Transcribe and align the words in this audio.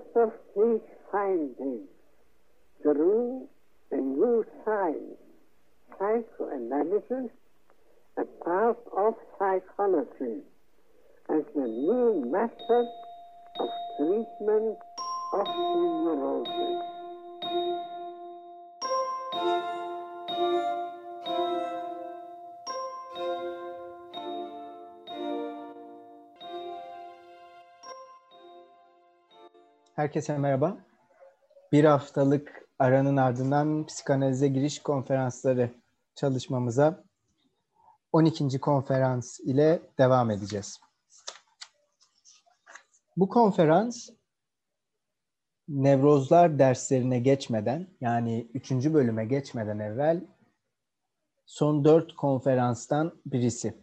result 0.00 0.16
of 0.16 0.32
these 0.56 0.80
findings, 1.10 1.88
through 2.82 3.46
a 3.92 3.96
new 3.96 4.44
science, 4.64 5.18
psychoanalysis, 5.98 7.30
a 8.16 8.24
part 8.44 8.78
of 8.96 9.14
psychology, 9.38 10.40
as 11.28 11.42
the 11.54 11.66
new 11.66 12.24
method 12.30 12.86
of 13.58 13.68
treatment 13.98 14.78
of 15.32 15.46
neurosis. 15.46 16.89
Herkese 30.00 30.38
merhaba. 30.38 30.76
Bir 31.72 31.84
haftalık 31.84 32.68
aranın 32.78 33.16
ardından 33.16 33.86
psikanalize 33.86 34.48
giriş 34.48 34.82
konferansları 34.82 35.70
çalışmamıza 36.14 37.04
12. 38.12 38.60
konferans 38.60 39.40
ile 39.40 39.82
devam 39.98 40.30
edeceğiz. 40.30 40.80
Bu 43.16 43.28
konferans 43.28 44.08
nevrozlar 45.68 46.58
derslerine 46.58 47.18
geçmeden 47.18 47.86
yani 48.00 48.50
3. 48.54 48.70
bölüme 48.70 49.24
geçmeden 49.24 49.78
evvel 49.78 50.24
son 51.46 51.84
4 51.84 52.16
konferanstan 52.16 53.12
birisi. 53.26 53.74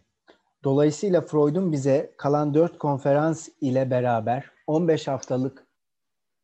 Dolayısıyla 0.64 1.20
Freud'un 1.20 1.72
bize 1.72 2.14
kalan 2.16 2.54
4 2.54 2.78
konferans 2.78 3.48
ile 3.60 3.90
beraber 3.90 4.50
15 4.66 5.08
haftalık 5.08 5.67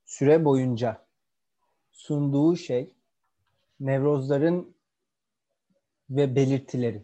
süre 0.05 0.45
boyunca 0.45 1.07
sunduğu 1.93 2.57
şey 2.57 2.95
nevrozların 3.81 4.77
ve 6.11 6.37
belirtileri. 6.37 7.03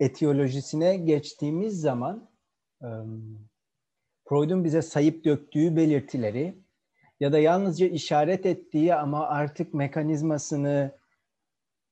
Etiyolojisine 0.00 0.96
geçtiğimiz 0.96 1.80
zaman 1.80 2.30
Freud'un 4.28 4.64
bize 4.64 4.82
sayıp 4.82 5.24
döktüğü 5.24 5.76
belirtileri 5.76 6.62
ya 7.20 7.32
da 7.32 7.38
yalnızca 7.38 7.86
işaret 7.86 8.46
ettiği 8.46 8.94
ama 8.94 9.26
artık 9.26 9.74
mekanizmasını 9.74 10.98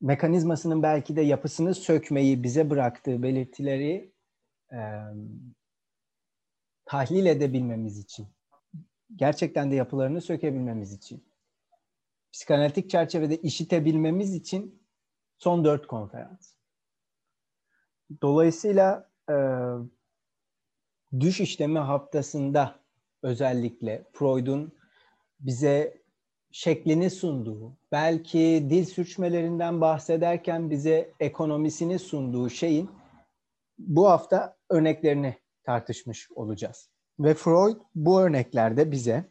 mekanizmasının 0.00 0.82
belki 0.82 1.16
de 1.16 1.20
yapısını 1.20 1.74
sökmeyi 1.74 2.42
bize 2.42 2.70
bıraktığı 2.70 3.22
belirtileri 3.22 4.12
e, 4.72 4.78
tahlil 6.84 7.26
edebilmemiz 7.26 7.98
için 7.98 8.28
gerçekten 9.16 9.70
de 9.70 9.74
yapılarını 9.74 10.20
sökebilmemiz 10.20 10.92
için, 10.92 11.24
psikanalitik 12.32 12.90
çerçevede 12.90 13.36
işitebilmemiz 13.36 14.34
için 14.34 14.82
son 15.38 15.64
dört 15.64 15.86
konferans. 15.86 16.54
Dolayısıyla 18.22 19.10
e, 19.30 19.34
düş 21.20 21.40
işlemi 21.40 21.78
haftasında 21.78 22.80
özellikle 23.22 24.04
Freud'un 24.12 24.72
bize 25.40 26.02
şeklini 26.50 27.10
sunduğu, 27.10 27.76
belki 27.92 28.66
dil 28.70 28.84
sürçmelerinden 28.84 29.80
bahsederken 29.80 30.70
bize 30.70 31.12
ekonomisini 31.20 31.98
sunduğu 31.98 32.50
şeyin 32.50 32.90
bu 33.78 34.08
hafta 34.08 34.56
örneklerini 34.68 35.36
tartışmış 35.64 36.30
olacağız. 36.30 36.90
Ve 37.20 37.34
Freud 37.34 37.76
bu 37.94 38.20
örneklerde 38.20 38.90
bize 38.90 39.24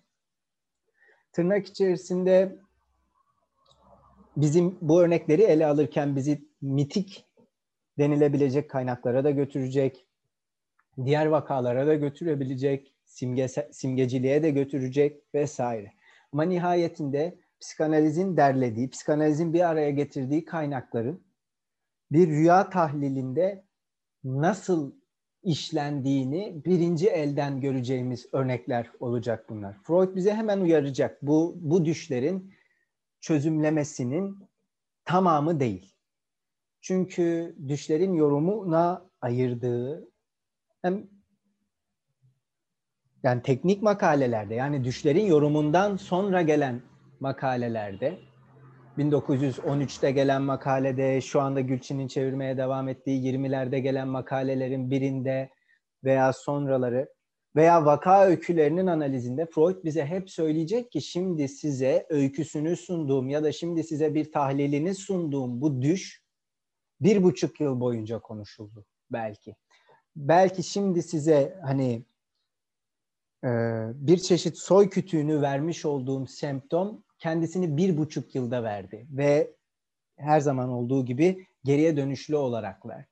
tırnak 1.32 1.68
içerisinde 1.68 2.60
bizim 4.38 4.78
bu 4.82 5.02
örnekleri 5.02 5.42
ele 5.42 5.66
alırken 5.66 6.16
bizi 6.16 6.50
mitik 6.62 7.26
denilebilecek 7.98 8.70
kaynaklara 8.70 9.24
da 9.24 9.32
götürecek, 9.32 10.06
diğer 11.06 11.26
vakalara 11.26 11.88
da 11.88 11.96
götürebilecek, 11.96 12.94
simge, 13.06 13.48
simgeciliğe 13.72 14.44
de 14.44 14.52
götürecek 14.52 15.24
vesaire. 15.34 15.94
Ama 16.32 16.44
nihayetinde 16.44 17.40
psikanalizin 17.60 18.38
derlediği, 18.38 18.90
psikanalizin 18.90 19.54
bir 19.54 19.70
araya 19.70 19.90
getirdiği 19.90 20.46
kaynakların 20.46 21.24
bir 22.12 22.28
rüya 22.28 22.70
tahlilinde 22.70 23.64
nasıl 24.24 24.99
işlendiğini 25.44 26.62
birinci 26.66 27.10
elden 27.10 27.62
göreceğimiz 27.62 28.26
örnekler 28.34 28.92
olacak 29.00 29.50
bunlar. 29.50 29.78
Freud 29.84 30.16
bize 30.16 30.34
hemen 30.34 30.60
uyaracak. 30.60 31.22
Bu 31.22 31.56
bu 31.62 31.86
düşlerin 31.86 32.54
çözümlemesinin 33.22 34.38
tamamı 35.06 35.60
değil. 35.60 35.96
Çünkü 36.82 37.56
düşlerin 37.68 38.14
yorumuna 38.14 39.10
ayırdığı 39.22 40.12
hem 40.82 41.08
yani 43.24 43.42
teknik 43.42 43.82
makalelerde 43.82 44.56
yani 44.56 44.84
düşlerin 44.84 45.26
yorumundan 45.26 45.98
sonra 45.98 46.42
gelen 46.42 46.82
makalelerde 47.20 48.20
1913'te 49.00 50.12
gelen 50.12 50.42
makalede, 50.42 51.22
şu 51.22 51.42
anda 51.42 51.62
Gülçin'in 51.62 52.08
çevirmeye 52.08 52.58
devam 52.58 52.88
ettiği 52.88 53.34
20'lerde 53.34 53.78
gelen 53.78 54.08
makalelerin 54.08 54.92
birinde 54.92 55.50
veya 56.04 56.34
sonraları 56.34 57.10
veya 57.56 57.86
vaka 57.86 58.26
öykülerinin 58.26 58.88
analizinde 58.88 59.46
Freud 59.46 59.84
bize 59.84 60.06
hep 60.06 60.30
söyleyecek 60.30 60.92
ki 60.92 61.02
şimdi 61.02 61.48
size 61.48 62.06
öyküsünü 62.10 62.76
sunduğum 62.76 63.30
ya 63.30 63.44
da 63.44 63.52
şimdi 63.52 63.84
size 63.84 64.14
bir 64.14 64.32
tahlilini 64.32 64.96
sunduğum 64.96 65.62
bu 65.62 65.82
düş 65.82 66.24
bir 67.02 67.24
buçuk 67.24 67.60
yıl 67.60 67.80
boyunca 67.80 68.20
konuşuldu 68.20 68.86
belki. 69.12 69.56
Belki 70.16 70.64
şimdi 70.64 71.04
size 71.04 71.60
hani 71.64 72.06
bir 73.94 74.18
çeşit 74.18 74.58
soy 74.58 74.90
kütüğünü 74.90 75.42
vermiş 75.42 75.86
olduğum 75.86 76.28
semptom 76.28 77.04
kendisini 77.20 77.78
bir 77.78 77.98
buçuk 77.98 78.36
yılda 78.36 78.64
verdi 78.64 79.08
ve 79.12 79.54
her 80.18 80.40
zaman 80.40 80.70
olduğu 80.70 81.06
gibi 81.06 81.46
geriye 81.64 81.98
dönüşlü 81.98 82.36
olarak 82.36 82.86
verdi. 82.86 83.08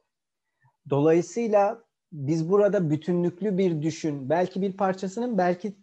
Dolayısıyla 0.90 1.84
biz 2.12 2.50
burada 2.50 2.90
bütünlüklü 2.90 3.57
bir 3.57 3.81
düşün, 3.81 4.29
belki 4.29 4.62
bir 4.62 4.78
parçasının, 4.78 5.38
belki 5.38 5.75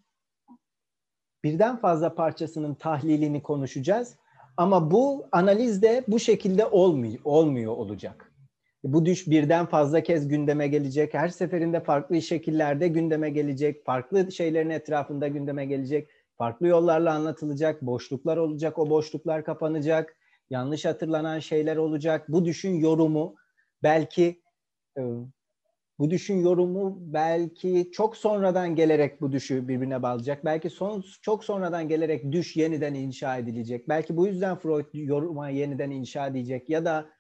birden 1.45 1.77
fazla 1.77 2.15
parçasının 2.15 2.75
tahlilini 2.75 3.43
konuşacağız. 3.43 4.17
Ama 4.57 4.91
bu 4.91 5.27
analiz 5.33 5.83
de 5.83 6.05
bu 6.09 6.19
şekilde 6.19 6.67
olmuyor, 6.67 7.19
olmuyor 7.25 7.73
olacak. 7.73 8.33
Bu 8.85 9.07
düş 9.07 9.27
birden 9.27 9.67
fazla 9.67 10.03
kez 10.03 10.29
gündeme 10.29 10.69
gelecek. 10.69 11.15
Her 11.15 11.29
seferinde 11.29 11.81
farklı 11.81 12.23
şekillerde 12.23 12.89
gündeme 12.89 13.31
gelecek. 13.31 13.85
Farklı 13.85 14.33
şeylerin 14.33 14.71
etrafında 14.71 15.29
gündeme 15.29 15.67
gelecek 15.67 16.09
farklı 16.39 16.67
yollarla 16.67 17.15
anlatılacak, 17.15 17.83
boşluklar 17.83 18.37
olacak, 18.37 18.79
o 18.79 18.91
boşluklar 18.91 19.45
kapanacak, 19.45 20.17
yanlış 20.51 20.85
hatırlanan 20.85 21.39
şeyler 21.39 21.77
olacak. 21.77 22.29
Bu 22.29 22.45
düşün 22.45 22.75
yorumu 22.75 23.35
belki 23.83 24.43
e, 24.99 25.03
bu 25.99 26.11
düşün 26.11 26.35
yorumu 26.35 26.99
belki 27.01 27.91
çok 27.93 28.17
sonradan 28.17 28.75
gelerek 28.75 29.21
bu 29.21 29.33
düşü 29.33 29.69
birbirine 29.69 30.03
bağlayacak. 30.03 30.45
Belki 30.45 30.71
son 30.71 31.05
çok 31.23 31.45
sonradan 31.45 31.89
gelerek 31.89 32.33
düş 32.33 32.57
yeniden 32.57 32.95
inşa 32.95 33.37
edilecek. 33.37 33.89
Belki 33.89 34.17
bu 34.17 34.27
yüzden 34.27 34.57
Freud 34.57 34.87
yoruma 34.93 35.49
yeniden 35.49 35.91
inşa 35.91 36.35
diyecek 36.35 36.71
ya 36.71 36.85
da 36.85 37.11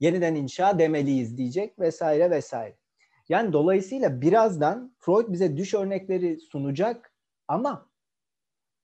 yeniden 0.00 0.34
inşa 0.34 0.78
demeliyiz 0.78 1.36
diyecek 1.36 1.78
vesaire 1.78 2.30
vesaire. 2.30 2.76
Yani 3.28 3.52
dolayısıyla 3.52 4.20
birazdan 4.20 4.94
Freud 4.98 5.32
bize 5.32 5.56
düş 5.56 5.74
örnekleri 5.74 6.40
sunacak 6.40 7.12
ama 7.48 7.87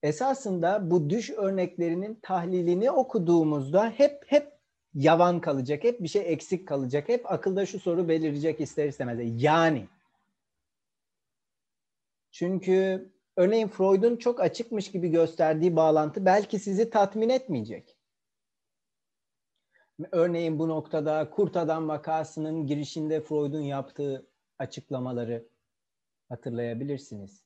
esasında 0.05 0.91
bu 0.91 1.09
düş 1.09 1.29
örneklerinin 1.29 2.19
tahlilini 2.21 2.91
okuduğumuzda 2.91 3.89
hep 3.89 4.23
hep 4.27 4.51
yavan 4.93 5.41
kalacak, 5.41 5.83
hep 5.83 6.03
bir 6.03 6.07
şey 6.07 6.33
eksik 6.33 6.67
kalacak, 6.67 7.09
hep 7.09 7.31
akılda 7.31 7.65
şu 7.65 7.79
soru 7.79 8.09
belirecek 8.09 8.61
ister 8.61 8.87
istemez. 8.87 9.43
Yani 9.43 9.87
çünkü 12.31 13.09
örneğin 13.35 13.67
Freud'un 13.67 14.17
çok 14.17 14.41
açıkmış 14.41 14.91
gibi 14.91 15.09
gösterdiği 15.09 15.75
bağlantı 15.75 16.25
belki 16.25 16.59
sizi 16.59 16.89
tatmin 16.89 17.29
etmeyecek. 17.29 17.97
Örneğin 20.11 20.59
bu 20.59 20.69
noktada 20.69 21.29
Kurt 21.29 21.57
Adam 21.57 21.87
vakasının 21.87 22.67
girişinde 22.67 23.21
Freud'un 23.21 23.61
yaptığı 23.61 24.27
açıklamaları 24.59 25.47
hatırlayabilirsiniz. 26.29 27.44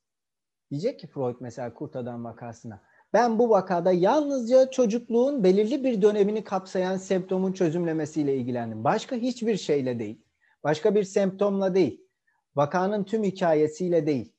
Diyecek 0.71 1.00
ki 1.00 1.07
Freud 1.07 1.36
mesela 1.39 1.74
kurt 1.74 1.95
adam 1.95 2.25
vakasına. 2.25 2.81
Ben 3.13 3.39
bu 3.39 3.50
vakada 3.50 3.92
yalnızca 3.92 4.71
çocukluğun 4.71 5.44
belirli 5.44 5.83
bir 5.83 6.01
dönemini 6.01 6.44
kapsayan 6.44 6.98
semptomun 6.98 7.54
çözümlemesiyle 7.54 8.36
ilgilendim. 8.36 8.83
Başka 8.83 9.16
hiçbir 9.16 9.57
şeyle 9.57 10.00
değil. 10.00 10.21
Başka 10.63 10.95
bir 10.95 11.04
semptomla 11.04 11.75
değil. 11.75 12.01
Vakanın 12.56 13.04
tüm 13.04 13.24
hikayesiyle 13.24 14.06
değil. 14.07 14.33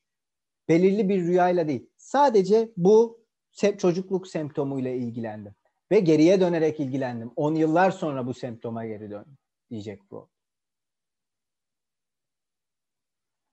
Belirli 0.69 1.09
bir 1.09 1.23
rüyayla 1.23 1.69
değil. 1.69 1.91
Sadece 1.97 2.73
bu 2.77 3.21
çocukluk 3.79 4.27
semptomuyla 4.27 4.91
ilgilendim. 4.91 5.55
Ve 5.91 6.01
geriye 6.01 6.41
dönerek 6.41 6.81
ilgilendim. 6.81 7.33
10 7.37 7.55
yıllar 7.55 7.91
sonra 7.91 8.27
bu 8.27 8.35
semptoma 8.35 8.87
geri 8.87 9.11
dön 9.11 9.27
diyecek 9.71 10.11
bu. 10.11 10.29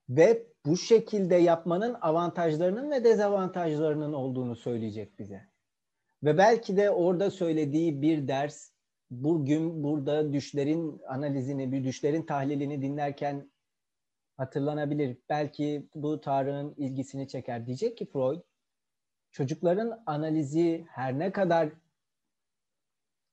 Ve 0.09 0.47
bu 0.67 0.77
şekilde 0.77 1.35
yapmanın 1.35 1.97
avantajlarının 2.01 2.91
ve 2.91 3.03
dezavantajlarının 3.03 4.13
olduğunu 4.13 4.55
söyleyecek 4.55 5.19
bize. 5.19 5.47
Ve 6.23 6.37
belki 6.37 6.77
de 6.77 6.89
orada 6.89 7.31
söylediği 7.31 8.01
bir 8.01 8.27
ders 8.27 8.71
bugün 9.11 9.83
burada 9.83 10.33
düşlerin 10.33 11.01
analizini, 11.07 11.71
bir 11.71 11.83
düşlerin 11.83 12.21
tahlilini 12.21 12.81
dinlerken 12.81 13.51
hatırlanabilir. 14.37 15.17
Belki 15.29 15.89
bu 15.95 16.21
Tarık'ın 16.21 16.75
ilgisini 16.77 17.27
çeker. 17.27 17.65
Diyecek 17.65 17.97
ki 17.97 18.05
Freud, 18.05 18.41
çocukların 19.31 20.03
analizi 20.05 20.85
her 20.89 21.19
ne 21.19 21.31
kadar 21.31 21.69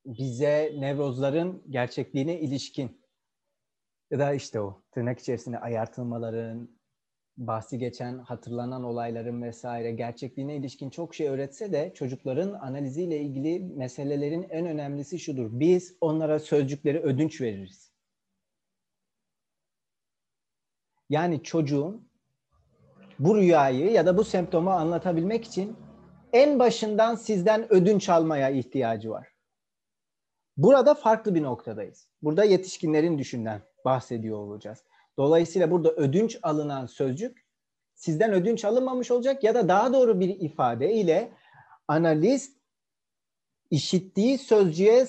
bize 0.07 0.75
nevrozların 0.79 1.63
gerçekliğine 1.71 2.41
ilişkin 2.41 3.05
ya 4.11 4.19
da 4.19 4.35
işte 4.35 4.61
o 4.61 4.83
tırnak 4.91 5.19
içerisinde 5.19 5.59
ayartılmaların, 5.59 6.74
bahsi 7.37 7.79
geçen 7.79 8.19
hatırlanan 8.19 8.85
olayların 8.85 9.43
vesaire 9.43 9.93
gerçekliğine 9.93 10.57
ilişkin 10.57 10.91
çok 10.91 11.15
şey 11.15 11.29
öğretse 11.29 11.73
de 11.73 11.93
çocukların 11.95 12.53
analiziyle 12.53 13.21
ilgili 13.21 13.61
meselelerin 13.61 14.47
en 14.51 14.67
önemlisi 14.67 15.19
şudur. 15.19 15.49
Biz 15.53 15.97
onlara 16.01 16.41
sözcükleri 16.41 17.01
ödünç 17.01 17.41
veririz. 17.41 17.93
Yani 21.11 21.43
çocuğun 21.43 22.09
bu 23.19 23.37
rüyayı 23.37 23.91
ya 23.91 24.07
da 24.07 24.17
bu 24.17 24.25
semptomu 24.25 24.71
anlatabilmek 24.71 25.45
için 25.45 25.77
en 26.33 26.59
başından 26.59 27.15
sizden 27.15 27.73
ödünç 27.73 28.09
almaya 28.09 28.51
ihtiyacı 28.51 29.11
var. 29.11 29.29
Burada 30.57 30.95
farklı 30.95 31.35
bir 31.35 31.43
noktadayız. 31.43 32.09
Burada 32.23 32.45
yetişkinlerin 32.45 33.19
düşünden 33.19 33.63
bahsediyor 33.85 34.39
olacağız. 34.39 34.85
Dolayısıyla 35.19 35.71
burada 35.71 35.91
ödünç 35.91 36.39
alınan 36.43 36.87
sözcük 36.87 37.45
sizden 37.95 38.33
ödünç 38.33 38.65
alınmamış 38.65 39.11
olacak 39.11 39.45
ya 39.45 39.55
da 39.55 39.69
daha 39.69 39.93
doğru 39.93 40.21
bir 40.21 40.29
ifade 40.41 40.93
ile 40.93 41.33
analist 41.89 42.57
işittiği 43.71 44.39
sözcüğe 44.39 45.07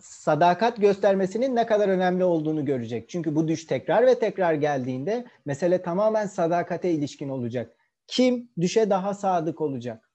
sadakat 0.00 0.76
göstermesinin 0.76 1.56
ne 1.56 1.66
kadar 1.66 1.88
önemli 1.88 2.24
olduğunu 2.24 2.64
görecek. 2.64 3.08
Çünkü 3.08 3.34
bu 3.34 3.48
düş 3.48 3.64
tekrar 3.64 4.06
ve 4.06 4.18
tekrar 4.18 4.54
geldiğinde 4.54 5.24
mesele 5.44 5.82
tamamen 5.82 6.26
sadakate 6.26 6.90
ilişkin 6.90 7.28
olacak. 7.28 7.76
Kim 8.06 8.50
düşe 8.60 8.90
daha 8.90 9.14
sadık 9.14 9.60
olacak? 9.60 10.10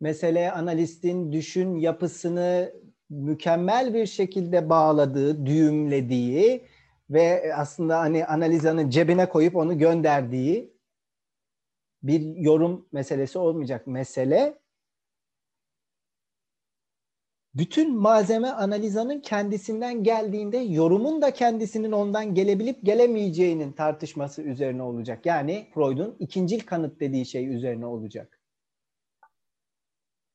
Mesele 0.00 0.52
analistin 0.52 1.32
düşün 1.32 1.76
yapısını 1.76 2.72
mükemmel 3.10 3.94
bir 3.94 4.06
şekilde 4.06 4.68
bağladığı, 4.68 5.46
düğümlediği 5.46 6.66
ve 7.12 7.54
aslında 7.56 8.00
hani 8.00 8.26
analizanın 8.26 8.90
cebine 8.90 9.28
koyup 9.28 9.56
onu 9.56 9.78
gönderdiği 9.78 10.72
bir 12.02 12.36
yorum 12.36 12.88
meselesi 12.92 13.38
olmayacak. 13.38 13.86
Mesele 13.86 14.58
bütün 17.54 17.96
malzeme 17.96 18.48
analizanın 18.48 19.20
kendisinden 19.20 20.04
geldiğinde 20.04 20.56
yorumun 20.58 21.22
da 21.22 21.30
kendisinin 21.30 21.92
ondan 21.92 22.34
gelebilip 22.34 22.84
gelemeyeceğinin 22.84 23.72
tartışması 23.72 24.42
üzerine 24.42 24.82
olacak. 24.82 25.26
Yani 25.26 25.70
Freud'un 25.74 26.16
ikincil 26.18 26.60
kanıt 26.60 27.00
dediği 27.00 27.26
şey 27.26 27.54
üzerine 27.54 27.86
olacak. 27.86 28.40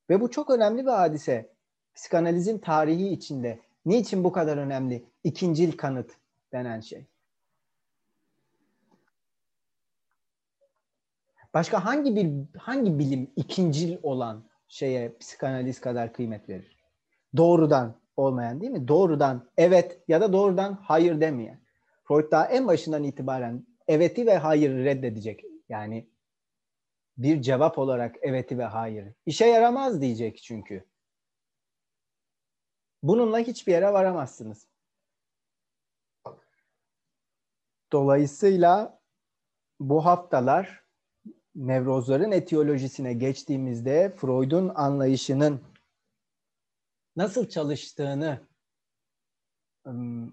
Ve 0.10 0.22
bu 0.22 0.32
çok 0.32 0.50
önemli 0.50 0.86
bir 0.86 0.92
hadise. 0.92 1.54
Psikanalizin 1.96 2.58
tarihi 2.60 3.08
içinde. 3.08 3.60
Niçin 3.86 4.24
bu 4.24 4.32
kadar 4.32 4.58
önemli? 4.58 5.06
İkincil 5.24 5.78
kanıt 5.78 6.12
denen 6.58 6.80
şey. 6.80 7.06
Başka 11.54 11.86
hangi 11.86 12.16
bir 12.16 12.58
hangi 12.58 13.00
bilim 13.00 13.32
ikincil 13.36 13.98
olan 14.04 14.44
şeye 14.68 15.18
psikanaliz 15.18 15.82
kadar 15.82 16.14
kıymet 16.14 16.50
verir? 16.50 16.78
Doğrudan 17.38 18.00
olmayan 18.18 18.62
değil 18.62 18.72
mi? 18.72 18.88
Doğrudan 18.88 19.50
evet 19.58 20.00
ya 20.08 20.22
da 20.22 20.34
doğrudan 20.34 20.74
hayır 20.74 21.22
demeyen. 21.22 21.60
Freud 22.04 22.32
daha 22.32 22.46
en 22.46 22.68
başından 22.68 23.04
itibaren 23.04 23.68
eveti 23.88 24.26
ve 24.26 24.38
hayır 24.38 24.86
reddedecek. 24.86 25.44
Yani 25.70 26.08
bir 27.18 27.42
cevap 27.42 27.78
olarak 27.78 28.16
eveti 28.22 28.58
ve 28.58 28.64
hayır. 28.64 29.14
İşe 29.26 29.46
yaramaz 29.46 30.02
diyecek 30.02 30.38
çünkü. 30.38 30.86
Bununla 33.04 33.40
hiçbir 33.40 33.72
yere 33.72 33.94
varamazsınız. 33.94 34.68
Dolayısıyla 37.92 39.00
bu 39.80 40.06
haftalar 40.06 40.84
nevrozların 41.56 42.32
etiyolojisine 42.32 43.14
geçtiğimizde 43.14 44.16
Freud'un 44.18 44.72
anlayışının 44.76 45.62
nasıl 47.16 47.50
çalıştığını 47.50 48.48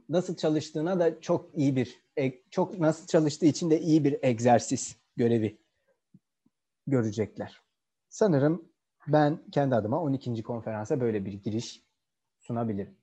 nasıl 0.08 0.36
çalıştığına 0.36 1.00
da 1.00 1.20
çok 1.20 1.58
iyi 1.58 1.76
bir 1.76 2.04
çok 2.50 2.78
nasıl 2.78 3.06
çalıştığı 3.06 3.46
için 3.46 3.70
de 3.70 3.80
iyi 3.80 4.04
bir 4.04 4.18
egzersiz 4.22 4.96
görevi 5.16 5.58
görecekler. 6.86 7.62
Sanırım 8.08 8.68
ben 9.06 9.40
kendi 9.52 9.74
adıma 9.74 10.02
12. 10.02 10.42
konferansa 10.42 11.00
böyle 11.00 11.24
bir 11.24 11.32
giriş 11.32 11.82
sunabilirim. 12.40 12.96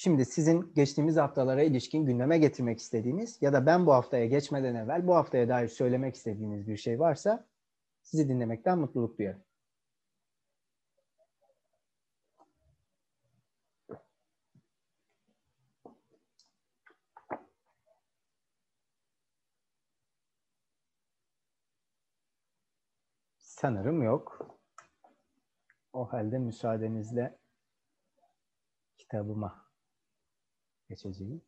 Şimdi 0.00 0.24
sizin 0.24 0.74
geçtiğimiz 0.74 1.16
haftalara 1.16 1.62
ilişkin 1.62 2.06
gündeme 2.06 2.38
getirmek 2.38 2.78
istediğiniz 2.78 3.42
ya 3.42 3.52
da 3.52 3.66
ben 3.66 3.86
bu 3.86 3.92
haftaya 3.92 4.26
geçmeden 4.26 4.74
evvel 4.74 5.06
bu 5.06 5.14
haftaya 5.14 5.48
dair 5.48 5.68
söylemek 5.68 6.14
istediğiniz 6.14 6.68
bir 6.68 6.76
şey 6.76 7.00
varsa 7.00 7.46
sizi 8.02 8.28
dinlemekten 8.28 8.78
mutluluk 8.78 9.18
duyarım. 9.18 9.42
Sanırım 23.38 24.02
yok. 24.02 24.58
O 25.92 26.12
halde 26.12 26.38
müsaadenizle 26.38 27.38
kitabıma 28.98 29.67
geçeceğim. 30.88 31.42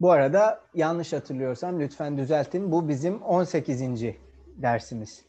Bu 0.00 0.10
arada 0.10 0.64
yanlış 0.74 1.12
hatırlıyorsam 1.12 1.80
lütfen 1.80 2.18
düzeltin. 2.18 2.72
Bu 2.72 2.88
bizim 2.88 3.22
18. 3.22 3.82
dersimiz. 4.56 5.24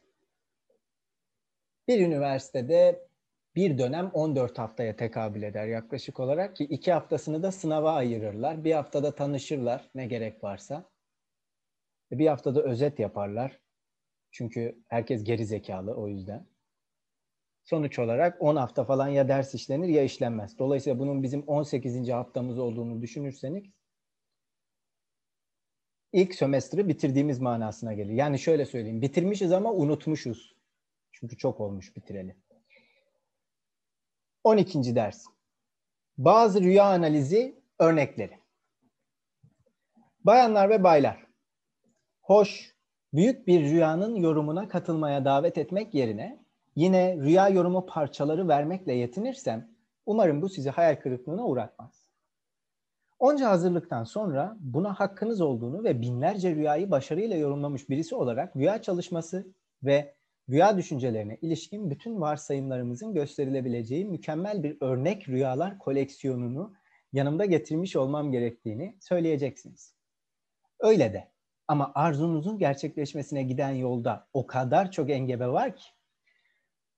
Bir 1.87 1.99
üniversitede 2.07 3.07
bir 3.55 3.77
dönem 3.77 4.11
14 4.13 4.57
haftaya 4.57 4.95
tekabül 4.95 5.43
eder 5.43 5.67
yaklaşık 5.67 6.19
olarak 6.19 6.55
ki 6.55 6.63
iki 6.63 6.91
haftasını 6.91 7.43
da 7.43 7.51
sınava 7.51 7.93
ayırırlar. 7.93 8.63
Bir 8.63 8.73
haftada 8.73 9.15
tanışırlar 9.15 9.89
ne 9.95 10.05
gerek 10.05 10.43
varsa. 10.43 10.89
Bir 12.11 12.27
haftada 12.27 12.61
özet 12.63 12.99
yaparlar. 12.99 13.59
Çünkü 14.31 14.83
herkes 14.87 15.23
geri 15.23 15.45
zekalı 15.45 15.93
o 15.95 16.07
yüzden. 16.07 16.47
Sonuç 17.63 17.99
olarak 17.99 18.41
10 18.41 18.55
hafta 18.55 18.83
falan 18.83 19.07
ya 19.07 19.27
ders 19.27 19.53
işlenir 19.53 19.87
ya 19.87 20.03
işlenmez. 20.03 20.59
Dolayısıyla 20.59 20.99
bunun 20.99 21.23
bizim 21.23 21.43
18. 21.43 22.09
haftamız 22.09 22.59
olduğunu 22.59 23.01
düşünürseniz 23.01 23.63
ilk 26.13 26.35
sömestri 26.35 26.87
bitirdiğimiz 26.87 27.39
manasına 27.39 27.93
gelir. 27.93 28.13
Yani 28.13 28.39
şöyle 28.39 28.65
söyleyeyim. 28.65 29.01
Bitirmişiz 29.01 29.51
ama 29.51 29.73
unutmuşuz. 29.73 30.55
Çünkü 31.11 31.37
çok 31.37 31.59
olmuş 31.59 31.95
bitireli. 31.95 32.37
12. 34.43 34.95
ders. 34.95 35.25
Bazı 36.17 36.61
rüya 36.61 36.85
analizi 36.85 37.61
örnekleri. 37.79 38.39
Bayanlar 40.19 40.69
ve 40.69 40.83
baylar. 40.83 41.27
Hoş, 42.21 42.75
büyük 43.13 43.47
bir 43.47 43.61
rüyanın 43.61 44.15
yorumuna 44.15 44.67
katılmaya 44.67 45.25
davet 45.25 45.57
etmek 45.57 45.93
yerine 45.93 46.40
yine 46.75 47.17
rüya 47.17 47.49
yorumu 47.49 47.85
parçaları 47.85 48.47
vermekle 48.47 48.93
yetinirsem 48.93 49.71
umarım 50.05 50.41
bu 50.41 50.49
sizi 50.49 50.69
hayal 50.69 50.95
kırıklığına 50.95 51.45
uğratmaz. 51.45 52.07
Onca 53.19 53.49
hazırlıktan 53.49 54.03
sonra 54.03 54.57
buna 54.59 54.93
hakkınız 54.93 55.41
olduğunu 55.41 55.83
ve 55.83 56.01
binlerce 56.01 56.55
rüyayı 56.55 56.91
başarıyla 56.91 57.37
yorumlamış 57.37 57.89
birisi 57.89 58.15
olarak 58.15 58.55
rüya 58.55 58.81
çalışması 58.81 59.53
ve 59.83 60.15
rüya 60.49 60.77
düşüncelerine 60.77 61.37
ilişkin 61.41 61.89
bütün 61.89 62.21
varsayımlarımızın 62.21 63.13
gösterilebileceği 63.13 64.05
mükemmel 64.05 64.63
bir 64.63 64.77
örnek 64.81 65.29
rüyalar 65.29 65.77
koleksiyonunu 65.77 66.73
yanımda 67.13 67.45
getirmiş 67.45 67.95
olmam 67.95 68.31
gerektiğini 68.31 68.97
söyleyeceksiniz. 68.99 69.95
Öyle 70.79 71.13
de. 71.13 71.31
Ama 71.67 71.91
arzunuzun 71.95 72.57
gerçekleşmesine 72.57 73.43
giden 73.43 73.71
yolda 73.71 74.27
o 74.33 74.47
kadar 74.47 74.91
çok 74.91 75.09
engebe 75.09 75.47
var 75.47 75.75
ki. 75.75 75.85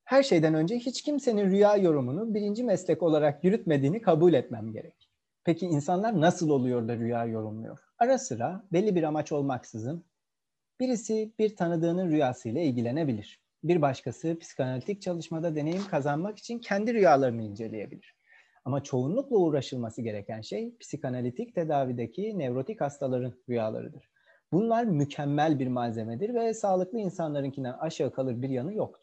Her 0.04 0.24
şeyden 0.24 0.54
önce 0.54 0.76
hiç 0.76 1.02
kimsenin 1.02 1.52
rüya 1.52 1.78
yorumunu 1.78 2.34
birinci 2.34 2.64
meslek 2.64 3.04
olarak 3.04 3.44
yürütmediğini 3.44 4.02
kabul 4.02 4.34
etmem 4.34 4.72
gerek. 4.74 5.10
Peki 5.44 5.66
insanlar 5.66 6.22
nasıl 6.22 6.50
oluyor 6.50 6.88
da 6.88 6.96
rüya 6.98 7.26
yorumluyor? 7.26 7.80
Ara 8.00 8.18
sıra 8.18 8.64
belli 8.72 8.96
bir 8.96 9.04
amaç 9.04 9.32
olmaksızın 9.32 10.06
birisi 10.80 11.34
bir 11.40 11.56
tanıdığının 11.56 12.12
rüyasıyla 12.12 12.62
ilgilenebilir. 12.62 13.40
Bir 13.64 13.82
başkası 13.82 14.40
psikanalitik 14.40 15.02
çalışmada 15.02 15.56
deneyim 15.56 15.88
kazanmak 15.88 16.38
için 16.38 16.60
kendi 16.60 16.94
rüyalarını 16.94 17.42
inceleyebilir. 17.44 18.16
Ama 18.66 18.84
çoğunlukla 18.84 19.38
uğraşılması 19.38 20.02
gereken 20.02 20.42
şey 20.42 20.78
psikanalitik 20.78 21.56
tedavideki 21.56 22.40
nevrotik 22.40 22.82
hastaların 22.82 23.34
rüyalarıdır. 23.50 24.10
Bunlar 24.52 24.84
mükemmel 24.84 25.60
bir 25.60 25.68
malzemedir 25.68 26.34
ve 26.34 26.54
sağlıklı 26.54 27.00
insanlarınkinden 27.00 27.74
aşağı 27.74 28.12
kalır 28.12 28.42
bir 28.42 28.50
yanı 28.50 28.74
yoktur. 28.74 29.03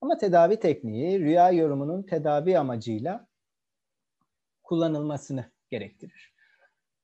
Ama 0.00 0.18
tedavi 0.18 0.60
tekniği 0.60 1.20
rüya 1.20 1.50
yorumunun 1.50 2.02
tedavi 2.02 2.58
amacıyla 2.58 3.26
kullanılmasını 4.62 5.44
gerektirir. 5.70 6.34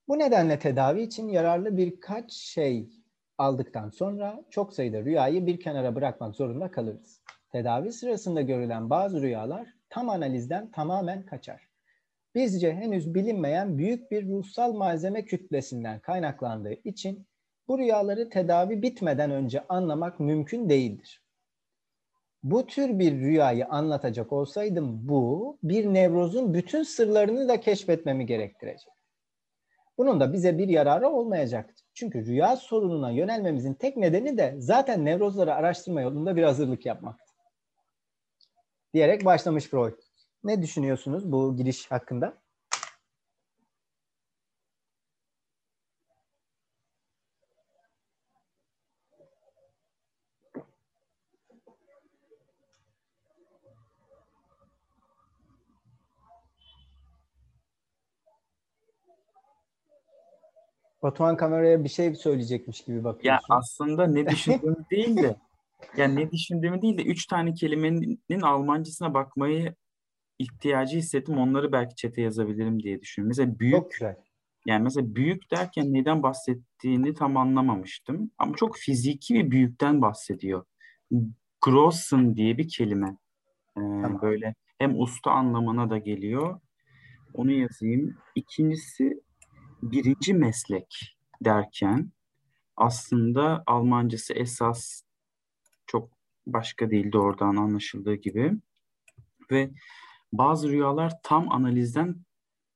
Bu 0.08 0.18
nedenle 0.18 0.58
tedavi 0.58 1.02
için 1.02 1.28
yararlı 1.28 1.76
birkaç 1.76 2.32
şey 2.32 2.88
aldıktan 3.38 3.90
sonra 3.90 4.44
çok 4.50 4.75
sayıda 4.75 5.04
rüyayı 5.04 5.46
bir 5.46 5.61
kenara 5.61 5.94
bırakmak 5.94 6.34
zorunda 6.34 6.70
kalırız. 6.70 7.20
Tedavi 7.52 7.92
sırasında 7.92 8.40
görülen 8.42 8.90
bazı 8.90 9.22
rüyalar 9.22 9.68
tam 9.88 10.08
analizden 10.08 10.70
tamamen 10.70 11.26
kaçar. 11.26 11.68
Bizce 12.34 12.72
henüz 12.75 13.14
bilinmeyen 13.14 13.78
büyük 13.78 14.11
bir 14.11 14.28
ruhsal 14.28 14.72
malzeme 14.72 15.25
kütlesinden 15.25 16.00
kaynaklandığı 16.00 16.75
için 16.84 17.26
bu 17.68 17.78
rüyaları 17.78 18.30
tedavi 18.30 18.82
bitmeden 18.82 19.30
önce 19.30 19.64
anlamak 19.68 20.20
mümkün 20.20 20.68
değildir. 20.68 21.22
Bu 22.42 22.66
tür 22.66 22.99
bir 22.99 23.12
rüyayı 23.12 23.66
anlatacak 23.66 24.32
olsaydım 24.32 25.08
bu 25.08 25.58
bir 25.62 25.87
nevrozun 25.87 26.54
bütün 26.54 26.82
sırlarını 26.82 27.49
da 27.49 27.61
keşfetmemi 27.61 28.26
gerektirecek. 28.26 28.92
Bunun 29.99 30.20
da 30.20 30.32
bize 30.32 30.58
bir 30.58 30.68
yararı 30.68 31.08
olmayacaktı. 31.08 31.84
Çünkü 31.94 32.26
rüya 32.26 32.56
sorununa 32.56 33.11
yönelmemizin 33.11 33.75
tek 33.75 33.96
nedeni 33.96 34.38
de 34.38 34.54
zaten 34.58 35.04
nevrozları 35.04 35.54
araştırma 35.54 36.00
yolunda 36.00 36.37
bir 36.37 36.42
hazırlık 36.42 36.87
yapmaktı. 36.87 37.32
Diyerek 38.94 39.25
başlamış 39.25 39.64
Freud. 39.64 39.99
Ne 40.44 40.62
düşünüyorsunuz 40.62 41.32
bu 41.32 41.56
giriş 41.56 41.90
hakkında? 41.90 42.41
Batuhan 61.02 61.37
kameraya 61.37 61.85
bir 61.85 61.88
şey 61.88 62.14
söyleyecekmiş 62.14 62.85
gibi 62.85 63.04
bakıyorsun. 63.04 63.28
Ya 63.28 63.40
aslında 63.56 64.06
ne 64.06 64.26
düşündüğümü 64.26 64.76
değil 64.90 65.16
de 65.16 65.37
yani 65.97 66.16
ne 66.16 66.30
düşündüğümü 66.30 66.82
değil 66.82 66.99
de 66.99 67.02
üç 67.02 67.26
tane 67.26 67.54
kelimenin 67.54 68.40
Almancasına 68.42 69.14
bakmayı 69.14 69.75
ihtiyacı 70.38 70.99
hissettim. 70.99 71.38
Onları 71.38 71.73
belki 71.73 71.94
çete 71.94 72.23
yazabilirim 72.23 72.82
diye 72.82 73.00
düşünüyorum. 73.00 73.28
Mesela 73.28 73.59
büyük 73.59 73.75
Çok 73.75 73.90
güzel. 73.90 74.16
yani 74.66 74.82
mesela 74.82 75.14
büyük 75.14 75.50
derken 75.50 75.92
neden 75.94 76.23
bahsettiğini 76.23 77.14
tam 77.14 77.37
anlamamıştım. 77.37 78.30
Ama 78.38 78.56
çok 78.56 78.76
fiziki 78.76 79.35
bir 79.35 79.50
büyükten 79.50 80.02
bahsediyor. 80.02 80.64
Grossen 81.61 82.37
diye 82.37 82.59
bir 82.59 82.68
kelime. 82.68 83.16
Ee, 83.76 83.80
Tamam. 83.80 84.23
Böyle 84.23 84.54
hem 84.78 85.00
usta 85.00 85.30
anlamına 85.30 85.90
da 85.90 85.99
geliyor. 85.99 86.61
Onu 87.35 87.52
yazayım. 87.52 88.16
İkincisi 88.35 89.23
birinci 89.82 90.34
meslek 90.34 91.16
derken 91.44 92.12
aslında 92.76 93.62
Almancası 93.66 94.32
esas 94.32 95.02
çok 95.86 96.10
başka 96.46 96.90
değil 96.90 97.12
doğrudan 97.12 97.56
anlaşıldığı 97.56 98.14
gibi 98.14 98.52
ve 99.50 99.70
bazı 100.32 100.68
rüyalar 100.68 101.12
tam 101.22 101.52
analizden 101.52 102.16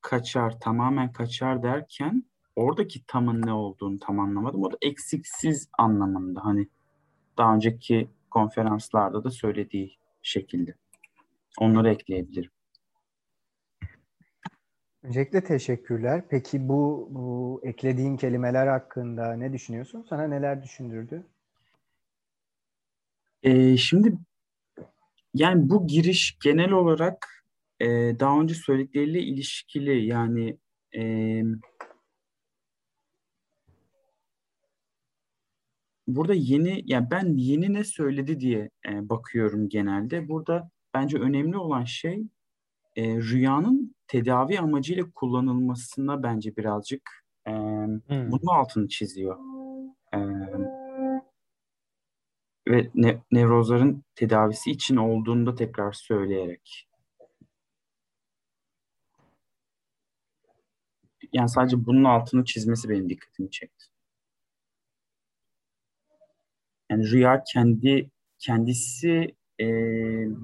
kaçar, 0.00 0.60
tamamen 0.60 1.12
kaçar 1.12 1.62
derken 1.62 2.24
oradaki 2.56 3.06
tamın 3.06 3.42
ne 3.42 3.52
olduğunu 3.52 3.98
tam 3.98 4.20
anlamadım. 4.20 4.62
O 4.62 4.72
da 4.72 4.76
eksiksiz 4.82 5.68
anlamında 5.78 6.44
hani 6.44 6.68
daha 7.38 7.54
önceki 7.54 8.08
konferanslarda 8.30 9.24
da 9.24 9.30
söylediği 9.30 9.98
şekilde. 10.22 10.74
Onları 11.58 11.90
ekleyebilirim. 11.90 12.50
Öncelikle 15.06 15.44
teşekkürler. 15.44 16.22
Peki 16.30 16.68
bu, 16.68 17.08
bu 17.10 17.60
eklediğin 17.64 18.16
kelimeler 18.16 18.66
hakkında 18.66 19.32
ne 19.32 19.52
düşünüyorsun? 19.52 20.06
Sana 20.08 20.26
neler 20.26 20.62
düşündürdü? 20.62 21.26
Ee, 23.42 23.76
şimdi 23.76 24.18
yani 25.34 25.70
bu 25.70 25.86
giriş 25.86 26.38
genel 26.44 26.70
olarak 26.70 27.44
e, 27.80 27.86
daha 28.20 28.40
önce 28.40 28.54
söyledikleriyle 28.54 29.20
ilişkili 29.20 30.06
yani 30.06 30.58
e, 30.96 31.42
burada 36.06 36.34
yeni 36.34 36.82
yani 36.86 37.10
ben 37.10 37.36
yeni 37.36 37.72
ne 37.74 37.84
söyledi 37.84 38.40
diye 38.40 38.70
e, 38.88 39.08
bakıyorum 39.08 39.68
genelde. 39.68 40.28
Burada 40.28 40.70
bence 40.94 41.18
önemli 41.18 41.56
olan 41.56 41.84
şey 41.84 42.22
e, 42.96 43.16
rüyanın 43.16 43.95
tedavi 44.08 44.60
amacıyla 44.60 45.04
kullanılmasına 45.14 46.22
bence 46.22 46.56
birazcık 46.56 47.10
e, 47.48 47.52
bunun 48.10 48.56
altını 48.56 48.88
çiziyor. 48.88 49.38
E, 50.14 50.18
ve 52.68 52.90
ne, 52.94 53.22
nevrozların 53.32 54.04
tedavisi 54.14 54.70
için 54.70 54.96
olduğunu 54.96 55.46
da 55.46 55.54
tekrar 55.54 55.92
söyleyerek. 55.92 56.88
Yani 61.32 61.48
sadece 61.48 61.86
bunun 61.86 62.04
altını 62.04 62.44
çizmesi 62.44 62.88
benim 62.88 63.08
dikkatimi 63.08 63.50
çekti. 63.50 63.86
Yani 66.90 67.10
rüya 67.10 67.44
kendi 67.52 68.10
kendisi 68.38 69.36
e, 69.60 69.66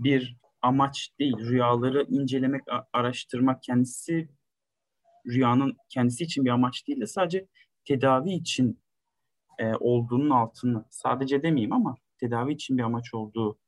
bir 0.05 0.37
amaç 0.63 1.11
değil. 1.19 1.37
Rüyaları 1.39 2.03
incelemek, 2.09 2.63
araştırmak 2.93 3.63
kendisi 3.63 4.29
rüyanın 5.27 5.77
kendisi 5.89 6.25
için 6.25 6.45
bir 6.45 6.51
amaç 6.51 6.89
değil 6.89 7.01
de 7.01 7.07
sadece 7.07 7.47
tedavi 7.85 8.31
için 8.31 8.81
e, 9.59 9.75
olduğunun 9.75 10.31
altını 10.31 10.85
sadece 10.91 11.43
demeyeyim 11.43 11.73
ama 11.73 11.97
tedavi 12.19 12.53
için 12.53 12.79
bir 12.79 12.83
amaç 12.83 13.15
olduğu 13.15 13.59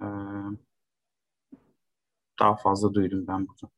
e, 0.00 0.06
daha 2.40 2.56
fazla 2.56 2.94
duydum 2.94 3.26
ben 3.26 3.48
burada. 3.48 3.72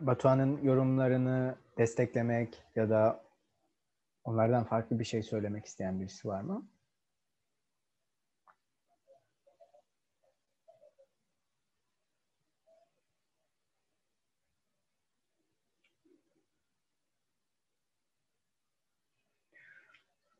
Batuhan'ın 0.00 0.62
yorumlarını 0.62 1.56
desteklemek 1.78 2.62
ya 2.76 2.90
da 2.90 3.24
onlardan 4.24 4.64
farklı 4.64 4.98
bir 4.98 5.04
şey 5.04 5.22
söylemek 5.22 5.64
isteyen 5.64 6.00
birisi 6.00 6.28
var 6.28 6.40
mı? 6.40 6.66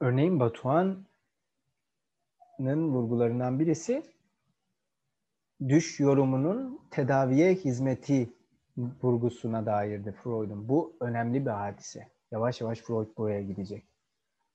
Örneğin 0.03 0.41
Batuhan'ın 0.41 1.07
vurgularından 2.89 3.61
birisi 3.61 4.03
düş 5.69 6.01
yorumunun 6.01 6.81
tedaviye 6.91 7.55
hizmeti 7.55 8.33
vurgusuna 8.77 9.67
dairdi 9.67 10.13
Freud'un. 10.13 10.69
Bu 10.69 10.97
önemli 11.01 11.47
bir 11.47 11.51
hadise. 11.51 12.09
Yavaş 12.31 12.61
yavaş 12.61 12.79
Freud 12.79 13.17
buraya 13.17 13.43
gidecek. 13.43 13.85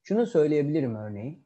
Şunu 0.03 0.25
söyleyebilirim 0.25 0.95
örneğin. 0.95 1.45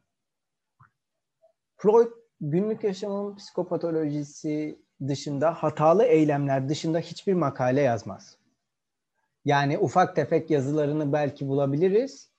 Freud 1.76 2.12
günlük 2.40 2.84
yaşamın 2.84 3.36
psikopatolojisi 3.36 4.82
dışında 5.08 5.54
hatalı 5.54 6.04
eylemler 6.04 6.68
dışında 6.68 6.98
hiçbir 6.98 7.34
makale 7.34 7.80
yazmaz. 7.80 8.38
Yani 9.44 9.78
ufak 9.78 10.16
tefek 10.16 10.50
yazılarını 10.50 11.12
belki 11.12 11.48
bulabiliriz 11.48 12.31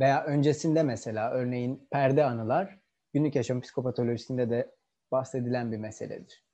veya 0.00 0.24
öncesinde 0.24 0.82
mesela 0.82 1.30
örneğin 1.30 1.88
perde 1.90 2.24
anılar 2.24 2.78
günlük 3.12 3.36
yaşam 3.36 3.60
psikopatolojisinde 3.60 4.50
de 4.50 4.74
bahsedilen 5.12 5.72
bir 5.72 5.78
meseledir. 5.78 6.44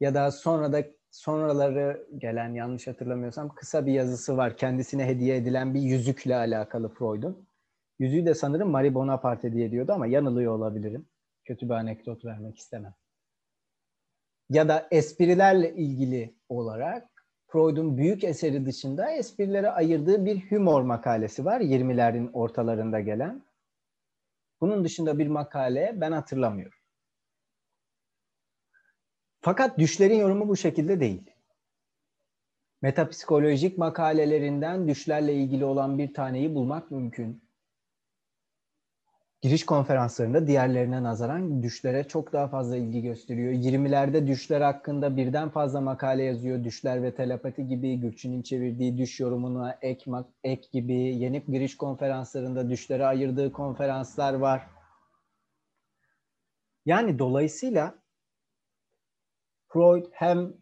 Ya 0.00 0.14
da 0.14 0.30
sonra 0.30 0.72
da 0.72 0.84
sonraları 1.10 2.06
gelen 2.18 2.54
yanlış 2.54 2.86
hatırlamıyorsam 2.86 3.54
kısa 3.54 3.86
bir 3.86 3.92
yazısı 3.92 4.36
var. 4.36 4.56
Kendisine 4.56 5.06
hediye 5.06 5.36
edilen 5.36 5.74
bir 5.74 5.80
yüzükle 5.80 6.36
alakalı 6.36 6.88
Freud'un. 6.88 7.48
Yüzüğü 7.98 8.26
de 8.26 8.34
sanırım 8.34 8.70
Marie 8.70 8.94
Bonaparte 8.94 9.52
diye 9.52 9.70
diyordu 9.70 9.92
ama 9.92 10.06
yanılıyor 10.06 10.52
olabilirim. 10.52 11.08
Kötü 11.44 11.68
bir 11.68 11.74
anekdot 11.74 12.24
vermek 12.24 12.58
istemem. 12.58 12.94
Ya 14.50 14.68
da 14.68 14.88
esprilerle 14.90 15.74
ilgili 15.74 16.34
olarak 16.48 17.15
Freud'un 17.46 17.96
büyük 17.98 18.24
eseri 18.24 18.66
dışında 18.66 19.10
esprilere 19.10 19.70
ayırdığı 19.70 20.24
bir 20.24 20.50
humor 20.50 20.82
makalesi 20.82 21.44
var 21.44 21.60
20'lerin 21.60 22.32
ortalarında 22.32 23.00
gelen. 23.00 23.42
Bunun 24.60 24.84
dışında 24.84 25.18
bir 25.18 25.26
makale 25.26 25.92
ben 25.96 26.12
hatırlamıyorum. 26.12 26.78
Fakat 29.40 29.78
düşlerin 29.78 30.18
yorumu 30.18 30.48
bu 30.48 30.56
şekilde 30.56 31.00
değil. 31.00 31.30
Metapsikolojik 32.82 33.78
makalelerinden 33.78 34.88
düşlerle 34.88 35.34
ilgili 35.34 35.64
olan 35.64 35.98
bir 35.98 36.14
taneyi 36.14 36.54
bulmak 36.54 36.90
mümkün. 36.90 37.45
Giriş 39.42 39.66
konferanslarında 39.66 40.46
diğerlerine 40.46 41.02
nazaran 41.02 41.62
düşlere 41.62 42.04
çok 42.04 42.32
daha 42.32 42.48
fazla 42.48 42.76
ilgi 42.76 43.02
gösteriyor. 43.02 43.52
20'lerde 43.52 44.26
düşler 44.26 44.60
hakkında 44.60 45.16
birden 45.16 45.48
fazla 45.48 45.80
makale 45.80 46.22
yazıyor. 46.22 46.64
Düşler 46.64 47.02
ve 47.02 47.14
telepati 47.14 47.68
gibi 47.68 48.00
Gürçin'in 48.00 48.42
çevirdiği 48.42 48.98
düş 48.98 49.20
yorumuna 49.20 49.78
ek, 49.82 50.10
ek 50.44 50.68
gibi 50.72 50.94
yeni 50.94 51.44
giriş 51.44 51.76
konferanslarında 51.76 52.70
düşlere 52.70 53.06
ayırdığı 53.06 53.52
konferanslar 53.52 54.34
var. 54.34 54.66
Yani 56.86 57.18
dolayısıyla 57.18 57.94
Freud 59.68 60.06
hem 60.12 60.52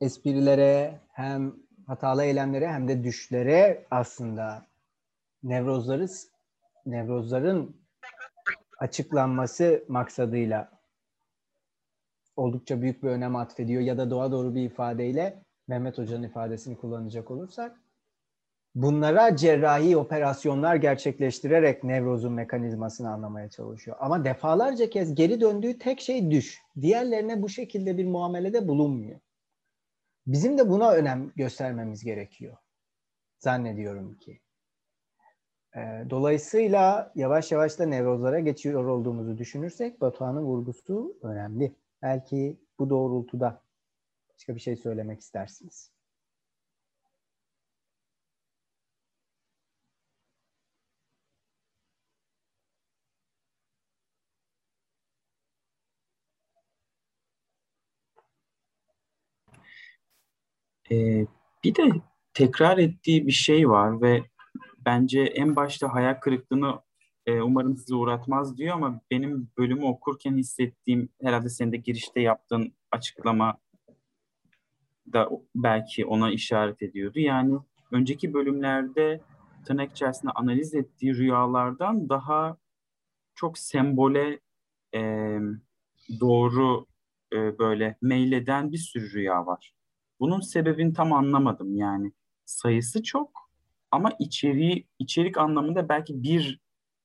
esprilere 0.00 1.00
hem 1.12 1.54
hatalı 1.86 2.24
eylemlere 2.24 2.68
hem 2.68 2.88
de 2.88 3.04
düşlere 3.04 3.86
aslında 3.90 4.66
nevrozları 5.42 6.08
nevrozların 6.86 7.76
açıklanması 8.78 9.84
maksadıyla 9.88 10.70
oldukça 12.36 12.82
büyük 12.82 13.02
bir 13.02 13.08
önem 13.08 13.36
atfediyor 13.36 13.82
ya 13.82 13.98
da 13.98 14.10
doğa 14.10 14.32
doğru 14.32 14.54
bir 14.54 14.62
ifadeyle 14.62 15.42
Mehmet 15.68 15.98
Hoca'nın 15.98 16.22
ifadesini 16.22 16.76
kullanacak 16.76 17.30
olursak 17.30 17.80
bunlara 18.74 19.36
cerrahi 19.36 19.96
operasyonlar 19.96 20.76
gerçekleştirerek 20.76 21.84
nevrozun 21.84 22.32
mekanizmasını 22.32 23.10
anlamaya 23.10 23.50
çalışıyor. 23.50 23.96
Ama 24.00 24.24
defalarca 24.24 24.90
kez 24.90 25.14
geri 25.14 25.40
döndüğü 25.40 25.78
tek 25.78 26.00
şey 26.00 26.30
düş. 26.30 26.62
Diğerlerine 26.80 27.42
bu 27.42 27.48
şekilde 27.48 27.98
bir 27.98 28.04
muamelede 28.04 28.68
bulunmuyor. 28.68 29.20
Bizim 30.26 30.58
de 30.58 30.68
buna 30.68 30.90
önem 30.90 31.32
göstermemiz 31.36 32.04
gerekiyor. 32.04 32.56
Zannediyorum 33.38 34.14
ki. 34.14 34.40
Dolayısıyla 36.10 37.12
yavaş 37.14 37.52
yavaş 37.52 37.78
da 37.78 37.86
nevrozlara 37.86 38.40
geçiyor 38.40 38.84
olduğumuzu 38.84 39.38
düşünürsek 39.38 40.00
Batuhan'ın 40.00 40.42
vurgusu 40.42 41.16
önemli. 41.22 41.74
Belki 42.02 42.56
bu 42.78 42.90
doğrultuda 42.90 43.62
başka 44.34 44.54
bir 44.54 44.60
şey 44.60 44.76
söylemek 44.76 45.20
istersiniz. 45.20 45.90
Ee, 60.90 61.26
bir 61.64 61.74
de 61.74 61.82
tekrar 62.34 62.78
ettiği 62.78 63.26
bir 63.26 63.32
şey 63.32 63.68
var 63.70 64.02
ve 64.02 64.22
bence 64.86 65.20
en 65.20 65.56
başta 65.56 65.94
hayal 65.94 66.14
kırıklığını 66.14 66.80
e, 67.26 67.40
umarım 67.40 67.76
sizi 67.76 67.94
uğratmaz 67.94 68.58
diyor 68.58 68.74
ama 68.74 69.00
benim 69.10 69.50
bölümü 69.58 69.84
okurken 69.84 70.36
hissettiğim 70.36 71.08
herhalde 71.22 71.48
senin 71.48 71.72
de 71.72 71.76
girişte 71.76 72.20
yaptığın 72.20 72.72
açıklama 72.90 73.58
da 75.12 75.30
belki 75.54 76.06
ona 76.06 76.30
işaret 76.30 76.82
ediyordu. 76.82 77.20
Yani 77.20 77.58
önceki 77.92 78.34
bölümlerde 78.34 79.20
tırnak 79.64 79.90
içerisinde 79.90 80.32
analiz 80.32 80.74
ettiği 80.74 81.16
rüyalardan 81.16 82.08
daha 82.08 82.56
çok 83.34 83.58
sembole 83.58 84.40
e, 84.94 85.00
doğru 86.20 86.86
e, 87.32 87.58
böyle 87.58 87.96
meyleden 88.02 88.72
bir 88.72 88.78
sürü 88.78 89.12
rüya 89.12 89.46
var. 89.46 89.74
Bunun 90.20 90.40
sebebini 90.40 90.92
tam 90.92 91.12
anlamadım 91.12 91.76
yani. 91.76 92.12
Sayısı 92.44 93.02
çok 93.02 93.45
ama 93.90 94.10
içeriği 94.18 94.88
içerik 94.98 95.38
anlamında 95.38 95.88
belki 95.88 96.22
bir 96.22 96.60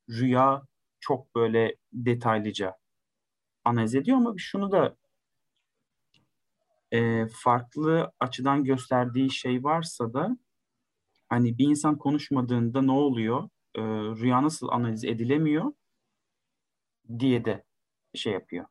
rüya 0.09 0.63
çok 0.99 1.35
böyle 1.35 1.75
detaylıca 1.93 2.77
analiz 3.65 3.95
ediyor 3.95 4.17
ama 4.17 4.33
şunu 4.37 4.71
da 4.71 4.95
e, 6.91 7.27
farklı 7.27 8.11
açıdan 8.19 8.63
gösterdiği 8.63 9.31
şey 9.31 9.63
varsa 9.63 10.13
da 10.13 10.37
hani 11.29 11.57
bir 11.57 11.67
insan 11.69 11.97
konuşmadığında 11.97 12.81
ne 12.81 12.91
oluyor? 12.91 13.49
E, 13.75 13.81
rüya 14.21 14.43
nasıl 14.43 14.69
analiz 14.69 15.05
edilemiyor 15.05 15.73
diye 17.19 17.45
de 17.45 17.63
şey 18.15 18.33
yapıyor. 18.33 18.65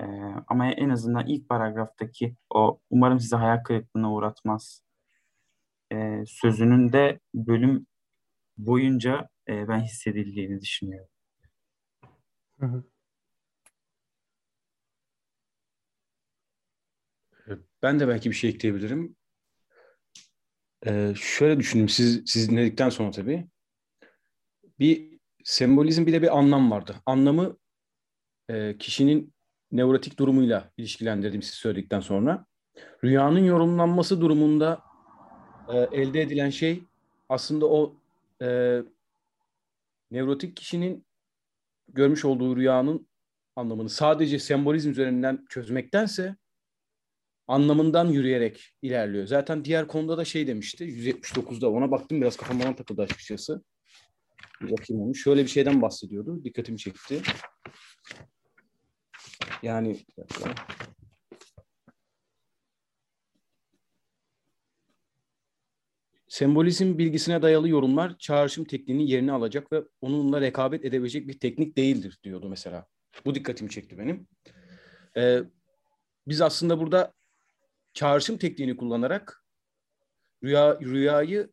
E, 0.00 0.04
ama 0.48 0.66
en 0.66 0.90
azından 0.90 1.26
ilk 1.26 1.48
paragraftaki 1.48 2.36
o 2.50 2.80
umarım 2.90 3.20
size 3.20 3.36
hayal 3.36 3.62
kırıklığına 3.62 4.12
uğratmaz 4.12 4.85
e, 5.92 6.24
sözünün 6.26 6.92
de 6.92 7.20
bölüm 7.34 7.86
boyunca 8.58 9.28
e, 9.48 9.68
ben 9.68 9.80
hissedildiğini 9.80 10.60
düşünüyorum. 10.60 11.10
Hı 12.60 12.66
hı. 12.66 12.84
Ben 17.82 18.00
de 18.00 18.08
belki 18.08 18.30
bir 18.30 18.34
şey 18.34 18.50
ekleyebilirim. 18.50 19.16
Ee, 20.86 21.14
şöyle 21.16 21.58
düşündüm 21.58 21.88
siz, 21.88 22.22
siz 22.26 22.50
dinledikten 22.50 22.88
sonra 22.88 23.10
tabii. 23.10 23.48
Bir 24.78 25.18
sembolizm 25.44 26.06
bir 26.06 26.12
de 26.12 26.22
bir 26.22 26.38
anlam 26.38 26.70
vardı. 26.70 26.96
Anlamı 27.06 27.58
e, 28.48 28.78
kişinin 28.78 29.34
nevrotik 29.72 30.18
durumuyla 30.18 30.72
ilişkilendirdim 30.76 31.42
siz 31.42 31.54
söyledikten 31.54 32.00
sonra. 32.00 32.46
Rüyanın 33.04 33.44
yorumlanması 33.44 34.20
durumunda 34.20 34.82
e, 35.68 35.88
elde 35.92 36.22
edilen 36.22 36.50
şey 36.50 36.82
aslında 37.28 37.66
o 37.66 37.94
e, 38.42 38.78
nevrotik 40.10 40.56
kişinin 40.56 41.04
görmüş 41.88 42.24
olduğu 42.24 42.56
rüyanın 42.56 43.08
anlamını 43.56 43.88
sadece 43.88 44.38
sembolizm 44.38 44.90
üzerinden 44.90 45.46
çözmektense 45.48 46.36
anlamından 47.48 48.08
yürüyerek 48.08 48.74
ilerliyor. 48.82 49.26
Zaten 49.26 49.64
diğer 49.64 49.88
konuda 49.88 50.18
da 50.18 50.24
şey 50.24 50.46
demişti 50.46 50.84
179'da 50.84 51.70
ona 51.70 51.90
baktım 51.90 52.20
biraz 52.20 52.36
kafam 52.36 52.60
bana 52.60 52.76
takıldı 52.76 53.02
açıkçası. 53.02 53.62
Bir 54.60 54.70
bakayım 54.70 55.02
onu. 55.02 55.14
Şöyle 55.14 55.42
bir 55.42 55.48
şeyden 55.48 55.82
bahsediyordu. 55.82 56.44
Dikkatimi 56.44 56.78
çekti. 56.78 57.22
Yani 59.62 60.00
Sembolizm 66.36 66.98
bilgisine 66.98 67.42
dayalı 67.42 67.68
yorumlar 67.68 68.18
çağrışım 68.18 68.64
tekniğinin 68.64 69.06
yerini 69.06 69.32
alacak 69.32 69.72
ve 69.72 69.82
onunla 70.00 70.40
rekabet 70.40 70.84
edebilecek 70.84 71.28
bir 71.28 71.40
teknik 71.40 71.76
değildir 71.76 72.18
diyordu 72.22 72.48
mesela. 72.48 72.86
Bu 73.24 73.34
dikkatimi 73.34 73.70
çekti 73.70 73.98
benim. 73.98 74.28
Ee, 75.16 75.40
biz 76.26 76.40
aslında 76.40 76.80
burada 76.80 77.12
çağrışım 77.94 78.38
tekniğini 78.38 78.76
kullanarak 78.76 79.44
rüya 80.44 80.80
rüyayı 80.80 81.52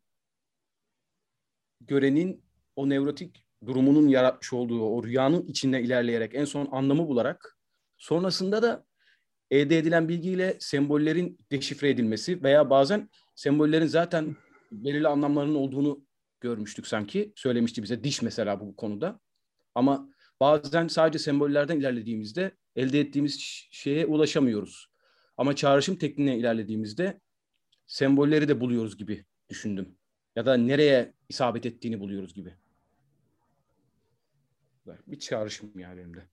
görenin 1.82 2.46
o 2.76 2.89
nevrotik 2.89 3.46
durumunun 3.65 4.08
yaratmış 4.08 4.54
olduğu 4.54 4.82
o 4.82 5.04
rüyanın 5.04 5.48
içinde 5.48 5.82
ilerleyerek 5.82 6.36
en 6.36 6.46
son 6.46 6.69
anlamı 6.72 7.08
bularak 7.08 7.58
sonrasında 7.98 8.63
da 8.63 8.86
elde 9.52 9.78
edilen 9.78 10.10
bilgiyle 10.10 10.58
sembollerin 10.60 11.38
deşifre 11.52 11.89
edilmesi 11.89 12.43
veya 12.43 12.69
bazen 12.69 13.10
sembollerin 13.36 13.88
zaten 13.88 14.36
belirli 14.73 15.07
anlamlarının 15.07 15.55
olduğunu 15.55 16.05
görmüştük 16.39 16.88
sanki. 16.88 17.33
Söylemişti 17.36 17.83
bize 17.83 18.03
diş 18.03 18.21
mesela 18.21 18.59
bu 18.59 18.75
konuda. 18.75 19.19
Ama 19.75 20.09
bazen 20.39 20.88
sadece 20.88 21.19
sembollerden 21.19 21.79
ilerlediğimizde 21.79 22.51
elde 22.75 22.99
ettiğimiz 22.99 23.39
şeye 23.71 24.05
ulaşamıyoruz. 24.05 24.88
Ama 25.38 25.55
çağrışım 25.55 25.95
tekniğine 25.95 26.38
ilerlediğimizde 26.38 27.21
sembolleri 27.88 28.47
de 28.47 28.59
buluyoruz 28.59 28.97
gibi 28.97 29.25
düşündüm. 29.49 29.97
Ya 30.36 30.45
da 30.45 30.57
nereye 30.57 31.13
isabet 31.29 31.65
ettiğini 31.65 31.99
buluyoruz 31.99 32.33
gibi. 32.33 32.57
Bir 35.07 35.19
çağrışım 35.19 35.79
yani 35.79 36.01
elimde. 36.01 36.27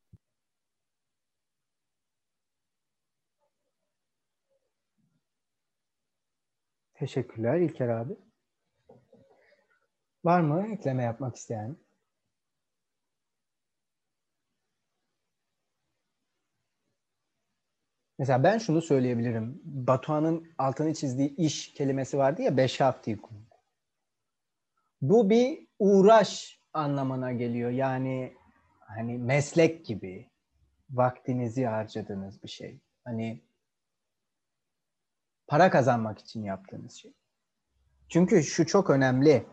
Teşekkürler 6.95 7.61
İlker 7.61 7.89
abi. 7.89 8.30
Var 10.25 10.41
mı 10.41 10.67
ekleme 10.73 11.03
yapmak 11.03 11.37
isteyen? 11.37 11.77
Mesela 18.19 18.43
ben 18.43 18.59
şunu 18.59 18.83
söyleyebilirim. 18.83 19.61
Batuhan'ın 19.65 20.53
altını 20.59 20.95
çizdiği 20.95 21.37
iş 21.37 21.75
kelimesi 21.75 22.19
vardı 22.19 22.43
ya 22.43 22.57
beşaftikum. 22.57 23.47
Bu 25.03 25.31
bir 25.31 25.67
uğraş 25.79 26.61
anlamına 26.73 27.33
geliyor. 27.33 27.71
Yani 27.71 28.35
hani 28.81 29.19
meslek 29.19 29.87
gibi 29.87 30.31
vaktinizi 30.91 31.65
harcadığınız 31.65 32.43
bir 32.43 32.49
şey. 32.49 32.81
Hani 33.05 33.43
para 35.47 35.71
kazanmak 35.71 36.19
için 36.19 36.43
yaptığınız 36.43 36.93
şey. 36.93 37.13
Çünkü 38.09 38.43
şu 38.43 38.67
çok 38.67 38.91
önemli. 38.91 39.47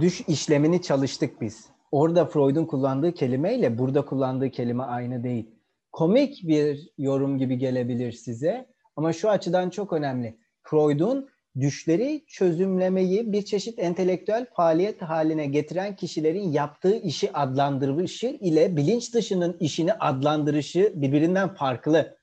Düş 0.00 0.20
işlemini 0.20 0.82
çalıştık 0.82 1.40
biz. 1.40 1.66
Orada 1.92 2.26
Freud'un 2.26 2.64
kullandığı 2.64 3.12
kelimeyle 3.12 3.78
burada 3.78 4.04
kullandığı 4.04 4.50
kelime 4.50 4.82
aynı 4.82 5.24
değil. 5.24 5.50
Komik 5.92 6.48
bir 6.48 6.88
yorum 6.98 7.38
gibi 7.38 7.58
gelebilir 7.58 8.12
size 8.12 8.66
ama 8.96 9.12
şu 9.12 9.30
açıdan 9.30 9.70
çok 9.70 9.92
önemli. 9.92 10.38
Freud'un 10.62 11.28
düşleri 11.60 12.24
çözümlemeyi 12.26 13.32
bir 13.32 13.42
çeşit 13.42 13.78
entelektüel 13.78 14.46
faaliyet 14.56 15.02
haline 15.02 15.46
getiren 15.46 15.96
kişilerin 15.96 16.52
yaptığı 16.52 16.96
işi 16.96 17.32
adlandırışı 17.32 18.26
ile 18.26 18.76
bilinç 18.76 19.14
dışının 19.14 19.56
işini 19.60 19.92
adlandırışı 19.92 20.92
birbirinden 20.96 21.54
farklı. 21.54 22.18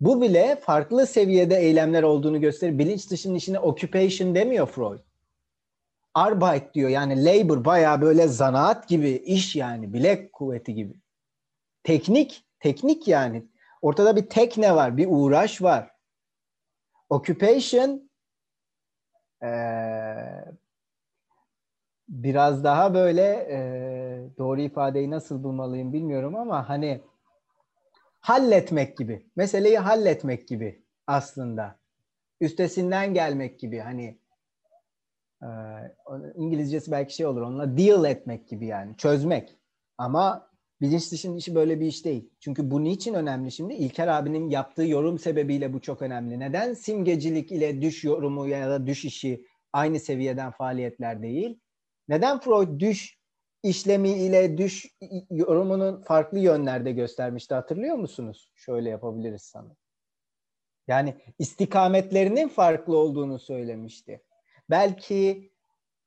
Bu 0.00 0.22
bile 0.22 0.56
farklı 0.60 1.06
seviyede 1.06 1.56
eylemler 1.56 2.02
olduğunu 2.02 2.40
gösterir. 2.40 2.78
Bilinç 2.78 3.10
dışının 3.10 3.34
işine 3.34 3.58
occupation 3.58 4.34
demiyor 4.34 4.66
Freud. 4.66 5.13
Arbeit 6.14 6.74
diyor 6.74 6.88
yani 6.88 7.24
labor 7.24 7.64
bayağı 7.64 8.00
böyle 8.00 8.28
zanaat 8.28 8.88
gibi 8.88 9.10
iş 9.10 9.56
yani 9.56 9.92
bilek 9.92 10.32
kuvveti 10.32 10.74
gibi. 10.74 10.94
Teknik, 11.82 12.44
teknik 12.60 13.08
yani. 13.08 13.46
Ortada 13.82 14.16
bir 14.16 14.28
tekne 14.28 14.74
var, 14.74 14.96
bir 14.96 15.06
uğraş 15.10 15.62
var. 15.62 15.90
Occupation 17.10 18.10
ee, 19.42 20.44
biraz 22.08 22.64
daha 22.64 22.94
böyle 22.94 23.22
e, 23.50 23.58
doğru 24.38 24.60
ifadeyi 24.60 25.10
nasıl 25.10 25.42
bulmalıyım 25.42 25.92
bilmiyorum 25.92 26.36
ama 26.36 26.68
hani 26.68 27.02
halletmek 28.20 28.96
gibi. 28.96 29.26
Meseleyi 29.36 29.78
halletmek 29.78 30.48
gibi 30.48 30.82
aslında. 31.06 31.78
Üstesinden 32.40 33.14
gelmek 33.14 33.60
gibi 33.60 33.78
hani 33.78 34.18
İngilizcesi 36.34 36.90
belki 36.90 37.14
şey 37.14 37.26
olur 37.26 37.40
onunla 37.40 37.78
deal 37.78 38.04
etmek 38.04 38.48
gibi 38.48 38.66
yani 38.66 38.96
çözmek. 38.96 39.56
Ama 39.98 40.50
bilinç 40.80 41.12
dışının 41.12 41.36
işi 41.36 41.54
böyle 41.54 41.80
bir 41.80 41.86
iş 41.86 42.04
değil. 42.04 42.30
Çünkü 42.40 42.70
bu 42.70 42.84
niçin 42.84 43.14
önemli 43.14 43.52
şimdi? 43.52 43.74
İlker 43.74 44.08
abinin 44.08 44.50
yaptığı 44.50 44.84
yorum 44.84 45.18
sebebiyle 45.18 45.72
bu 45.72 45.80
çok 45.80 46.02
önemli. 46.02 46.40
Neden 46.40 46.74
simgecilik 46.74 47.52
ile 47.52 47.82
düş 47.82 48.04
yorumu 48.04 48.48
ya 48.48 48.70
da 48.70 48.86
düş 48.86 49.04
işi 49.04 49.46
aynı 49.72 50.00
seviyeden 50.00 50.50
faaliyetler 50.50 51.22
değil? 51.22 51.60
Neden 52.08 52.40
Freud 52.40 52.80
düş 52.80 53.18
işlemi 53.62 54.10
ile 54.10 54.58
düş 54.58 54.86
yorumunun 55.30 56.02
farklı 56.02 56.38
yönlerde 56.38 56.92
göstermişti 56.92 57.54
hatırlıyor 57.54 57.96
musunuz? 57.96 58.52
Şöyle 58.54 58.90
yapabiliriz 58.90 59.42
sanırım. 59.42 59.76
Yani 60.88 61.14
istikametlerinin 61.38 62.48
farklı 62.48 62.96
olduğunu 62.96 63.38
söylemişti. 63.38 64.22
Belki 64.70 65.50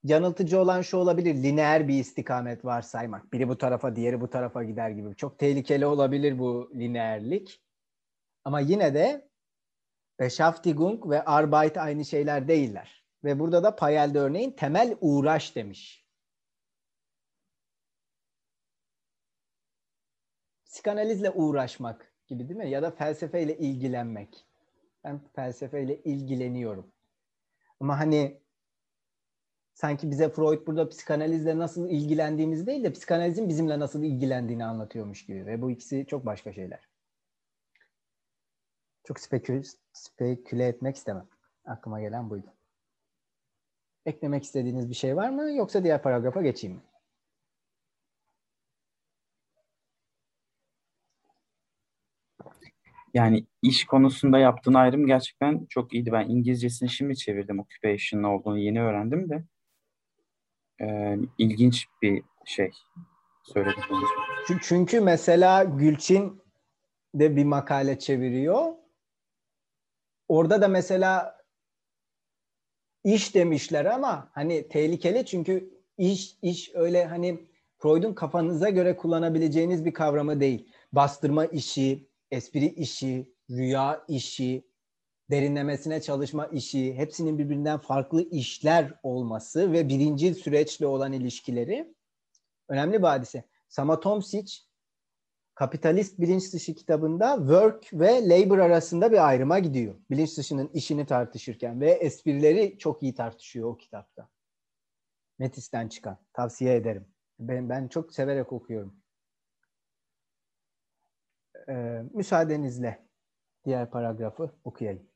yanıltıcı 0.04 0.60
olan 0.60 0.82
şu 0.82 0.98
olabilir. 0.98 1.36
Lineer 1.36 1.88
bir 1.88 2.00
istikamet 2.00 2.66
varsaymak. 2.66 3.34
Biri 3.34 3.50
bu 3.50 3.58
tarafa, 3.58 3.96
diğeri 3.96 4.22
bu 4.22 4.30
tarafa 4.30 4.64
gider 4.64 4.90
gibi. 4.90 5.16
Çok 5.16 5.40
tehlikeli 5.40 5.86
olabilir 5.86 6.40
bu 6.40 6.72
lineerlik. 6.76 7.62
Ama 8.46 8.60
yine 8.60 8.94
de 8.94 9.30
Beschäftigung 10.20 11.10
ve 11.10 11.26
Arbeit 11.26 11.78
aynı 11.78 12.06
şeyler 12.06 12.48
değiller. 12.48 13.06
Ve 13.24 13.40
burada 13.40 13.64
da 13.64 13.76
Payel'de 13.76 14.20
örneğin 14.20 14.52
temel 14.52 14.98
uğraş 15.02 15.56
demiş. 15.56 16.08
Psikanalizle 20.66 21.32
uğraşmak 21.32 22.14
gibi 22.28 22.50
değil 22.50 22.60
mi? 22.60 22.70
Ya 22.70 22.82
da 22.82 22.92
felsefeyle 22.92 23.58
ilgilenmek. 23.58 24.46
Ben 25.04 25.22
felsefeyle 25.36 26.04
ilgileniyorum. 26.04 26.92
Ama 27.80 28.00
hani 28.00 28.42
sanki 29.78 30.12
bize 30.12 30.30
Freud 30.30 30.68
burada 30.68 30.90
psikanalizle 30.90 31.58
nasıl 31.58 31.90
ilgilendiğimiz 31.90 32.68
değil 32.68 32.84
de 32.84 32.94
psikanalizin 32.94 33.50
bizimle 33.50 33.80
nasıl 33.80 34.04
ilgilendiğini 34.04 34.66
anlatıyormuş 34.66 35.26
gibi. 35.26 35.46
Ve 35.46 35.62
bu 35.62 35.72
ikisi 35.72 36.06
çok 36.10 36.26
başka 36.26 36.54
şeyler. 36.54 36.88
Çok 39.04 39.20
spekül, 39.20 39.64
speküle 39.94 40.68
etmek 40.68 40.96
istemem. 40.96 41.28
Aklıma 41.66 42.02
gelen 42.02 42.30
buydu. 42.30 42.54
Eklemek 44.06 44.44
istediğiniz 44.44 44.90
bir 44.90 44.96
şey 44.96 45.16
var 45.16 45.30
mı? 45.30 45.52
Yoksa 45.52 45.84
diğer 45.84 46.02
paragrafa 46.02 46.42
geçeyim 46.42 46.76
mi? 46.76 46.82
Yani 53.14 53.46
iş 53.62 53.86
konusunda 53.86 54.40
yaptığın 54.40 54.74
ayrım 54.74 55.08
gerçekten 55.08 55.66
çok 55.66 55.94
iyiydi. 55.94 56.12
Ben 56.12 56.30
İngilizcesini 56.30 56.90
şimdi 56.90 57.16
çevirdim. 57.16 57.60
Occupation 57.60 58.24
olduğunu 58.24 58.58
yeni 58.58 58.82
öğrendim 58.82 59.30
de. 59.30 59.44
Ee, 60.82 61.18
ilginç 61.38 61.88
bir 62.02 62.24
şey 62.46 62.72
söyledim. 63.44 63.84
Çünkü 64.62 65.02
mesela 65.02 65.64
Gülçin 65.64 66.42
de 67.16 67.36
bir 67.36 67.44
makale 67.44 68.00
çeviriyor. 68.00 68.74
Orada 70.28 70.62
da 70.62 70.68
mesela 70.68 71.38
iş 73.04 73.36
demişler 73.36 73.86
ama 73.86 74.30
hani 74.34 74.68
tehlikeli 74.68 75.26
çünkü 75.26 75.70
iş 75.98 76.38
iş 76.42 76.72
öyle 76.76 77.06
hani 77.06 77.48
Freud'un 77.78 78.14
kafanıza 78.14 78.70
göre 78.70 78.98
kullanabileceğiniz 78.98 79.86
bir 79.86 79.94
kavramı 79.94 80.40
değil. 80.40 80.70
Bastırma 80.92 81.46
işi, 81.46 82.10
espri 82.32 82.66
işi, 82.66 83.34
rüya 83.50 84.06
işi, 84.08 84.68
derinlemesine 85.32 86.02
çalışma 86.02 86.48
işi, 86.48 86.94
hepsinin 86.94 87.38
birbirinden 87.38 87.80
farklı 87.80 88.30
işler 88.30 88.94
olması 89.04 89.72
ve 89.72 89.90
birincil 89.90 90.34
süreçle 90.34 90.88
olan 90.88 91.14
ilişkileri 91.14 91.96
önemli 92.70 92.98
bir 92.98 93.08
hadise. 93.08 93.44
Sama 93.70 94.00
Tomsic 94.00 94.68
Kapitalist 95.56 96.20
Bilinç 96.20 96.54
Dışı 96.54 96.76
kitabında 96.76 97.36
work 97.38 97.94
ve 97.94 98.30
labor 98.30 98.58
arasında 98.58 99.12
bir 99.12 99.28
ayrıma 99.28 99.60
gidiyor. 99.60 99.96
Bilinç 100.10 100.38
dışının 100.38 100.70
işini 100.74 101.06
tartışırken 101.06 101.82
ve 101.82 101.92
esprileri 101.92 102.78
çok 102.78 103.04
iyi 103.04 103.16
tartışıyor 103.16 103.70
o 103.70 103.78
kitapta. 103.78 104.30
Metis'ten 105.40 105.88
çıkan. 105.88 106.18
Tavsiye 106.34 106.76
ederim. 106.76 107.06
Ben, 107.40 107.70
ben 107.70 107.88
çok 107.88 108.14
severek 108.14 108.54
okuyorum. 108.54 108.96
Ee, 111.70 112.04
müsaadenizle 112.14 113.08
diğer 113.66 113.92
paragrafı 113.92 114.52
okuyayım. 114.64 115.10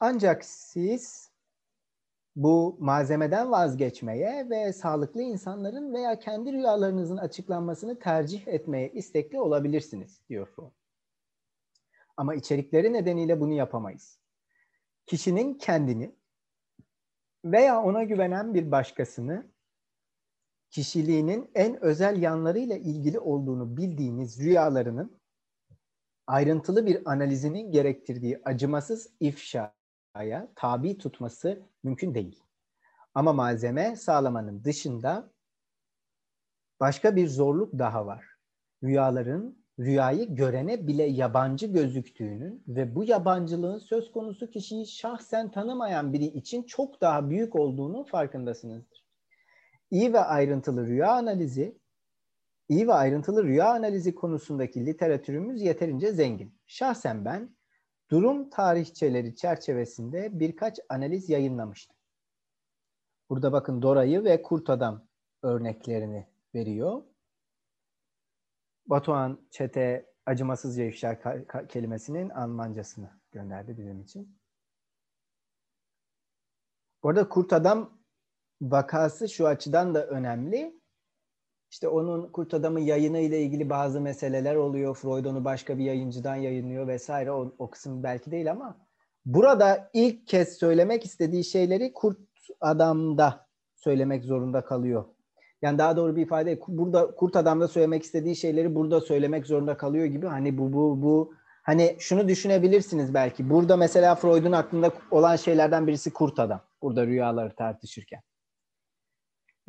Ancak 0.00 0.44
siz 0.44 1.30
bu 2.36 2.76
malzemeden 2.80 3.50
vazgeçmeye 3.50 4.50
ve 4.50 4.72
sağlıklı 4.72 5.22
insanların 5.22 5.94
veya 5.94 6.18
kendi 6.18 6.52
rüyalarınızın 6.52 7.16
açıklanmasını 7.16 7.98
tercih 7.98 8.48
etmeye 8.48 8.92
istekli 8.92 9.40
olabilirsiniz 9.40 10.20
diyor 10.28 10.46
Freud. 10.46 10.72
Ama 12.16 12.34
içerikleri 12.34 12.92
nedeniyle 12.92 13.40
bunu 13.40 13.52
yapamayız. 13.52 14.18
Kişinin 15.06 15.54
kendini 15.54 16.14
veya 17.44 17.82
ona 17.82 18.04
güvenen 18.04 18.54
bir 18.54 18.70
başkasını 18.70 19.46
kişiliğinin 20.70 21.50
en 21.54 21.84
özel 21.84 22.22
yanlarıyla 22.22 22.76
ilgili 22.76 23.18
olduğunu 23.18 23.76
bildiğiniz 23.76 24.40
rüyalarının 24.40 25.20
ayrıntılı 26.26 26.86
bir 26.86 27.12
analizinin 27.12 27.72
gerektirdiği 27.72 28.40
acımasız 28.44 29.10
ifşaya 30.10 30.48
tabi 30.56 30.98
tutması 30.98 31.62
mümkün 31.82 32.14
değil. 32.14 32.42
Ama 33.14 33.32
malzeme 33.32 33.96
sağlamanın 33.96 34.64
dışında 34.64 35.30
başka 36.80 37.16
bir 37.16 37.28
zorluk 37.28 37.78
daha 37.78 38.06
var. 38.06 38.24
Rüyaların 38.84 39.64
rüyayı 39.78 40.34
görene 40.34 40.86
bile 40.86 41.02
yabancı 41.02 41.66
gözüktüğünün 41.66 42.64
ve 42.68 42.94
bu 42.94 43.04
yabancılığın 43.04 43.78
söz 43.78 44.12
konusu 44.12 44.50
kişiyi 44.50 44.86
şahsen 44.86 45.50
tanımayan 45.50 46.12
biri 46.12 46.24
için 46.24 46.62
çok 46.62 47.00
daha 47.00 47.30
büyük 47.30 47.56
olduğunu 47.56 48.04
farkındasınızdır. 48.04 49.04
İyi 49.90 50.12
ve 50.12 50.20
ayrıntılı 50.20 50.86
rüya 50.86 51.12
analizi, 51.12 51.78
iyi 52.68 52.88
ve 52.88 52.92
ayrıntılı 52.92 53.44
rüya 53.44 53.70
analizi 53.70 54.14
konusundaki 54.14 54.86
literatürümüz 54.86 55.62
yeterince 55.62 56.12
zengin. 56.12 56.54
Şahsen 56.66 57.24
ben 57.24 57.56
durum 58.10 58.50
tarihçeleri 58.50 59.36
çerçevesinde 59.36 60.40
birkaç 60.40 60.78
analiz 60.88 61.28
yayınlamıştı. 61.28 61.94
Burada 63.30 63.52
bakın 63.52 63.82
Dora'yı 63.82 64.24
ve 64.24 64.42
Kurt 64.42 64.70
Adam 64.70 65.06
örneklerini 65.42 66.26
veriyor. 66.54 67.02
Batuhan 68.86 69.46
Çete 69.50 70.12
acımasızca 70.26 70.84
ifşa 70.84 71.18
kelimesinin 71.68 72.30
Almancasını 72.30 73.10
gönderdi 73.32 73.78
bizim 73.78 74.00
için. 74.00 74.38
Bu 77.02 77.08
arada 77.08 77.28
Kurt 77.28 77.52
Adam 77.52 78.00
vakası 78.62 79.28
şu 79.28 79.46
açıdan 79.46 79.94
da 79.94 80.06
önemli. 80.06 80.79
İşte 81.70 81.88
onun 81.88 82.32
Kurt 82.32 82.54
Adam'ın 82.54 82.80
yayını 82.80 83.18
ile 83.18 83.40
ilgili 83.40 83.70
bazı 83.70 84.00
meseleler 84.00 84.54
oluyor. 84.54 84.94
Freud 84.96 85.24
onu 85.24 85.44
başka 85.44 85.78
bir 85.78 85.84
yayıncıdan 85.84 86.36
yayınlıyor 86.36 86.86
vesaire. 86.86 87.32
O, 87.32 87.52
o 87.58 87.70
kısım 87.70 88.02
belki 88.02 88.30
değil 88.30 88.50
ama 88.50 88.76
burada 89.26 89.90
ilk 89.92 90.26
kez 90.26 90.58
söylemek 90.58 91.04
istediği 91.04 91.44
şeyleri 91.44 91.92
Kurt 91.92 92.18
Adam'da 92.60 93.46
söylemek 93.76 94.24
zorunda 94.24 94.64
kalıyor. 94.64 95.04
Yani 95.62 95.78
daha 95.78 95.96
doğru 95.96 96.16
bir 96.16 96.22
ifade 96.22 96.60
burada 96.68 97.14
Kurt 97.14 97.36
Adam'da 97.36 97.68
söylemek 97.68 98.02
istediği 98.02 98.36
şeyleri 98.36 98.74
burada 98.74 99.00
söylemek 99.00 99.46
zorunda 99.46 99.76
kalıyor 99.76 100.04
gibi. 100.04 100.26
Hani 100.26 100.58
bu 100.58 100.72
bu 100.72 101.02
bu 101.02 101.34
hani 101.62 101.96
şunu 101.98 102.28
düşünebilirsiniz 102.28 103.14
belki. 103.14 103.50
Burada 103.50 103.76
mesela 103.76 104.14
Freud'un 104.14 104.52
aklında 104.52 104.90
olan 105.10 105.36
şeylerden 105.36 105.86
birisi 105.86 106.12
Kurt 106.12 106.38
Adam. 106.38 106.60
Burada 106.82 107.06
rüyaları 107.06 107.54
tartışırken 107.54 108.20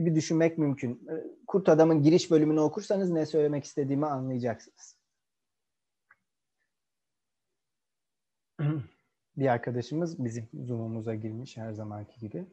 gibi 0.01 0.15
düşünmek 0.15 0.57
mümkün. 0.57 1.07
Ee, 1.09 1.23
Kurt 1.47 1.69
Adam'ın 1.69 2.03
giriş 2.03 2.31
bölümünü 2.31 2.59
okursanız 2.59 3.09
ne 3.11 3.25
söylemek 3.25 3.63
istediğimi 3.63 4.05
anlayacaksınız. 4.05 4.95
Bir 9.37 9.47
arkadaşımız 9.47 10.23
bizim 10.25 10.47
Zoom'umuza 10.53 11.15
girmiş 11.15 11.57
her 11.57 11.71
zamanki 11.71 12.19
gibi. 12.19 12.45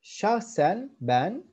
Şahsen 0.00 0.90
ben 1.00 1.44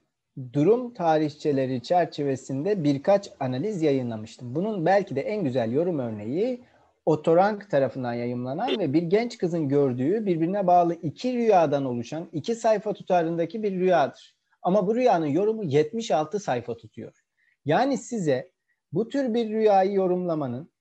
durum 0.53 0.93
tarihçeleri 0.93 1.81
çerçevesinde 1.81 2.83
birkaç 2.83 3.29
analiz 3.39 3.81
yayınlamıştım. 3.81 4.55
Bunun 4.55 4.85
belki 4.85 5.15
de 5.15 5.21
en 5.21 5.43
güzel 5.43 5.71
yorum 5.71 5.99
örneği 5.99 6.63
Otorank 7.05 7.69
tarafından 7.69 8.13
yayımlanan 8.13 8.79
ve 8.79 8.93
bir 8.93 9.01
genç 9.01 9.37
kızın 9.37 9.69
gördüğü 9.69 10.25
birbirine 10.25 10.67
bağlı 10.67 10.93
iki 10.93 11.33
rüyadan 11.33 11.85
oluşan 11.85 12.29
iki 12.31 12.55
sayfa 12.55 12.93
tutarındaki 12.93 13.63
bir 13.63 13.71
rüyadır. 13.71 14.35
Ama 14.61 14.87
bu 14.87 14.95
rüyanın 14.95 15.25
yorumu 15.25 15.63
76 15.63 16.39
sayfa 16.39 16.77
tutuyor. 16.77 17.23
Yani 17.65 17.97
size 17.97 18.51
bu 18.91 19.07
tür 19.07 19.33
bir 19.33 19.49
rüyayı 19.49 19.93
yorumlamanın 19.93 20.73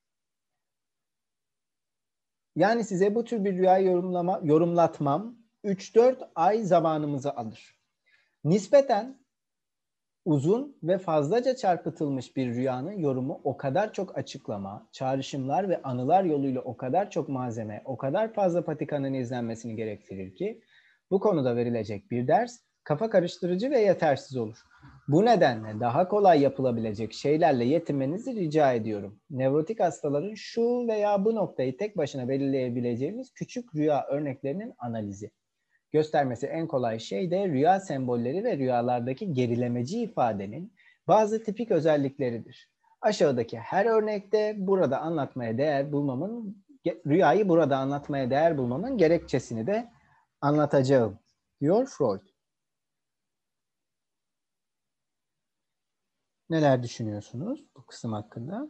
yani 2.55 2.83
size 2.83 3.15
bu 3.15 3.23
tür 3.23 3.45
bir 3.45 3.53
rüyayı 3.53 3.87
yorumlama, 3.87 4.41
yorumlatmam 4.43 5.37
3-4 5.63 6.29
ay 6.35 6.63
zamanımızı 6.63 7.31
alır. 7.35 7.79
Nispeten 8.43 9.22
uzun 10.25 10.77
ve 10.83 10.97
fazlaca 10.97 11.55
çarpıtılmış 11.55 12.35
bir 12.35 12.55
rüyanın 12.55 12.91
yorumu 12.91 13.41
o 13.43 13.57
kadar 13.57 13.93
çok 13.93 14.17
açıklama, 14.17 14.87
çağrışımlar 14.91 15.69
ve 15.69 15.81
anılar 15.81 16.23
yoluyla 16.23 16.61
o 16.61 16.77
kadar 16.77 17.11
çok 17.11 17.29
malzeme, 17.29 17.81
o 17.85 17.97
kadar 17.97 18.33
fazla 18.33 18.65
patikanın 18.65 19.13
izlenmesini 19.13 19.75
gerektirir 19.75 20.35
ki 20.35 20.61
bu 21.11 21.19
konuda 21.19 21.55
verilecek 21.55 22.11
bir 22.11 22.27
ders 22.27 22.59
kafa 22.83 23.09
karıştırıcı 23.09 23.71
ve 23.71 23.79
yetersiz 23.79 24.37
olur. 24.37 24.57
Bu 25.07 25.25
nedenle 25.25 25.79
daha 25.79 26.07
kolay 26.07 26.41
yapılabilecek 26.41 27.13
şeylerle 27.13 27.65
yetinmenizi 27.65 28.35
rica 28.35 28.73
ediyorum. 28.73 29.19
Nevrotik 29.29 29.79
hastaların 29.79 30.33
şu 30.35 30.87
veya 30.87 31.25
bu 31.25 31.35
noktayı 31.35 31.77
tek 31.77 31.97
başına 31.97 32.29
belirleyebileceğimiz 32.29 33.33
küçük 33.33 33.75
rüya 33.75 34.05
örneklerinin 34.07 34.73
analizi. 34.77 35.31
Göstermesi 35.93 36.47
en 36.47 36.67
kolay 36.67 36.99
şey 36.99 37.31
de 37.31 37.47
rüya 37.47 37.79
sembolleri 37.79 38.43
ve 38.43 38.57
rüyalardaki 38.57 39.33
gerilemeci 39.33 40.01
ifadenin 40.01 40.73
bazı 41.07 41.43
tipik 41.43 41.71
özellikleridir. 41.71 42.69
Aşağıdaki 43.01 43.59
her 43.59 43.85
örnekte 43.85 44.55
burada 44.57 44.99
anlatmaya 44.99 45.57
değer 45.57 45.91
bulmamın 45.91 46.63
rüyayı 47.07 47.49
burada 47.49 47.77
anlatmaya 47.77 48.29
değer 48.29 48.57
bulmamın 48.57 48.97
gerekçesini 48.97 49.67
de 49.67 49.91
anlatacağım 50.41 51.19
diyor 51.61 51.85
Freud. 51.85 52.21
Neler 56.49 56.83
düşünüyorsunuz 56.83 57.65
bu 57.77 57.85
kısım 57.85 58.13
hakkında? 58.13 58.67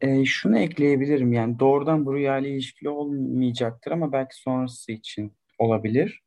E, 0.00 0.24
şunu 0.24 0.58
ekleyebilirim 0.58 1.32
yani 1.32 1.58
doğrudan 1.58 2.06
bu 2.06 2.14
rüya 2.14 2.38
ile 2.38 2.50
ilişkili 2.50 2.88
olmayacaktır 2.88 3.90
ama 3.90 4.12
belki 4.12 4.36
sonrası 4.36 4.92
için 4.92 5.32
olabilir. 5.58 6.22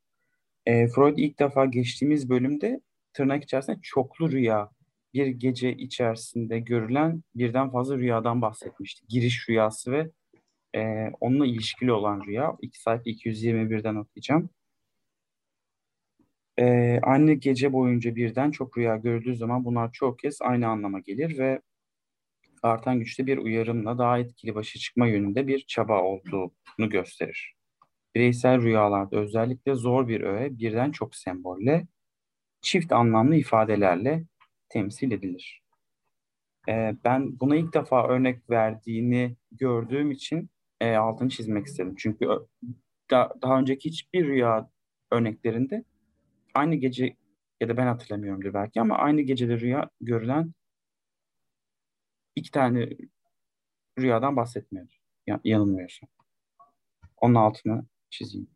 E, 0.66 0.88
Freud 0.88 1.18
ilk 1.18 1.38
defa 1.38 1.64
geçtiğimiz 1.64 2.28
bölümde 2.30 2.80
tırnak 3.12 3.44
içerisinde 3.44 3.78
çoklu 3.82 4.32
rüya, 4.32 4.70
bir 5.14 5.26
gece 5.26 5.72
içerisinde 5.72 6.58
görülen 6.60 7.22
birden 7.34 7.70
fazla 7.70 7.98
rüyadan 7.98 8.42
bahsetmişti. 8.42 9.06
Giriş 9.08 9.48
rüyası 9.48 9.92
ve 9.92 10.10
e, 10.76 11.10
onunla 11.20 11.46
ilişkili 11.46 11.92
olan 11.92 12.26
rüya. 12.26 12.56
İki 12.62 12.80
sayfa 12.80 13.10
221'den 13.10 13.94
okuyacağım. 13.94 14.50
E, 16.58 16.98
aynı 17.02 17.32
gece 17.32 17.72
boyunca 17.72 18.16
birden 18.16 18.50
çok 18.50 18.78
rüya 18.78 18.96
görüldüğü 18.96 19.36
zaman 19.36 19.64
bunlar 19.64 19.92
çok 19.92 20.18
kez 20.18 20.38
aynı 20.42 20.68
anlama 20.68 21.00
gelir 21.00 21.38
ve 21.38 21.60
artan 22.64 22.98
güçte 22.98 23.26
bir 23.26 23.38
uyarımla 23.38 23.98
daha 23.98 24.18
etkili 24.18 24.54
başa 24.54 24.78
çıkma 24.78 25.06
yönünde 25.06 25.46
bir 25.46 25.64
çaba 25.68 26.02
olduğunu 26.02 26.90
gösterir. 26.90 27.54
Bireysel 28.14 28.62
rüyalarda 28.62 29.16
özellikle 29.16 29.74
zor 29.74 30.08
bir 30.08 30.20
öğe 30.20 30.58
birden 30.58 30.90
çok 30.90 31.14
sembolle, 31.14 31.86
çift 32.60 32.92
anlamlı 32.92 33.36
ifadelerle 33.36 34.24
temsil 34.68 35.10
edilir. 35.10 35.62
Ee, 36.68 36.96
ben 37.04 37.40
buna 37.40 37.56
ilk 37.56 37.74
defa 37.74 38.08
örnek 38.08 38.50
verdiğini 38.50 39.36
gördüğüm 39.52 40.10
için 40.10 40.50
e, 40.80 40.94
altını 40.94 41.28
çizmek 41.28 41.66
istedim. 41.66 41.94
Çünkü 41.98 42.28
da, 43.10 43.34
daha 43.42 43.58
önceki 43.58 43.88
hiçbir 43.88 44.26
rüya 44.26 44.70
örneklerinde 45.10 45.84
aynı 46.54 46.74
gece 46.74 47.16
ya 47.60 47.68
da 47.68 47.76
ben 47.76 47.86
hatırlamıyorumdur 47.86 48.54
belki 48.54 48.80
ama 48.80 48.98
aynı 48.98 49.20
gecede 49.20 49.60
rüya 49.60 49.90
görülen 50.00 50.52
iki 52.36 52.50
tane 52.50 52.88
rüyadan 53.98 54.36
bahsetmiyor. 54.36 54.88
Ya, 55.26 55.40
yanılmıyorsam. 55.44 56.08
Onun 57.16 57.34
altını 57.34 57.86
çizeyim. 58.10 58.54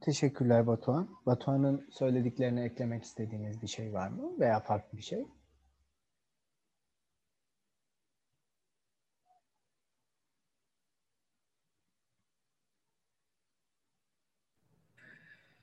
Teşekkürler 0.00 0.66
Batuhan. 0.66 1.08
Batuhan'ın 1.26 1.88
söylediklerine 1.90 2.64
eklemek 2.64 3.02
istediğiniz 3.02 3.62
bir 3.62 3.66
şey 3.66 3.92
var 3.92 4.08
mı? 4.08 4.40
Veya 4.40 4.60
farklı 4.60 4.98
bir 4.98 5.02
şey? 5.02 5.26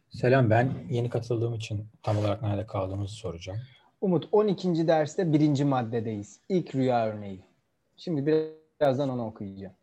Selam 0.10 0.50
ben 0.50 0.74
yeni 0.89 1.10
katıldığım 1.10 1.54
için 1.54 1.88
tam 2.04 2.17
olarak 2.17 2.41
nerede 2.41 2.65
kaldığımızı 2.67 3.15
soracağım. 3.15 3.60
Umut 4.02 4.30
12. 4.32 4.88
derste 4.88 5.34
birinci 5.34 5.65
maddedeyiz. 5.65 6.39
İlk 6.50 6.76
rüya 6.76 7.08
örneği. 7.08 7.43
Şimdi 7.98 8.26
birazdan 8.80 9.10
onu 9.10 9.26
okuyacağım. 9.26 9.74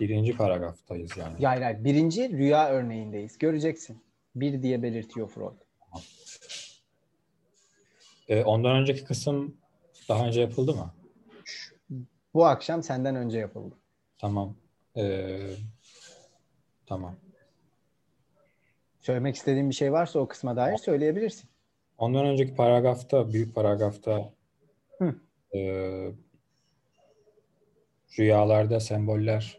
Birinci 0.00 0.36
paragraftayız 0.36 1.16
yani. 1.16 1.44
Hayır 1.44 1.62
hayır. 1.62 1.84
Birinci 1.84 2.28
rüya 2.32 2.68
örneğindeyiz. 2.68 3.38
Göreceksin. 3.38 4.02
Bir 4.34 4.62
diye 4.62 4.82
belirtiyor 4.82 5.28
Freud. 5.28 5.56
Ee, 8.28 8.44
ondan 8.44 8.76
önceki 8.76 9.04
kısım 9.04 9.56
daha 10.08 10.26
önce 10.26 10.40
yapıldı 10.40 10.74
mı? 10.74 10.94
Bu 12.34 12.46
akşam 12.46 12.82
senden 12.82 13.16
önce 13.16 13.38
yapıldı. 13.38 13.74
Tamam. 14.18 14.56
Ee, 14.96 15.50
tamam. 16.86 17.16
Söylemek 19.02 19.36
istediğin 19.36 19.70
bir 19.70 19.74
şey 19.74 19.92
varsa 19.92 20.18
o 20.18 20.28
kısma 20.28 20.56
dair 20.56 20.76
söyleyebilirsin. 20.76 21.50
Ondan 21.98 22.26
önceki 22.26 22.54
paragrafta, 22.54 23.32
büyük 23.32 23.54
paragrafta 23.54 24.32
Hı. 24.98 25.14
Ee, 25.54 26.12
rüyalarda 28.18 28.80
semboller 28.80 29.58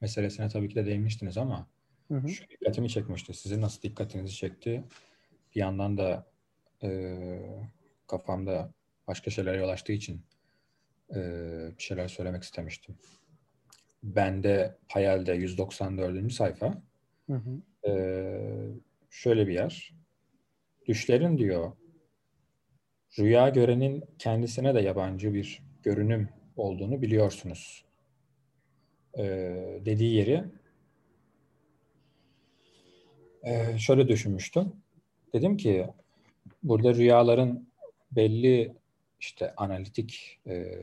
meselesine 0.00 0.48
tabii 0.48 0.68
ki 0.68 0.74
de 0.74 0.86
değinmiştiniz 0.86 1.38
ama 1.38 1.66
Hı 2.08 2.14
hı. 2.14 2.28
şu 2.28 2.48
dikkatimi 2.48 2.90
çekmişti. 2.90 3.34
Sizin 3.34 3.60
nasıl 3.60 3.82
dikkatinizi 3.82 4.34
çekti? 4.34 4.84
Bir 5.54 5.60
yandan 5.60 5.98
da 5.98 6.26
e, 6.82 7.18
kafamda 8.06 8.72
başka 9.06 9.30
şeylere 9.30 9.56
yol 9.56 9.68
açtığı 9.68 9.92
için 9.92 10.22
e, 11.14 11.20
bir 11.78 11.82
şeyler 11.82 12.08
söylemek 12.08 12.42
istemiştim. 12.42 12.94
Bende 14.02 14.76
Hayal'de 14.88 15.32
194. 15.32 16.32
sayfa 16.32 16.82
Hı 17.26 17.36
hı. 17.36 17.60
E, 17.86 17.92
şöyle 19.10 19.46
bir 19.46 19.54
yer. 19.54 19.94
Düşlerin 20.88 21.38
diyor 21.38 21.72
rüya 23.18 23.48
görenin 23.48 24.04
kendisine 24.18 24.74
de 24.74 24.80
yabancı 24.80 25.34
bir 25.34 25.62
görünüm 25.82 26.28
olduğunu 26.56 27.02
biliyorsunuz. 27.02 27.84
E, 29.18 29.24
dediği 29.84 30.14
yeri 30.14 30.44
e, 33.42 33.78
şöyle 33.78 34.08
düşünmüştüm. 34.08 34.72
Dedim 35.32 35.56
ki 35.56 35.86
burada 36.62 36.94
rüyaların 36.94 37.68
belli 38.12 38.74
işte 39.20 39.54
analitik 39.56 40.40
e, 40.46 40.78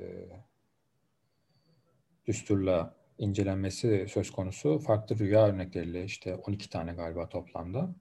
düsturla 2.27 2.95
incelenmesi 3.17 4.05
söz 4.09 4.31
konusu 4.31 4.79
farklı 4.79 5.19
rüya 5.19 5.47
örnekleriyle 5.47 6.03
işte 6.03 6.35
12 6.35 6.69
tane 6.69 6.93
galiba 6.93 7.29
toplamda. 7.29 7.95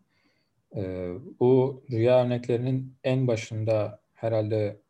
E, 0.77 1.13
bu 1.41 1.85
rüya 1.91 2.25
örneklerinin 2.25 2.97
en 3.05 3.27
başında 3.27 4.01
herhalde 4.15 4.81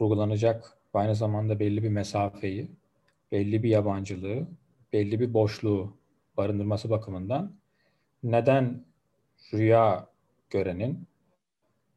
vurgulanacak 0.00 0.78
aynı 0.94 1.14
zamanda 1.14 1.58
belli 1.58 1.82
bir 1.82 1.88
mesafeyi, 1.88 2.70
belli 3.32 3.62
bir 3.62 3.68
yabancılığı, 3.68 4.46
belli 4.92 5.20
bir 5.20 5.34
boşluğu 5.34 5.96
barındırması 6.36 6.90
bakımından 6.90 7.56
neden 8.22 8.84
rüya 9.54 10.08
görenin 10.50 11.06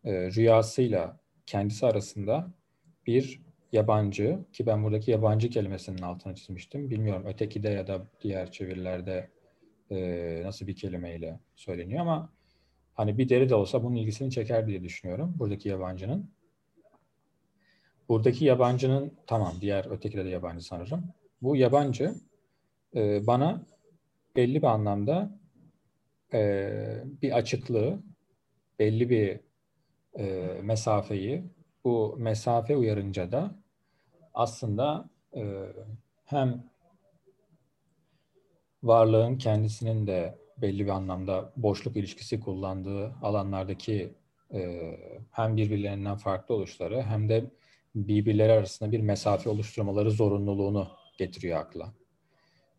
e, 0.04 0.32
rüyasıyla 0.32 1.20
kendisi 1.46 1.86
arasında 1.86 2.52
bir 3.08 3.45
yabancı 3.76 4.40
ki 4.54 4.66
ben 4.66 4.84
buradaki 4.84 5.12
yabancı 5.12 5.50
kelimesinin 5.50 6.02
altını 6.02 6.36
çizmiştim. 6.36 6.90
Bilmiyorum 6.90 7.26
ötekide 7.26 7.70
ya 7.70 7.88
da 7.88 8.08
diğer 8.22 8.52
çevirilerde 8.52 9.30
e, 9.92 10.42
nasıl 10.44 10.68
bir 10.68 10.76
kelimeyle 10.76 11.40
söyleniyor 11.56 12.02
ama 12.02 12.34
hani 12.94 13.18
bir 13.18 13.30
deri 13.30 13.50
de 13.50 13.56
olsa 13.56 13.84
bunun 13.84 13.96
ilgisini 13.96 14.32
çeker 14.32 14.68
diye 14.68 14.84
düşünüyorum 14.84 15.36
buradaki 15.40 15.70
yabancının. 15.70 16.32
Buradaki 18.10 18.46
yabancının 18.46 19.14
tamam 19.28 19.54
diğer 19.62 19.92
ötekide 19.92 20.26
de 20.26 20.30
yabancı 20.30 20.66
sanırım. 20.66 21.04
Bu 21.42 21.56
yabancı 21.56 22.16
e, 22.96 23.28
bana 23.28 23.66
belli 24.36 24.62
bir 24.62 24.68
anlamda 24.68 25.40
e, 26.34 26.70
bir 27.22 27.38
açıklığı, 27.38 28.00
belli 28.80 29.10
bir 29.10 29.40
e, 30.20 30.48
mesafeyi, 30.64 31.44
bu 31.84 32.16
mesafe 32.20 32.78
uyarınca 32.78 33.32
da 33.32 33.56
aslında 34.36 35.10
e, 35.36 35.66
hem 36.26 36.64
varlığın 38.84 39.38
kendisinin 39.38 40.08
de 40.08 40.38
belli 40.58 40.86
bir 40.86 40.90
anlamda 40.90 41.54
boşluk 41.58 41.96
ilişkisi 41.96 42.40
kullandığı 42.40 43.16
alanlardaki 43.22 44.14
e, 44.54 44.92
hem 45.32 45.58
birbirlerinden 45.58 46.16
farklı 46.16 46.56
oluşları 46.56 47.02
hem 47.02 47.30
de 47.30 47.52
birbirleri 47.96 48.52
arasında 48.52 48.92
bir 48.92 49.00
mesafe 49.00 49.50
oluşturmaları 49.50 50.12
zorunluluğunu 50.12 50.88
getiriyor 51.18 51.60
akla. 51.60 51.94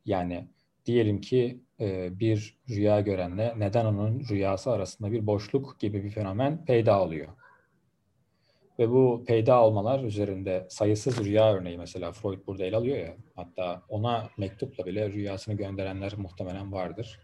Yani 0.05 0.49
diyelim 0.87 1.21
ki 1.21 1.61
e, 1.81 2.21
bir 2.21 2.57
rüya 2.69 3.01
görenle 3.01 3.55
neden 3.59 3.85
onun 3.85 4.21
rüyası 4.21 4.71
arasında 4.71 5.12
bir 5.12 5.27
boşluk 5.27 5.81
gibi 5.81 6.05
bir 6.05 6.11
fenomen 6.11 6.64
peyda 6.64 7.03
oluyor. 7.03 7.29
Ve 8.79 8.91
bu 8.91 9.25
peyda 9.27 9.62
olmalar 9.62 10.05
üzerinde 10.05 10.67
sayısız 10.69 11.25
rüya 11.25 11.55
örneği 11.55 11.79
mesela 11.79 12.12
Freud 12.12 12.47
burada 12.47 12.65
ele 12.65 12.77
alıyor 12.77 12.99
ya. 12.99 13.15
Hatta 13.35 13.83
ona 13.89 14.31
mektupla 14.39 14.87
bile 14.87 15.12
rüyasını 15.12 15.55
gönderenler 15.55 16.12
muhtemelen 16.17 16.73
vardır. 16.73 17.21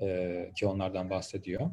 Ee, 0.00 0.50
ki 0.56 0.66
onlardan 0.66 1.10
bahsediyor. 1.10 1.70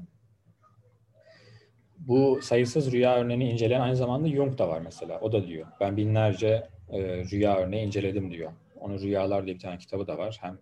Bu 1.98 2.40
sayısız 2.42 2.92
rüya 2.92 3.16
örneğini 3.16 3.50
inceleyen 3.50 3.82
aynı 3.82 3.96
zamanda 3.96 4.30
Jung 4.30 4.58
da 4.58 4.70
var 4.70 4.82
mesela. 4.82 5.20
O 5.20 5.32
da 5.32 5.48
diyor. 5.48 5.68
Ben 5.80 5.98
binlerce 5.98 6.68
e, 6.90 7.24
rüya 7.32 7.58
örneği 7.58 7.86
inceledim 7.86 8.32
diyor. 8.32 8.52
Onun 8.80 9.00
Rüyalar 9.00 9.46
diye 9.46 9.56
bir 9.56 9.62
tane 9.62 9.78
kitabı 9.78 10.08
da 10.08 10.18
var. 10.18 10.38
Hem 10.42 10.58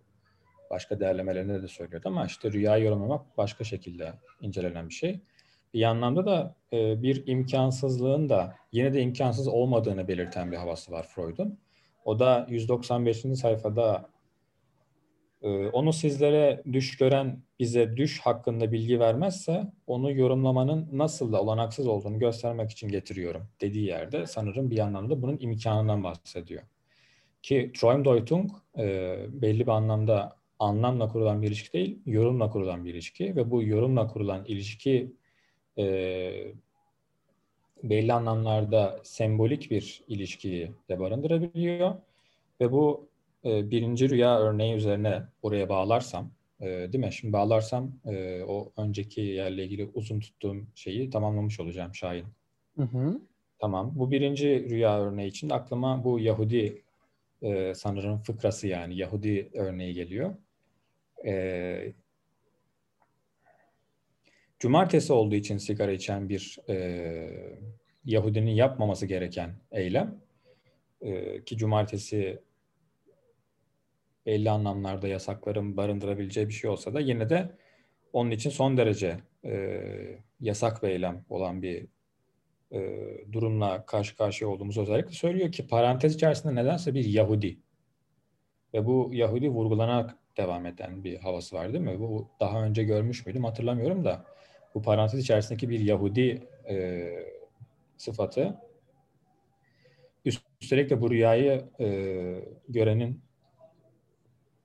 başka 0.70 1.00
değerlemelerinde 1.00 1.62
de 1.62 1.68
söylüyordu 1.68 2.08
ama 2.08 2.26
işte 2.26 2.52
rüya 2.52 2.76
yorumlamak 2.76 3.38
başka 3.38 3.64
şekilde 3.64 4.12
incelenen 4.40 4.88
bir 4.88 4.94
şey. 4.94 5.20
Bir 5.76 5.82
anlamda 5.82 6.26
da 6.26 6.54
e, 6.72 7.02
bir 7.02 7.26
imkansızlığın 7.26 8.28
da 8.28 8.56
yine 8.72 8.94
de 8.94 9.00
imkansız 9.02 9.48
olmadığını 9.48 10.08
belirten 10.08 10.52
bir 10.52 10.56
havası 10.56 10.92
var 10.92 11.06
Freud'un. 11.08 11.58
O 12.04 12.18
da 12.18 12.46
195. 12.50 13.20
sayfada 13.20 14.10
e, 15.42 15.66
onu 15.66 15.92
sizlere 15.92 16.62
düş 16.72 16.96
gören 16.96 17.42
bize 17.58 17.96
düş 17.96 18.20
hakkında 18.20 18.72
bilgi 18.72 19.00
vermezse 19.00 19.72
onu 19.86 20.12
yorumlamanın 20.12 20.88
nasıl 20.92 21.32
da 21.32 21.42
olanaksız 21.42 21.86
olduğunu 21.86 22.18
göstermek 22.18 22.70
için 22.70 22.88
getiriyorum 22.88 23.48
dediği 23.60 23.84
yerde 23.84 24.26
sanırım 24.26 24.70
bir 24.70 24.78
anlamda 24.78 25.22
bunun 25.22 25.38
imkanından 25.40 26.04
bahsediyor. 26.04 26.62
Ki 27.42 27.72
Traumdeutung 27.74 28.50
e, 28.78 29.16
belli 29.28 29.60
bir 29.60 29.72
anlamda 29.72 30.36
anlamla 30.58 31.08
kurulan 31.08 31.42
bir 31.42 31.46
ilişki 31.46 31.72
değil, 31.72 31.98
yorumla 32.06 32.50
kurulan 32.50 32.84
bir 32.84 32.94
ilişki 32.94 33.36
ve 33.36 33.50
bu 33.50 33.62
yorumla 33.62 34.06
kurulan 34.06 34.44
ilişki 34.44 35.12
e, 35.78 36.54
belli 37.82 38.12
anlamlarda 38.12 39.00
sembolik 39.02 39.70
bir 39.70 40.04
ilişkiyi 40.08 40.72
de 40.88 41.00
barındırabiliyor 41.00 41.94
ve 42.60 42.72
bu 42.72 43.08
e, 43.44 43.70
birinci 43.70 44.10
rüya 44.10 44.38
örneği 44.40 44.74
üzerine 44.74 45.22
oraya 45.42 45.68
bağlarsam, 45.68 46.30
e, 46.60 46.66
değil 46.66 47.04
mi? 47.04 47.12
Şimdi 47.12 47.32
bağlarsam 47.32 47.92
e, 48.06 48.42
o 48.42 48.72
önceki 48.76 49.20
yerle 49.20 49.64
ilgili 49.64 49.90
uzun 49.94 50.20
tuttuğum 50.20 50.66
şeyi 50.74 51.10
tamamlamış 51.10 51.60
olacağım 51.60 51.94
Şahin. 51.94 52.26
Hı 52.76 52.82
hı. 52.82 53.20
Tamam. 53.58 53.92
Bu 53.94 54.10
birinci 54.10 54.70
rüya 54.70 55.00
örneği 55.00 55.28
için 55.28 55.50
aklıma 55.50 56.04
bu 56.04 56.20
Yahudi 56.20 56.82
e, 57.42 57.74
sanırım 57.74 58.18
fıkrası 58.18 58.66
yani 58.66 58.96
Yahudi 58.96 59.50
örneği 59.54 59.94
geliyor. 59.94 60.34
E, 61.26 61.92
cumartesi 64.58 65.12
olduğu 65.12 65.34
için 65.34 65.56
sigara 65.56 65.92
içen 65.92 66.28
bir 66.28 66.58
e, 66.68 67.56
Yahudinin 68.04 68.50
yapmaması 68.50 69.06
gereken 69.06 69.54
eylem 69.70 70.20
e, 71.00 71.44
ki 71.44 71.56
cumartesi 71.56 72.42
belli 74.26 74.50
anlamlarda 74.50 75.08
yasakların 75.08 75.76
barındırabileceği 75.76 76.48
bir 76.48 76.52
şey 76.52 76.70
olsa 76.70 76.94
da 76.94 77.00
yine 77.00 77.30
de 77.30 77.50
onun 78.12 78.30
için 78.30 78.50
son 78.50 78.76
derece 78.76 79.16
e, 79.44 79.80
yasak 80.40 80.82
bir 80.82 80.88
eylem 80.88 81.24
olan 81.28 81.62
bir 81.62 81.86
e, 82.72 82.80
durumla 83.32 83.86
karşı 83.86 84.16
karşıya 84.16 84.50
olduğumuzu 84.50 84.82
özellikle 84.82 85.12
söylüyor 85.12 85.52
ki 85.52 85.66
parantez 85.66 86.14
içerisinde 86.14 86.54
nedense 86.54 86.94
bir 86.94 87.04
Yahudi 87.04 87.58
ve 88.74 88.86
bu 88.86 89.10
Yahudi 89.12 89.48
vurgulanarak 89.48 90.16
devam 90.36 90.66
eden 90.66 91.04
bir 91.04 91.18
havası 91.18 91.56
var 91.56 91.72
değil 91.72 91.84
mi? 91.84 92.00
Bu 92.00 92.28
daha 92.40 92.62
önce 92.62 92.82
görmüş 92.84 93.26
müydüm 93.26 93.44
hatırlamıyorum 93.44 94.04
da 94.04 94.24
bu 94.74 94.82
parantez 94.82 95.20
içerisindeki 95.20 95.68
bir 95.68 95.80
Yahudi 95.80 96.48
e, 96.68 97.08
sıfatı 97.96 98.56
üstelik 100.60 100.90
de 100.90 101.00
bu 101.00 101.10
rüyayı 101.10 101.64
e, 101.80 101.86
görenin 102.68 103.20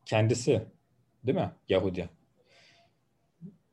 kendisi 0.05 0.61
değil 1.25 1.37
mi? 1.37 1.51
Yahudi. 1.69 2.09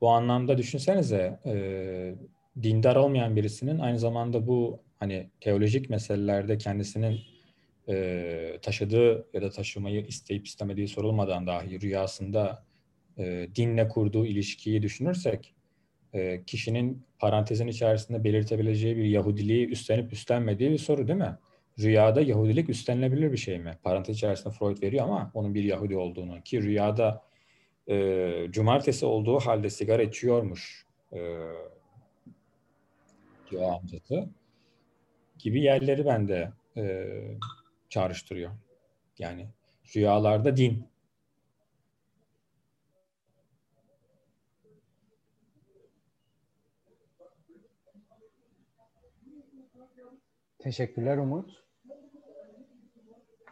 Bu 0.01 0.09
anlamda 0.09 0.57
düşünsenize 0.57 1.39
e, 1.45 2.15
dindar 2.63 2.95
olmayan 2.95 3.35
birisinin 3.35 3.79
aynı 3.79 3.99
zamanda 3.99 4.47
bu 4.47 4.79
hani 4.99 5.29
teolojik 5.41 5.89
meselelerde 5.89 6.57
kendisinin 6.57 7.19
e, 7.89 8.59
taşıdığı 8.61 9.27
ya 9.33 9.41
da 9.41 9.49
taşımayı 9.49 10.05
isteyip 10.05 10.47
istemediği 10.47 10.87
sorulmadan 10.87 11.47
dahi 11.47 11.81
rüyasında 11.81 12.65
e, 13.17 13.47
dinle 13.55 13.87
kurduğu 13.87 14.25
ilişkiyi 14.25 14.81
düşünürsek 14.81 15.55
e, 16.13 16.43
kişinin 16.43 17.03
parantezin 17.19 17.67
içerisinde 17.67 18.23
belirtebileceği 18.23 18.97
bir 18.97 19.03
Yahudiliği 19.03 19.67
üstlenip 19.67 20.13
üstlenmediği 20.13 20.71
bir 20.71 20.77
soru 20.77 21.07
değil 21.07 21.19
mi? 21.19 21.37
Rüyada 21.79 22.21
Yahudilik 22.21 22.69
üstlenilebilir 22.69 23.31
bir 23.31 23.37
şey 23.37 23.59
mi? 23.59 23.77
Parantez 23.83 24.15
içerisinde 24.15 24.53
Freud 24.53 24.81
veriyor 24.81 25.03
ama 25.03 25.31
onun 25.33 25.55
bir 25.55 25.63
Yahudi 25.63 25.97
olduğunu 25.97 26.41
ki 26.41 26.63
rüyada 26.63 27.21
e, 27.89 28.47
cumartesi 28.49 29.05
olduğu 29.05 29.39
halde 29.39 29.69
sigara 29.69 30.03
içiyormuş 30.03 30.85
e, 31.13 31.17
diyor 33.51 33.73
amcası 33.73 34.29
gibi 35.39 35.61
yerleri 35.61 36.05
bende 36.05 36.51
e, 36.77 37.05
çağrıştırıyor. 37.89 38.51
Yani 39.19 39.47
rüyalarda 39.95 40.57
din. 40.57 40.83
Teşekkürler 50.59 51.17
Umut. 51.17 51.63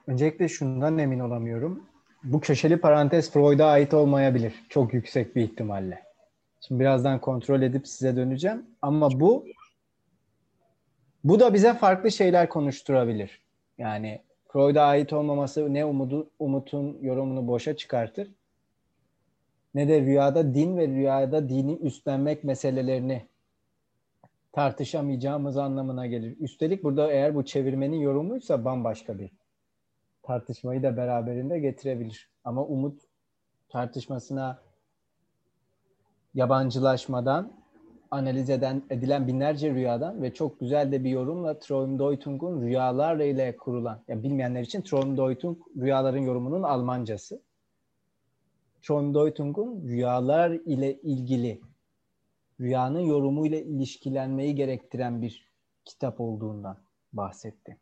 Öncelikle 0.07 0.47
şundan 0.47 0.97
emin 0.97 1.19
olamıyorum. 1.19 1.83
Bu 2.23 2.39
köşeli 2.39 2.77
parantez 2.77 3.31
Freud'a 3.31 3.65
ait 3.65 3.93
olmayabilir. 3.93 4.53
Çok 4.69 4.93
yüksek 4.93 5.35
bir 5.35 5.43
ihtimalle. 5.43 6.03
Şimdi 6.61 6.79
birazdan 6.79 7.21
kontrol 7.21 7.61
edip 7.61 7.87
size 7.87 8.15
döneceğim. 8.15 8.65
Ama 8.81 9.19
bu 9.19 9.45
bu 11.23 11.39
da 11.39 11.53
bize 11.53 11.73
farklı 11.73 12.11
şeyler 12.11 12.49
konuşturabilir. 12.49 13.41
Yani 13.77 14.21
Freud'a 14.47 14.83
ait 14.83 15.13
olmaması 15.13 15.73
ne 15.73 15.85
umudu, 15.85 16.29
Umut'un 16.39 16.97
yorumunu 17.01 17.47
boşa 17.47 17.77
çıkartır 17.77 18.31
ne 19.77 19.87
de 19.87 20.01
rüyada 20.01 20.53
din 20.53 20.77
ve 20.77 20.87
rüyada 20.87 21.49
dini 21.49 21.75
üstlenmek 21.75 22.43
meselelerini 22.43 23.25
tartışamayacağımız 24.57 25.57
anlamına 25.57 26.07
gelir. 26.07 26.37
Üstelik 26.39 26.83
burada 26.83 27.11
eğer 27.11 27.35
bu 27.35 27.45
çevirmenin 27.45 27.97
yorumuysa 27.97 28.65
bambaşka 28.65 29.19
bir 29.19 29.31
tartışmayı 30.23 30.83
da 30.83 30.97
beraberinde 30.97 31.59
getirebilir. 31.59 32.29
Ama 32.43 32.65
umut 32.65 33.01
tartışmasına 33.69 34.59
yabancılaşmadan 36.33 37.53
analiz 38.11 38.49
eden 38.49 38.83
edilen 38.89 39.27
binlerce 39.27 39.73
rüyadan 39.73 40.21
ve 40.21 40.33
çok 40.33 40.59
güzel 40.59 40.91
de 40.91 41.03
bir 41.03 41.09
yorumla 41.09 41.59
Traumdeutung'un 41.59 42.61
rüyalar 42.61 43.19
ile 43.19 43.57
kurulan, 43.57 44.03
yani 44.07 44.23
bilmeyenler 44.23 44.61
için 44.61 44.81
Traumdeutung 44.81 45.57
rüyaların 45.77 46.21
yorumunun 46.21 46.63
Almancası. 46.63 47.41
Traumdeutung'un 48.81 49.87
rüyalar 49.87 50.51
ile 50.51 51.01
ilgili 51.01 51.61
rüyanın 52.59 52.99
yorumu 52.99 53.47
ile 53.47 53.63
ilişkilenmeyi 53.63 54.55
gerektiren 54.55 55.21
bir 55.21 55.47
kitap 55.85 56.21
olduğundan 56.21 56.83
bahsetti. 57.13 57.77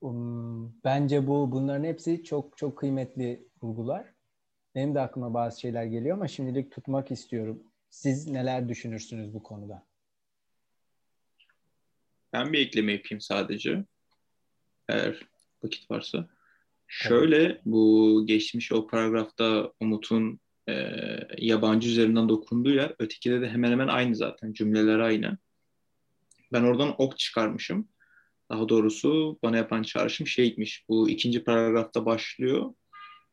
Um, 0.00 0.74
bence 0.84 1.26
bu 1.26 1.52
bunların 1.52 1.84
hepsi 1.84 2.24
çok 2.24 2.58
çok 2.58 2.78
kıymetli 2.78 3.48
vurgular. 3.62 4.14
Benim 4.74 4.94
de 4.94 5.00
aklıma 5.00 5.34
bazı 5.34 5.60
şeyler 5.60 5.84
geliyor 5.84 6.16
ama 6.16 6.28
şimdilik 6.28 6.72
tutmak 6.72 7.10
istiyorum. 7.10 7.62
Siz 7.90 8.26
neler 8.26 8.68
düşünürsünüz 8.68 9.34
bu 9.34 9.42
konuda? 9.42 9.86
Ben 12.32 12.52
bir 12.52 12.58
ekleme 12.58 12.92
yapayım 12.92 13.20
sadece. 13.20 13.84
Eğer 14.88 15.28
vakit 15.62 15.90
varsa. 15.90 16.28
Şöyle 16.86 17.60
bu 17.64 18.22
geçmiş 18.26 18.72
o 18.72 18.86
paragrafta 18.86 19.72
Umut'un 19.80 20.40
e, 20.70 21.36
yabancı 21.38 21.88
üzerinden 21.88 22.28
dokunduğu 22.28 22.70
yer 22.70 22.94
ötekide 22.98 23.40
de 23.40 23.48
hemen 23.48 23.70
hemen 23.70 23.88
aynı 23.88 24.16
zaten. 24.16 24.52
Cümleler 24.52 24.98
aynı. 24.98 25.38
Ben 26.52 26.62
oradan 26.62 26.94
ok 26.98 27.18
çıkarmışım. 27.18 27.88
Daha 28.50 28.68
doğrusu 28.68 29.38
bana 29.42 29.56
yapan 29.56 29.82
çağrışım 29.82 30.26
şeymiş. 30.26 30.84
Bu 30.88 31.10
ikinci 31.10 31.44
paragrafta 31.44 32.06
başlıyor. 32.06 32.74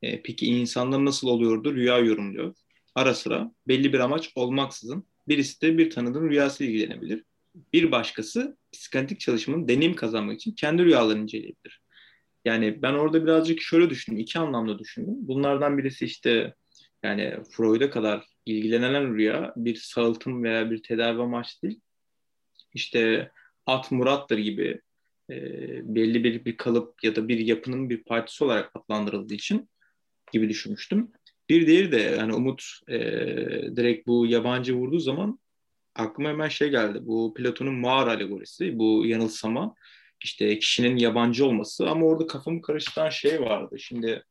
E, 0.01 0.21
peki 0.21 0.45
insanlar 0.45 1.05
nasıl 1.05 1.27
oluyordu? 1.27 1.75
Rüya 1.75 1.97
yorumluyor. 1.97 2.55
Ara 2.95 3.13
sıra 3.13 3.51
belli 3.67 3.93
bir 3.93 3.99
amaç 3.99 4.31
olmaksızın 4.35 5.05
birisi 5.27 5.61
de 5.61 5.77
bir 5.77 5.89
tanıdığın 5.89 6.29
rüyasıyla 6.29 6.73
ilgilenebilir. 6.73 7.23
Bir 7.73 7.91
başkası 7.91 8.57
psikanalitik 8.71 9.19
çalışmanın 9.19 9.67
deneyim 9.67 9.95
kazanmak 9.95 10.35
için 10.35 10.51
kendi 10.51 10.85
rüyalarını 10.85 11.23
inceleyebilir. 11.23 11.81
Yani 12.45 12.81
ben 12.81 12.93
orada 12.93 13.23
birazcık 13.23 13.61
şöyle 13.61 13.89
düşündüm, 13.89 14.19
iki 14.19 14.39
anlamda 14.39 14.79
düşündüm. 14.79 15.15
Bunlardan 15.17 15.77
birisi 15.77 16.05
işte 16.05 16.53
yani 17.07 17.37
Freud'a 17.51 17.89
kadar 17.89 18.27
ilgilenen 18.45 19.15
rüya 19.15 19.53
bir 19.55 19.75
sağaltım 19.75 20.43
veya 20.43 20.71
bir 20.71 20.83
tedavi 20.83 21.21
amaçlı 21.21 21.69
değil. 21.69 21.81
İşte 22.73 23.31
At 23.65 23.91
Murat'tır 23.91 24.37
gibi 24.37 24.81
e, 25.29 25.35
belli 25.95 26.23
bir, 26.23 26.45
bir 26.45 26.57
kalıp 26.57 27.03
ya 27.03 27.15
da 27.15 27.27
bir 27.27 27.39
yapının 27.39 27.89
bir 27.89 28.03
partisi 28.03 28.43
olarak 28.43 28.71
adlandırıldığı 28.75 29.33
için 29.33 29.69
gibi 30.31 30.49
düşünmüştüm. 30.49 31.11
Bir 31.49 31.67
diğeri 31.67 31.91
de 31.91 31.97
yani 31.97 32.33
Umut 32.33 32.63
e, 32.87 32.99
direkt 33.75 34.07
bu 34.07 34.25
yabancı 34.27 34.75
vurduğu 34.75 34.99
zaman 34.99 35.39
aklıma 35.95 36.29
hemen 36.29 36.47
şey 36.47 36.69
geldi. 36.69 36.99
Bu 37.01 37.33
Platon'un 37.33 37.75
mağara 37.75 38.11
alegorisi, 38.11 38.79
bu 38.79 39.05
yanılsama 39.05 39.75
işte 40.23 40.59
kişinin 40.59 40.97
yabancı 40.97 41.45
olması 41.45 41.89
ama 41.89 42.05
orada 42.05 42.27
kafamı 42.27 42.61
karıştıran 42.61 43.09
şey 43.09 43.41
vardı. 43.41 43.79
Şimdi 43.79 44.23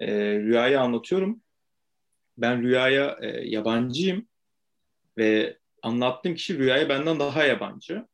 e, 0.00 0.38
rüyayı 0.38 0.80
anlatıyorum. 0.80 1.42
Ben 2.42 2.62
rüyaya 2.62 3.18
e, 3.22 3.26
yabancıyım 3.48 4.26
ve 5.18 5.58
anlattığım 5.82 6.34
kişi 6.34 6.58
rüyaya 6.58 6.88
benden 6.88 7.20
daha 7.20 7.44
yabancı. 7.44 8.06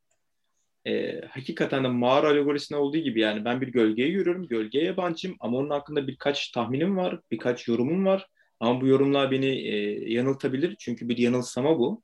E, 0.86 1.20
hakikaten 1.30 1.84
de 1.84 1.88
mağara 1.88 2.28
alegorisinde 2.28 2.78
olduğu 2.78 2.98
gibi 2.98 3.20
yani 3.20 3.44
ben 3.44 3.60
bir 3.60 3.68
gölgeye 3.68 4.08
yürüyorum, 4.08 4.48
gölgeye 4.48 4.84
yabancıyım 4.84 5.36
ama 5.40 5.58
onun 5.58 5.70
hakkında 5.70 6.06
birkaç 6.06 6.50
tahminim 6.50 6.96
var, 6.96 7.20
birkaç 7.30 7.68
yorumum 7.68 8.06
var. 8.06 8.26
Ama 8.60 8.80
bu 8.80 8.86
yorumlar 8.86 9.30
beni 9.30 9.46
e, 9.46 9.76
yanıltabilir 10.12 10.76
çünkü 10.78 11.08
bir 11.08 11.18
yanılsama 11.18 11.78
bu. 11.78 12.02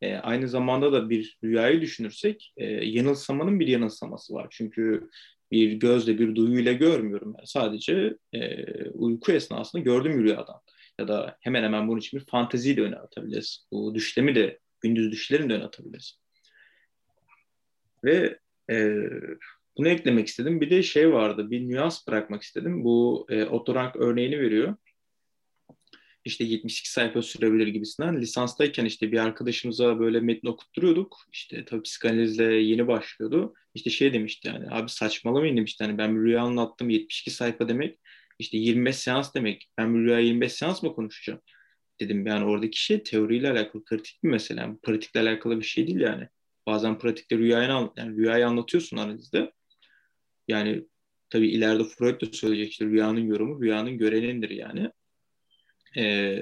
E, 0.00 0.16
aynı 0.16 0.48
zamanda 0.48 0.92
da 0.92 1.10
bir 1.10 1.38
rüyayı 1.44 1.80
düşünürsek 1.80 2.52
e, 2.56 2.64
yanılsamanın 2.66 3.60
bir 3.60 3.66
yanılsaması 3.66 4.34
var. 4.34 4.46
Çünkü 4.50 5.10
bir 5.50 5.72
gözle, 5.72 6.18
bir 6.18 6.34
duyuyla 6.34 6.72
görmüyorum. 6.72 7.34
Ben 7.38 7.44
sadece 7.44 8.16
e, 8.32 8.64
uyku 8.90 9.32
esnasında 9.32 9.82
gördüğüm 9.82 10.24
rüyadan. 10.24 10.60
Ya 10.98 11.08
da 11.08 11.36
hemen 11.40 11.62
hemen 11.62 11.88
bunun 11.88 11.98
için 11.98 12.20
bir 12.20 12.24
fanteziyi 12.26 12.76
de 12.76 12.82
öne 12.82 12.96
atabiliriz. 12.96 13.66
Bu 13.72 13.94
düşlemi 13.94 14.34
de, 14.34 14.58
gündüz 14.80 15.12
düşlerini 15.12 15.50
de 15.50 15.54
öne 15.54 15.64
atabiliriz. 15.64 16.20
Ve 18.04 18.38
e, 18.70 18.96
bunu 19.76 19.88
eklemek 19.88 20.28
istedim. 20.28 20.60
Bir 20.60 20.70
de 20.70 20.82
şey 20.82 21.12
vardı, 21.12 21.50
bir 21.50 21.68
nüans 21.68 22.06
bırakmak 22.06 22.42
istedim. 22.42 22.84
Bu 22.84 23.26
e, 23.30 23.44
otorank 23.44 23.96
örneğini 23.96 24.40
veriyor 24.40 24.76
işte 26.26 26.44
72 26.44 26.90
sayfa 26.90 27.22
sürebilir 27.22 27.66
gibisinden. 27.66 28.20
Lisanstayken 28.20 28.84
işte 28.84 29.12
bir 29.12 29.18
arkadaşımıza 29.18 29.98
böyle 29.98 30.20
metni 30.20 30.50
okutturuyorduk. 30.50 31.16
İşte 31.32 31.64
tabii 31.64 31.82
psikanalizle 31.82 32.44
yeni 32.44 32.86
başlıyordu. 32.86 33.54
İşte 33.74 33.90
şey 33.90 34.12
demişti 34.12 34.48
yani 34.48 34.66
abi 34.70 34.88
saçmalamayın 34.88 35.56
demişti. 35.56 35.84
Hani 35.84 35.98
ben 35.98 36.16
bir 36.16 36.20
rüya 36.20 36.42
anlattım 36.42 36.90
72 36.90 37.30
sayfa 37.30 37.68
demek. 37.68 37.98
İşte 38.38 38.56
25 38.58 38.96
seans 38.96 39.34
demek. 39.34 39.68
Ben 39.78 39.94
bir 39.94 40.00
rüya 40.00 40.18
25 40.18 40.52
seans 40.52 40.82
mı 40.82 40.94
konuşacağım? 40.94 41.40
Dedim 42.00 42.26
yani 42.26 42.44
oradaki 42.44 42.84
şey 42.84 43.02
teoriyle 43.02 43.50
alakalı 43.50 43.84
kritik 43.84 44.24
bir 44.24 44.28
mesele. 44.28 44.60
Yani 44.60 44.78
pratikle 44.82 45.20
alakalı 45.20 45.60
bir 45.60 45.64
şey 45.64 45.86
değil 45.86 46.00
yani. 46.00 46.28
Bazen 46.66 46.98
pratikte 46.98 47.38
rüyayı, 47.38 47.90
yani 47.96 48.16
rüyayı 48.16 48.46
anlatıyorsun 48.46 48.96
analizde. 48.96 49.52
Yani 50.48 50.86
tabii 51.30 51.48
ileride 51.48 51.84
Freud 51.84 52.20
da 52.20 52.26
söyleyecek 52.32 52.72
işte 52.72 52.84
rüyanın 52.84 53.20
yorumu 53.20 53.62
rüyanın 53.62 53.98
görenindir 53.98 54.50
yani 54.50 54.90
e, 55.96 56.36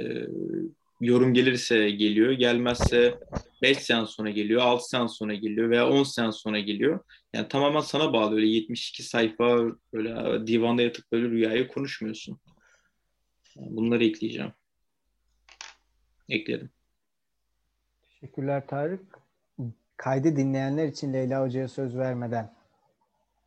yorum 1.04 1.34
gelirse 1.34 1.90
geliyor, 1.90 2.32
gelmezse 2.32 3.18
5 3.62 3.78
seans 3.78 4.10
sonra 4.10 4.30
geliyor, 4.30 4.62
6 4.62 4.88
seans 4.88 5.16
sonra 5.16 5.34
geliyor 5.34 5.70
veya 5.70 5.90
10 5.90 6.02
seans 6.02 6.36
sonra 6.36 6.58
geliyor. 6.58 7.00
Yani 7.32 7.48
tamamen 7.48 7.80
sana 7.80 8.12
bağlı. 8.12 8.34
Öyle 8.34 8.46
72 8.46 9.02
sayfa 9.02 9.58
böyle 9.92 10.46
divanda 10.46 10.82
yatıp 10.82 11.12
böyle 11.12 11.28
rüyayı 11.28 11.68
konuşmuyorsun. 11.68 12.40
Yani 13.56 13.76
bunları 13.76 14.04
ekleyeceğim. 14.04 14.52
Ekledim. 16.28 16.70
Teşekkürler 18.02 18.66
Tarık. 18.66 19.18
Kaydı 19.96 20.36
dinleyenler 20.36 20.88
için 20.88 21.12
Leyla 21.12 21.42
Hoca'ya 21.42 21.68
söz 21.68 21.96
vermeden 21.96 22.54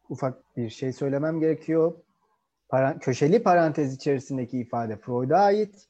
ufak 0.10 0.58
bir 0.58 0.70
şey 0.70 0.94
söylemem 0.94 1.40
gerekiyor. 1.40 1.94
Para, 2.70 3.00
köşeli 3.00 3.44
parantez 3.44 3.96
içerisindeki 3.96 4.60
ifade 4.60 4.98
Freud'a 4.98 5.38
ait. 5.38 5.87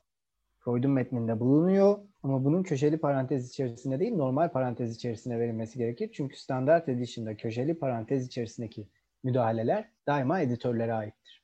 Freud'un 0.67 0.91
metninde 0.91 1.39
bulunuyor 1.39 1.99
ama 2.23 2.45
bunun 2.45 2.63
köşeli 2.63 2.97
parantez 2.97 3.49
içerisinde 3.49 3.99
değil 3.99 4.15
normal 4.15 4.49
parantez 4.49 4.95
içerisine 4.95 5.39
verilmesi 5.39 5.77
gerekir. 5.77 6.09
Çünkü 6.13 6.39
standart 6.39 6.89
edition'da 6.89 7.37
köşeli 7.37 7.79
parantez 7.79 8.27
içerisindeki 8.27 8.87
müdahaleler 9.23 9.89
daima 10.07 10.39
editörlere 10.39 10.93
aittir. 10.93 11.43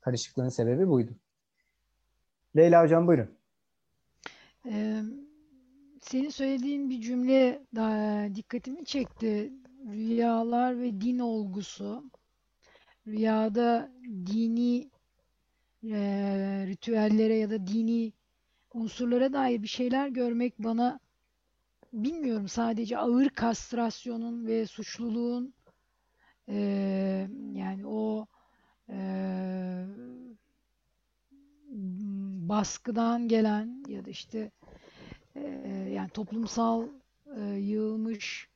Karışıklığın 0.00 0.48
sebebi 0.48 0.88
buydu. 0.88 1.12
Leyla 2.56 2.82
Hocam 2.82 3.06
buyurun. 3.06 3.30
Ee, 4.66 5.02
senin 6.00 6.28
söylediğin 6.28 6.90
bir 6.90 7.00
cümle 7.00 7.62
daha 7.74 8.34
dikkatimi 8.34 8.84
çekti. 8.84 9.52
Rüyalar 9.92 10.80
ve 10.80 11.00
din 11.00 11.18
olgusu. 11.18 12.10
Rüyada 13.06 13.92
dini 14.26 14.90
e, 15.92 16.64
ritüellere 16.66 17.34
ya 17.34 17.50
da 17.50 17.66
dini 17.66 18.12
unsurlara 18.74 19.32
dair 19.32 19.62
bir 19.62 19.68
şeyler 19.68 20.08
görmek 20.08 20.58
bana 20.58 21.00
bilmiyorum 21.92 22.48
sadece 22.48 22.98
ağır 22.98 23.28
kastrasyonun 23.28 24.46
ve 24.46 24.66
suçluluğun 24.66 25.54
e, 26.48 26.56
yani 27.52 27.86
o 27.86 28.26
e, 28.88 28.96
baskıdan 32.48 33.28
gelen 33.28 33.84
ya 33.88 34.04
da 34.04 34.10
işte 34.10 34.50
e, 35.36 35.40
yani 35.94 36.10
toplumsal 36.10 36.88
e, 37.36 37.42
yığılmış 37.44 38.48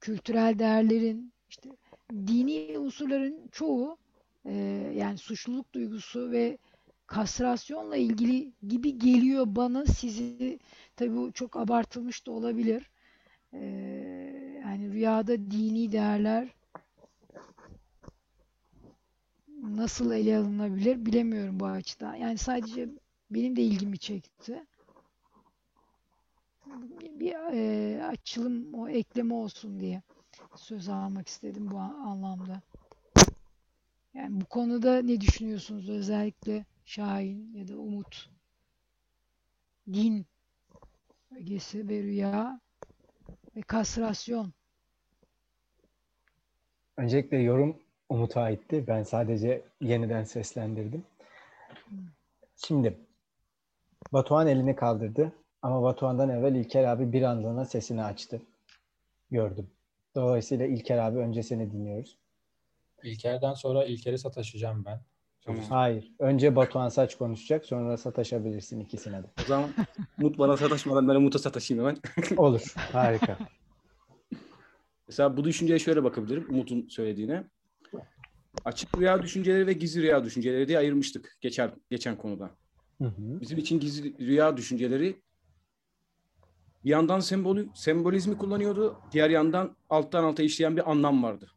kültürel 0.00 0.58
değerlerin 0.58 1.32
işte 1.48 1.70
dini 2.10 2.78
unsurların 2.78 3.48
çoğu 3.52 3.98
e, 4.44 4.52
yani 4.96 5.18
suçluluk 5.18 5.72
duygusu 5.72 6.30
ve 6.30 6.58
kastrasyonla 7.06 7.96
ilgili 7.96 8.52
gibi 8.68 8.98
geliyor 8.98 9.44
bana 9.48 9.86
sizi 9.86 10.58
tabii 10.96 11.16
bu 11.16 11.32
çok 11.32 11.56
abartılmış 11.56 12.26
da 12.26 12.32
olabilir. 12.32 12.90
E, 13.52 13.60
yani 14.64 14.92
rüyada 14.92 15.50
dini 15.50 15.92
değerler 15.92 16.48
nasıl 19.62 20.12
ele 20.12 20.36
alınabilir 20.36 21.06
bilemiyorum 21.06 21.60
bu 21.60 21.66
açıdan. 21.66 22.14
Yani 22.14 22.38
sadece 22.38 22.88
benim 23.30 23.56
de 23.56 23.62
ilgimi 23.62 23.98
çekti. 23.98 24.64
Bir 27.20 27.34
e, 27.52 28.04
açılım, 28.04 28.74
o 28.74 28.88
ekleme 28.88 29.34
olsun 29.34 29.80
diye 29.80 30.02
söz 30.56 30.88
almak 30.88 31.28
istedim 31.28 31.70
bu 31.70 31.78
anlamda. 31.78 32.62
Yani 34.18 34.40
bu 34.40 34.44
konuda 34.44 35.02
ne 35.02 35.20
düşünüyorsunuz 35.20 35.88
özellikle 35.88 36.64
Şahin 36.84 37.52
ya 37.54 37.68
da 37.68 37.76
Umut? 37.76 38.30
Din 39.92 40.26
ögesi 41.36 41.88
ve 41.88 42.02
rüya 42.02 42.60
ve 43.56 43.62
kastrasyon. 43.62 44.52
Öncelikle 46.96 47.36
yorum 47.36 47.76
Umut'a 48.08 48.40
aitti. 48.40 48.84
Ben 48.86 49.02
sadece 49.02 49.62
yeniden 49.80 50.24
seslendirdim. 50.24 51.04
Şimdi 52.56 52.98
Batuhan 54.12 54.46
elini 54.46 54.76
kaldırdı 54.76 55.32
ama 55.62 55.82
Batuhan'dan 55.82 56.28
evvel 56.28 56.54
İlker 56.54 56.84
abi 56.84 57.12
bir 57.12 57.22
anlığına 57.22 57.64
sesini 57.64 58.02
açtı. 58.02 58.42
Gördüm. 59.30 59.70
Dolayısıyla 60.14 60.66
İlker 60.66 60.98
abi 60.98 61.18
önce 61.18 61.42
seni 61.42 61.72
dinliyoruz. 61.72 62.18
İlker'den 63.02 63.54
sonra 63.54 63.84
İlker'e 63.84 64.18
sataşacağım 64.18 64.84
ben. 64.84 65.00
Tamam. 65.42 65.64
Hayır. 65.68 66.12
Önce 66.18 66.56
Batuhan 66.56 66.88
Saç 66.88 67.18
konuşacak. 67.18 67.66
Sonra 67.66 67.96
sataşabilirsin 67.96 68.80
ikisine 68.80 69.22
de. 69.22 69.26
O 69.42 69.46
zaman 69.46 69.70
Umut 70.18 70.38
bana 70.38 70.56
sataşmadan 70.56 71.08
ben 71.08 71.14
Umut'a 71.14 71.38
sataşayım 71.38 71.84
hemen. 71.84 71.98
Olur. 72.36 72.74
Harika. 72.76 73.38
Mesela 75.08 75.36
bu 75.36 75.44
düşünceye 75.44 75.78
şöyle 75.78 76.04
bakabilirim 76.04 76.46
Umut'un 76.50 76.88
söylediğine. 76.88 77.44
Açık 78.64 78.98
rüya 78.98 79.22
düşünceleri 79.22 79.66
ve 79.66 79.72
gizli 79.72 80.02
rüya 80.02 80.24
düşünceleri 80.24 80.68
diye 80.68 80.78
ayırmıştık 80.78 81.36
geçen, 81.40 81.70
geçen 81.90 82.16
konuda. 82.16 82.50
Hı 82.98 83.04
hı. 83.04 83.40
Bizim 83.40 83.58
için 83.58 83.80
gizli 83.80 84.26
rüya 84.26 84.56
düşünceleri 84.56 85.22
bir 86.84 86.90
yandan 86.90 87.20
sembolü, 87.20 87.68
sembolizmi 87.74 88.38
kullanıyordu. 88.38 88.98
Diğer 89.12 89.30
yandan 89.30 89.76
alttan 89.90 90.24
alta 90.24 90.42
işleyen 90.42 90.76
bir 90.76 90.90
anlam 90.90 91.22
vardı. 91.22 91.50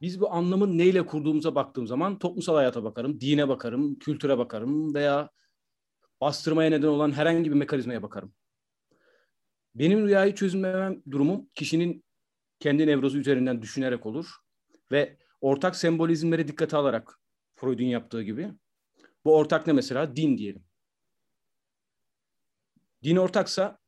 Biz 0.00 0.20
bu 0.20 0.32
anlamı 0.32 0.78
neyle 0.78 1.06
kurduğumuza 1.06 1.54
baktığım 1.54 1.86
zaman 1.86 2.18
toplumsal 2.18 2.54
hayata 2.54 2.84
bakarım, 2.84 3.20
dine 3.20 3.48
bakarım, 3.48 3.98
kültüre 3.98 4.38
bakarım 4.38 4.94
veya 4.94 5.30
bastırmaya 6.20 6.70
neden 6.70 6.86
olan 6.86 7.12
herhangi 7.12 7.50
bir 7.50 7.56
mekanizmaya 7.56 8.02
bakarım. 8.02 8.32
Benim 9.74 10.06
rüyayı 10.06 10.34
çözümlemem 10.34 11.02
durumum 11.10 11.48
kişinin 11.54 12.04
kendi 12.60 12.86
nevrozu 12.86 13.18
üzerinden 13.18 13.62
düşünerek 13.62 14.06
olur 14.06 14.26
ve 14.92 15.16
ortak 15.40 15.76
sembolizmleri 15.76 16.48
dikkate 16.48 16.76
alarak 16.76 17.20
Freud'un 17.56 17.84
yaptığı 17.84 18.22
gibi. 18.22 18.52
Bu 19.24 19.36
ortak 19.36 19.66
ne 19.66 19.72
mesela? 19.72 20.16
Din 20.16 20.38
diyelim. 20.38 20.64
Din 23.04 23.16
ortaksa 23.16 23.78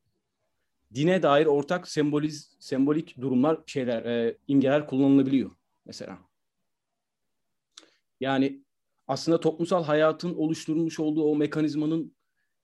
dine 0.94 1.22
dair 1.22 1.46
ortak 1.46 1.88
semboliz, 1.88 2.56
sembolik 2.60 3.20
durumlar, 3.20 3.60
şeyler, 3.66 4.04
e, 4.04 4.38
imgeler 4.48 4.86
kullanılabiliyor 4.86 5.59
mesela. 5.90 6.18
Yani 8.20 8.64
aslında 9.06 9.40
toplumsal 9.40 9.84
hayatın 9.84 10.34
oluşturmuş 10.34 11.00
olduğu 11.00 11.24
o 11.24 11.36
mekanizmanın 11.36 12.16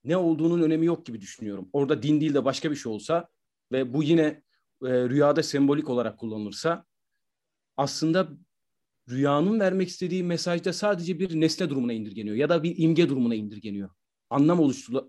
ne 0.05 0.17
olduğunun 0.17 0.63
önemi 0.63 0.87
yok 0.87 1.07
gibi 1.07 1.21
düşünüyorum. 1.21 1.69
Orada 1.73 2.03
din 2.03 2.21
değil 2.21 2.35
de 2.35 2.45
başka 2.45 2.71
bir 2.71 2.77
şey 2.77 2.93
olsa 2.93 3.29
ve 3.73 3.95
bu 3.95 4.03
yine 4.03 4.43
e, 4.83 5.09
rüyada 5.09 5.43
sembolik 5.43 5.89
olarak 5.91 6.19
kullanılırsa 6.19 6.85
aslında 7.77 8.29
rüyanın 9.09 9.61
vermek 9.61 9.89
istediği 9.89 10.23
mesajda 10.23 10.73
sadece 10.73 11.19
bir 11.19 11.41
nesne 11.41 11.71
durumuna 11.71 11.93
indirgeniyor 11.93 12.37
ya 12.37 12.49
da 12.49 12.63
bir 12.63 12.75
imge 12.79 13.09
durumuna 13.09 13.35
indirgeniyor. 13.35 13.91
Anlam 14.31 14.61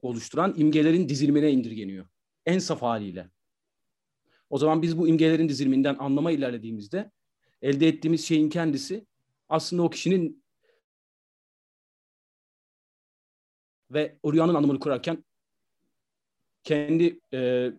oluşturan 0.01 0.53
imgelerin 0.57 1.09
dizilimine 1.09 1.51
indirgeniyor. 1.51 2.07
En 2.45 2.59
saf 2.59 2.82
haliyle. 2.82 3.30
O 4.49 4.57
zaman 4.57 4.82
biz 4.82 4.97
bu 4.97 5.07
imgelerin 5.07 5.49
diziliminden 5.49 5.95
anlama 5.99 6.32
ilerlediğimizde 6.32 7.11
elde 7.62 7.88
ettiğimiz 7.88 8.26
şeyin 8.26 8.49
kendisi 8.49 9.05
aslında 9.49 9.84
o 9.84 9.89
kişinin 9.89 10.43
ve 13.91 14.18
o 14.24 14.34
rüyanın 14.34 14.55
anlamını 14.55 14.80
kurarken 14.80 15.26
kendi 16.64 17.20
e, 17.34 17.72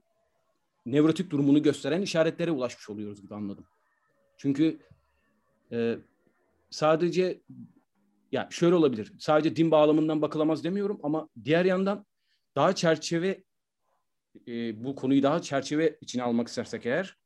nevrotik 0.87 1.31
durumunu 1.31 1.63
gösteren 1.63 2.03
işaretlere 2.03 2.51
ulaşmış 2.51 2.91
oluyoruz 2.91 3.23
gibi 3.23 3.35
anladım. 3.35 3.67
Çünkü 4.37 4.79
e, 5.73 5.99
sadece 6.71 7.41
ya 8.33 8.49
şöyle 8.51 8.75
olabilir. 8.75 9.13
Sadece 9.19 9.57
din 9.57 9.71
bağlamından 9.71 10.23
bakılamaz 10.23 10.65
demiyorum 10.65 11.01
ama 11.03 11.29
diğer 11.45 11.65
yandan 11.65 12.07
daha 12.57 12.75
çerçeve 12.75 13.45
e, 14.49 14.85
bu 14.85 14.95
konuyu 14.95 15.23
daha 15.23 15.43
çerçeve 15.43 15.99
içine 16.01 16.23
almak 16.23 16.49
istersek 16.49 16.87
eğer 16.87 17.17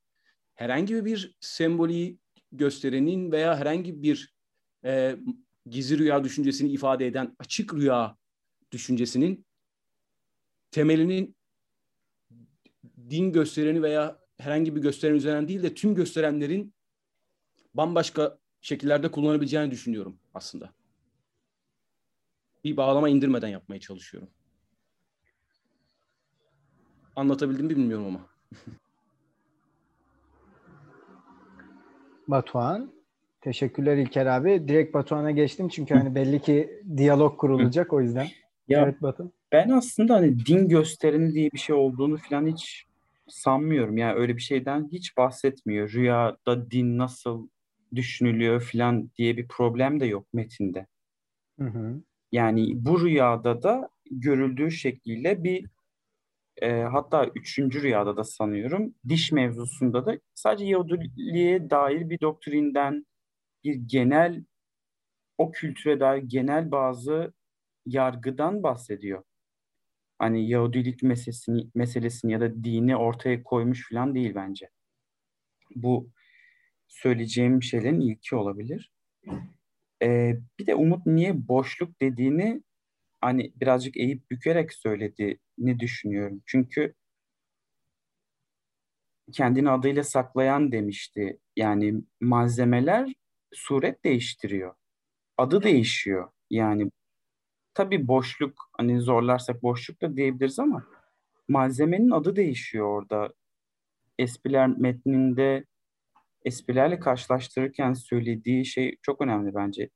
herhangi 0.55 1.05
bir 1.05 1.37
sembolü 1.41 2.19
gösterenin 2.53 3.33
veya 3.33 3.57
herhangi 3.57 4.03
bir 4.03 4.35
e, 4.85 5.17
gizli 5.67 5.99
rüya 5.99 6.25
düşüncesini 6.25 6.73
ifade 6.73 7.07
eden 7.07 7.37
açık 7.39 7.75
rüya 7.75 8.17
düşüncesinin 8.73 9.47
temelinin 10.71 11.37
din 13.11 13.33
göstereni 13.33 13.83
veya 13.83 14.19
herhangi 14.39 14.77
bir 14.77 14.81
gösteren 14.81 15.15
üzerinden 15.15 15.49
değil 15.49 15.63
de 15.63 15.75
tüm 15.75 15.95
gösterenlerin 15.95 16.75
bambaşka 17.75 18.39
şekillerde 18.61 19.11
kullanabileceğini 19.11 19.71
düşünüyorum 19.71 20.19
aslında. 20.35 20.73
Bir 22.65 22.77
bağlama 22.77 23.09
indirmeden 23.09 23.49
yapmaya 23.49 23.81
çalışıyorum. 23.81 24.31
Anlatabildim 27.17 27.67
mi 27.67 27.71
bilmiyorum 27.71 28.07
ama. 28.07 28.29
Batuhan. 32.29 32.93
Teşekkürler 33.41 33.97
İlker 33.97 34.27
abi. 34.27 34.68
Direkt 34.68 34.95
Batuhan'a 34.95 35.31
geçtim 35.31 35.68
çünkü 35.68 35.95
hani 35.95 36.14
belli 36.14 36.41
ki 36.41 36.83
diyalog 36.97 37.39
kurulacak 37.39 37.93
o 37.93 38.01
yüzden. 38.01 38.27
Ya 38.68 38.83
Evet 38.83 39.03
Batu. 39.03 39.33
ben 39.53 39.68
aslında 39.68 40.14
hani 40.14 40.47
din 40.47 40.68
göstereni 40.68 41.35
diye 41.35 41.53
bir 41.53 41.59
şey 41.59 41.77
olduğunu 41.77 42.16
falan 42.16 42.47
hiç 42.47 42.87
sanmıyorum. 43.29 43.97
Yani 43.97 44.14
öyle 44.14 44.37
bir 44.37 44.43
şeyden 44.43 44.89
hiç 44.93 45.16
bahsetmiyor. 45.16 45.93
Rüyada 45.93 46.70
din 46.70 46.99
nasıl 46.99 47.49
düşünülüyor 47.95 48.70
falan 48.73 49.11
diye 49.18 49.37
bir 49.37 49.49
problem 49.49 50.01
de 50.01 50.07
yok 50.07 50.27
metinde. 50.33 50.87
Hı 51.59 51.66
hı. 51.66 52.01
Yani 52.33 52.85
bu 52.85 53.01
rüyada 53.01 53.62
da 53.62 53.89
görüldüğü 54.11 54.70
şekliyle 54.70 55.45
bir 55.45 55.66
e, 56.63 56.83
hatta 56.83 57.27
üçüncü 57.27 57.83
rüyada 57.83 58.17
da 58.17 58.25
sanıyorum 58.25 58.95
diş 59.09 59.33
mevzusunda 59.33 60.07
da 60.07 60.19
sadece 60.35 60.65
Yahudiliğe 60.65 61.71
dair 61.71 62.11
bir 62.11 62.21
doktrinden 62.21 63.07
bir 63.65 63.75
genel 63.75 64.45
o 65.39 65.51
kültüre 65.53 66.01
dair 66.01 66.23
genel 66.23 66.71
bazı 66.71 67.33
yargıdan 67.87 68.63
bahsediyor. 68.63 69.23
Hani 70.19 70.49
Yahudilik 70.49 71.03
meselesini, 71.03 71.71
meselesini 71.75 72.33
ya 72.33 72.41
da 72.41 72.65
dini 72.65 72.97
ortaya 72.97 73.43
koymuş 73.43 73.89
falan 73.91 74.15
değil 74.15 74.35
bence. 74.35 74.69
Bu 75.75 76.11
söyleyeceğim 76.89 77.63
şeylerin 77.63 78.01
ilki 78.01 78.37
olabilir. 78.37 78.93
Ee, 80.03 80.37
bir 80.59 80.67
de 80.67 80.75
Umut 80.75 81.07
niye 81.07 81.49
boşluk 81.49 82.01
dediğini 82.01 82.63
hani 83.21 83.53
birazcık 83.57 83.97
eğip 83.97 84.31
bükerek 84.31 84.73
söylediğini 85.59 85.81
düşünüyorum. 85.81 86.43
Çünkü 86.47 86.95
kendini 89.33 89.71
adıyla 89.71 90.05
saklayan 90.05 90.73
demişti. 90.73 91.39
Yani 91.57 91.95
malzemeler 92.21 93.13
suret 93.55 94.05
değiştiriyor. 94.05 94.75
Adı 95.39 95.63
değişiyor. 95.63 96.31
Yani 96.51 96.91
tabii 97.75 98.09
boşluk 98.09 98.71
hani 98.79 99.01
zorlarsak 99.01 99.63
boşluk 99.63 100.03
da 100.03 100.17
diyebiliriz 100.17 100.59
ama 100.59 100.85
malzemenin 101.49 102.11
adı 102.11 102.37
değişiyor 102.37 102.87
orada. 102.87 103.35
Espriler 104.19 104.69
metninde 104.69 105.65
esprilerle 106.45 106.99
karşılaştırırken 106.99 107.95
söylediği 107.95 108.67
şey 108.67 108.97
çok 109.03 109.21
önemli 109.21 109.55
bence. 109.55 109.91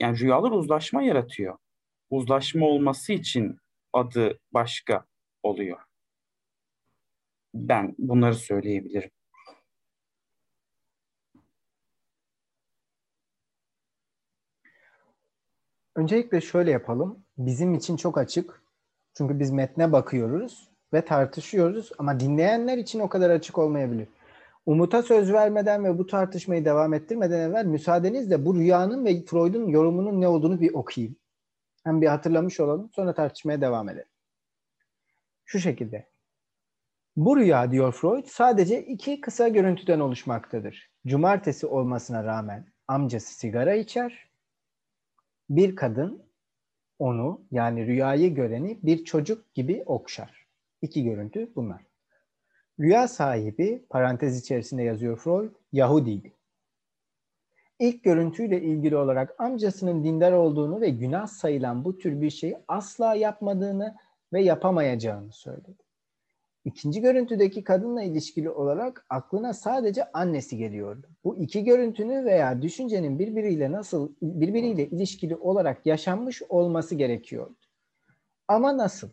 Yani 0.00 0.18
rüyalar 0.18 0.50
uzlaşma 0.50 1.02
yaratıyor. 1.02 1.58
Uzlaşma 2.10 2.66
olması 2.66 3.12
için 3.12 3.58
adı 3.96 4.38
başka 4.52 5.04
oluyor. 5.42 5.78
Ben 7.54 7.94
bunları 7.98 8.34
söyleyebilirim. 8.34 9.10
Öncelikle 15.96 16.40
şöyle 16.40 16.70
yapalım. 16.70 17.24
Bizim 17.38 17.74
için 17.74 17.96
çok 17.96 18.18
açık. 18.18 18.62
Çünkü 19.14 19.38
biz 19.38 19.50
metne 19.50 19.92
bakıyoruz 19.92 20.70
ve 20.92 21.04
tartışıyoruz 21.04 21.92
ama 21.98 22.20
dinleyenler 22.20 22.78
için 22.78 23.00
o 23.00 23.08
kadar 23.08 23.30
açık 23.30 23.58
olmayabilir. 23.58 24.08
Umut'a 24.66 25.02
söz 25.02 25.32
vermeden 25.32 25.84
ve 25.84 25.98
bu 25.98 26.06
tartışmayı 26.06 26.64
devam 26.64 26.94
ettirmeden 26.94 27.50
evvel 27.50 27.64
müsaadenizle 27.64 28.46
bu 28.46 28.56
rüyanın 28.56 29.04
ve 29.04 29.24
Freud'un 29.24 29.68
yorumunun 29.68 30.20
ne 30.20 30.28
olduğunu 30.28 30.60
bir 30.60 30.74
okuyayım. 30.74 31.16
Hem 31.86 32.02
bir 32.02 32.06
hatırlamış 32.06 32.60
olalım 32.60 32.90
sonra 32.94 33.14
tartışmaya 33.14 33.60
devam 33.60 33.88
edelim. 33.88 34.08
Şu 35.44 35.58
şekilde. 35.58 36.08
Bu 37.16 37.36
rüya 37.36 37.70
diyor 37.70 37.92
Freud 37.92 38.26
sadece 38.26 38.82
iki 38.82 39.20
kısa 39.20 39.48
görüntüden 39.48 40.00
oluşmaktadır. 40.00 40.90
Cumartesi 41.06 41.66
olmasına 41.66 42.24
rağmen 42.24 42.66
amcası 42.88 43.34
sigara 43.34 43.74
içer. 43.74 44.30
Bir 45.50 45.76
kadın 45.76 46.22
onu 46.98 47.46
yani 47.50 47.86
rüyayı 47.86 48.34
göreni 48.34 48.78
bir 48.82 49.04
çocuk 49.04 49.54
gibi 49.54 49.82
okşar. 49.86 50.46
İki 50.82 51.04
görüntü 51.04 51.52
bunlar. 51.56 51.82
Rüya 52.80 53.08
sahibi 53.08 53.86
parantez 53.90 54.40
içerisinde 54.40 54.82
yazıyor 54.82 55.16
Freud 55.18 55.54
Yahudiydi. 55.72 56.35
İlk 57.78 58.04
görüntüyle 58.04 58.62
ilgili 58.62 58.96
olarak 58.96 59.34
amcasının 59.38 60.04
dindar 60.04 60.32
olduğunu 60.32 60.80
ve 60.80 60.90
günah 60.90 61.26
sayılan 61.26 61.84
bu 61.84 61.98
tür 61.98 62.20
bir 62.20 62.30
şeyi 62.30 62.56
asla 62.68 63.14
yapmadığını 63.14 63.96
ve 64.32 64.42
yapamayacağını 64.42 65.32
söyledi. 65.32 65.86
İkinci 66.64 67.00
görüntüdeki 67.00 67.64
kadınla 67.64 68.02
ilişkili 68.02 68.50
olarak 68.50 69.06
aklına 69.10 69.52
sadece 69.54 70.12
annesi 70.12 70.56
geliyordu. 70.56 71.06
Bu 71.24 71.36
iki 71.36 71.64
görüntünü 71.64 72.24
veya 72.24 72.62
düşüncenin 72.62 73.18
birbiriyle 73.18 73.72
nasıl 73.72 74.12
birbiriyle 74.22 74.86
ilişkili 74.86 75.36
olarak 75.36 75.86
yaşanmış 75.86 76.42
olması 76.48 76.94
gerekiyordu. 76.94 77.56
Ama 78.48 78.76
nasıl? 78.76 79.08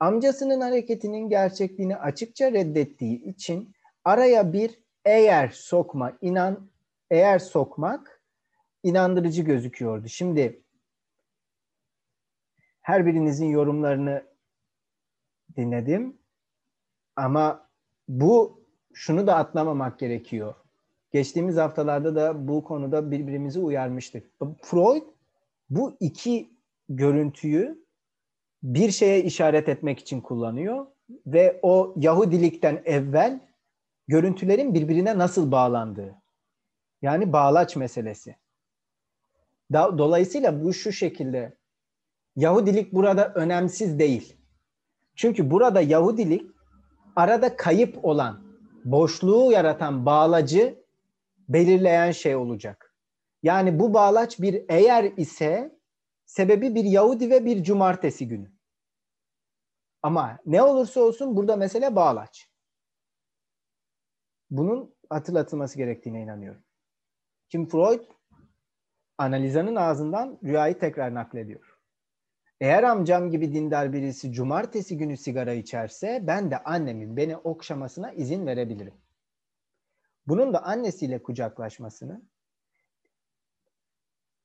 Amcasının 0.00 0.60
hareketinin 0.60 1.28
gerçekliğini 1.28 1.96
açıkça 1.96 2.52
reddettiği 2.52 3.24
için 3.24 3.72
araya 4.04 4.52
bir 4.52 4.78
eğer 5.04 5.48
sokma, 5.48 6.12
inan 6.20 6.71
eğer 7.12 7.38
sokmak 7.38 8.22
inandırıcı 8.82 9.42
gözüküyordu. 9.42 10.08
Şimdi 10.08 10.62
her 12.80 13.06
birinizin 13.06 13.46
yorumlarını 13.46 14.24
dinledim. 15.56 16.18
Ama 17.16 17.68
bu 18.08 18.62
şunu 18.92 19.26
da 19.26 19.36
atlamamak 19.36 19.98
gerekiyor. 19.98 20.54
Geçtiğimiz 21.12 21.56
haftalarda 21.56 22.14
da 22.14 22.48
bu 22.48 22.64
konuda 22.64 23.10
birbirimizi 23.10 23.60
uyarmıştık. 23.60 24.30
Freud 24.62 25.02
bu 25.70 25.96
iki 26.00 26.50
görüntüyü 26.88 27.84
bir 28.62 28.90
şeye 28.90 29.22
işaret 29.22 29.68
etmek 29.68 29.98
için 29.98 30.20
kullanıyor 30.20 30.86
ve 31.26 31.60
o 31.62 31.94
Yahudilikten 31.96 32.82
evvel 32.84 33.40
görüntülerin 34.08 34.74
birbirine 34.74 35.18
nasıl 35.18 35.52
bağlandığı. 35.52 36.21
Yani 37.02 37.32
bağlaç 37.32 37.76
meselesi. 37.76 38.36
Dolayısıyla 39.72 40.64
bu 40.64 40.72
şu 40.72 40.92
şekilde 40.92 41.56
Yahudilik 42.36 42.92
burada 42.92 43.32
önemsiz 43.34 43.98
değil. 43.98 44.36
Çünkü 45.14 45.50
burada 45.50 45.80
Yahudilik 45.80 46.50
arada 47.16 47.56
kayıp 47.56 48.04
olan, 48.04 48.44
boşluğu 48.84 49.52
yaratan 49.52 50.06
bağlacı 50.06 50.84
belirleyen 51.48 52.10
şey 52.10 52.36
olacak. 52.36 52.94
Yani 53.42 53.78
bu 53.78 53.94
bağlaç 53.94 54.40
bir 54.40 54.64
eğer 54.68 55.04
ise 55.16 55.78
sebebi 56.26 56.74
bir 56.74 56.84
Yahudi 56.84 57.30
ve 57.30 57.44
bir 57.44 57.64
cumartesi 57.64 58.28
günü. 58.28 58.52
Ama 60.02 60.38
ne 60.46 60.62
olursa 60.62 61.00
olsun 61.00 61.36
burada 61.36 61.56
mesele 61.56 61.96
bağlaç. 61.96 62.50
Bunun 64.50 64.94
hatırlatılması 65.10 65.78
gerektiğine 65.78 66.22
inanıyorum. 66.22 66.62
Şimdi 67.52 67.68
Freud 67.70 68.00
analizanın 69.18 69.76
ağzından 69.76 70.38
rüyayı 70.44 70.78
tekrar 70.78 71.14
naklediyor. 71.14 71.78
Eğer 72.60 72.82
amcam 72.82 73.30
gibi 73.30 73.52
dindar 73.52 73.92
birisi 73.92 74.32
cumartesi 74.32 74.96
günü 74.96 75.16
sigara 75.16 75.52
içerse 75.52 76.24
ben 76.26 76.50
de 76.50 76.62
annemin 76.62 77.16
beni 77.16 77.36
okşamasına 77.36 78.12
izin 78.12 78.46
verebilirim. 78.46 78.94
Bunun 80.26 80.52
da 80.52 80.62
annesiyle 80.62 81.22
kucaklaşmasını, 81.22 82.22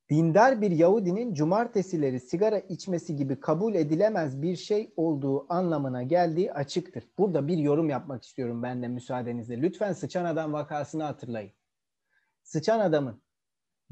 dindar 0.10 0.62
bir 0.62 0.72
Yahudinin 0.72 1.34
cumartesileri 1.34 2.20
sigara 2.20 2.60
içmesi 2.60 3.16
gibi 3.16 3.40
kabul 3.40 3.76
edilemez 3.76 4.42
bir 4.42 4.56
şey 4.56 4.94
olduğu 4.98 5.54
anlamına 5.54 6.04
geldiği 6.04 6.54
açıktır. 6.54 7.04
Burada 7.18 7.48
bir 7.48 7.58
yorum 7.58 7.90
yapmak 7.90 8.24
istiyorum 8.24 8.64
ben 8.64 8.84
de 8.84 8.88
müsaadenizle. 8.88 9.62
Lütfen 9.62 9.94
sıçan 9.94 10.26
adam 10.26 10.54
vakasını 10.54 11.04
hatırlayın. 11.04 11.52
Sıçan 12.48 12.80
adamın 12.80 13.22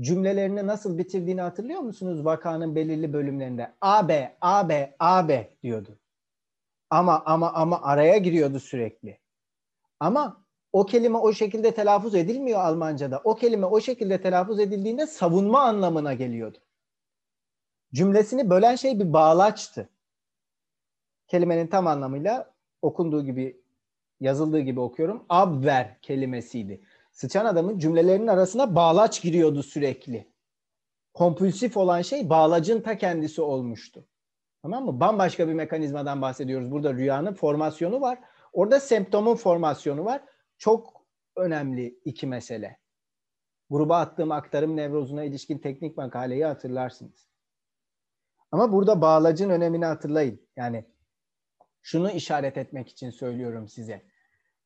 cümlelerini 0.02 0.68
nasıl 0.68 0.98
bitirdiğini 0.98 1.42
hatırlıyor 1.42 1.80
musunuz 1.80 2.26
vakanın 2.26 2.76
belirli 2.76 3.14
bölümlerinde? 3.14 3.74
AB, 3.82 4.38
AB, 4.42 4.96
AB 5.00 5.58
diyordu. 5.64 6.00
Ama 6.90 7.24
ama 7.26 7.54
ama 7.54 7.82
araya 7.82 8.18
giriyordu 8.18 8.60
sürekli. 8.60 9.20
Ama 10.00 10.46
o 10.74 10.86
kelime 10.86 11.18
o 11.18 11.34
şekilde 11.34 11.74
telaffuz 11.74 12.16
edilmiyor 12.16 12.60
Almanca'da. 12.60 13.22
O 13.24 13.36
kelime 13.36 13.66
o 13.66 13.82
şekilde 13.82 14.22
telaffuz 14.22 14.60
edildiğinde 14.60 15.08
savunma 15.08 15.62
anlamına 15.62 16.14
geliyordu. 16.14 16.58
Cümlesini 17.94 18.50
bölen 18.50 18.76
şey 18.76 19.00
bir 19.00 19.14
bağlaçtı. 19.14 19.90
Kelimenin 21.28 21.68
tam 21.68 21.88
anlamıyla 21.88 22.54
okunduğu 22.82 23.26
gibi, 23.26 23.62
yazıldığı 24.20 24.60
gibi 24.60 24.80
okuyorum. 24.80 25.26
Abver 25.30 26.02
kelimesiydi. 26.02 26.82
Sıçan 27.16 27.46
adamın 27.46 27.80
cümlelerinin 27.80 28.28
arasına 28.28 28.76
bağlaç 28.76 29.22
giriyordu 29.22 29.64
sürekli. 29.64 30.34
Kompulsif 31.14 31.78
olan 31.78 32.02
şey 32.02 32.30
bağlacın 32.30 32.82
ta 32.82 32.98
kendisi 32.98 33.42
olmuştu. 33.42 34.08
Tamam 34.62 34.86
mı? 34.86 35.00
Bambaşka 35.00 35.48
bir 35.48 35.54
mekanizmadan 35.54 36.22
bahsediyoruz. 36.22 36.72
Burada 36.72 36.94
rüyanın 36.94 37.34
formasyonu 37.34 38.02
var. 38.02 38.20
Orada 38.54 38.80
semptomun 38.80 39.36
formasyonu 39.36 40.06
var. 40.06 40.22
Çok 40.58 41.06
önemli 41.36 42.00
iki 42.06 42.28
mesele. 42.28 42.80
Gruba 43.70 43.98
attığım 43.98 44.32
aktarım 44.32 44.76
nevrozuna 44.76 45.24
ilişkin 45.24 45.58
teknik 45.58 45.98
makaleyi 45.98 46.46
hatırlarsınız. 46.46 47.30
Ama 48.52 48.72
burada 48.72 49.02
bağlacın 49.02 49.50
önemini 49.50 49.86
hatırlayın. 49.86 50.48
Yani 50.56 50.86
şunu 51.82 52.12
işaret 52.12 52.58
etmek 52.58 52.90
için 52.90 53.10
söylüyorum 53.10 53.68
size. 53.68 54.15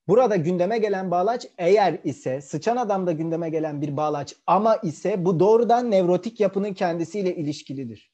Burada 0.10 0.36
gündeme 0.36 0.78
gelen 0.78 1.12
bağlaç 1.12 1.48
eğer 1.58 2.00
ise 2.04 2.42
sıçan 2.42 2.78
adamda 2.78 3.12
gündeme 3.12 3.50
gelen 3.50 3.82
bir 3.82 3.98
bağlaç 3.98 4.36
ama 4.48 4.76
ise 4.76 5.26
bu 5.26 5.40
doğrudan 5.40 5.92
nevrotik 5.92 6.40
yapının 6.40 6.74
kendisiyle 6.74 7.36
ilişkilidir. 7.36 8.12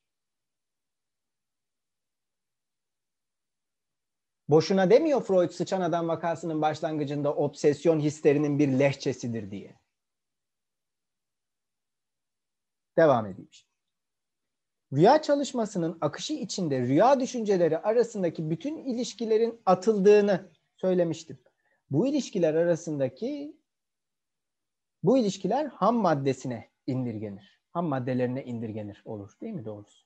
Boşuna 4.50 4.90
demiyor 4.90 5.24
Freud 5.24 5.50
sıçan 5.50 5.82
adam 5.82 6.08
vakasının 6.08 6.62
başlangıcında 6.62 7.36
obsesyon 7.36 8.00
hislerinin 8.00 8.60
bir 8.60 8.80
lehçesidir 8.80 9.52
diye. 9.52 9.76
Devam 12.98 13.26
edeyim. 13.26 13.50
Rüya 14.94 15.22
çalışmasının 15.22 15.98
akışı 16.02 16.34
içinde 16.34 16.82
rüya 16.82 17.20
düşünceleri 17.20 17.78
arasındaki 17.78 18.50
bütün 18.50 18.78
ilişkilerin 18.78 19.62
atıldığını 19.66 20.52
söylemiştim. 20.78 21.40
Bu 21.90 22.08
ilişkiler 22.08 22.54
arasındaki 22.54 23.58
bu 25.04 25.18
ilişkiler 25.18 25.66
ham 25.66 25.96
maddesine 25.96 26.72
indirgenir. 26.88 27.62
Ham 27.72 27.86
maddelerine 27.86 28.46
indirgenir 28.46 29.02
olur 29.06 29.32
değil 29.42 29.54
mi 29.54 29.66
doğrusu? 29.66 30.06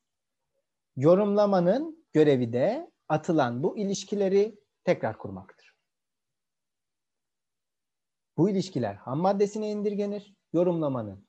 Yorumlamanın 0.95 2.05
görevi 2.13 2.53
de 2.53 2.91
atılan 3.07 3.63
bu 3.63 3.77
ilişkileri 3.77 4.59
tekrar 4.83 5.17
kurmaktır. 5.17 5.75
Bu 8.37 8.49
ilişkiler 8.49 8.95
ham 8.95 9.19
maddesine 9.19 9.71
indirgenir. 9.71 10.35
Yorumlamanın 10.53 11.27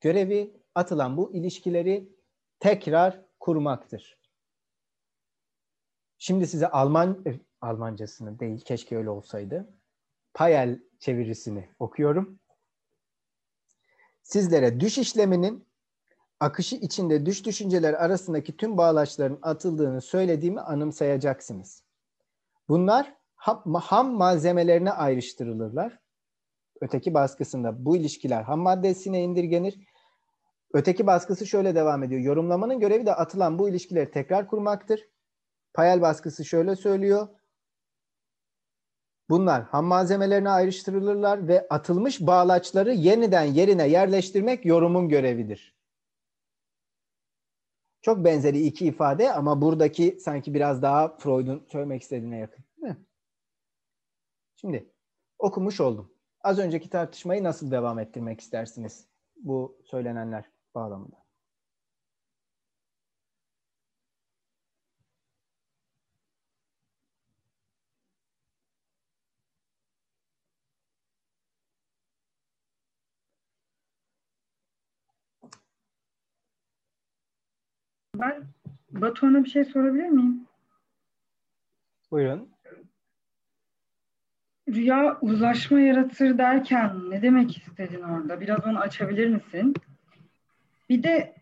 görevi 0.00 0.62
atılan 0.74 1.16
bu 1.16 1.34
ilişkileri 1.34 2.16
tekrar 2.60 3.26
kurmaktır. 3.40 4.18
Şimdi 6.18 6.46
size 6.46 6.68
Alman 6.68 7.24
Almancasını 7.60 8.38
değil 8.38 8.60
keşke 8.60 8.96
öyle 8.96 9.10
olsaydı. 9.10 9.76
Payel 10.36 10.80
çevirisini 10.98 11.68
okuyorum. 11.78 12.38
sizlere 14.22 14.80
düş 14.80 14.98
işleminin 14.98 15.68
akışı 16.40 16.76
içinde 16.76 17.26
düş 17.26 17.46
düşünceler 17.46 17.94
arasındaki 17.94 18.56
tüm 18.56 18.76
bağlaçların 18.76 19.38
atıldığını 19.42 20.00
söylediğimi 20.00 20.60
anımsayacaksınız. 20.60 21.82
Bunlar 22.68 23.14
ham, 23.36 24.10
malzemelerine 24.14 24.92
ayrıştırılırlar. 24.92 25.98
Öteki 26.80 27.14
baskısında 27.14 27.84
bu 27.84 27.96
ilişkiler 27.96 28.42
ham 28.42 28.60
maddesine 28.60 29.22
indirgenir. 29.22 29.80
Öteki 30.72 31.06
baskısı 31.06 31.46
şöyle 31.46 31.74
devam 31.74 32.02
ediyor. 32.02 32.20
Yorumlamanın 32.20 32.80
görevi 32.80 33.06
de 33.06 33.14
atılan 33.14 33.58
bu 33.58 33.68
ilişkileri 33.68 34.10
tekrar 34.10 34.46
kurmaktır. 34.46 35.08
Payel 35.74 36.00
baskısı 36.00 36.44
şöyle 36.44 36.76
söylüyor. 36.76 37.28
Bunlar 39.28 39.62
ham 39.62 39.84
malzemelerine 39.84 40.50
ayrıştırılırlar 40.50 41.48
ve 41.48 41.66
atılmış 41.70 42.20
bağlaçları 42.20 42.92
yeniden 42.92 43.44
yerine 43.44 43.88
yerleştirmek 43.88 44.64
yorumun 44.64 45.08
görevidir. 45.08 45.76
Çok 48.02 48.24
benzeri 48.24 48.66
iki 48.66 48.86
ifade 48.86 49.32
ama 49.32 49.60
buradaki 49.62 50.18
sanki 50.20 50.54
biraz 50.54 50.82
daha 50.82 51.16
Freud'un 51.16 51.66
söylemek 51.68 52.02
istediğine 52.02 52.38
yakın. 52.38 52.64
Değil 52.76 52.92
mi? 52.92 53.06
Şimdi 54.56 54.92
okumuş 55.38 55.80
oldum. 55.80 56.12
Az 56.40 56.58
önceki 56.58 56.90
tartışmayı 56.90 57.44
nasıl 57.44 57.70
devam 57.70 57.98
ettirmek 57.98 58.40
istersiniz 58.40 59.08
bu 59.36 59.78
söylenenler 59.84 60.50
bağlamında? 60.74 61.25
Ben 78.20 78.44
Batuhan'a 78.90 79.44
bir 79.44 79.50
şey 79.50 79.64
sorabilir 79.64 80.08
miyim? 80.08 80.46
Buyurun. 82.10 82.48
Rüya 84.68 85.18
uzlaşma 85.20 85.80
yaratır 85.80 86.38
derken 86.38 87.10
ne 87.10 87.22
demek 87.22 87.58
istedin 87.58 88.02
orada? 88.02 88.40
Biraz 88.40 88.66
onu 88.66 88.78
açabilir 88.78 89.28
misin? 89.28 89.74
Bir 90.88 91.02
de 91.02 91.34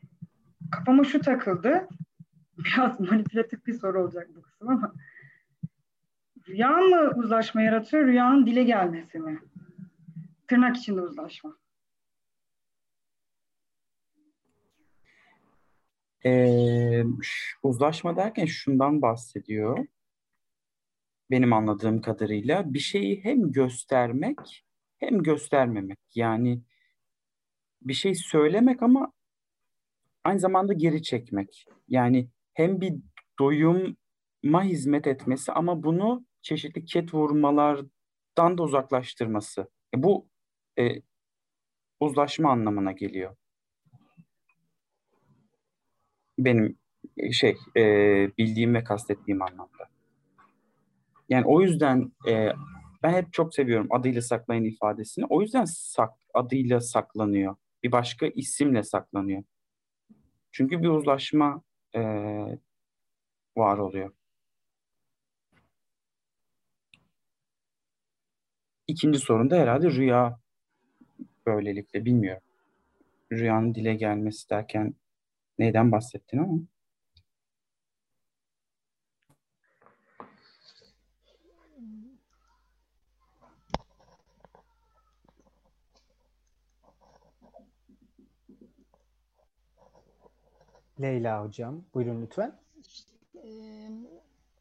kafama 0.71 1.05
şu 1.05 1.21
takıldı. 1.21 1.89
Biraz 2.59 3.01
manipülatif 3.01 3.67
bir 3.67 3.73
soru 3.73 4.03
olacak 4.03 4.29
bu 4.37 4.43
kısım 4.43 4.69
ama. 4.69 4.93
Rüya 6.49 6.71
mı 6.71 7.13
uzlaşma 7.17 7.63
yaratıyor, 7.63 8.07
rüyanın 8.07 8.47
dile 8.47 8.65
gelmesi 8.65 9.19
mi? 9.19 9.39
Tırnak 10.49 10.77
içinde 10.77 11.01
uzlaşma. 11.01 11.57
Uzlaşma 17.63 18.17
derken 18.17 18.45
şundan 18.45 19.03
bahsediyor. 19.03 19.87
Benim 21.31 21.53
anladığım 21.53 22.01
kadarıyla 22.01 22.75
bir 22.75 22.79
şeyi 22.79 23.25
hem 23.25 23.53
göstermek 23.53 24.65
hem 24.99 25.23
göstermemek. 25.23 25.99
Yani 26.15 26.63
bir 27.83 27.95
şey 27.95 28.15
söylemek 28.15 28.83
ama 28.83 29.13
aynı 30.25 30.41
zamanda 30.41 30.73
geri 30.73 31.03
çekmek. 31.03 31.67
Yani 31.89 32.29
hem 32.55 32.81
bir 32.81 32.95
doyuma 33.39 34.63
hizmet 34.63 35.07
etmesi 35.07 35.53
ama 35.53 35.83
bunu 35.83 36.27
çeşitli 36.43 36.85
ket 36.85 37.15
vurmalardan 37.15 38.59
da 38.59 38.63
uzaklaştırması. 38.63 39.71
E, 39.95 40.03
bu 40.03 40.29
e, 40.79 41.03
uzlaşma 42.01 42.51
anlamına 42.51 42.93
geliyor 42.93 43.37
benim 46.39 46.79
e, 47.17 47.33
şey 47.33 47.57
e, 47.77 47.83
bildiğim 48.39 48.75
ve 48.75 48.85
kastettiğim 48.85 49.43
anlamda. 49.43 49.89
Yani 51.29 51.47
o 51.47 51.61
yüzden 51.61 52.13
e, 52.29 52.49
ben 53.03 53.13
hep 53.13 53.33
çok 53.33 53.55
seviyorum 53.55 53.87
adıyla 53.91 54.23
saklayın 54.23 54.65
ifadesini. 54.65 55.27
O 55.29 55.43
yüzden 55.43 55.65
sak, 55.65 56.11
adıyla 56.35 56.81
saklanıyor. 56.81 57.57
Bir 57.83 57.93
başka 57.93 58.27
isimle 58.27 58.83
saklanıyor. 58.83 59.43
Çünkü 60.53 60.83
bir 60.83 60.89
uzlaşma 60.89 61.63
e, 61.95 62.01
var 63.57 63.79
oluyor. 63.79 64.11
İkinci 68.87 69.19
sorun 69.19 69.51
da 69.51 69.57
herhalde 69.57 69.91
rüya 69.91 70.39
böylelikle 71.47 72.05
bilmiyorum. 72.05 72.43
Rüyanın 73.33 73.75
dile 73.75 73.95
gelmesi 73.95 74.51
derken 74.51 74.95
neyden 75.59 75.93
bahsettin 75.93 76.39
ama. 76.39 76.59
Leyla 91.01 91.45
hocam, 91.45 91.85
buyurun 91.95 92.23
lütfen. 92.23 92.61
Ee, 93.45 93.91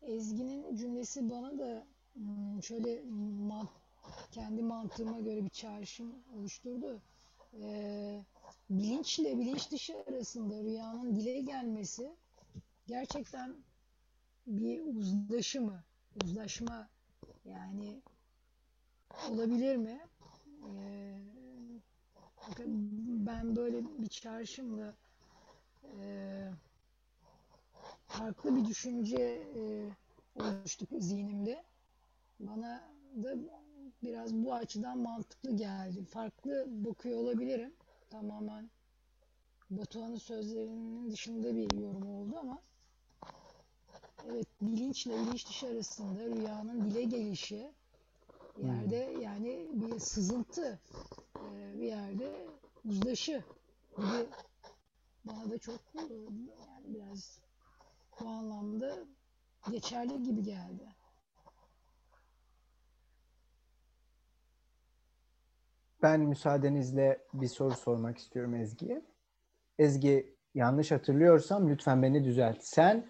Ezgi'nin 0.01 0.75
cümlesi 0.75 1.29
bana 1.29 1.59
da 1.59 1.87
hmm, 2.13 2.63
şöyle 2.63 3.01
man, 3.47 3.67
kendi 4.31 4.61
mantığıma 4.61 5.19
göre 5.19 5.43
bir 5.43 5.49
çağrışım 5.49 6.15
oluşturdu. 6.35 7.01
Ee, 7.53 8.23
bilinçle 8.77 9.39
bilinç 9.39 9.71
dışı 9.71 9.93
arasında 10.07 10.63
rüyanın 10.63 11.15
dile 11.15 11.41
gelmesi 11.41 12.15
gerçekten 12.87 13.55
bir 14.47 14.81
uzlaşı 14.85 15.61
mı? 15.61 15.83
Uzlaşma 16.15 16.89
yani 17.45 18.01
olabilir 19.29 19.75
mi? 19.75 19.99
Ee, 20.67 21.17
ben 23.25 23.55
böyle 23.55 23.83
bir 24.01 24.07
çağrışımla 24.07 24.93
e, 25.99 26.49
farklı 28.07 28.55
bir 28.55 28.65
düşünce 28.65 29.17
e, 29.55 29.89
oluştu 30.35 30.87
zihnimde. 30.99 31.63
Bana 32.39 32.83
da 33.23 33.35
biraz 34.03 34.33
bu 34.33 34.53
açıdan 34.53 34.97
mantıklı 34.97 35.57
geldi. 35.57 36.05
Farklı 36.05 36.65
bakıyor 36.69 37.19
olabilirim 37.19 37.73
tamamen 38.13 38.69
Batuhan'ın 39.69 40.17
sözlerinin 40.17 41.11
dışında 41.11 41.55
bir 41.55 41.71
yorum 41.71 42.09
oldu 42.09 42.37
ama 42.39 42.61
evet 44.25 44.47
bilinçle 44.61 45.11
bilinç 45.11 45.47
dışı 45.47 45.67
arasında 45.67 46.25
rüyanın 46.25 46.89
dile 46.89 47.03
gelişi 47.03 47.71
yerde 48.63 49.13
hmm. 49.13 49.21
yani 49.21 49.67
bir 49.73 49.99
sızıntı 49.99 50.79
e, 51.35 51.79
bir 51.79 51.85
yerde 51.85 52.47
uzlaşı 52.85 53.43
gibi 53.97 54.27
bana 55.25 55.49
da 55.49 55.57
çok 55.57 55.79
yani 55.95 56.35
biraz 56.85 57.39
bu 58.19 58.27
anlamda 58.27 58.97
geçerli 59.71 60.23
gibi 60.23 60.43
geldi. 60.43 60.95
Ben 66.03 66.21
müsaadenizle 66.21 67.19
bir 67.33 67.47
soru 67.47 67.73
sormak 67.73 68.17
istiyorum 68.17 68.55
Ezgi'ye. 68.55 69.01
Ezgi 69.79 70.33
yanlış 70.55 70.91
hatırlıyorsam 70.91 71.69
lütfen 71.69 72.03
beni 72.03 72.23
düzelt. 72.23 72.57
Sen 72.59 73.05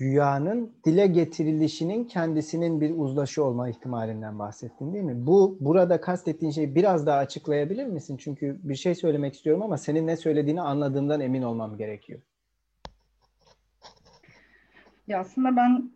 rüyanın 0.00 0.72
dile 0.84 1.06
getirilişinin 1.06 2.04
kendisinin 2.04 2.80
bir 2.80 2.98
uzlaşı 2.98 3.44
olma 3.44 3.68
ihtimalinden 3.68 4.38
bahsettin 4.38 4.92
değil 4.92 5.04
mi? 5.04 5.26
Bu 5.26 5.58
burada 5.60 6.00
kastettiğin 6.00 6.52
şeyi 6.52 6.74
biraz 6.74 7.06
daha 7.06 7.18
açıklayabilir 7.18 7.86
misin? 7.86 8.16
Çünkü 8.16 8.60
bir 8.62 8.74
şey 8.74 8.94
söylemek 8.94 9.34
istiyorum 9.34 9.62
ama 9.62 9.78
senin 9.78 10.06
ne 10.06 10.16
söylediğini 10.16 10.60
anladığımdan 10.60 11.20
emin 11.20 11.42
olmam 11.42 11.76
gerekiyor. 11.76 12.20
Ya 15.06 15.20
aslında 15.20 15.56
ben 15.56 15.90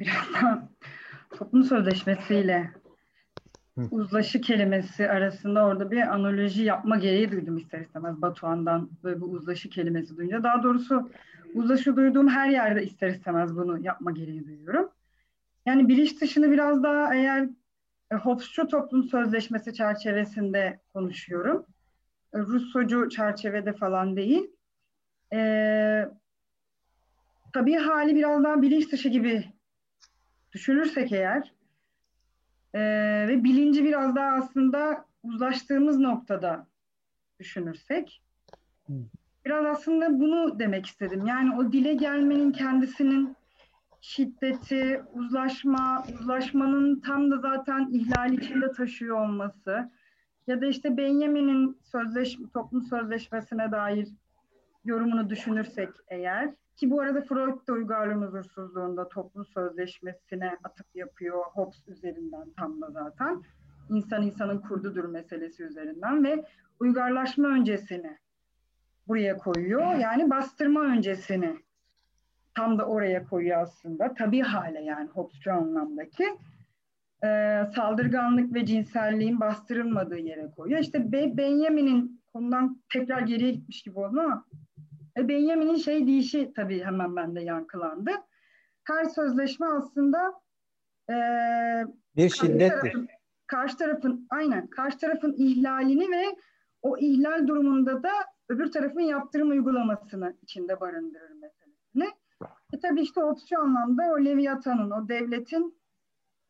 biraz 0.00 0.34
daha 0.34 0.68
toplum 1.30 1.64
sözleşmesiyle 1.64 2.81
uzlaşı 3.90 4.40
kelimesi 4.40 5.10
arasında 5.10 5.64
orada 5.64 5.90
bir 5.90 6.14
analoji 6.14 6.62
yapma 6.62 6.96
gereği 6.96 7.32
duydum 7.32 7.56
ister 7.56 7.80
istemez 7.80 8.22
Batuhan'dan 8.22 8.90
böyle 9.04 9.20
bu 9.20 9.24
uzlaşı 9.24 9.70
kelimesi 9.70 10.16
duyunca. 10.16 10.42
Daha 10.42 10.62
doğrusu 10.62 11.10
uzlaşı 11.54 11.96
duyduğum 11.96 12.28
her 12.28 12.48
yerde 12.48 12.84
ister 12.84 13.08
istemez 13.08 13.56
bunu 13.56 13.84
yapma 13.84 14.10
gereği 14.10 14.46
duyuyorum. 14.46 14.88
Yani 15.66 15.88
bilinç 15.88 16.20
dışını 16.20 16.50
biraz 16.50 16.82
daha 16.82 17.14
eğer 17.14 17.48
e, 18.10 18.14
Hobbesçu 18.14 18.68
toplum 18.68 19.04
sözleşmesi 19.04 19.74
çerçevesinde 19.74 20.80
konuşuyorum. 20.94 21.66
E, 22.34 23.08
çerçevede 23.08 23.72
falan 23.72 24.16
değil. 24.16 24.50
Ee, 25.32 26.08
tabii 27.52 27.74
hali 27.74 28.16
biraz 28.16 28.44
daha 28.44 28.62
bilinç 28.62 28.92
dışı 28.92 29.08
gibi 29.08 29.44
düşünürsek 30.52 31.12
eğer 31.12 31.52
e, 32.74 32.80
ve 33.28 33.44
bilinci 33.44 33.84
biraz 33.84 34.16
daha 34.16 34.36
aslında 34.36 35.04
uzlaştığımız 35.22 35.98
noktada 35.98 36.66
düşünürsek 37.40 38.22
biraz 39.44 39.66
aslında 39.66 40.20
bunu 40.20 40.58
demek 40.58 40.86
istedim. 40.86 41.26
Yani 41.26 41.56
o 41.56 41.72
dile 41.72 41.94
gelmenin 41.94 42.52
kendisinin 42.52 43.36
şiddeti, 44.00 45.02
uzlaşma, 45.12 46.04
uzlaşmanın 46.20 47.00
tam 47.00 47.30
da 47.30 47.38
zaten 47.38 47.88
ihlal 47.92 48.32
içinde 48.32 48.72
taşıyor 48.72 49.20
olması 49.20 49.90
ya 50.46 50.60
da 50.60 50.66
işte 50.66 50.96
Benjamin'in 50.96 51.78
sözleşme, 51.82 52.48
toplum 52.54 52.82
sözleşmesine 52.82 53.72
dair 53.72 54.08
yorumunu 54.84 55.30
düşünürsek 55.30 55.88
eğer 56.08 56.54
ki 56.76 56.90
bu 56.90 57.00
arada 57.00 57.20
Freud 57.20 57.68
da 57.68 57.72
uygarlığın 57.72 58.22
huzursuzluğunda 58.22 59.08
toplum 59.08 59.46
sözleşmesine 59.46 60.56
atıp 60.64 60.86
yapıyor 60.94 61.44
Hobbes 61.44 61.88
üzerinden 61.88 62.50
tam 62.56 62.80
da 62.80 62.90
zaten. 62.90 63.42
insan 63.90 64.22
insanın 64.22 64.58
kurdudur 64.58 65.04
meselesi 65.04 65.64
üzerinden 65.64 66.24
ve 66.24 66.44
uygarlaşma 66.80 67.48
öncesini 67.48 68.18
buraya 69.08 69.36
koyuyor. 69.36 69.94
Yani 69.94 70.30
bastırma 70.30 70.80
öncesini 70.80 71.56
tam 72.54 72.78
da 72.78 72.86
oraya 72.86 73.24
koyuyor 73.24 73.62
aslında. 73.62 74.14
Tabii 74.14 74.40
hale 74.40 74.82
yani 74.82 75.08
Hobbes'cu 75.08 75.52
anlamdaki 75.52 76.24
e, 77.24 77.60
saldırganlık 77.74 78.54
ve 78.54 78.66
cinselliğin 78.66 79.40
bastırılmadığı 79.40 80.18
yere 80.18 80.50
koyuyor. 80.56 80.80
İşte 80.80 81.12
Be 81.12 81.36
Benjamin'in 81.36 82.22
konudan 82.32 82.82
tekrar 82.92 83.20
geriye 83.20 83.50
gitmiş 83.50 83.82
gibi 83.82 83.98
oldu 83.98 84.20
ama 84.20 84.44
e, 85.18 85.28
Benjamin'in 85.28 85.76
şey 85.76 86.06
deyişi 86.06 86.52
tabii 86.56 86.84
hemen 86.84 87.16
bende 87.16 87.40
yankılandı. 87.40 88.10
Her 88.84 89.04
sözleşme 89.04 89.66
aslında 89.66 90.40
e, 91.10 91.16
bir 92.16 92.30
şiddettir. 92.30 92.80
Tarafın, 92.80 93.08
karşı 93.46 93.76
tarafın 93.76 94.26
aynen 94.30 94.66
karşı 94.66 94.98
tarafın 94.98 95.34
ihlalini 95.38 96.10
ve 96.10 96.36
o 96.82 96.98
ihlal 96.98 97.46
durumunda 97.46 98.02
da 98.02 98.10
öbür 98.48 98.72
tarafın 98.72 99.00
yaptırım 99.00 99.50
uygulamasını 99.50 100.36
içinde 100.42 100.80
barındırır 100.80 101.30
meselesini. 101.30 102.10
E 102.72 102.80
tabii 102.80 103.00
işte 103.00 103.24
opsiyon 103.24 103.62
anlamda 103.62 104.02
o 104.12 104.24
Leviathan'ın, 104.24 104.90
o 104.90 105.08
devletin 105.08 105.82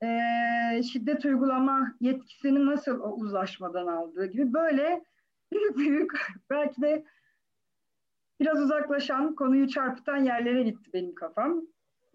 e, 0.02 0.82
şiddet 0.82 1.24
uygulama 1.24 1.94
yetkisini 2.00 2.66
nasıl 2.66 3.00
o 3.00 3.14
uzlaşmadan 3.14 3.86
aldığı 3.86 4.26
gibi 4.26 4.52
böyle 4.52 5.04
büyük 5.52 5.76
büyük 5.76 6.12
belki 6.50 6.82
de 6.82 7.04
biraz 8.41 8.61
uzaklaşan, 8.61 9.35
konuyu 9.35 9.68
çarpıtan 9.68 10.16
yerlere 10.16 10.62
gitti 10.62 10.91
benim 10.93 11.14
kafam. 11.14 11.62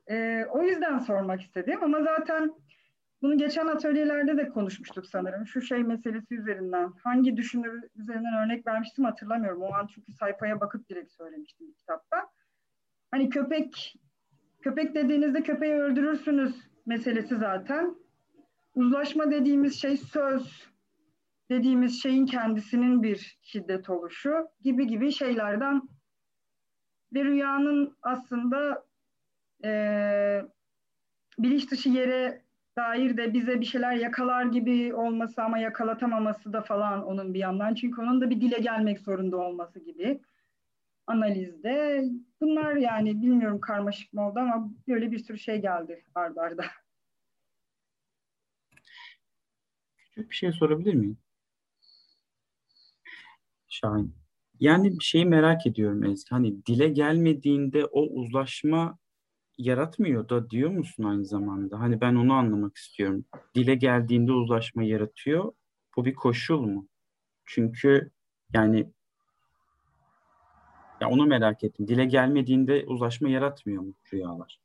E, 0.10 0.46
o 0.46 0.64
yüzden 0.64 1.00
sormak 1.00 1.42
istedim 1.42 1.84
ama 1.84 2.04
zaten 2.04 2.54
bunu 3.22 3.38
geçen 3.38 3.68
atölyelerde 3.68 4.38
de 4.38 4.50
konuşmuştuk 4.50 5.06
sanırım. 5.06 5.48
Şu 5.48 5.62
şey 5.62 5.84
meselesi 5.84 6.36
üzerinden. 6.36 6.94
Hangi 7.04 7.38
düşünür 7.38 7.84
üzerinden 7.96 8.46
örnek 8.46 8.68
vermiştim 8.68 9.06
hatırlamıyorum. 9.06 9.62
O 9.62 9.74
an 9.74 9.88
çünkü 9.88 10.12
sayfaya 10.12 10.60
bakıp 10.60 10.90
direkt 10.90 11.12
söylemiştim 11.12 11.74
kitapta. 11.74 12.30
Hani 13.12 13.30
köpek 13.30 13.96
köpek 14.62 14.96
dediğinizde 14.96 15.44
köpeği 15.44 15.74
öldürürsünüz 15.74 16.56
meselesi 16.86 17.36
zaten. 17.36 17.96
Uzlaşma 18.76 19.32
dediğimiz 19.32 19.82
şey 19.82 19.98
söz 19.98 20.68
dediğimiz 21.50 22.02
şeyin 22.02 22.26
kendisinin 22.26 23.04
bir 23.04 23.40
şiddet 23.42 23.90
oluşu 23.90 24.34
gibi 24.62 24.88
gibi 24.88 25.12
şeylerden 25.12 25.82
ve 27.14 27.24
rüyanın 27.24 27.98
aslında 28.02 28.86
e, 29.64 29.72
bilinç 31.40 31.72
dışı 31.72 31.90
yere 31.90 32.42
dair 32.78 33.18
de 33.18 33.34
bize 33.34 33.62
bir 33.62 33.66
şeyler 33.66 33.94
yakalar 33.96 34.46
gibi 34.46 34.94
olması 34.96 35.44
ama 35.44 35.58
yakalatamaması 35.58 36.54
da 36.54 36.62
falan 36.62 37.06
onun 37.06 37.34
bir 37.34 37.40
yandan. 37.40 37.74
Çünkü 37.76 38.02
onun 38.02 38.22
da 38.22 38.30
bir 38.30 38.42
dile 38.42 38.60
gelmek 38.60 39.00
zorunda 39.00 39.38
olması 39.38 39.80
gibi 39.80 40.22
analizde. 41.08 42.04
Bunlar 42.42 42.76
yani 42.76 43.22
bilmiyorum 43.22 43.60
karmaşık 43.60 44.14
mı 44.14 44.28
oldu 44.28 44.40
ama 44.40 44.70
böyle 44.88 45.12
bir 45.12 45.20
sürü 45.20 45.40
şey 45.40 45.62
geldi 45.62 46.04
ardarda. 46.16 46.42
arda. 46.42 46.66
Küçük 49.98 50.32
bir 50.32 50.36
şey 50.36 50.52
sorabilir 50.52 50.94
miyim? 50.94 51.18
Şahin. 53.68 54.27
Yani 54.60 55.00
bir 55.00 55.04
şeyi 55.04 55.26
merak 55.26 55.68
ediyorum 55.68 56.04
Ezgi. 56.04 56.30
Hani 56.30 56.66
dile 56.66 56.90
gelmediğinde 56.90 57.86
o 57.86 58.02
uzlaşma 58.02 58.98
yaratmıyor 59.58 60.30
da 60.30 60.50
diyor 60.50 60.70
musun 60.70 61.04
aynı 61.04 61.26
zamanda? 61.26 61.80
Hani 61.80 62.02
ben 62.02 62.16
onu 62.16 62.34
anlamak 62.34 62.78
istiyorum. 62.78 63.26
Dile 63.56 63.76
geldiğinde 63.76 64.32
uzlaşma 64.32 64.84
yaratıyor. 64.84 65.54
Bu 65.96 66.06
bir 66.06 66.14
koşul 66.16 66.62
mu? 66.62 66.88
Çünkü 67.46 68.12
yani 68.54 68.92
ya 71.02 71.10
onu 71.10 71.26
merak 71.26 71.64
ettim. 71.64 71.88
Dile 71.88 72.06
gelmediğinde 72.06 72.86
uzlaşma 72.88 73.30
yaratmıyor 73.30 73.84
mu 73.84 73.94
rüyalar? 74.14 74.60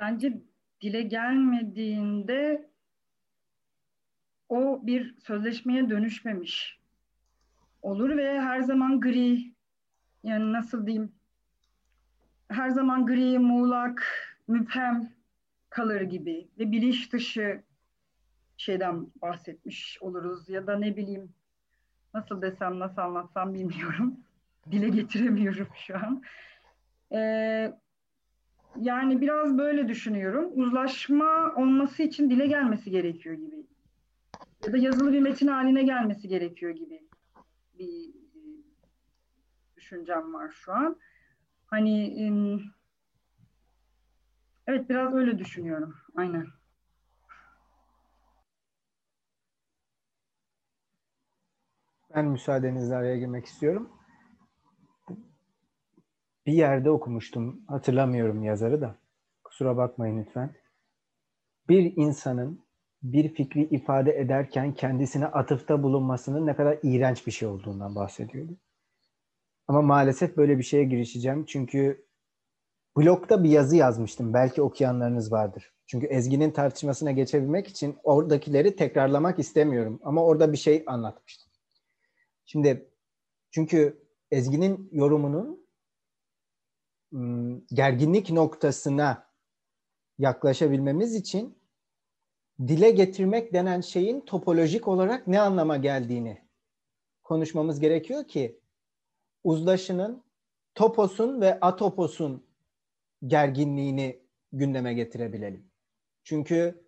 Bence 0.00 0.42
dile 0.80 1.02
gelmediğinde 1.02 2.70
o 4.48 4.86
bir 4.86 5.14
sözleşmeye 5.18 5.90
dönüşmemiş 5.90 6.79
olur 7.82 8.16
ve 8.16 8.40
her 8.40 8.60
zaman 8.60 9.00
gri 9.00 9.54
yani 10.24 10.52
nasıl 10.52 10.86
diyeyim 10.86 11.12
her 12.48 12.70
zaman 12.70 13.06
gri, 13.06 13.38
muğlak, 13.38 14.04
müphem 14.48 15.12
kalır 15.70 16.00
gibi 16.00 16.48
ve 16.58 16.72
bilinç 16.72 17.12
dışı 17.12 17.62
şeyden 18.56 19.06
bahsetmiş 19.22 19.98
oluruz 20.00 20.48
ya 20.48 20.66
da 20.66 20.78
ne 20.78 20.96
bileyim 20.96 21.32
nasıl 22.14 22.42
desem 22.42 22.78
nasıl 22.78 23.02
anlatsam 23.02 23.54
bilmiyorum. 23.54 24.16
Dile 24.70 24.88
getiremiyorum 24.88 25.68
şu 25.86 25.96
an. 25.96 26.22
Ee, 27.12 27.72
yani 28.76 29.20
biraz 29.20 29.58
böyle 29.58 29.88
düşünüyorum. 29.88 30.50
Uzlaşma 30.54 31.54
olması 31.56 32.02
için 32.02 32.30
dile 32.30 32.46
gelmesi 32.46 32.90
gerekiyor 32.90 33.34
gibi. 33.34 33.56
Ya 34.66 34.72
da 34.72 34.76
yazılı 34.76 35.12
bir 35.12 35.20
metin 35.20 35.46
haline 35.46 35.82
gelmesi 35.82 36.28
gerekiyor 36.28 36.70
gibi 36.70 37.02
bir 37.80 38.08
e, 38.08 38.42
düşüncem 39.76 40.34
var 40.34 40.48
şu 40.48 40.72
an. 40.72 40.96
Hani 41.66 42.14
evet 44.66 44.88
biraz 44.90 45.14
öyle 45.14 45.38
düşünüyorum. 45.38 45.96
Aynen. 46.16 46.46
Ben 52.14 52.24
müsaadenizle 52.24 52.94
araya 52.94 53.18
girmek 53.18 53.46
istiyorum. 53.46 53.90
Bir 56.46 56.52
yerde 56.52 56.90
okumuştum. 56.90 57.64
Hatırlamıyorum 57.68 58.42
yazarı 58.42 58.80
da. 58.80 58.98
Kusura 59.44 59.76
bakmayın 59.76 60.24
lütfen. 60.24 60.54
Bir 61.68 61.96
insanın 61.96 62.64
bir 63.02 63.34
fikri 63.34 63.64
ifade 63.64 64.18
ederken 64.18 64.74
kendisine 64.74 65.26
atıfta 65.26 65.82
bulunmasının 65.82 66.46
ne 66.46 66.56
kadar 66.56 66.78
iğrenç 66.82 67.26
bir 67.26 67.32
şey 67.32 67.48
olduğundan 67.48 67.94
bahsediyordu. 67.94 68.56
Ama 69.68 69.82
maalesef 69.82 70.36
böyle 70.36 70.58
bir 70.58 70.62
şeye 70.62 70.84
girişeceğim. 70.84 71.44
Çünkü 71.44 72.06
blogda 72.96 73.44
bir 73.44 73.50
yazı 73.50 73.76
yazmıştım. 73.76 74.34
Belki 74.34 74.62
okuyanlarınız 74.62 75.32
vardır. 75.32 75.72
Çünkü 75.86 76.06
Ezgi'nin 76.06 76.50
tartışmasına 76.50 77.12
geçebilmek 77.12 77.68
için 77.68 77.96
oradakileri 78.02 78.76
tekrarlamak 78.76 79.38
istemiyorum. 79.38 80.00
Ama 80.02 80.24
orada 80.24 80.52
bir 80.52 80.56
şey 80.56 80.84
anlatmıştım. 80.86 81.52
Şimdi 82.46 82.90
çünkü 83.50 84.02
Ezgi'nin 84.30 84.88
yorumunun 84.92 85.66
gerginlik 87.72 88.30
noktasına 88.30 89.30
yaklaşabilmemiz 90.18 91.14
için 91.14 91.59
dile 92.68 92.90
getirmek 92.90 93.52
denen 93.52 93.80
şeyin 93.80 94.20
topolojik 94.20 94.88
olarak 94.88 95.26
ne 95.26 95.40
anlama 95.40 95.76
geldiğini 95.76 96.42
konuşmamız 97.22 97.80
gerekiyor 97.80 98.28
ki 98.28 98.60
uzlaşının 99.44 100.24
toposun 100.74 101.40
ve 101.40 101.60
atoposun 101.60 102.46
gerginliğini 103.26 104.22
gündeme 104.52 104.94
getirebilelim. 104.94 105.70
Çünkü 106.24 106.84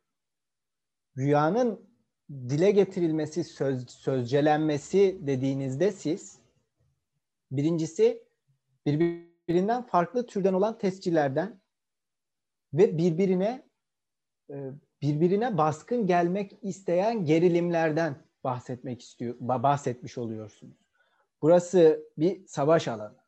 rüyanın 1.16 1.92
dile 2.30 2.70
getirilmesi, 2.70 3.44
söz, 3.44 3.90
sözcelenmesi 3.90 5.18
dediğinizde 5.20 5.92
siz 5.92 6.38
birincisi 7.50 8.24
birbirinden 8.86 9.82
farklı 9.82 10.26
türden 10.26 10.52
olan 10.52 10.78
tescillerden 10.78 11.60
ve 12.72 12.98
birbirine 12.98 13.68
e, 14.50 14.70
birbirine 15.02 15.58
baskın 15.58 16.06
gelmek 16.06 16.58
isteyen 16.62 17.24
gerilimlerden 17.24 18.16
bahsetmek 18.44 19.02
istiyor, 19.02 19.34
bahsetmiş 19.40 20.18
oluyorsunuz. 20.18 20.76
Burası 21.42 22.04
bir 22.18 22.46
savaş 22.46 22.88
alanı. 22.88 23.22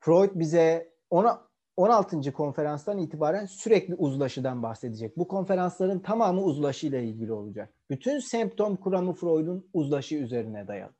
Freud 0.00 0.30
bize 0.34 0.92
ona 1.10 1.52
16. 1.76 2.32
konferanstan 2.32 2.98
itibaren 2.98 3.46
sürekli 3.46 3.94
uzlaşıdan 3.94 4.62
bahsedecek. 4.62 5.16
Bu 5.16 5.28
konferansların 5.28 5.98
tamamı 5.98 6.42
uzlaşıyla 6.42 6.98
ilgili 6.98 7.32
olacak. 7.32 7.74
Bütün 7.90 8.18
semptom 8.18 8.76
kuramı 8.76 9.14
Freud'un 9.14 9.70
uzlaşı 9.72 10.14
üzerine 10.14 10.68
dayalı. 10.68 10.94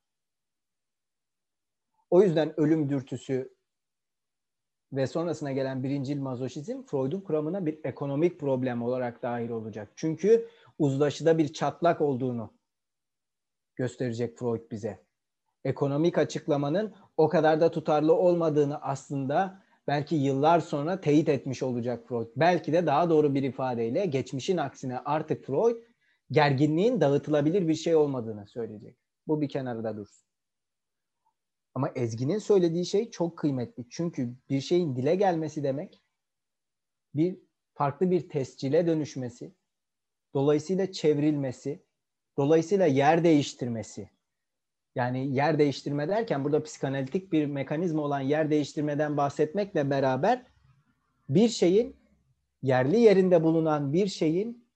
O 2.10 2.22
yüzden 2.22 2.60
ölüm 2.60 2.88
dürtüsü 2.88 3.54
ve 4.92 5.06
sonrasına 5.06 5.52
gelen 5.52 5.82
birincil 5.82 6.20
mazoşizm 6.20 6.82
Freud'un 6.82 7.20
kuramına 7.20 7.66
bir 7.66 7.78
ekonomik 7.84 8.40
problem 8.40 8.82
olarak 8.82 9.22
dahil 9.22 9.50
olacak. 9.50 9.92
Çünkü 9.96 10.48
uzlaşıda 10.78 11.38
bir 11.38 11.52
çatlak 11.52 12.00
olduğunu 12.00 12.52
gösterecek 13.76 14.38
Freud 14.38 14.70
bize. 14.70 14.98
Ekonomik 15.64 16.18
açıklamanın 16.18 16.94
o 17.16 17.28
kadar 17.28 17.60
da 17.60 17.70
tutarlı 17.70 18.14
olmadığını 18.14 18.82
aslında 18.82 19.62
belki 19.86 20.16
yıllar 20.16 20.60
sonra 20.60 21.00
teyit 21.00 21.28
etmiş 21.28 21.62
olacak 21.62 22.08
Freud. 22.08 22.28
Belki 22.36 22.72
de 22.72 22.86
daha 22.86 23.10
doğru 23.10 23.34
bir 23.34 23.42
ifadeyle 23.42 24.06
geçmişin 24.06 24.56
aksine 24.56 24.98
artık 24.98 25.44
Freud 25.44 25.76
gerginliğin 26.30 27.00
dağıtılabilir 27.00 27.68
bir 27.68 27.74
şey 27.74 27.96
olmadığını 27.96 28.46
söyleyecek. 28.46 28.96
Bu 29.26 29.40
bir 29.40 29.48
kenarda 29.48 29.96
dursun. 29.96 30.31
Ama 31.74 31.88
Ezgi'nin 31.94 32.38
söylediği 32.38 32.86
şey 32.86 33.10
çok 33.10 33.38
kıymetli. 33.38 33.84
Çünkü 33.90 34.34
bir 34.50 34.60
şeyin 34.60 34.96
dile 34.96 35.14
gelmesi 35.14 35.62
demek 35.62 36.02
bir 37.14 37.38
farklı 37.74 38.10
bir 38.10 38.28
tescile 38.28 38.86
dönüşmesi, 38.86 39.54
dolayısıyla 40.34 40.92
çevrilmesi, 40.92 41.82
dolayısıyla 42.36 42.86
yer 42.86 43.24
değiştirmesi. 43.24 44.10
Yani 44.94 45.34
yer 45.34 45.58
değiştirme 45.58 46.08
derken 46.08 46.44
burada 46.44 46.62
psikanalitik 46.62 47.32
bir 47.32 47.46
mekanizma 47.46 48.02
olan 48.02 48.20
yer 48.20 48.50
değiştirmeden 48.50 49.16
bahsetmekle 49.16 49.90
beraber 49.90 50.46
bir 51.28 51.48
şeyin 51.48 51.96
yerli 52.62 53.00
yerinde 53.00 53.42
bulunan 53.42 53.92
bir 53.92 54.06
şeyin 54.06 54.68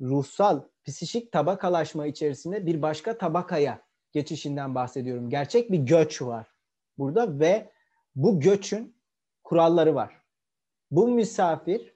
ruhsal, 0.00 0.62
psişik 0.84 1.32
tabakalaşma 1.32 2.06
içerisinde 2.06 2.66
bir 2.66 2.82
başka 2.82 3.18
tabakaya 3.18 3.83
geçişinden 4.14 4.74
bahsediyorum. 4.74 5.30
Gerçek 5.30 5.72
bir 5.72 5.78
göç 5.78 6.22
var 6.22 6.46
burada 6.98 7.38
ve 7.38 7.70
bu 8.14 8.40
göçün 8.40 8.96
kuralları 9.44 9.94
var. 9.94 10.22
Bu 10.90 11.08
misafir 11.08 11.94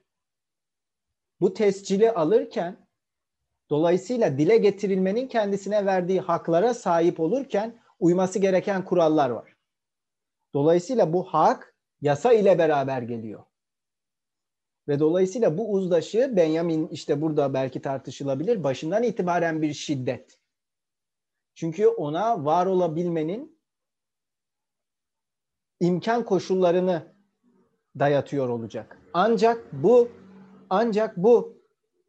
bu 1.41 1.55
tescili 1.55 2.11
alırken 2.13 2.89
dolayısıyla 3.71 4.39
dile 4.39 4.57
getirilmenin 4.57 5.29
kendisine 5.29 5.87
verdiği 5.87 6.21
haklara 6.21 6.75
sahip 6.75 7.21
olurken 7.21 7.81
uyması 8.01 8.39
gereken 8.39 8.85
kurallar 8.85 9.31
var. 9.31 9.57
Dolayısıyla 10.55 11.13
bu 11.13 11.25
hak 11.25 11.75
yasa 12.01 12.33
ile 12.33 12.59
beraber 12.59 13.03
geliyor. 13.03 13.45
Ve 14.89 14.99
dolayısıyla 14.99 15.59
bu 15.59 15.73
uzlaşı 15.73 16.37
Benjamin 16.37 16.89
işte 16.89 17.21
burada 17.21 17.55
belki 17.55 17.83
tartışılabilir. 17.83 18.65
Başından 18.65 19.03
itibaren 19.03 19.63
bir 19.63 19.75
şiddet. 19.75 20.39
Çünkü 21.59 21.89
ona 21.89 22.45
var 22.45 22.67
olabilmenin 22.67 23.61
imkan 25.81 26.25
koşullarını 26.25 27.15
dayatıyor 27.99 28.49
olacak. 28.49 28.99
Ancak 29.15 29.73
bu 29.73 30.09
ancak 30.71 31.17
bu 31.17 31.63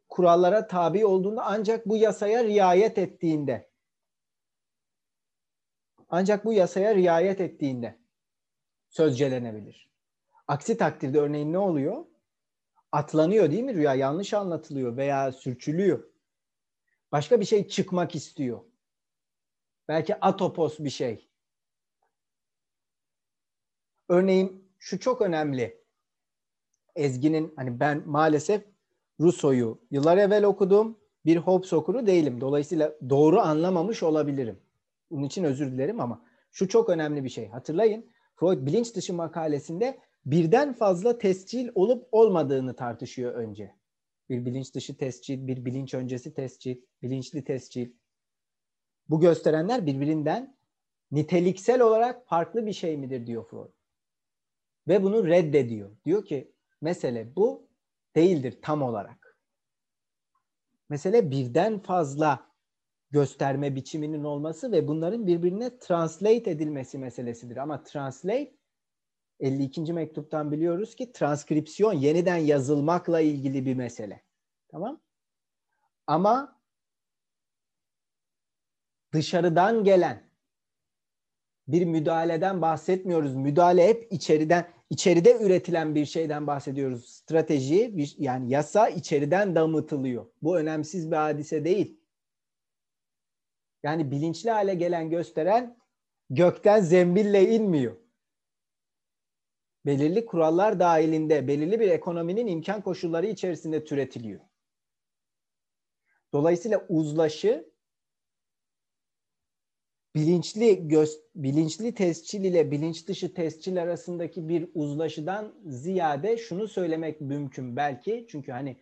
kurallara 0.08 0.66
tabi 0.66 1.06
olduğunda 1.06 1.44
ancak 1.44 1.88
bu 1.88 1.96
yasaya 1.96 2.44
riayet 2.44 2.98
ettiğinde 2.98 3.70
ancak 6.08 6.44
bu 6.44 6.52
yasaya 6.52 6.94
riayet 6.94 7.40
ettiğinde 7.40 7.98
sözcelenebilir. 8.88 9.90
Aksi 10.48 10.76
takdirde 10.76 11.18
örneğin 11.18 11.52
ne 11.52 11.58
oluyor? 11.58 12.04
Atlanıyor 12.92 13.50
değil 13.50 13.64
mi 13.64 13.74
rüya? 13.74 13.94
Yanlış 13.94 14.34
anlatılıyor 14.34 14.96
veya 14.96 15.32
sürçülüyor. 15.32 16.10
Başka 17.12 17.40
bir 17.40 17.44
şey 17.44 17.68
çıkmak 17.68 18.14
istiyor. 18.14 18.69
Belki 19.88 20.20
atopos 20.20 20.78
bir 20.78 20.90
şey. 20.90 21.28
Örneğin 24.08 24.70
şu 24.78 25.00
çok 25.00 25.22
önemli. 25.22 25.84
Ezgi'nin 26.96 27.52
hani 27.56 27.80
ben 27.80 28.02
maalesef 28.06 28.64
Rousseau'yu 29.20 29.80
yıllar 29.90 30.16
evvel 30.16 30.44
okudum. 30.44 30.98
Bir 31.26 31.36
Hobbes 31.36 31.72
okuru 31.72 32.06
değilim. 32.06 32.40
Dolayısıyla 32.40 32.94
doğru 33.10 33.40
anlamamış 33.40 34.02
olabilirim. 34.02 34.60
Bunun 35.10 35.26
için 35.26 35.44
özür 35.44 35.72
dilerim 35.72 36.00
ama 36.00 36.24
şu 36.52 36.68
çok 36.68 36.88
önemli 36.88 37.24
bir 37.24 37.28
şey. 37.28 37.48
Hatırlayın 37.48 38.10
Freud 38.36 38.66
bilinç 38.66 38.94
dışı 38.94 39.14
makalesinde 39.14 39.98
birden 40.26 40.72
fazla 40.72 41.18
tescil 41.18 41.68
olup 41.74 42.08
olmadığını 42.12 42.76
tartışıyor 42.76 43.34
önce. 43.34 43.74
Bir 44.28 44.44
bilinç 44.44 44.74
dışı 44.74 44.96
tescil, 44.96 45.46
bir 45.46 45.64
bilinç 45.64 45.94
öncesi 45.94 46.34
tescil, 46.34 46.76
bilinçli 47.02 47.44
tescil. 47.44 47.92
Bu 49.10 49.20
gösterenler 49.20 49.86
birbirinden 49.86 50.56
niteliksel 51.10 51.80
olarak 51.80 52.28
farklı 52.28 52.66
bir 52.66 52.72
şey 52.72 52.96
midir 52.96 53.26
diyor 53.26 53.48
Freud. 53.48 53.72
Ve 54.88 55.02
bunu 55.02 55.26
reddediyor. 55.26 55.96
Diyor 56.04 56.24
ki 56.24 56.52
mesele 56.80 57.36
bu 57.36 57.68
değildir 58.16 58.58
tam 58.62 58.82
olarak. 58.82 59.38
Mesele 60.88 61.30
birden 61.30 61.78
fazla 61.78 62.50
gösterme 63.10 63.76
biçiminin 63.76 64.24
olması 64.24 64.72
ve 64.72 64.88
bunların 64.88 65.26
birbirine 65.26 65.78
translate 65.78 66.50
edilmesi 66.50 66.98
meselesidir. 66.98 67.56
Ama 67.56 67.82
translate 67.82 68.54
52. 69.40 69.92
mektuptan 69.92 70.52
biliyoruz 70.52 70.94
ki 70.94 71.12
transkripsiyon 71.12 71.92
yeniden 71.92 72.36
yazılmakla 72.36 73.20
ilgili 73.20 73.66
bir 73.66 73.74
mesele. 73.74 74.22
Tamam? 74.68 75.00
Ama 76.06 76.59
dışarıdan 79.12 79.84
gelen 79.84 80.30
bir 81.68 81.84
müdahaleden 81.84 82.62
bahsetmiyoruz. 82.62 83.34
Müdahale 83.34 83.88
hep 83.88 84.12
içeriden 84.12 84.68
içeride 84.90 85.38
üretilen 85.40 85.94
bir 85.94 86.06
şeyden 86.06 86.46
bahsediyoruz. 86.46 87.08
Strateji 87.08 87.96
bir, 87.96 88.14
yani 88.18 88.50
yasa 88.50 88.88
içeriden 88.88 89.54
damıtılıyor. 89.54 90.26
Bu 90.42 90.58
önemsiz 90.58 91.10
bir 91.10 91.16
hadise 91.16 91.64
değil. 91.64 92.00
Yani 93.82 94.10
bilinçli 94.10 94.50
hale 94.50 94.74
gelen 94.74 95.10
gösteren 95.10 95.76
gökten 96.30 96.80
zembille 96.80 97.54
inmiyor. 97.54 97.96
Belirli 99.86 100.26
kurallar 100.26 100.80
dahilinde, 100.80 101.48
belirli 101.48 101.80
bir 101.80 101.88
ekonominin 101.88 102.46
imkan 102.46 102.82
koşulları 102.82 103.26
içerisinde 103.26 103.84
türetiliyor. 103.84 104.40
Dolayısıyla 106.32 106.86
uzlaşı 106.88 107.72
bilinçli 110.14 110.88
göz, 110.88 111.20
bilinçli 111.34 111.94
tescil 111.94 112.44
ile 112.44 112.70
bilinç 112.70 113.08
dışı 113.08 113.34
tescil 113.34 113.82
arasındaki 113.82 114.48
bir 114.48 114.68
uzlaşıdan 114.74 115.54
ziyade 115.66 116.36
şunu 116.36 116.68
söylemek 116.68 117.20
mümkün 117.20 117.76
belki. 117.76 118.26
Çünkü 118.30 118.52
hani 118.52 118.76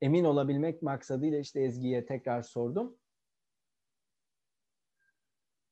emin 0.00 0.24
olabilmek 0.24 0.82
maksadıyla 0.82 1.38
işte 1.38 1.60
Ezgi'ye 1.60 2.06
tekrar 2.06 2.42
sordum. 2.42 2.96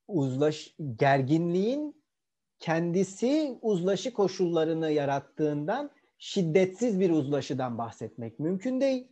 Uzlaş 0.09 0.77
gerginliğin 0.97 2.03
kendisi 2.59 3.59
uzlaşı 3.63 4.13
koşullarını 4.13 4.91
yarattığından 4.91 5.91
şiddetsiz 6.19 7.01
bir 7.01 7.11
uzlaşıdan 7.11 7.79
bahsetmek 7.79 8.39
mümkün 8.39 8.81
değil. 8.81 9.09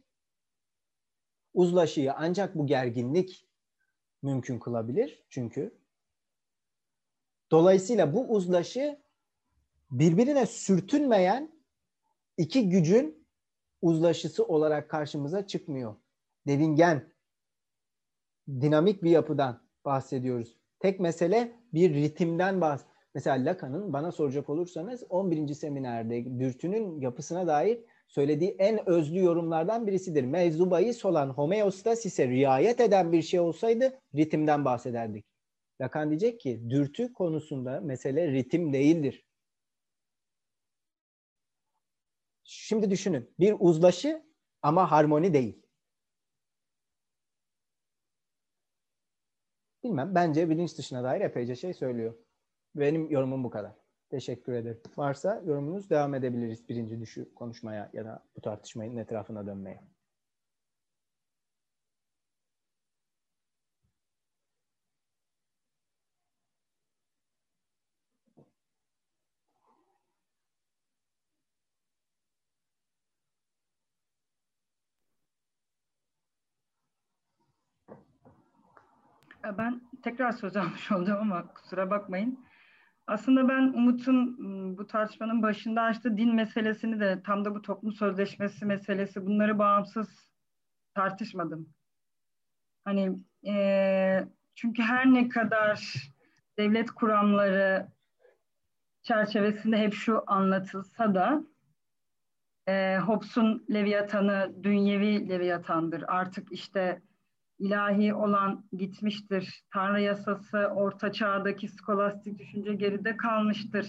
Uzlaşıyı 1.55 2.13
ancak 2.15 2.55
bu 2.59 2.67
gerginlik 2.67 3.50
mümkün 4.23 4.59
kılabilir 4.59 5.23
çünkü. 5.31 5.79
Dolayısıyla 7.51 8.15
bu 8.15 8.29
uzlaşı 8.29 8.99
birbirine 9.91 10.47
sürtünmeyen 10.47 11.53
iki 12.37 12.69
gücün 12.69 13.27
uzlaşısı 13.83 14.45
olarak 14.45 14.89
karşımıza 14.89 15.47
çıkmıyor. 15.47 15.97
Devingen, 16.47 17.13
dinamik 18.49 19.03
bir 19.03 19.11
yapıdan 19.11 19.63
bahsediyoruz. 19.85 20.57
Tek 20.79 21.01
mesele 21.01 21.53
bir 21.75 21.95
ritimden 21.95 22.61
bahs. 22.61 22.83
Mesela 23.15 23.45
Lacan'ın 23.45 23.93
bana 23.93 24.13
soracak 24.13 24.49
olursanız 24.49 25.05
11. 25.09 25.55
seminerde 25.55 26.39
dürtünün 26.41 27.01
yapısına 27.01 27.47
dair 27.47 27.81
söylediği 28.11 28.57
en 28.59 28.89
özlü 28.89 29.19
yorumlardan 29.19 29.87
birisidir. 29.87 30.25
Mevzubayı 30.25 30.95
olan 31.05 31.31
homeostasise 31.31 32.29
riayet 32.29 32.81
eden 32.81 33.13
bir 33.13 33.23
şey 33.23 33.41
olsaydı 33.41 34.01
ritimden 34.15 34.65
bahsederdik. 34.65 35.25
Lacan 35.81 36.11
diyecek 36.11 36.41
ki 36.41 36.71
dürtü 36.71 37.13
konusunda 37.13 37.81
mesele 37.81 38.33
ritim 38.33 38.73
değildir. 38.73 39.27
Şimdi 42.45 42.91
düşünün 42.91 43.35
bir 43.39 43.57
uzlaşı 43.59 44.23
ama 44.63 44.91
harmoni 44.91 45.33
değil. 45.35 45.63
Bilmem 49.85 50.15
bence 50.15 50.51
bilinç 50.51 50.79
dışına 50.79 51.05
dair 51.05 51.21
epeyce 51.21 51.57
şey 51.57 51.75
söylüyor. 51.75 52.15
Benim 52.75 53.11
yorumum 53.11 53.45
bu 53.45 53.51
kadar. 53.51 53.90
Teşekkür 54.11 54.53
ederim. 54.53 54.81
Varsa 54.97 55.43
yorumunuz 55.47 55.91
devam 55.91 56.15
edebiliriz 56.15 56.69
birinci 56.69 57.01
düşü 57.01 57.35
konuşmaya 57.35 57.91
ya 57.93 58.05
da 58.05 58.25
bu 58.37 58.41
tartışmayın 58.41 58.97
etrafına 58.97 59.47
dönmeye. 59.47 59.81
Ben 79.59 79.81
tekrar 80.03 80.33
söz 80.33 80.57
almış 80.57 80.93
oldum 80.93 81.17
ama 81.21 81.55
kusura 81.55 81.91
bakmayın. 81.91 82.45
Aslında 83.11 83.49
ben 83.49 83.63
Umut'un 83.63 84.37
ıı, 84.39 84.79
bu 84.79 84.87
tartışmanın 84.87 85.43
başında 85.43 85.83
açtığı 85.83 86.17
din 86.17 86.35
meselesini 86.35 87.01
de 87.01 87.23
tam 87.23 87.45
da 87.45 87.55
bu 87.55 87.63
toplum 87.63 87.93
sözleşmesi 87.93 88.67
meselesi 88.67 89.27
bunları 89.27 89.59
bağımsız 89.59 90.33
tartışmadım. 90.95 91.69
Hani 92.85 93.19
e, 93.47 94.25
çünkü 94.55 94.83
her 94.83 95.07
ne 95.07 95.29
kadar 95.29 95.95
devlet 96.59 96.91
kuramları 96.91 97.89
çerçevesinde 99.03 99.79
hep 99.79 99.95
şu 99.95 100.23
anlatılsa 100.27 101.15
da 101.15 101.43
e, 102.69 102.99
Hobbes'un 102.99 103.67
Leviatan'ı 103.71 104.55
dünyevi 104.63 105.29
Leviatan'dır. 105.29 106.05
Artık 106.09 106.53
işte 106.53 107.03
ilahi 107.61 108.15
olan 108.15 108.65
gitmiştir. 108.73 109.65
Tanrı 109.73 110.01
yasası 110.01 110.59
orta 110.59 111.13
çağdaki 111.13 111.69
skolastik 111.69 112.39
düşünce 112.39 112.75
geride 112.75 113.17
kalmıştır. 113.17 113.87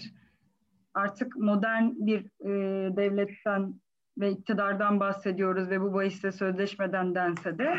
Artık 0.94 1.36
modern 1.36 1.84
bir 1.96 2.20
e, 2.40 2.50
devletten 2.96 3.74
ve 4.18 4.30
iktidardan 4.30 5.00
bahsediyoruz 5.00 5.70
ve 5.70 5.80
bu 5.80 5.94
bahisle 5.94 6.32
sözleşmeden 6.32 7.14
dense 7.14 7.58
de 7.58 7.74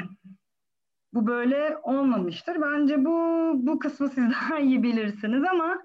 bu 1.13 1.27
böyle 1.27 1.77
olmamıştır. 1.83 2.61
Bence 2.61 3.05
bu 3.05 3.51
bu 3.55 3.79
kısmı 3.79 4.09
siz 4.09 4.29
daha 4.31 4.59
iyi 4.59 4.83
bilirsiniz 4.83 5.43
ama 5.51 5.83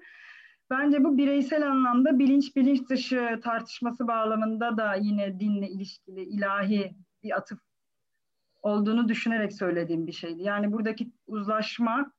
bence 0.69 1.03
bu 1.03 1.17
bireysel 1.17 1.67
anlamda 1.71 2.19
bilinç 2.19 2.55
bilinç 2.55 2.89
dışı 2.89 3.39
tartışması 3.43 4.07
bağlamında 4.07 4.77
da 4.77 4.95
yine 4.95 5.39
dinle 5.39 5.69
ilişkili 5.69 6.21
ilahi 6.21 6.95
bir 7.23 7.37
atıf 7.37 7.68
olduğunu 8.61 9.07
düşünerek 9.07 9.53
söylediğim 9.53 10.07
bir 10.07 10.11
şeydi. 10.11 10.43
Yani 10.43 10.71
buradaki 10.71 11.11
uzlaşma, 11.27 12.11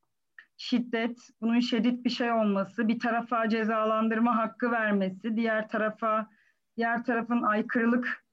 şiddet, 0.57 1.19
bunun 1.41 1.61
şiddet 1.61 2.05
bir 2.05 2.11
şey 2.11 2.33
olması, 2.33 2.89
bir 2.89 2.99
tarafa 2.99 3.49
cezalandırma 3.49 4.39
hakkı 4.39 4.71
vermesi, 4.71 5.37
diğer 5.37 5.69
tarafa 5.69 6.31
diğer 6.77 7.05
tarafın 7.05 7.43
aykırılık 7.43 8.25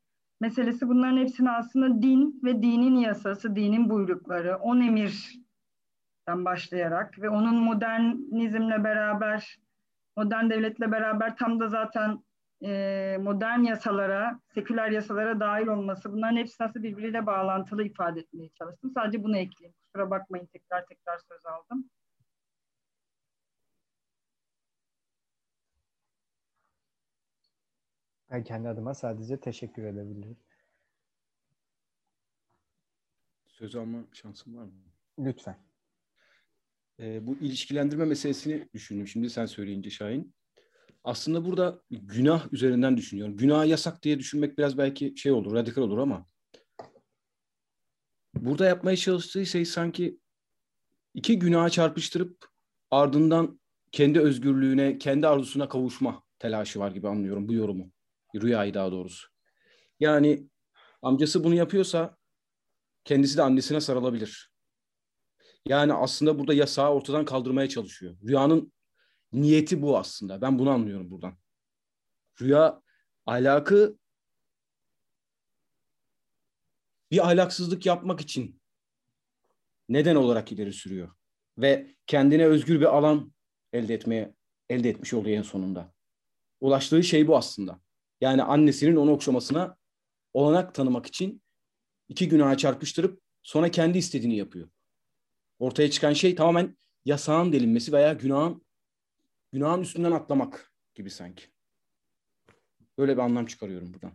meselesi 0.42 0.88
bunların 0.88 1.18
hepsini 1.18 1.52
aslında 1.52 2.02
din 2.02 2.40
ve 2.44 2.62
dinin 2.62 2.96
yasası, 2.96 3.56
dinin 3.56 3.90
buyrukları, 3.90 4.58
on 4.58 4.82
emirden 4.82 6.46
başlayarak 6.46 7.20
ve 7.22 7.30
onun 7.30 7.56
modernizmle 7.56 8.84
beraber, 8.84 9.58
modern 10.18 10.50
devletle 10.50 10.92
beraber 10.92 11.36
tam 11.36 11.60
da 11.60 11.68
zaten 11.68 12.20
e, 12.64 13.18
modern 13.22 13.60
yasalara, 13.60 14.40
seküler 14.54 14.92
yasalara 14.92 15.40
dahil 15.40 15.68
olması 15.68 16.12
bunların 16.12 16.38
hepsi 16.38 16.64
nasıl 16.64 16.84
birbiriyle 16.84 17.26
bağlantılı 17.26 17.84
ifade 17.84 18.20
etmeye 18.20 18.50
çalıştım. 18.50 18.92
Sadece 18.94 19.24
bunu 19.24 19.38
ekleyeyim. 19.38 19.76
Kusura 19.84 20.10
bakmayın 20.10 20.46
tekrar 20.46 20.86
tekrar 20.86 21.18
söz 21.18 21.46
aldım. 21.46 21.90
Ben 28.32 28.44
kendi 28.44 28.70
adıma 28.70 28.94
sadece 28.94 29.40
teşekkür 29.40 29.84
edebilirim. 29.84 30.38
Söz 33.48 33.76
alma 33.76 33.98
şansım 34.14 34.58
var 34.58 34.64
mı? 34.64 34.72
Lütfen. 35.20 35.58
Ee, 37.00 37.28
bu 37.28 37.36
ilişkilendirme 37.38 38.06
meselesini 38.06 38.70
düşündüm 38.74 39.08
şimdi 39.08 39.30
sen 39.30 39.46
söyleyince 39.46 39.90
Şahin 39.90 40.37
aslında 41.08 41.46
burada 41.46 41.82
günah 41.90 42.54
üzerinden 42.54 42.98
düşünüyorum. 42.98 43.38
Günah 43.38 43.66
yasak 43.66 44.04
diye 44.04 44.20
düşünmek 44.20 44.58
biraz 44.58 44.78
belki 44.78 45.14
şey 45.18 45.32
olur, 45.32 45.54
radikal 45.54 45.82
olur 45.82 45.98
ama 45.98 46.26
burada 48.36 48.66
yapmaya 48.66 48.98
çalıştığı 48.98 49.46
şey 49.46 49.66
sanki 49.66 50.20
iki 51.14 51.40
günaha 51.40 51.70
çarpıştırıp 51.70 52.46
ardından 52.92 53.60
kendi 53.92 54.20
özgürlüğüne, 54.20 54.98
kendi 54.98 55.28
arzusuna 55.28 55.70
kavuşma 55.70 56.24
telaşı 56.40 56.80
var 56.80 56.92
gibi 56.92 57.08
anlıyorum 57.08 57.48
bu 57.48 57.54
yorumu. 57.54 57.92
Rüyayı 58.36 58.74
daha 58.74 58.92
doğrusu. 58.92 59.28
Yani 60.00 60.48
amcası 61.02 61.44
bunu 61.44 61.56
yapıyorsa 61.56 62.18
kendisi 63.06 63.38
de 63.38 63.42
annesine 63.42 63.82
sarılabilir. 63.82 64.52
Yani 65.68 65.94
aslında 65.94 66.40
burada 66.40 66.54
yasağı 66.54 66.90
ortadan 66.90 67.26
kaldırmaya 67.26 67.70
çalışıyor. 67.70 68.18
Rüyanın 68.28 68.74
niyeti 69.34 69.82
bu 69.82 69.98
aslında. 69.98 70.42
Ben 70.42 70.60
bunu 70.60 70.70
anlıyorum 70.70 71.12
buradan. 71.12 71.38
Rüya 72.42 72.82
ahlakı 73.26 73.98
bir 77.12 77.28
ahlaksızlık 77.28 77.86
yapmak 77.86 78.22
için 78.22 78.62
neden 79.90 80.16
olarak 80.16 80.52
ileri 80.52 80.74
sürüyor 80.74 81.12
ve 81.58 81.96
kendine 82.08 82.46
özgür 82.46 82.80
bir 82.80 82.98
alan 82.98 83.34
elde 83.74 83.94
etmeye 83.94 84.34
elde 84.70 84.90
etmiş 84.90 85.14
oluyor 85.14 85.38
en 85.38 85.42
sonunda. 85.42 85.94
Ulaştığı 86.62 87.04
şey 87.04 87.28
bu 87.28 87.38
aslında. 87.38 87.80
Yani 88.22 88.44
annesinin 88.44 88.96
onu 88.96 89.12
okşamasına 89.12 89.78
olanak 90.34 90.76
tanımak 90.76 91.06
için 91.06 91.42
iki 92.10 92.30
günaha 92.30 92.58
çarpıştırıp 92.58 93.22
sonra 93.44 93.72
kendi 93.72 93.98
istediğini 93.98 94.38
yapıyor. 94.38 94.70
Ortaya 95.60 95.92
çıkan 95.92 96.14
şey 96.14 96.36
tamamen 96.36 96.78
yasağın 97.06 97.54
delinmesi 97.54 97.94
veya 97.94 98.14
günahın 98.14 98.67
günahın 99.58 99.82
üstünden 99.82 100.12
atlamak 100.12 100.72
gibi 100.96 101.10
sanki. 101.10 101.44
Böyle 102.98 103.14
bir 103.14 103.22
anlam 103.22 103.46
çıkarıyorum 103.46 103.94
buradan. 103.94 104.12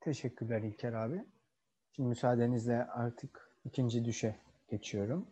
Teşekkürler 0.00 0.62
İlker 0.62 0.92
abi. 0.92 1.24
Şimdi 1.92 2.08
müsaadenizle 2.08 2.84
artık 2.84 3.50
ikinci 3.64 4.04
düşe 4.04 4.40
geçiyorum. 4.68 5.26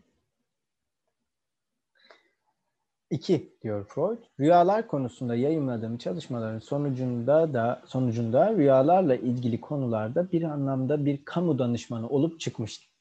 İki 3.12 3.52
diyor 3.62 3.84
Freud. 3.88 4.18
Rüyalar 4.40 4.86
konusunda 4.86 5.34
yayınladığım 5.34 5.98
çalışmaların 5.98 6.58
sonucunda 6.58 7.54
da 7.54 7.82
sonucunda 7.86 8.52
rüyalarla 8.54 9.16
ilgili 9.16 9.60
konularda 9.60 10.32
bir 10.32 10.42
anlamda 10.42 11.04
bir 11.04 11.24
kamu 11.24 11.58
danışmanı 11.58 12.08
olup 12.08 12.40
çıkmıştım. 12.40 12.92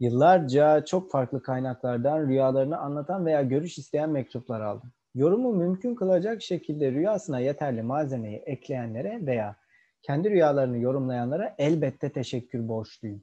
Yıllarca 0.00 0.84
çok 0.84 1.10
farklı 1.10 1.42
kaynaklardan 1.42 2.28
rüyalarını 2.28 2.78
anlatan 2.78 3.26
veya 3.26 3.42
görüş 3.42 3.78
isteyen 3.78 4.10
mektuplar 4.10 4.60
aldım. 4.60 4.92
Yorumu 5.14 5.52
mümkün 5.52 5.94
kılacak 5.94 6.42
şekilde 6.42 6.92
rüyasına 6.92 7.38
yeterli 7.40 7.82
malzemeyi 7.82 8.36
ekleyenlere 8.36 9.26
veya 9.26 9.56
kendi 10.02 10.30
rüyalarını 10.30 10.78
yorumlayanlara 10.78 11.54
elbette 11.58 12.12
teşekkür 12.12 12.68
borçluyum. 12.68 13.22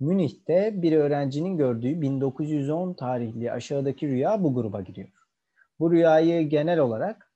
Münih'te 0.00 0.82
bir 0.82 0.92
öğrencinin 0.92 1.56
gördüğü 1.56 2.00
1910 2.00 2.92
tarihli 2.92 3.52
aşağıdaki 3.52 4.08
rüya 4.08 4.42
bu 4.42 4.54
gruba 4.54 4.80
giriyor. 4.80 5.19
Bu 5.80 5.92
rüyayı 5.92 6.48
genel 6.48 6.78
olarak 6.78 7.32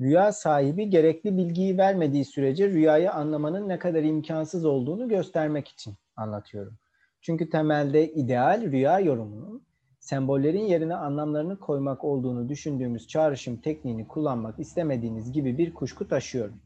rüya 0.00 0.32
sahibi 0.32 0.90
gerekli 0.90 1.36
bilgiyi 1.36 1.78
vermediği 1.78 2.24
sürece 2.24 2.68
rüyayı 2.68 3.12
anlamanın 3.12 3.68
ne 3.68 3.78
kadar 3.78 4.02
imkansız 4.02 4.64
olduğunu 4.64 5.08
göstermek 5.08 5.68
için 5.68 5.94
anlatıyorum. 6.16 6.78
Çünkü 7.20 7.50
temelde 7.50 8.12
ideal 8.12 8.62
rüya 8.62 9.00
yorumunun 9.00 9.66
sembollerin 10.00 10.64
yerine 10.64 10.94
anlamlarını 10.94 11.58
koymak 11.58 12.04
olduğunu 12.04 12.48
düşündüğümüz 12.48 13.08
çağrışım 13.08 13.56
tekniğini 13.56 14.08
kullanmak 14.08 14.58
istemediğiniz 14.58 15.32
gibi 15.32 15.58
bir 15.58 15.74
kuşku 15.74 16.08
taşıyorum. 16.08 16.60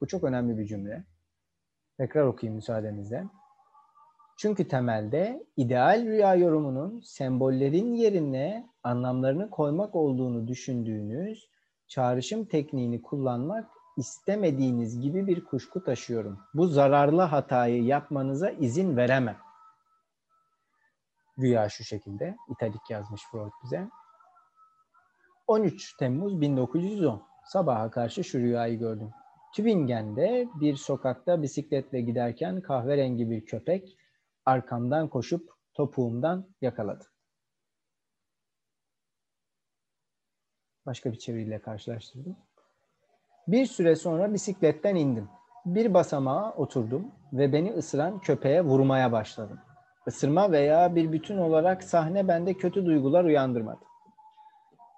Bu 0.00 0.06
çok 0.06 0.24
önemli 0.24 0.58
bir 0.58 0.66
cümle. 0.66 1.04
Tekrar 1.96 2.26
okuyayım 2.26 2.56
müsaadenizle. 2.56 3.24
Çünkü 4.40 4.68
temelde 4.68 5.46
ideal 5.56 6.04
rüya 6.04 6.34
yorumunun 6.34 7.00
sembollerin 7.00 7.94
yerine 7.94 8.70
anlamlarını 8.82 9.50
koymak 9.50 9.94
olduğunu 9.94 10.48
düşündüğünüz 10.48 11.50
çağrışım 11.88 12.44
tekniğini 12.44 13.02
kullanmak 13.02 13.70
istemediğiniz 13.96 15.00
gibi 15.00 15.26
bir 15.26 15.44
kuşku 15.44 15.84
taşıyorum. 15.84 16.38
Bu 16.54 16.66
zararlı 16.66 17.22
hatayı 17.22 17.84
yapmanıza 17.84 18.50
izin 18.50 18.96
veremem. 18.96 19.36
Rüya 21.38 21.68
şu 21.68 21.84
şekilde. 21.84 22.36
İtalik 22.50 22.90
yazmış 22.90 23.22
Freud 23.30 23.52
bize. 23.64 23.88
13 25.46 25.96
Temmuz 25.96 26.40
1910. 26.40 27.22
Sabaha 27.44 27.90
karşı 27.90 28.24
şu 28.24 28.38
rüyayı 28.38 28.78
gördüm. 28.78 29.10
Tübingen'de 29.54 30.48
bir 30.60 30.76
sokakta 30.76 31.42
bisikletle 31.42 32.00
giderken 32.00 32.60
kahverengi 32.60 33.30
bir 33.30 33.46
köpek 33.46 33.96
arkamdan 34.50 35.08
koşup 35.08 35.50
topuğumdan 35.74 36.46
yakaladı. 36.60 37.04
Başka 40.86 41.12
bir 41.12 41.18
çeviriyle 41.18 41.58
karşılaştırdım. 41.58 42.36
Bir 43.48 43.66
süre 43.66 43.96
sonra 43.96 44.34
bisikletten 44.34 44.96
indim. 44.96 45.28
Bir 45.66 45.94
basamağa 45.94 46.52
oturdum 46.52 47.12
ve 47.32 47.52
beni 47.52 47.72
ısıran 47.72 48.18
köpeğe 48.20 48.62
vurmaya 48.62 49.12
başladım. 49.12 49.58
Isırma 50.06 50.52
veya 50.52 50.94
bir 50.94 51.12
bütün 51.12 51.38
olarak 51.38 51.82
sahne 51.82 52.28
bende 52.28 52.54
kötü 52.54 52.86
duygular 52.86 53.24
uyandırmadı. 53.24 53.84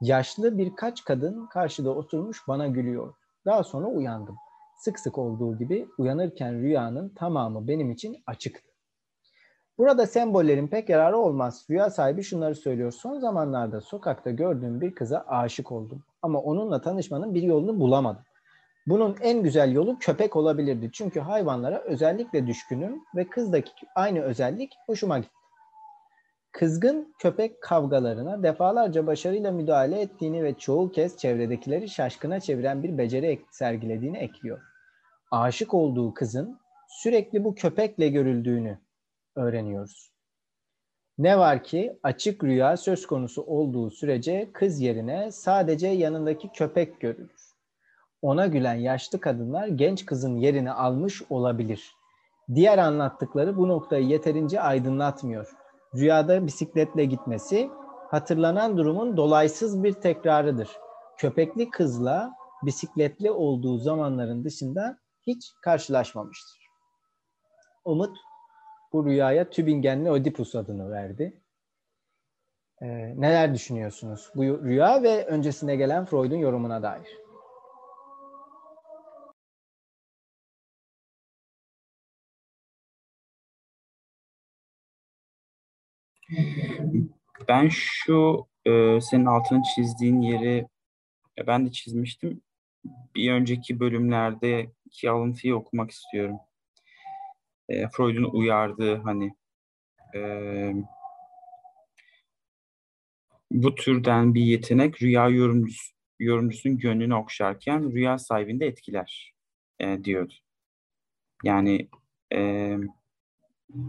Yaşlı 0.01 0.59
birkaç 0.59 1.05
kadın 1.05 1.47
karşıda 1.47 1.91
oturmuş 1.91 2.49
bana 2.49 2.66
gülüyor. 2.66 3.15
Daha 3.47 3.65
sonra 3.65 3.87
uyandım. 3.87 4.37
Sık 4.77 4.99
sık 4.99 5.19
olduğu 5.19 5.59
gibi 5.59 5.89
uyanırken 5.99 6.55
rüyanın 6.55 7.09
tamamı 7.09 7.69
benim 7.69 7.91
için 7.91 8.16
açıktı. 8.27 8.72
Burada 9.78 10.07
sembollerin 10.07 10.69
pek 10.69 10.89
yararı 10.89 11.19
olmaz. 11.19 11.66
Rüya 11.70 11.90
sahibi 11.90 12.23
şunları 12.23 12.55
söylüyor. 12.55 12.93
Son 12.93 13.19
zamanlarda 13.19 13.81
sokakta 13.81 14.31
gördüğüm 14.31 14.81
bir 14.81 14.94
kıza 14.94 15.24
aşık 15.28 15.73
oldum. 15.73 16.03
Ama 16.23 16.39
onunla 16.39 16.81
tanışmanın 16.81 17.35
bir 17.35 17.43
yolunu 17.43 17.81
bulamadım. 17.81 18.23
Bunun 18.86 19.16
en 19.20 19.43
güzel 19.43 19.73
yolu 19.73 19.99
köpek 19.99 20.36
olabilirdi. 20.36 20.90
Çünkü 20.93 21.20
hayvanlara 21.20 21.78
özellikle 21.78 22.47
düşkünüm 22.47 23.01
ve 23.16 23.28
kızdaki 23.28 23.73
aynı 23.94 24.20
özellik 24.20 24.73
hoşuma 24.86 25.19
gitti. 25.19 25.32
Kızgın 26.53 27.15
köpek 27.19 27.62
kavgalarına 27.62 28.43
defalarca 28.43 29.07
başarıyla 29.07 29.53
müdahale 29.53 30.01
ettiğini 30.01 30.44
ve 30.44 30.55
çoğu 30.55 30.93
kez 30.93 31.16
çevredekileri 31.16 31.89
şaşkına 31.89 32.40
çeviren 32.40 32.82
bir 32.82 32.99
beceri 32.99 33.44
sergilediğini 33.51 34.19
ekliyor. 34.19 34.61
Aşık 35.31 35.74
olduğu 35.74 36.15
kızın 36.15 36.59
sürekli 36.89 37.44
bu 37.44 37.55
köpekle 37.55 38.09
görüldüğünü 38.09 38.78
öğreniyoruz. 39.37 40.13
Ne 41.19 41.39
var 41.39 41.65
ki 41.65 41.99
açık 42.03 42.45
rüya 42.45 42.77
söz 42.77 43.07
konusu 43.07 43.43
olduğu 43.43 43.91
sürece 43.91 44.51
kız 44.53 44.81
yerine 44.81 45.33
sadece 45.33 45.89
yanındaki 45.89 46.49
köpek 46.53 47.01
görülür. 47.01 47.53
Ona 48.23 48.47
gülen 48.47 48.75
yaşlı 48.75 49.21
kadınlar 49.21 49.67
genç 49.67 50.07
kızın 50.07 50.37
yerini 50.37 50.73
almış 50.73 51.23
olabilir. 51.31 51.93
Diğer 52.55 52.79
anlattıkları 52.79 53.57
bu 53.57 53.69
noktayı 53.69 54.07
yeterince 54.07 54.61
aydınlatmıyor. 54.61 55.51
Rüyada 55.95 56.47
bisikletle 56.47 57.05
gitmesi 57.05 57.71
hatırlanan 58.11 58.77
durumun 58.77 59.17
dolaysız 59.17 59.83
bir 59.83 59.93
tekrarıdır. 59.93 60.69
Köpekli 61.19 61.71
kızla 61.71 62.33
bisikletli 62.63 63.31
olduğu 63.31 63.79
zamanların 63.79 64.45
dışında 64.45 64.99
hiç 65.27 65.53
karşılaşmamıştır. 65.63 66.69
Umut 67.85 68.17
bu 68.93 69.06
rüyaya 69.06 69.51
Tübingenli 69.51 70.10
Oedipus 70.10 70.55
adını 70.55 70.90
verdi. 70.90 71.40
Ee, 72.82 72.86
neler 73.20 73.55
düşünüyorsunuz 73.55 74.31
bu 74.35 74.43
rüya 74.43 75.02
ve 75.02 75.27
öncesinde 75.27 75.77
gelen 75.77 76.05
Freud'un 76.05 76.36
yorumuna 76.36 76.82
dair? 76.82 77.23
Ben 87.48 87.69
şu 87.69 88.47
e, 88.66 89.01
senin 89.01 89.27
altını 89.27 89.62
çizdiğin 89.74 90.20
yeri 90.20 90.66
ben 91.47 91.66
de 91.66 91.73
çizmiştim. 91.73 92.43
Bir 93.14 93.32
önceki 93.32 93.81
bölümlerdeki 93.81 95.10
alıntıyı 95.10 95.56
okumak 95.56 95.90
istiyorum. 95.90 96.36
E, 97.68 97.89
Freud'un 97.89 98.30
uyardığı 98.32 98.97
hani 98.97 99.34
e, 100.14 100.72
bu 103.51 103.74
türden 103.74 104.34
bir 104.34 104.43
yetenek 104.43 105.02
rüya 105.02 105.28
yorumcusu, 105.28 105.93
yorumcusunun 106.18 106.78
gönlünü 106.78 107.14
okşarken 107.14 107.93
rüya 107.93 108.18
sahibini 108.18 108.60
de 108.60 108.66
etkiler 108.66 109.32
e, 109.80 110.05
diyordu. 110.05 110.34
Yani 111.44 111.89
e, 112.32 112.39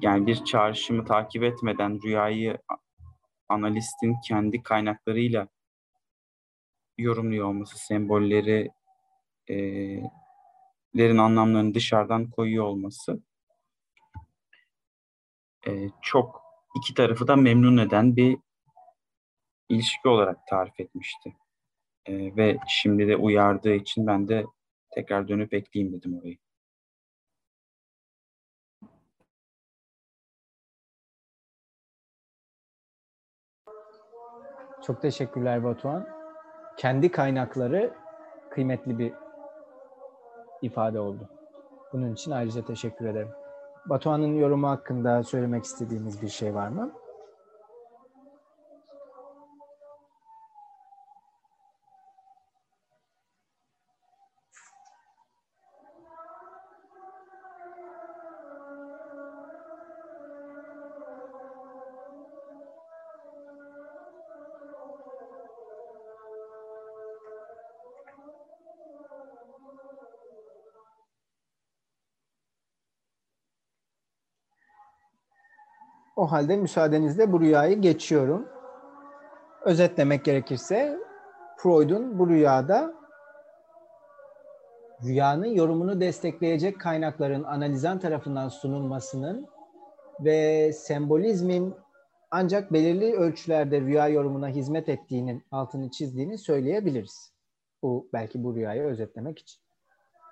yani 0.02 0.28
bir 0.28 0.46
çağrışımı 0.46 1.06
takip 1.06 1.44
etmeden 1.44 2.02
rüyayı 2.04 2.58
analistin 3.50 4.16
kendi 4.28 4.64
kaynaklarıyla 4.64 5.48
yorumluyor 6.98 7.48
olması, 7.48 7.78
sembolleri 7.78 8.72
e, 9.50 9.56
lerin 10.98 11.18
anlamlarını 11.18 11.74
dışarıdan 11.74 12.30
koyuyor 12.30 12.66
olması 12.66 13.24
e, 15.68 15.90
çok 16.02 16.42
iki 16.76 16.94
tarafı 16.94 17.28
da 17.28 17.36
memnun 17.36 17.78
eden 17.78 18.16
bir 18.16 18.38
ilişki 19.70 20.08
olarak 20.10 20.48
tarif 20.48 20.80
etmişti. 20.80 21.36
E, 22.06 22.36
ve 22.36 22.58
şimdi 22.68 23.08
de 23.08 23.16
uyardığı 23.16 23.74
için 23.74 24.08
ben 24.08 24.28
de 24.28 24.46
tekrar 24.92 25.28
dönüp 25.28 25.54
ekleyeyim 25.54 25.94
dedim 25.94 26.20
orayı. 26.20 26.38
Çok 34.86 35.02
teşekkürler 35.02 35.64
Batuhan. 35.64 36.08
Kendi 36.78 37.12
kaynakları 37.12 37.94
kıymetli 38.50 39.00
bir 39.00 39.14
ifade 40.62 41.00
oldu. 41.00 41.30
Bunun 41.94 42.14
için 42.14 42.32
ayrıca 42.32 42.66
teşekkür 42.66 43.06
ederim. 43.06 43.43
Batuhan'ın 43.86 44.36
yorumu 44.36 44.68
hakkında 44.68 45.24
söylemek 45.24 45.64
istediğiniz 45.64 46.22
bir 46.22 46.30
şey 46.30 46.56
var 46.56 46.68
mı? 46.68 46.92
O 76.24 76.32
halde 76.32 76.58
müsaadenizle 76.58 77.32
bu 77.32 77.42
rüyayı 77.42 77.82
geçiyorum. 77.82 78.48
Özetlemek 79.62 80.26
gerekirse 80.26 81.00
Freud'un 81.58 82.20
bu 82.20 82.30
rüyada 82.30 82.94
rüyanın 85.04 85.46
yorumunu 85.46 86.02
destekleyecek 86.02 86.80
kaynakların 86.80 87.44
analizan 87.44 88.00
tarafından 88.00 88.50
sunulmasının 88.50 89.48
ve 90.20 90.72
sembolizmin 90.74 91.76
ancak 92.32 92.74
belirli 92.74 93.14
ölçülerde 93.16 93.82
rüya 93.82 94.08
yorumuna 94.08 94.48
hizmet 94.48 94.90
ettiğinin 94.90 95.44
altını 95.52 95.92
çizdiğini 95.92 96.38
söyleyebiliriz. 96.38 97.34
Bu 97.82 98.10
belki 98.14 98.44
bu 98.44 98.56
rüyayı 98.56 98.84
özetlemek 98.84 99.40
için. 99.40 99.62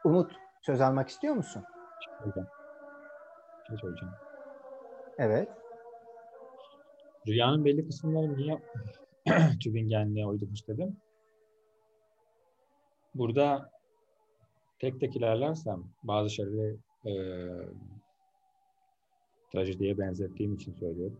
Umut 0.04 0.32
söz 0.62 0.82
almak 0.82 1.10
istiyor 1.10 1.36
musun? 1.36 1.64
Hocam. 2.24 2.46
Şey 3.68 3.78
söyleyeceğim. 3.78 4.14
Evet. 5.18 5.61
Rüyanın 7.28 7.66
belli 7.66 7.88
kısımları 7.88 8.38
niye 8.38 8.62
Tübingenliğe 9.64 10.26
uydurmuş 10.28 10.68
dedim. 10.68 10.98
Burada 13.16 13.70
tek 14.80 15.00
tek 15.00 15.16
ilerlersem 15.16 15.84
bazı 16.04 16.30
şeyleri 16.30 16.78
e, 17.06 17.14
trajediye 19.52 19.98
benzettiğim 19.98 20.56
için 20.56 20.74
söylüyorum. 20.74 21.20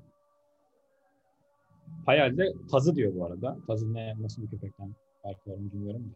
Hayalde 2.06 2.54
tazı 2.72 2.96
diyor 2.96 3.16
bu 3.16 3.26
arada. 3.26 3.58
Tazı 3.68 3.94
ne, 3.94 4.16
nasıl 4.22 4.44
bir 4.44 4.50
köpekten 4.50 4.96
farkı 5.24 5.52
var 5.52 5.56
mı 5.56 5.72
bilmiyorum. 5.72 6.16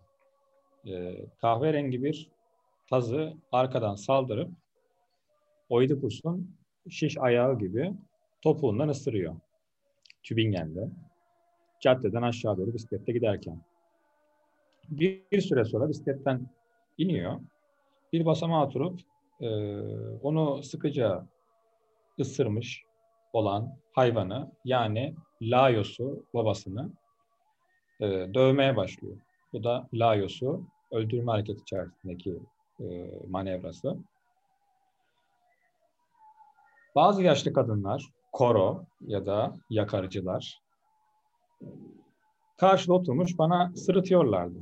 E, 0.88 1.26
kahverengi 1.42 2.04
bir 2.04 2.30
tazı 2.90 3.34
arkadan 3.52 3.96
saldırıp 3.96 4.52
Oidipus'un 5.70 6.56
şiş 6.90 7.18
ayağı 7.18 7.60
gibi 7.60 7.94
topuğundan 8.42 8.90
ısırıyor. 8.90 9.36
Tübingen'de. 10.26 10.90
Caddeden 11.80 12.22
aşağı 12.22 12.58
doğru 12.58 12.74
bisiklette 12.74 13.12
giderken. 13.12 13.62
Bir, 14.90 15.22
bir 15.32 15.42
süre 15.42 15.66
sonra 15.66 15.90
bisikletten 15.90 16.48
iniyor. 16.98 17.40
Bir 18.14 18.26
basamağa 18.26 18.66
oturup 18.66 19.00
e, 19.42 19.48
onu 20.22 20.64
sıkıca 20.64 21.26
ısırmış 22.20 22.84
olan 23.34 23.78
hayvanı 23.94 24.52
yani 24.66 25.16
Laios'u 25.42 26.26
babasını 26.34 26.92
e, 28.00 28.06
dövmeye 28.34 28.76
başlıyor. 28.76 29.18
Bu 29.54 29.64
da 29.64 29.90
Laios'u 29.94 30.68
öldürme 30.92 31.32
hareketi 31.32 31.62
içerisindeki 31.62 32.40
e, 32.80 32.86
manevrası. 33.30 33.98
Bazı 36.96 37.24
yaşlı 37.24 37.54
kadınlar, 37.54 38.15
koro 38.36 38.86
ya 39.02 39.26
da 39.26 39.54
yakarıcılar 39.70 40.62
karşıda 42.58 42.94
oturmuş 42.94 43.38
bana 43.38 43.72
sırıtıyorlardı. 43.76 44.60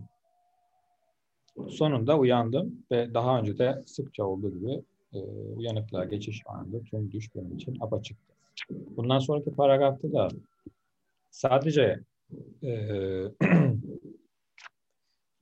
Sonunda 1.69 2.17
uyandım 2.17 2.85
ve 2.91 3.13
daha 3.13 3.39
önce 3.39 3.57
de 3.57 3.83
sıkça 3.85 4.23
olduğu 4.23 4.51
gibi 4.51 4.83
e, 5.13 5.19
uyanıklığa 5.57 6.05
geçiş 6.05 6.41
anında 6.45 6.83
tüm 6.83 7.11
düş 7.11 7.35
benim 7.35 7.55
için 7.55 7.77
apaçıktı. 7.81 8.33
Bundan 8.69 9.19
sonraki 9.19 9.55
paragrafta 9.55 10.13
da 10.13 10.27
sadece 11.31 11.99
e, 12.63 12.73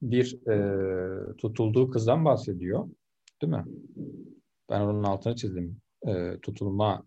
bir 0.01 0.47
e, 0.47 1.35
tutulduğu 1.37 1.89
kızdan 1.89 2.25
bahsediyor. 2.25 2.89
Değil 3.41 3.53
mi? 3.53 3.65
Ben 4.69 4.81
onun 4.81 5.03
altını 5.03 5.35
çizdim. 5.35 5.77
E, 6.07 6.37
tutulma 6.41 7.03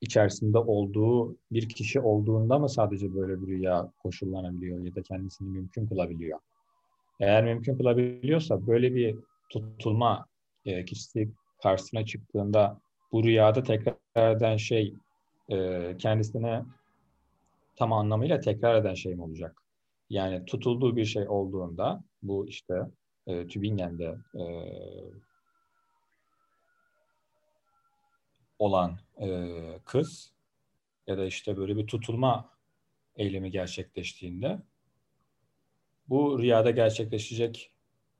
içerisinde 0.00 0.58
olduğu 0.58 1.36
bir 1.52 1.68
kişi 1.68 2.00
olduğunda 2.00 2.58
mı 2.58 2.68
sadece 2.68 3.14
böyle 3.14 3.42
bir 3.42 3.46
rüya 3.46 3.92
koşullanabiliyor 4.02 4.84
ya 4.84 4.94
da 4.94 5.02
kendisini 5.02 5.48
mümkün 5.48 5.86
kılabiliyor? 5.86 6.38
Eğer 7.20 7.44
mümkün 7.44 7.76
kılabiliyorsa 7.76 8.66
böyle 8.66 8.94
bir 8.94 9.16
tutulma 9.50 10.26
e, 10.64 10.84
kişisi 10.84 11.30
karşısına 11.62 12.04
çıktığında 12.04 12.80
bu 13.12 13.24
rüyada 13.24 13.62
tekrar 13.62 14.36
eden 14.36 14.56
şey 14.56 14.94
e, 15.48 15.96
kendisine 15.98 16.62
tam 17.76 17.92
anlamıyla 17.92 18.40
tekrar 18.40 18.74
eden 18.74 18.94
şey 18.94 19.14
mi 19.14 19.22
olacak? 19.22 19.62
Yani 20.10 20.44
tutulduğu 20.44 20.96
bir 20.96 21.04
şey 21.04 21.28
olduğunda 21.28 22.04
bu 22.22 22.48
işte 22.48 22.74
e, 23.26 23.46
Tübingen'de 23.46 24.16
e, 24.34 24.44
olan 28.60 28.98
e, 29.20 29.48
kız 29.84 30.32
ya 31.06 31.18
da 31.18 31.24
işte 31.24 31.56
böyle 31.56 31.76
bir 31.76 31.86
tutulma 31.86 32.50
eylemi 33.16 33.50
gerçekleştiğinde 33.50 34.58
bu 36.08 36.38
rüyada 36.38 36.70
gerçekleşecek 36.70 37.72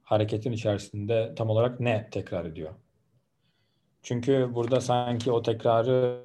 hareketin 0.02 0.52
içerisinde 0.52 1.34
tam 1.36 1.50
olarak 1.50 1.80
ne 1.80 2.08
tekrar 2.10 2.44
ediyor? 2.44 2.74
Çünkü 4.02 4.50
burada 4.54 4.80
sanki 4.80 5.32
o 5.32 5.42
tekrarı 5.42 6.24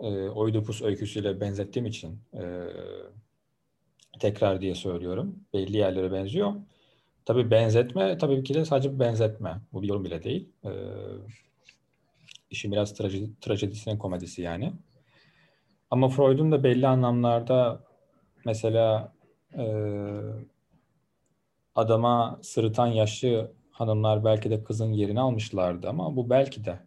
e, 0.00 0.28
Oidipus 0.28 0.82
öyküsüyle 0.82 1.40
benzettiğim 1.40 1.86
için 1.86 2.20
e, 2.34 2.42
tekrar 4.20 4.60
diye 4.60 4.74
söylüyorum. 4.74 5.44
Belli 5.54 5.76
yerlere 5.76 6.12
benziyor. 6.12 6.52
Tabii 7.24 7.50
benzetme 7.50 8.18
tabii 8.18 8.42
ki 8.42 8.54
de 8.54 8.64
sadece 8.64 8.98
benzetme. 8.98 9.60
Bu 9.72 9.82
bir 9.82 9.88
yorum 9.88 10.04
bile 10.04 10.22
değil. 10.22 10.48
E, 10.64 10.70
işin 12.50 12.72
biraz 12.72 12.94
trajedi, 12.94 13.40
trajedisinin 13.40 13.98
komedisi 13.98 14.42
yani. 14.42 14.72
Ama 15.90 16.08
Freud'un 16.08 16.52
da 16.52 16.64
belli 16.64 16.86
anlamlarda 16.86 17.84
mesela 18.44 19.12
e, 19.58 19.64
adama 21.74 22.38
sırıtan 22.42 22.86
yaşlı 22.86 23.52
hanımlar 23.70 24.24
belki 24.24 24.50
de 24.50 24.64
kızın 24.64 24.92
yerini 24.92 25.20
almışlardı 25.20 25.88
ama 25.88 26.16
bu 26.16 26.30
belki 26.30 26.64
de. 26.64 26.78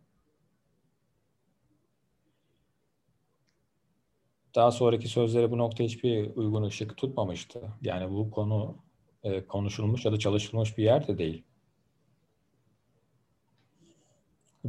Daha 4.56 4.72
sonraki 4.72 5.08
sözlere 5.08 5.52
bu 5.52 5.58
nokta 5.58 5.84
hiçbir 5.84 6.36
uygun 6.36 6.64
ışık 6.64 6.98
tutmamıştı. 6.98 7.62
Yani 7.82 8.12
bu 8.12 8.32
konu 8.32 8.78
e, 9.24 9.46
konuşulmuş 9.46 10.06
ya 10.06 10.12
da 10.12 10.20
çalışılmış 10.20 10.78
bir 10.78 10.84
yer 10.84 11.08
de 11.08 11.18
değil. 11.18 11.44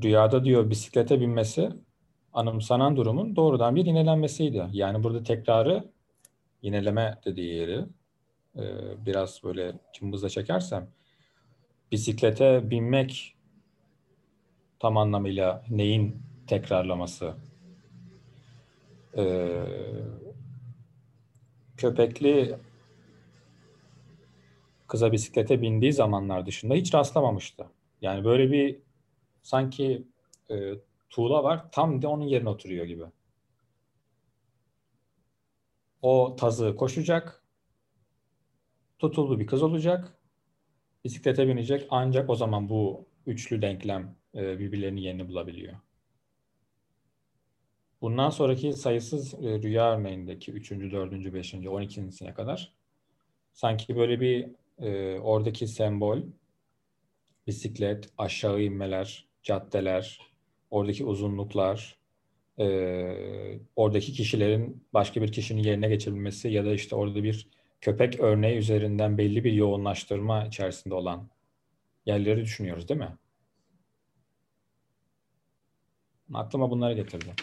Rüyada 0.03 0.45
diyor 0.45 0.71
bisiklete 0.71 1.21
binmesi 1.21 1.71
anımsanan 2.33 2.97
durumun 2.97 3.37
doğrudan 3.37 3.77
bir 3.77 3.87
yinelenmesiydi. 3.87 4.66
Yani 4.73 5.05
burada 5.05 5.23
tekrarı 5.23 5.85
yineleme 6.62 7.19
dediği 7.25 7.55
yeri 7.55 7.85
e, 8.57 8.62
biraz 9.07 9.41
böyle 9.45 9.73
cımbızla 9.93 10.29
çekersem 10.29 10.89
bisiklete 11.93 12.71
binmek 12.71 13.37
tam 14.79 14.97
anlamıyla 14.97 15.65
neyin 15.71 16.23
tekrarlaması? 16.47 17.35
Ee, 19.16 19.65
köpekli 21.77 22.57
kıza 24.87 25.12
bisiklete 25.12 25.62
bindiği 25.62 25.93
zamanlar 25.93 26.47
dışında 26.47 26.75
hiç 26.75 26.95
rastlamamıştı. 26.95 27.66
Yani 28.03 28.25
böyle 28.25 28.53
bir 28.53 28.77
sanki 29.45 30.09
e, 30.51 30.73
tuğla 31.11 31.45
var 31.45 31.73
tam 31.73 32.03
de 32.03 32.07
onun 32.07 32.25
yerine 32.25 32.49
oturuyor 32.49 32.87
gibi. 32.87 33.05
O 36.03 36.37
tazı 36.37 36.77
koşacak, 36.77 37.45
tutuldu 38.99 39.41
bir 39.41 39.47
kız 39.47 39.62
olacak, 39.62 40.19
bisiklete 41.05 41.49
binecek 41.49 41.87
ancak 41.91 42.31
o 42.31 42.35
zaman 42.35 42.69
bu 42.69 43.07
üçlü 43.27 43.62
denklem 43.62 44.16
e, 44.35 44.59
birbirlerinin 44.59 45.01
yerini 45.01 45.29
bulabiliyor. 45.29 45.75
Bundan 48.01 48.31
sonraki 48.31 48.73
sayısız 48.73 49.35
e, 49.35 49.62
rüya 49.62 49.97
örneğindeki 49.97 50.53
3. 50.53 50.71
4. 50.71 51.35
5. 51.35 51.55
12.sine 51.55 52.35
kadar 52.35 52.73
sanki 53.53 53.97
böyle 53.97 54.21
bir 54.21 54.49
e, 54.79 55.21
oradaki 55.21 55.66
sembol 55.66 56.23
bisiklet, 57.47 58.09
aşağı 58.19 58.62
inmeler, 58.62 59.29
caddeler, 59.45 60.21
oradaki 60.71 61.05
uzunluklar, 61.05 61.99
e, 62.59 63.59
oradaki 63.77 64.12
kişilerin 64.12 64.87
başka 64.95 65.23
bir 65.23 65.33
kişinin 65.33 65.62
yerine 65.62 65.89
geçebilmesi 65.89 66.49
ya 66.49 66.65
da 66.65 66.75
işte 66.75 66.97
orada 66.97 67.23
bir 67.23 67.49
köpek 67.81 68.21
örneği 68.21 68.57
üzerinden 68.59 69.19
belli 69.19 69.45
bir 69.45 69.53
yoğunlaştırma 69.53 70.47
içerisinde 70.47 70.95
olan 70.95 71.29
yerleri 72.07 72.41
düşünüyoruz 72.41 72.89
değil 72.89 73.01
mi? 73.01 73.16
Aklıma 76.35 76.71
bunları 76.71 76.95
getirdi. 76.95 77.35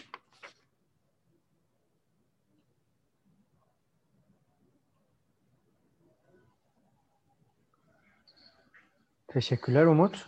Teşekkürler 9.27 9.85
Umut. 9.85 10.25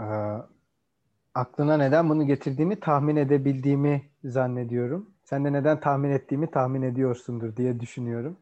Ee, 0.00 0.04
aklına 1.34 1.76
neden 1.76 2.08
bunu 2.08 2.26
getirdiğimi 2.26 2.80
tahmin 2.80 3.16
edebildiğimi 3.16 4.10
zannediyorum. 4.24 5.10
Sen 5.24 5.44
de 5.44 5.52
neden 5.52 5.80
tahmin 5.80 6.10
ettiğimi 6.10 6.50
tahmin 6.50 6.82
ediyorsundur 6.82 7.56
diye 7.56 7.80
düşünüyorum. 7.80 8.36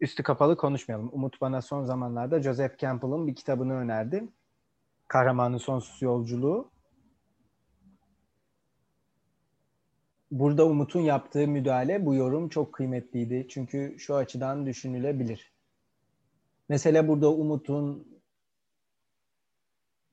Üstü 0.00 0.22
kapalı 0.22 0.56
konuşmayalım. 0.56 1.10
Umut 1.12 1.40
bana 1.40 1.62
son 1.62 1.84
zamanlarda 1.84 2.42
Joseph 2.42 2.78
Campbell'ın 2.78 3.26
bir 3.26 3.34
kitabını 3.34 3.74
önerdi. 3.74 4.28
Kahramanın 5.08 5.58
Sonsuz 5.58 6.02
Yolculuğu. 6.02 6.70
Burada 10.30 10.66
Umut'un 10.66 11.00
yaptığı 11.00 11.48
müdahale, 11.48 12.06
bu 12.06 12.14
yorum 12.14 12.48
çok 12.48 12.72
kıymetliydi. 12.72 13.46
Çünkü 13.48 13.94
şu 13.98 14.14
açıdan 14.14 14.66
düşünülebilir. 14.66 15.52
Mesela 16.68 17.08
burada 17.08 17.32
Umut'un 17.32 18.17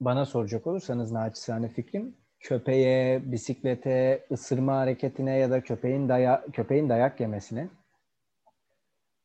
bana 0.01 0.25
soracak 0.25 0.67
olursanız 0.67 1.11
naçizane 1.11 1.69
fikrim 1.69 2.15
köpeğe, 2.39 3.31
bisiklete, 3.31 4.25
ısırma 4.31 4.77
hareketine 4.77 5.37
ya 5.37 5.51
da 5.51 5.63
köpeğin 5.63 6.09
daya 6.09 6.45
köpeğin 6.53 6.89
dayak 6.89 7.19
yemesine 7.19 7.69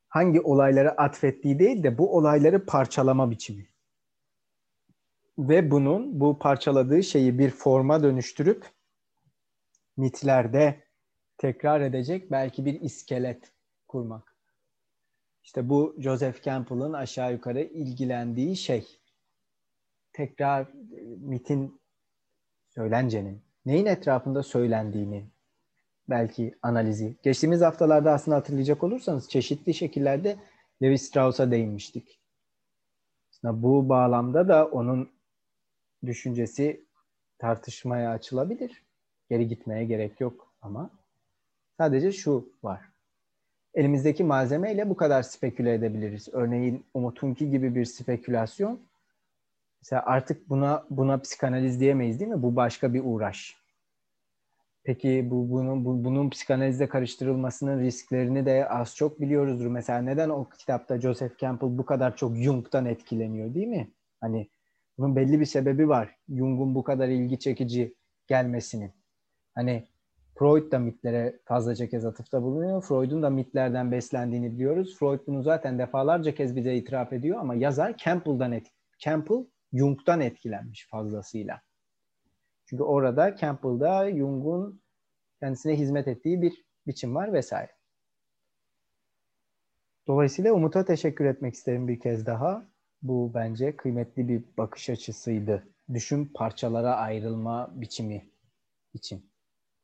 hangi 0.09 0.41
olayları 0.41 1.01
atfettiği 1.01 1.59
değil 1.59 1.83
de 1.83 1.99
bu 1.99 2.17
olayları 2.17 2.67
parçalama 2.67 3.31
biçimi. 3.31 3.69
Ve 5.39 5.71
bunun 5.71 6.21
bu 6.21 6.39
parçaladığı 6.39 7.03
şeyi 7.03 7.39
bir 7.39 7.51
forma 7.51 8.03
dönüştürüp 8.03 8.67
mitlerde 9.97 10.85
tekrar 11.39 11.81
edecek 11.81 12.31
belki 12.31 12.65
bir 12.65 12.81
iskelet 12.81 13.53
kurmak. 13.89 14.37
İşte 15.45 15.69
bu 15.69 15.97
Joseph 15.99 16.43
Campbell'ın 16.43 16.93
aşağı 16.93 17.33
yukarı 17.33 17.61
ilgilendiği 17.61 18.57
şey. 18.57 18.99
Tekrar 20.12 20.66
mitin, 21.19 21.81
söylencenin, 22.69 23.43
neyin 23.66 23.87
etrafında 23.87 24.43
söylendiğini 24.43 25.27
belki 26.09 26.55
analizi. 26.62 27.16
Geçtiğimiz 27.23 27.61
haftalarda 27.61 28.12
aslında 28.12 28.37
hatırlayacak 28.37 28.85
olursanız 28.85 29.28
çeşitli 29.28 29.74
şekillerde 29.74 30.37
Levi 30.82 30.99
Strauss'a 30.99 31.51
değinmiştik. 31.51 32.20
Aslında 33.31 33.62
bu 33.62 33.89
bağlamda 33.89 34.49
da 34.49 34.66
onun 34.66 35.11
düşüncesi 36.07 36.85
tartışmaya 37.39 38.11
açılabilir. 38.11 38.82
Geri 39.31 39.49
gitmeye 39.49 39.85
gerek 39.85 40.20
yok 40.20 40.55
ama 40.62 40.91
sadece 41.77 42.12
şu 42.12 42.53
var 42.62 42.91
elimizdeki 43.74 44.24
malzemeyle 44.24 44.89
bu 44.89 44.97
kadar 44.97 45.23
speküle 45.23 45.74
edebiliriz. 45.74 46.28
Örneğin 46.32 46.85
Umut'unki 46.95 47.51
gibi 47.51 47.74
bir 47.74 47.85
spekülasyon 47.85 48.81
Mesela 49.82 50.02
artık 50.07 50.48
buna 50.48 50.86
buna 50.90 51.19
psikanaliz 51.19 51.81
diyemeyiz 51.81 52.20
değil 52.20 52.31
mi? 52.31 52.43
Bu 52.43 52.57
başka 52.57 52.94
bir 52.94 53.02
uğraş. 53.05 53.57
Peki 54.85 55.28
bu 55.31 55.51
bunun 55.51 55.85
bu, 55.85 56.05
bunun 56.05 56.31
psikanalizle 56.31 56.89
karıştırılmasının 56.89 57.81
risklerini 57.81 58.47
de 58.47 58.69
az 58.69 58.97
çok 58.97 59.20
biliyoruzdur. 59.20 59.66
Mesela 59.66 60.02
neden 60.02 60.28
o 60.28 60.48
kitapta 60.48 61.01
Joseph 61.01 61.39
Campbell 61.39 61.78
bu 61.78 61.86
kadar 61.86 62.16
çok 62.16 62.36
Jung'dan 62.36 62.86
etkileniyor 62.86 63.55
değil 63.55 63.66
mi? 63.66 63.90
Hani 64.20 64.48
bunun 64.98 65.16
belli 65.16 65.40
bir 65.40 65.44
sebebi 65.44 65.89
var. 65.89 66.16
Jung'un 66.28 66.74
bu 66.74 66.85
kadar 66.85 67.09
ilgi 67.09 67.39
çekici 67.39 67.94
gelmesinin. 68.27 68.93
Hani 69.55 69.89
Freud 70.39 70.73
da 70.73 70.78
mitlere 70.78 71.39
fazlaca 71.44 71.89
kez 71.89 72.05
atıfta 72.05 72.43
bulunuyor. 72.43 72.82
Freud'un 72.82 73.23
da 73.23 73.31
mitlerden 73.31 73.93
beslendiğini 73.93 74.52
biliyoruz. 74.52 74.97
Freud 74.98 75.20
bunu 75.27 75.43
zaten 75.43 75.78
defalarca 75.78 76.35
kez 76.35 76.57
bize 76.57 76.74
itiraf 76.74 77.12
ediyor 77.12 77.39
ama 77.39 77.55
yazar 77.55 77.97
Campbell'dan 77.97 78.52
et 78.52 78.66
Campbell 78.98 79.44
Jung'dan 79.73 80.21
etkilenmiş 80.21 80.89
fazlasıyla. 80.91 81.63
Çünkü 82.67 82.83
orada 82.83 83.37
Campbell'da 83.37 84.11
Jung'un 84.11 84.83
kendisine 85.41 85.79
hizmet 85.79 86.09
ettiği 86.09 86.43
bir 86.43 86.65
biçim 86.87 87.15
var 87.15 87.33
vesaire. 87.33 87.73
Dolayısıyla 90.07 90.53
Umut'a 90.53 90.85
teşekkür 90.85 91.25
etmek 91.25 91.55
isterim 91.55 91.89
bir 91.89 92.01
kez 92.01 92.27
daha. 92.27 92.67
Bu 93.03 93.31
bence 93.35 93.77
kıymetli 93.77 94.29
bir 94.29 94.45
bakış 94.59 94.91
açısıydı. 94.91 95.69
Düşün 95.95 96.31
parçalara 96.35 96.97
ayrılma 96.97 97.71
biçimi 97.75 98.31
için. 98.95 99.31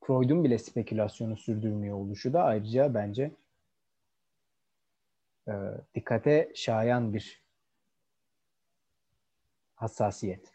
Freud'un 0.04 0.44
bile 0.44 0.58
spekülasyonu 0.58 1.36
sürdürmüyor 1.36 1.96
oluşu 1.96 2.32
da 2.32 2.42
ayrıca 2.42 2.94
bence 2.94 3.30
e, 5.48 5.52
dikkate 5.94 6.52
şayan 6.54 7.14
bir 7.14 7.45
hassasiyet. 9.76 10.52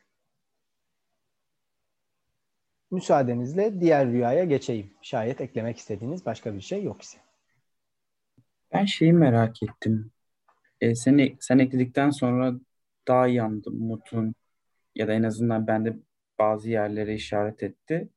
Müsaadenizle 2.91 3.81
diğer 3.81 4.07
rüyaya 4.07 4.43
geçeyim. 4.43 4.93
Şayet 5.02 5.41
eklemek 5.41 5.77
istediğiniz 5.77 6.26
başka 6.26 6.56
bir 6.56 6.61
şey 6.61 6.84
yok 6.84 7.02
ise. 7.02 7.18
Ben 8.73 8.85
şeyi 8.85 9.14
merak 9.14 9.64
ettim. 9.64 10.11
E, 10.81 10.95
sen, 10.95 11.38
sen 11.39 11.60
ekledikten 11.60 12.10
sonra 12.10 12.53
daha 13.07 13.27
iyi 13.27 13.41
anladım 13.41 13.81
Umut'un 13.81 14.35
ya 14.95 15.07
da 15.07 15.14
en 15.14 15.23
azından 15.23 15.68
bende 15.68 15.98
bazı 16.39 16.69
yerlere 16.69 17.15
işaret 17.15 17.64
etti. 17.64 18.10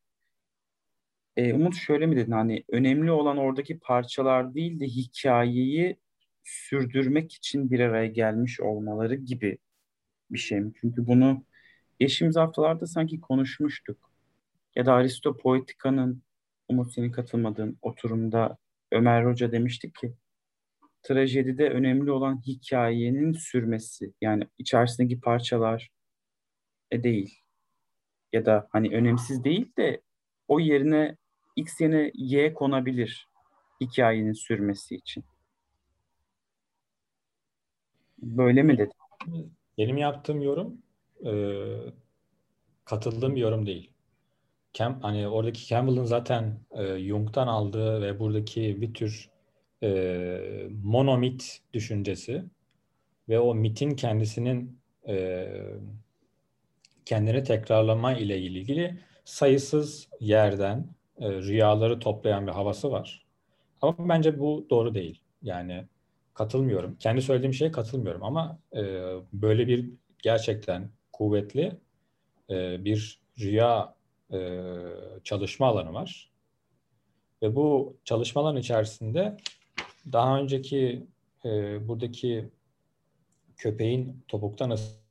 E, 1.36 1.54
Umut 1.54 1.76
şöyle 1.76 2.06
mi 2.06 2.16
dedin 2.16 2.32
hani 2.32 2.64
önemli 2.68 3.10
olan 3.10 3.36
oradaki 3.36 3.78
parçalar 3.78 4.54
değil 4.54 4.80
de 4.80 4.84
hikayeyi 4.84 5.96
sürdürmek 6.44 7.32
için 7.32 7.70
bir 7.70 7.80
araya 7.80 8.06
gelmiş 8.06 8.60
olmaları 8.60 9.14
gibi 9.14 9.58
bir 10.34 10.38
şey 10.38 10.60
mi? 10.60 10.72
Çünkü 10.80 11.06
bunu 11.06 11.44
geçtiğimiz 12.00 12.36
haftalarda 12.36 12.86
sanki 12.86 13.20
konuşmuştuk. 13.20 14.10
Ya 14.76 14.86
da 14.86 14.92
Aristo 14.92 15.36
Poetika'nın 15.36 16.22
Umut 16.68 16.92
senin 16.92 17.12
katılmadığın 17.12 17.78
oturumda 17.82 18.56
Ömer 18.92 19.24
Hoca 19.24 19.52
demiştik 19.52 19.94
ki 19.94 20.14
trajedide 21.02 21.70
önemli 21.70 22.10
olan 22.10 22.42
hikayenin 22.46 23.32
sürmesi. 23.32 24.12
Yani 24.20 24.44
içerisindeki 24.58 25.20
parçalar 25.20 25.90
e, 26.90 27.02
değil. 27.02 27.40
Ya 28.32 28.46
da 28.46 28.68
hani 28.72 28.96
önemsiz 28.96 29.44
değil 29.44 29.72
de 29.78 30.00
o 30.48 30.60
yerine 30.60 31.16
X 31.56 31.80
yerine 31.80 32.10
Y 32.14 32.54
konabilir 32.54 33.28
hikayenin 33.80 34.32
sürmesi 34.32 34.94
için. 34.94 35.24
Böyle 38.18 38.62
mi 38.62 38.78
dedin? 38.78 39.54
Benim 39.78 39.96
yaptığım 39.96 40.42
yorum 40.42 40.82
e, 41.26 41.32
katıldığım 42.84 43.36
bir 43.36 43.40
yorum 43.40 43.66
değil. 43.66 43.90
Cam, 44.72 45.00
hani 45.02 45.28
oradaki 45.28 45.66
Campbell'ın 45.66 46.04
zaten 46.04 46.60
e, 46.78 46.98
Jung'dan 46.98 47.46
aldığı 47.46 48.02
ve 48.02 48.18
buradaki 48.20 48.80
bir 48.80 48.94
tür 48.94 49.30
e, 49.82 50.68
monomit 50.82 51.60
düşüncesi 51.74 52.44
ve 53.28 53.40
o 53.40 53.54
mitin 53.54 53.90
kendisinin 53.90 54.80
e, 55.08 55.48
kendini 57.06 57.42
tekrarlama 57.44 58.12
ile 58.12 58.38
ilgili 58.38 58.98
sayısız 59.24 60.08
yerden 60.20 60.86
e, 61.20 61.30
rüyaları 61.30 62.00
toplayan 62.00 62.46
bir 62.46 62.52
havası 62.52 62.90
var. 62.90 63.24
Ama 63.82 64.08
bence 64.08 64.38
bu 64.38 64.66
doğru 64.70 64.94
değil. 64.94 65.20
Yani 65.42 65.84
katılmıyorum. 66.34 66.96
Kendi 67.00 67.22
söylediğim 67.22 67.54
şeye 67.54 67.72
katılmıyorum 67.72 68.22
ama 68.24 68.58
e, 68.76 68.82
böyle 69.32 69.66
bir 69.68 69.90
gerçekten 70.22 70.90
kuvvetli 71.12 71.78
e, 72.50 72.84
bir 72.84 73.20
rüya 73.40 73.94
e, 74.32 74.38
çalışma 75.24 75.66
alanı 75.66 75.94
var. 75.94 76.30
Ve 77.42 77.56
bu 77.56 77.96
çalışmaların 78.04 78.60
içerisinde 78.60 79.36
daha 80.12 80.38
önceki 80.40 81.06
e, 81.44 81.48
buradaki 81.88 82.50
köpeğin 83.56 84.24
topuktan 84.28 84.70
ıs- 84.70 85.04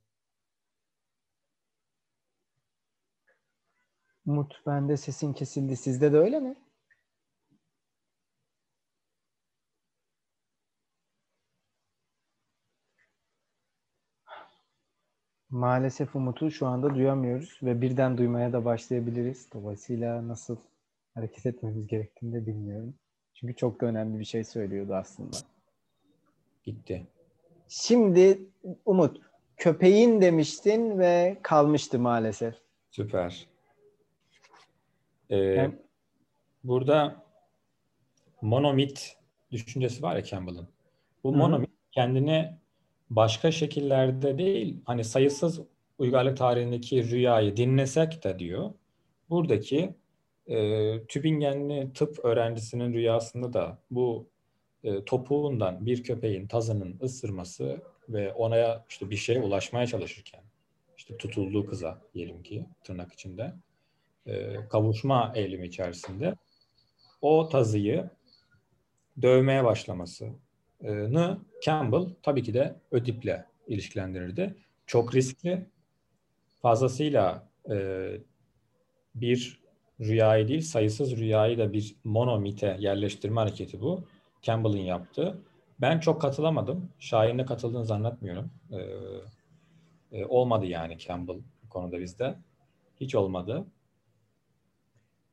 Umut 4.26 4.66
bende 4.66 4.96
sesin 4.96 5.32
kesildi. 5.32 5.76
Sizde 5.76 6.12
de 6.12 6.16
öyle 6.18 6.40
mi? 6.40 6.56
Maalesef 15.54 16.16
Umut'u 16.16 16.50
şu 16.50 16.66
anda 16.66 16.94
duyamıyoruz 16.94 17.58
ve 17.62 17.80
birden 17.80 18.18
duymaya 18.18 18.52
da 18.52 18.64
başlayabiliriz. 18.64 19.48
Dolayısıyla 19.54 20.28
nasıl 20.28 20.56
hareket 21.14 21.46
etmemiz 21.46 21.86
gerektiğini 21.86 22.32
de 22.34 22.46
bilmiyorum. 22.46 22.94
Çünkü 23.34 23.56
çok 23.56 23.80
da 23.80 23.86
önemli 23.86 24.18
bir 24.18 24.24
şey 24.24 24.44
söylüyordu 24.44 24.94
aslında. 24.94 25.36
gitti. 26.64 27.06
Şimdi 27.68 28.38
Umut, 28.84 29.20
köpeğin 29.56 30.20
demiştin 30.20 30.98
ve 30.98 31.38
kalmıştı 31.42 31.98
maalesef. 31.98 32.54
Süper. 32.90 33.46
Ee, 35.30 35.36
Yani- 35.36 35.74
burada 36.64 37.22
monomit 38.42 39.16
düşüncesi 39.52 40.02
var 40.02 40.16
ya 40.16 40.24
Campbell'ın. 40.24 40.68
Bu 41.24 41.32
monomit 41.36 41.70
kendini 41.92 42.58
başka 43.10 43.52
şekillerde 43.52 44.38
değil, 44.38 44.80
hani 44.84 45.04
sayısız 45.04 45.60
uygarlık 45.98 46.36
tarihindeki 46.36 47.10
rüyayı 47.10 47.56
dinlesek 47.56 48.24
de 48.24 48.38
diyor. 48.38 48.70
Buradaki 49.30 49.94
e, 50.46 51.06
Tübingenli 51.06 51.92
tıp 51.92 52.24
öğrencisinin 52.24 52.92
rüyasında 52.94 53.52
da 53.52 53.78
bu 53.90 54.28
e, 54.84 55.04
topuğundan 55.04 55.86
bir 55.86 56.02
köpeğin 56.02 56.46
tazının 56.46 56.98
ısırması 57.02 57.82
ve 58.08 58.32
ona 58.32 58.84
işte 58.88 59.10
bir 59.10 59.16
şeye 59.16 59.40
ulaşmaya 59.40 59.86
çalışırken 59.86 60.42
işte 60.96 61.16
tutulduğu 61.16 61.66
kıza 61.66 62.02
diyelim 62.14 62.42
ki 62.42 62.66
tırnak 62.84 63.12
içinde 63.12 63.54
e, 64.26 64.54
kavuşma 64.68 65.32
eğilimi 65.34 65.66
içerisinde 65.66 66.34
o 67.20 67.48
tazıyı 67.48 68.10
dövmeye 69.22 69.64
başlamasını 70.84 71.38
Campbell 71.62 72.14
tabii 72.22 72.42
ki 72.42 72.54
de 72.54 72.74
Ödip'le 72.90 73.44
ilişkilendirirdi. 73.66 74.54
Çok 74.86 75.14
riskli, 75.14 75.66
fazlasıyla 76.62 77.48
e, 77.70 77.76
bir 79.14 79.60
rüyayı 80.00 80.48
değil 80.48 80.60
sayısız 80.60 81.16
rüyayı 81.16 81.58
da 81.58 81.72
bir 81.72 81.96
monomite 82.04 82.76
yerleştirme 82.80 83.40
hareketi 83.40 83.80
bu. 83.80 84.04
Campbell'ın 84.42 84.78
yaptığı. 84.78 85.38
Ben 85.80 86.00
çok 86.00 86.20
katılamadım. 86.20 86.90
Şahin'le 86.98 87.46
katıldığını 87.46 87.84
zannetmiyorum. 87.84 88.50
Ee, 90.12 90.24
olmadı 90.24 90.66
yani 90.66 90.98
Campbell 90.98 91.36
bu 91.64 91.68
konuda 91.68 92.00
bizde. 92.00 92.34
Hiç 93.00 93.14
olmadı. 93.14 93.64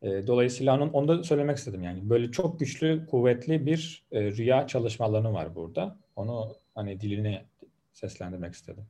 Dolayısıyla 0.04 0.76
onun, 0.76 0.90
onu 0.90 1.08
da 1.08 1.24
söylemek 1.24 1.58
istedim 1.58 1.84
yani. 1.84 2.10
Böyle 2.10 2.32
çok 2.32 2.60
güçlü, 2.60 3.06
kuvvetli 3.06 3.66
bir 3.66 4.06
e, 4.12 4.22
rüya 4.32 4.68
çalışmalarını 4.68 5.34
var 5.34 5.56
burada. 5.56 5.98
Onu 6.16 6.56
hani 6.76 7.02
dilini 7.02 7.46
seslendirmek 7.94 8.54
istedim. 8.54 8.86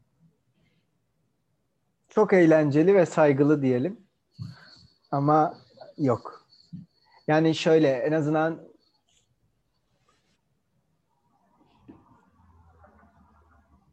Çok 2.09 2.33
eğlenceli 2.33 2.95
ve 2.95 3.05
saygılı 3.05 3.61
diyelim. 3.61 3.99
Ama 5.11 5.57
yok. 5.97 6.47
Yani 7.27 7.55
şöyle 7.55 7.89
en 7.89 8.11
azından 8.11 8.67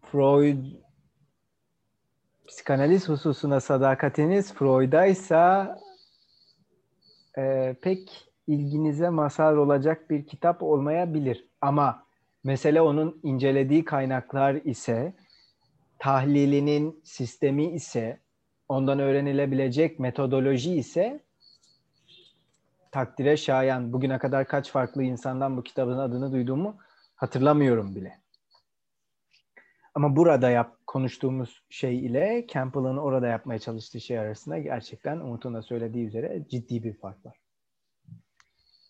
Freud 0.02 0.64
psikanaliz 2.46 3.08
hususuna 3.08 3.60
sadakatiniz 3.60 4.54
Freud'aysa 4.54 5.78
e, 7.39 7.77
pek 7.82 8.28
ilginize 8.47 9.09
mazhar 9.09 9.52
olacak 9.52 10.10
bir 10.10 10.27
kitap 10.27 10.62
olmayabilir. 10.62 11.48
Ama 11.60 12.02
mesele 12.44 12.81
onun 12.81 13.20
incelediği 13.23 13.85
kaynaklar 13.85 14.55
ise 14.55 15.15
tahlilinin 15.98 17.01
sistemi 17.05 17.65
ise 17.65 18.20
ondan 18.69 18.98
öğrenilebilecek 18.98 19.98
metodoloji 19.98 20.74
ise 20.74 21.20
takdire 22.93 23.36
şayan. 23.36 23.93
Bugüne 23.93 24.19
kadar 24.19 24.48
kaç 24.48 24.70
farklı 24.70 25.02
insandan 25.02 25.56
bu 25.56 25.62
kitabın 25.62 25.98
adını 25.98 26.32
duyduğumu 26.32 26.77
hatırlamıyorum 27.16 27.94
bile. 27.94 28.19
Ama 29.98 30.16
burada 30.16 30.50
yap, 30.50 30.76
konuştuğumuz 30.86 31.62
şey 31.70 32.06
ile 32.06 32.46
Campbell'ın 32.52 32.96
orada 32.96 33.26
yapmaya 33.26 33.58
çalıştığı 33.58 34.00
şey 34.00 34.18
arasında 34.18 34.58
gerçekten 34.58 35.20
Umut'un 35.20 35.54
da 35.54 35.62
söylediği 35.62 36.06
üzere 36.06 36.44
ciddi 36.48 36.82
bir 36.82 36.94
fark 36.94 37.26
var. 37.26 37.40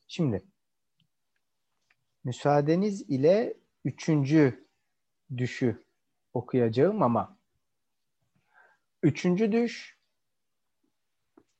Şimdi 0.09 0.43
müsaadeniz 2.24 3.10
ile 3.10 3.55
üçüncü 3.85 4.66
düşü 5.36 5.85
okuyacağım 6.35 7.02
ama 7.02 7.36
üçüncü 9.02 9.52
düş 9.52 9.98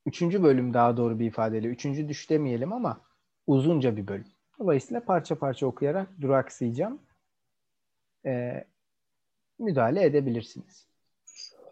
üçüncü 0.06 0.42
bölüm 0.42 0.74
daha 0.74 0.96
doğru 0.96 1.18
bir 1.18 1.26
ifadeyle 1.26 1.68
üçüncü 1.68 2.08
düş 2.08 2.30
demeyelim 2.30 2.72
ama 2.72 3.00
uzunca 3.46 3.96
bir 3.96 4.06
bölüm. 4.06 4.28
Dolayısıyla 4.58 5.04
parça 5.04 5.38
parça 5.38 5.66
okuyarak 5.66 6.20
duraksayacağım. 6.20 7.02
Ee, 8.26 8.64
müdahale 9.59 10.05
edebilirsiniz. 10.05 10.86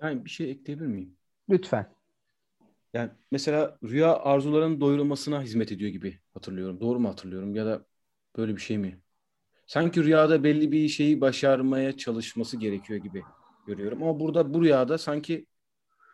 Yani 0.02 0.24
bir 0.24 0.30
şey 0.30 0.50
ekleyebilir 0.50 0.86
miyim? 0.86 1.16
Lütfen. 1.50 1.96
Yani 2.94 3.10
mesela 3.30 3.78
rüya 3.84 4.16
arzuların 4.16 4.80
doyurulmasına 4.80 5.42
hizmet 5.42 5.72
ediyor 5.72 5.90
gibi 5.90 6.20
hatırlıyorum. 6.34 6.80
Doğru 6.80 7.00
mu 7.00 7.08
hatırlıyorum 7.08 7.54
ya 7.54 7.66
da 7.66 7.86
böyle 8.36 8.56
bir 8.56 8.60
şey 8.60 8.78
mi? 8.78 9.00
Sanki 9.66 10.04
rüyada 10.04 10.44
belli 10.44 10.72
bir 10.72 10.88
şeyi 10.88 11.20
başarmaya 11.20 11.96
çalışması 11.96 12.56
gerekiyor 12.56 13.00
gibi 13.00 13.22
görüyorum. 13.66 14.02
Ama 14.02 14.20
burada 14.20 14.54
bu 14.54 14.62
rüyada 14.62 14.98
sanki 14.98 15.46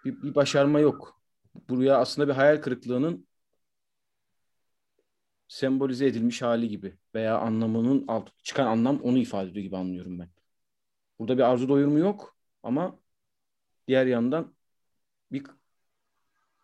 bir, 0.05 0.23
bir 0.23 0.35
başarma 0.35 0.81
yok. 0.81 1.20
Bu 1.69 1.81
rüya 1.81 1.97
aslında 1.99 2.28
bir 2.28 2.32
hayal 2.32 2.57
kırıklığının 2.57 3.27
sembolize 5.49 6.07
edilmiş 6.07 6.43
hali 6.43 6.69
gibi 6.69 6.99
veya 7.15 7.39
anlamının 7.39 8.05
alt, 8.09 8.31
çıkan 8.43 8.66
anlam 8.66 9.01
onu 9.01 9.19
ifade 9.19 9.51
ediyor 9.51 9.65
gibi 9.65 9.77
anlıyorum 9.77 10.19
ben. 10.19 10.28
Burada 11.18 11.39
bir 11.39 11.43
arzu 11.43 11.68
doyurumu 11.68 11.98
yok 11.98 12.36
ama 12.62 12.98
diğer 13.89 14.06
yandan 14.06 14.55
bir 15.32 15.44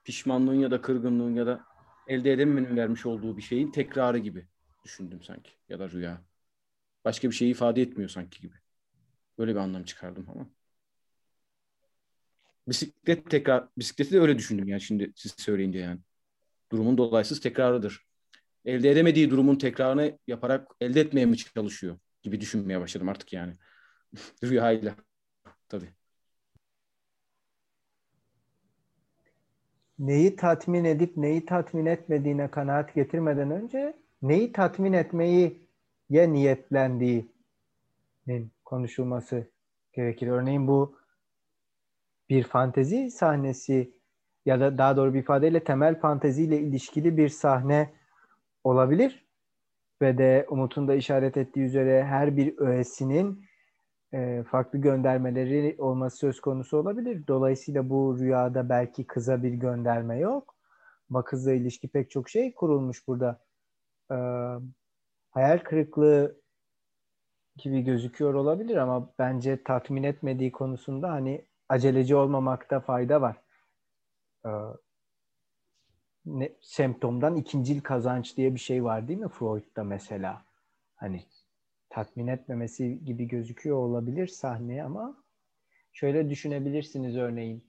pişmanlığın 0.05 0.55
ya 0.55 0.71
da 0.71 0.81
kırgınlığın 0.83 1.35
ya 1.35 1.47
da 1.47 1.65
elde 2.07 2.33
edememenin 2.33 2.77
vermiş 2.77 3.07
olduğu 3.07 3.37
bir 3.37 3.43
şeyin 3.43 3.71
tekrarı 3.71 4.19
gibi 4.19 4.47
düşündüm 4.85 5.23
sanki 5.23 5.51
ya 5.69 5.79
da 5.79 5.91
rüya. 5.91 6.23
Başka 7.05 7.31
bir 7.31 7.35
şey 7.35 7.51
ifade 7.51 7.83
etmiyor 7.83 8.11
sanki 8.11 8.41
gibi. 8.41 8.57
Böyle 9.39 9.55
bir 9.55 9.61
anlam 9.61 9.85
çıkardım 9.85 10.27
ama. 10.31 10.51
Bisiklet 12.69 13.31
tekrar, 13.31 13.69
bisikleti 13.79 14.13
de 14.13 14.21
öyle 14.21 14.39
düşündüm 14.39 14.69
yani 14.69 14.81
şimdi 14.81 15.13
siz 15.17 15.35
söyleyince 15.39 15.79
yani. 15.79 16.01
Durumun 16.73 16.99
dolaysız 16.99 17.41
tekrarıdır. 17.41 18.07
Elde 18.65 18.91
edemediği 18.91 19.31
durumun 19.31 19.57
tekrarını 19.57 20.19
yaparak 20.27 20.69
elde 20.81 21.01
etmeye 21.01 21.27
mi 21.27 21.37
çalışıyor 21.37 21.99
gibi 22.23 22.41
düşünmeye 22.41 22.81
başladım 22.81 23.09
artık 23.09 23.33
yani. 23.33 23.57
Rüyayla. 24.45 24.95
Tabii. 25.69 25.89
Neyi 29.99 30.37
tatmin 30.37 30.85
edip 30.85 31.17
neyi 31.17 31.47
tatmin 31.47 31.87
etmediğine 31.87 32.51
kanaat 32.51 32.95
getirmeden 32.95 33.51
önce 33.51 33.97
neyi 34.23 34.53
tatmin 34.53 34.93
etmeyi 34.93 35.69
ya 36.11 36.29
niyetlendiğinin 36.29 37.33
konuşulması 38.65 39.51
gerekir. 39.93 40.27
Örneğin 40.29 40.69
bu 40.69 40.99
bir 42.29 42.43
fantezi 42.43 43.11
sahnesi 43.11 43.95
ya 44.47 44.61
da 44.61 44.79
daha 44.79 44.97
doğru 44.97 45.15
bir 45.15 45.19
ifadeyle 45.19 45.65
temel 45.65 46.01
fanteziyle 46.01 46.61
ilişkili 46.61 47.17
bir 47.17 47.29
sahne 47.29 47.95
olabilir. 48.65 49.25
Ve 50.03 50.19
de 50.19 50.47
Umut'un 50.51 50.89
da 50.89 50.95
işaret 50.95 51.37
ettiği 51.37 51.61
üzere 51.61 52.05
her 52.05 52.37
bir 52.37 52.59
öğesinin 52.59 53.48
e, 54.15 54.45
farklı 54.51 54.79
göndermeleri 54.79 55.77
olması 55.79 56.17
söz 56.17 56.41
konusu 56.41 56.77
olabilir. 56.77 57.27
Dolayısıyla 57.29 57.91
bu 57.91 58.19
rüyada 58.19 58.69
belki 58.69 59.07
kıza 59.07 59.43
bir 59.43 59.53
gönderme 59.53 60.19
yok. 60.19 60.55
Ama 61.11 61.25
kızla 61.25 61.53
ilişki 61.53 61.89
pek 61.89 62.11
çok 62.11 62.29
şey 62.29 62.55
kurulmuş 62.55 63.09
burada. 63.09 63.41
E, 64.11 64.17
hayal 65.31 65.59
kırıklığı 65.59 66.41
gibi 67.59 67.81
gözüküyor 67.85 68.35
olabilir 68.35 68.77
ama 68.77 69.11
bence 69.19 69.63
tatmin 69.63 70.03
etmediği 70.03 70.53
konusunda 70.53 71.11
hani 71.11 71.45
aceleci 71.69 72.17
olmamakta 72.17 72.81
fayda 72.81 73.21
var. 73.21 73.37
Ee, 74.47 74.51
ne, 76.27 76.53
semptomdan 76.61 77.37
ikincil 77.37 77.81
kazanç 77.81 78.37
diye 78.37 78.55
bir 78.55 78.61
şey 78.61 78.85
var 78.85 79.09
değil 79.09 79.19
mi 79.19 79.29
Freud'da 79.29 79.85
mesela? 79.85 80.43
Hani 80.97 81.25
tatmin 81.91 82.27
etmemesi 82.27 83.05
gibi 83.05 83.29
gözüküyor 83.29 83.77
olabilir 83.77 84.27
sahne 84.27 84.85
ama 84.85 85.25
şöyle 85.93 86.31
düşünebilirsiniz 86.31 87.17
örneğin. 87.17 87.69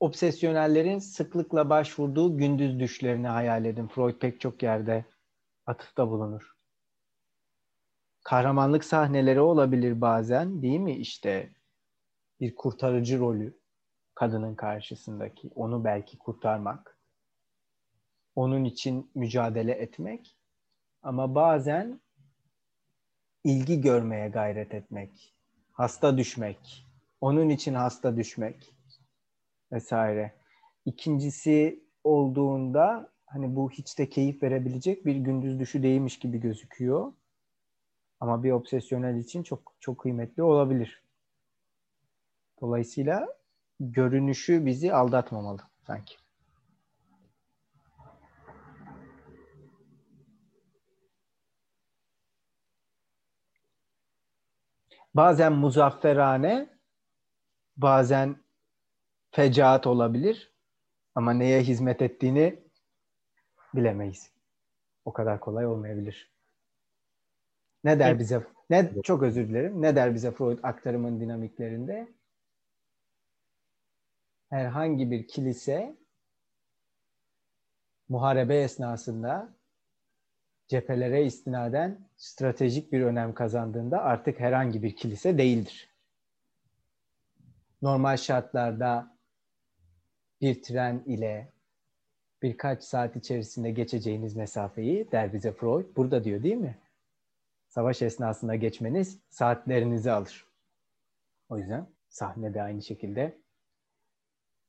Obsesyonellerin 0.00 0.98
sıklıkla 0.98 1.70
başvurduğu 1.70 2.38
gündüz 2.38 2.80
düşlerini 2.80 3.28
hayal 3.28 3.64
edin. 3.64 3.86
Freud 3.86 4.18
pek 4.18 4.40
çok 4.40 4.62
yerde 4.62 5.04
atıfta 5.66 6.10
bulunur. 6.10 6.56
Kahramanlık 8.24 8.84
sahneleri 8.84 9.40
olabilir 9.40 10.00
bazen 10.00 10.62
değil 10.62 10.80
mi? 10.80 10.96
İşte 10.96 11.52
bir 12.40 12.54
kurtarıcı 12.54 13.18
rolü 13.18 13.58
kadının 14.14 14.54
karşısındaki. 14.54 15.50
Onu 15.54 15.84
belki 15.84 16.18
kurtarmak. 16.18 16.98
Onun 18.36 18.64
için 18.64 19.10
mücadele 19.14 19.72
etmek. 19.72 20.36
Ama 21.02 21.34
bazen 21.34 22.00
ilgi 23.44 23.80
görmeye 23.80 24.28
gayret 24.28 24.74
etmek. 24.74 25.34
Hasta 25.72 26.18
düşmek. 26.18 26.86
Onun 27.20 27.48
için 27.48 27.74
hasta 27.74 28.16
düşmek 28.16 28.74
vesaire. 29.72 30.34
İkincisi 30.84 31.84
olduğunda 32.04 33.12
hani 33.26 33.56
bu 33.56 33.70
hiç 33.70 33.98
de 33.98 34.08
keyif 34.08 34.42
verebilecek 34.42 35.06
bir 35.06 35.16
gündüz 35.16 35.60
düşü 35.60 35.82
değilmiş 35.82 36.18
gibi 36.18 36.40
gözüküyor. 36.40 37.12
Ama 38.20 38.44
bir 38.44 38.52
obsesyonel 38.52 39.16
için 39.16 39.42
çok 39.42 39.74
çok 39.80 39.98
kıymetli 39.98 40.42
olabilir. 40.42 41.02
Dolayısıyla 42.60 43.28
görünüşü 43.80 44.66
bizi 44.66 44.94
aldatmamalı 44.94 45.60
sanki. 45.86 46.16
Bazen 55.18 55.52
muzafferane, 55.52 56.68
bazen 57.76 58.36
fecaat 59.30 59.86
olabilir. 59.86 60.52
Ama 61.14 61.32
neye 61.32 61.62
hizmet 61.62 62.02
ettiğini 62.02 62.58
bilemeyiz. 63.74 64.30
O 65.04 65.12
kadar 65.12 65.40
kolay 65.40 65.66
olmayabilir. 65.66 66.30
Ne 67.84 67.98
der 67.98 68.18
bize? 68.18 68.46
Ne 68.70 68.90
çok 69.02 69.22
özür 69.22 69.48
dilerim. 69.48 69.82
Ne 69.82 69.96
der 69.96 70.14
bize 70.14 70.30
Freud 70.30 70.58
aktarımın 70.62 71.20
dinamiklerinde? 71.20 72.08
Herhangi 74.50 75.10
bir 75.10 75.28
kilise 75.28 75.96
muharebe 78.08 78.56
esnasında 78.56 79.54
cephelere 80.68 81.24
istinaden 81.24 82.08
stratejik 82.16 82.92
bir 82.92 83.02
önem 83.02 83.34
kazandığında 83.34 84.02
artık 84.02 84.40
herhangi 84.40 84.82
bir 84.82 84.96
kilise 84.96 85.38
değildir. 85.38 85.94
Normal 87.82 88.16
şartlarda 88.16 89.18
bir 90.40 90.62
tren 90.62 91.02
ile 91.06 91.52
birkaç 92.42 92.82
saat 92.82 93.16
içerisinde 93.16 93.70
geçeceğiniz 93.70 94.36
mesafeyi 94.36 95.12
der 95.12 95.32
bize 95.32 95.52
Freud. 95.52 95.96
Burada 95.96 96.24
diyor 96.24 96.42
değil 96.42 96.56
mi? 96.56 96.78
Savaş 97.68 98.02
esnasında 98.02 98.54
geçmeniz 98.54 99.18
saatlerinizi 99.28 100.10
alır. 100.10 100.46
O 101.48 101.58
yüzden 101.58 101.86
sahnede 102.08 102.62
aynı 102.62 102.82
şekilde 102.82 103.38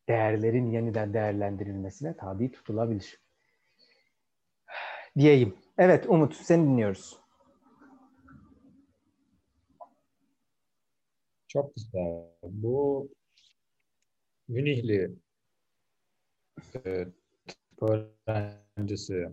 değerlerin 0.08 0.72
yeniden 0.72 1.14
değerlendirilmesine 1.14 2.18
tabi 2.18 2.52
tutulabilir. 2.52 3.20
Diyeyim. 5.18 5.58
Evet 5.80 6.06
Umut 6.10 6.36
seni 6.36 6.64
dinliyoruz. 6.64 7.20
Çok 11.48 11.76
güzel. 11.76 12.24
Bu 12.44 13.10
Münihli 14.48 15.16
e, 16.86 17.08
öğrencisi 17.82 19.30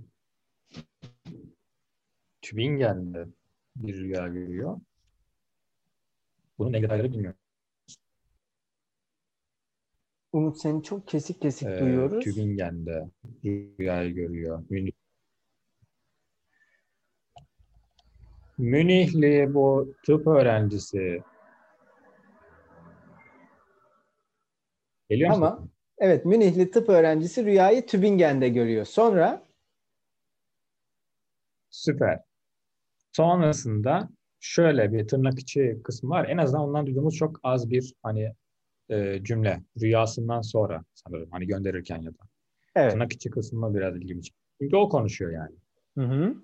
Tübingen'de 2.43 3.27
bir 3.77 3.95
rüya 3.97 4.29
görüyor. 4.29 4.81
Bunun 6.59 6.73
ne 6.73 6.83
detayları 6.83 7.13
bilmiyorum. 7.13 7.39
Umut 10.33 10.61
seni 10.61 10.83
çok 10.83 11.09
kesik 11.09 11.43
kesik 11.43 11.69
Ee, 11.69 11.81
duyuyoruz. 11.81 12.25
Tübingen'de 12.25 13.11
rüyayı 13.45 14.15
görüyor. 14.15 14.65
Münih. 14.71 15.06
Münihli 18.59 19.55
bu 19.55 19.95
tıp 20.07 20.27
öğrencisi 20.27 21.23
Geliyor 25.11 25.31
musun? 25.31 25.43
Ama 25.43 25.69
evet 25.99 26.25
Münihli 26.25 26.71
tıp 26.71 26.89
öğrencisi 26.89 27.45
rüyayı 27.45 27.87
Tübingen'de 27.87 28.49
görüyor. 28.49 28.85
Sonra 28.85 29.43
Süper. 31.71 32.21
Sonrasında 33.13 34.09
şöyle 34.41 34.93
bir 34.93 35.09
tırnak 35.09 35.39
içi 35.39 35.81
kısmı 35.85 36.11
var. 36.11 36.29
En 36.29 36.39
azından 36.39 36.63
ondan 36.63 36.87
duyduğumuz 36.87 37.15
çok 37.15 37.41
az 37.43 37.71
bir 37.71 37.95
hani 38.03 38.33
e, 38.91 39.19
cümle. 39.23 39.63
Rüyasından 39.81 40.41
sonra 40.41 40.85
sanırım. 40.95 41.29
Hani 41.31 41.47
gönderirken 41.47 42.03
ya 42.03 42.11
da. 42.11 42.25
evet. 42.77 42.93
Tırnak 42.93 43.13
içi 43.13 43.31
kısmı 43.31 43.75
biraz 43.75 43.97
ilgimi 43.97 44.23
çekti. 44.23 44.41
Çünkü 44.61 44.77
o 44.77 44.89
konuşuyor 44.89 45.33
yani. 45.33 45.57
Hı 45.99 46.05
hı. 46.05 46.35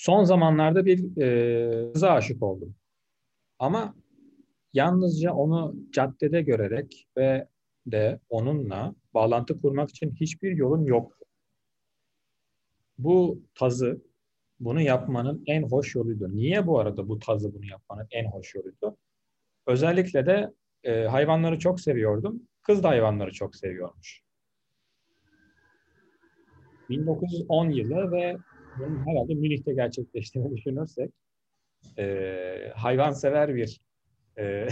Son 0.00 0.24
zamanlarda 0.24 0.84
bir 0.84 1.22
e, 1.22 1.92
kıza 1.92 2.10
aşık 2.10 2.42
oldum. 2.42 2.74
Ama 3.58 3.94
yalnızca 4.72 5.32
onu 5.32 5.74
caddede 5.92 6.42
görerek 6.42 7.08
ve 7.16 7.48
de 7.86 8.20
onunla 8.28 8.94
bağlantı 9.14 9.60
kurmak 9.60 9.90
için 9.90 10.14
hiçbir 10.20 10.56
yolum 10.56 10.86
yoktu. 10.86 11.24
Bu 12.98 13.42
tazı 13.54 14.02
bunu 14.60 14.80
yapmanın 14.80 15.42
en 15.46 15.62
hoş 15.62 15.94
yoluydu. 15.94 16.36
Niye 16.36 16.66
bu 16.66 16.78
arada 16.78 17.08
bu 17.08 17.18
tazı 17.18 17.54
bunu 17.54 17.66
yapmanın 17.66 18.06
en 18.10 18.30
hoş 18.30 18.54
yoluydu? 18.54 18.96
Özellikle 19.66 20.26
de 20.26 20.54
e, 20.84 21.04
hayvanları 21.04 21.58
çok 21.58 21.80
seviyordum. 21.80 22.42
Kız 22.62 22.82
da 22.82 22.88
hayvanları 22.88 23.32
çok 23.32 23.56
seviyormuş. 23.56 24.22
1910 26.88 27.70
yılı 27.70 28.12
ve 28.12 28.36
bunun 28.80 29.06
herhalde 29.06 29.34
Münih'te 29.34 29.74
gerçekleştiğini 29.74 30.50
düşünürsek 30.56 31.10
e, 31.98 32.72
hayvansever 32.74 33.54
bir 33.54 33.80
e, 34.38 34.68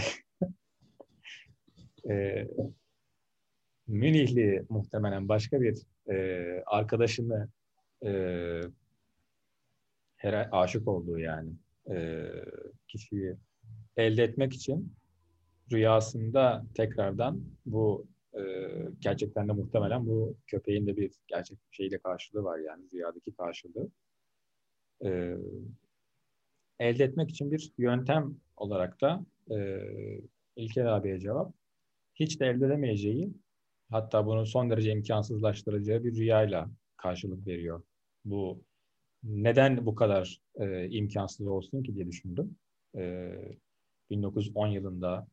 e, 2.09 2.47
Münihli 3.87 4.65
muhtemelen 4.69 5.29
başka 5.29 5.61
bir 5.61 5.77
e, 6.09 6.63
arkadaşını 6.65 7.49
e, 8.05 8.11
her 10.17 10.49
aşık 10.51 10.87
olduğu 10.87 11.19
yani 11.19 11.51
e, 11.91 12.27
kişiyi 12.87 13.35
elde 13.97 14.23
etmek 14.23 14.53
için 14.53 14.93
rüyasında 15.71 16.65
tekrardan 16.75 17.43
bu 17.65 18.07
gerçekten 18.99 19.47
de 19.47 19.51
muhtemelen 19.51 20.07
bu 20.07 20.37
köpeğin 20.47 20.87
de 20.87 20.97
bir 20.97 21.11
gerçek 21.27 21.57
şeyle 21.71 21.97
karşılığı 21.97 22.43
var 22.43 22.59
yani 22.59 22.83
rüyadaki 22.93 23.31
karşılığı. 23.31 23.89
E, 25.05 25.35
elde 26.79 27.03
etmek 27.03 27.29
için 27.29 27.51
bir 27.51 27.71
yöntem 27.77 28.35
olarak 28.57 29.01
da 29.01 29.25
e, 29.51 29.79
İlker 30.55 30.85
abiye 30.85 31.19
cevap 31.19 31.53
hiç 32.15 32.39
de 32.39 32.45
elde 32.45 32.65
edemeyeceği 32.65 33.33
hatta 33.89 34.25
bunu 34.25 34.45
son 34.45 34.69
derece 34.69 34.91
imkansızlaştıracağı 34.91 36.03
bir 36.03 36.15
rüyayla 36.15 36.69
karşılık 36.97 37.47
veriyor. 37.47 37.83
Bu 38.25 38.63
neden 39.23 39.85
bu 39.85 39.95
kadar 39.95 40.41
e, 40.55 40.89
imkansız 40.89 41.47
olsun 41.47 41.83
ki 41.83 41.95
diye 41.95 42.07
düşündüm. 42.07 42.55
E, 42.97 43.31
1910 44.09 44.67
yılında 44.67 45.27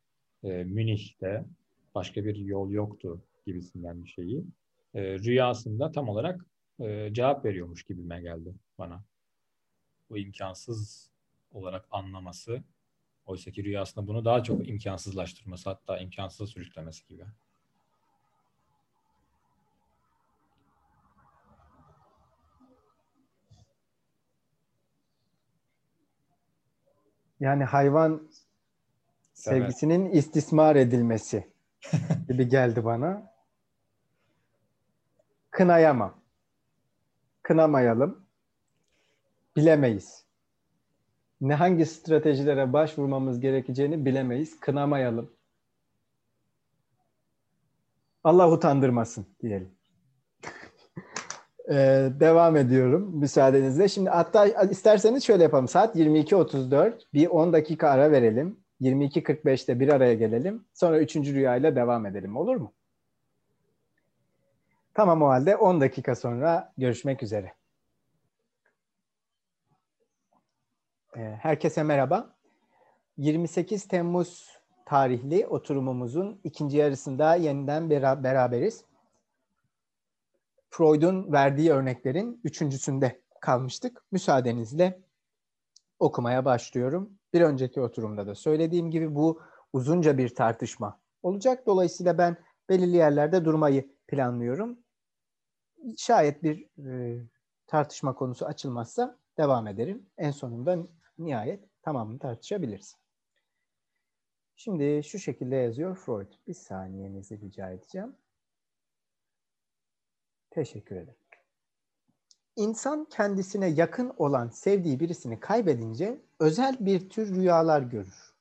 e, 0.45 0.49
Münih'te 0.49 1.45
başka 1.97 2.25
bir 2.25 2.37
yol 2.37 2.71
yoktu 2.71 3.21
gibisinden 3.47 4.05
bir 4.05 4.09
şeyi. 4.09 4.45
E, 4.95 5.19
rüyasında 5.19 5.93
tam 5.93 6.09
olarak 6.09 6.47
e, 6.81 7.09
cevap 7.13 7.45
veriyormuş 7.45 7.83
gibime 7.85 8.21
geldi 8.21 8.55
bana. 8.79 9.05
Bu 10.11 10.19
imkansız 10.19 11.11
olarak 11.53 11.89
anlaması 11.91 12.63
oysa 13.27 13.51
ki 13.51 13.65
rüyasında 13.65 14.07
bunu 14.07 14.25
daha 14.25 14.43
çok 14.43 14.69
imkansızlaştırması 14.69 15.71
hatta 15.71 15.99
imkansıza 15.99 16.47
sürüklemesi 16.47 17.09
gibi. 17.09 17.25
Yani 27.41 27.65
hayvan 27.65 28.31
sevgisinin 29.35 30.11
istismar 30.11 30.77
edilmesi 30.77 31.56
gibi 32.29 32.49
geldi 32.49 32.85
bana. 32.85 33.33
Kınayamam. 35.51 36.15
Kınamayalım. 37.43 38.27
Bilemeyiz. 39.57 40.25
Ne 41.41 41.55
hangi 41.55 41.87
stratejilere 41.87 42.73
başvurmamız 42.73 43.41
gerekeceğini 43.41 44.05
bilemeyiz. 44.05 44.61
Kınamayalım. 44.61 45.31
Allah 48.25 48.51
utandırmasın 48.51 49.27
diyelim. 49.43 49.71
Ee, 51.71 52.09
devam 52.21 52.57
ediyorum 52.57 53.11
müsaadenizle. 53.19 53.89
Şimdi 53.89 54.11
hatta 54.11 54.47
isterseniz 54.47 55.25
şöyle 55.25 55.43
yapalım. 55.43 55.69
Saat 55.69 55.97
22.34. 55.97 56.93
Bir 57.15 57.27
10 57.27 57.53
dakika 57.53 57.89
ara 57.89 58.11
verelim. 58.11 58.61
22.45'te 58.81 59.81
bir 59.81 59.89
araya 59.89 60.15
gelelim. 60.15 60.65
Sonra 60.75 61.01
üçüncü 61.01 61.35
rüyayla 61.35 61.77
devam 61.77 62.07
edelim. 62.07 62.37
Olur 62.37 62.57
mu? 62.57 62.73
Tamam 64.95 65.23
o 65.23 65.27
halde 65.27 65.57
10 65.57 65.81
dakika 65.81 66.17
sonra 66.17 66.73
görüşmek 66.79 67.23
üzere. 67.23 67.53
Ee, 71.17 71.21
herkese 71.21 71.83
merhaba. 71.83 72.37
28 73.17 73.89
Temmuz 73.89 74.59
tarihli 74.87 75.47
oturumumuzun 75.47 76.41
ikinci 76.45 76.77
yarısında 76.77 77.35
yeniden 77.35 77.91
beraberiz. 78.25 78.85
Freud'un 80.71 81.33
verdiği 81.33 81.73
örneklerin 81.73 82.41
üçüncüsünde 82.45 83.21
kalmıştık. 83.41 84.03
Müsaadenizle 84.13 85.01
okumaya 85.99 86.45
başlıyorum. 86.45 87.11
Bir 87.35 87.41
önceki 87.41 87.81
oturumda 87.81 88.27
da 88.27 88.35
söylediğim 88.35 88.91
gibi 88.91 89.15
bu 89.15 89.41
uzunca 89.73 90.19
bir 90.19 90.35
tartışma 90.35 91.01
olacak. 91.23 91.67
Dolayısıyla 91.67 92.19
ben 92.19 92.37
belirli 92.69 92.97
yerlerde 92.97 93.45
durmayı 93.45 93.97
planlıyorum. 94.09 94.79
Şayet 95.97 96.43
bir 96.43 96.67
e, 96.87 97.21
tartışma 97.67 98.15
konusu 98.15 98.47
açılmazsa 98.47 99.19
devam 99.39 99.67
ederim. 99.67 100.07
En 100.19 100.31
sonunda 100.31 100.79
nihayet 101.19 101.83
tamamını 101.83 102.19
tartışabiliriz. 102.19 102.97
Şimdi 104.57 105.05
şu 105.05 105.19
şekilde 105.19 105.57
yazıyor 105.57 105.97
Freud. 105.97 106.33
Bir 106.47 106.55
saniyenizi 106.55 107.41
rica 107.41 107.71
edeceğim. 107.71 108.17
Teşekkür 110.51 110.97
ederim. 110.97 111.26
İnsan 112.57 113.05
kendisine 113.05 113.67
yakın 113.67 114.13
olan 114.17 114.49
sevdiği 114.49 115.01
birisini 115.01 115.41
kaybedince 115.41 116.21
özel 116.41 116.77
bir 116.81 117.11
tür 117.11 117.35
rüyalar 117.35 117.83
görür. 117.83 118.35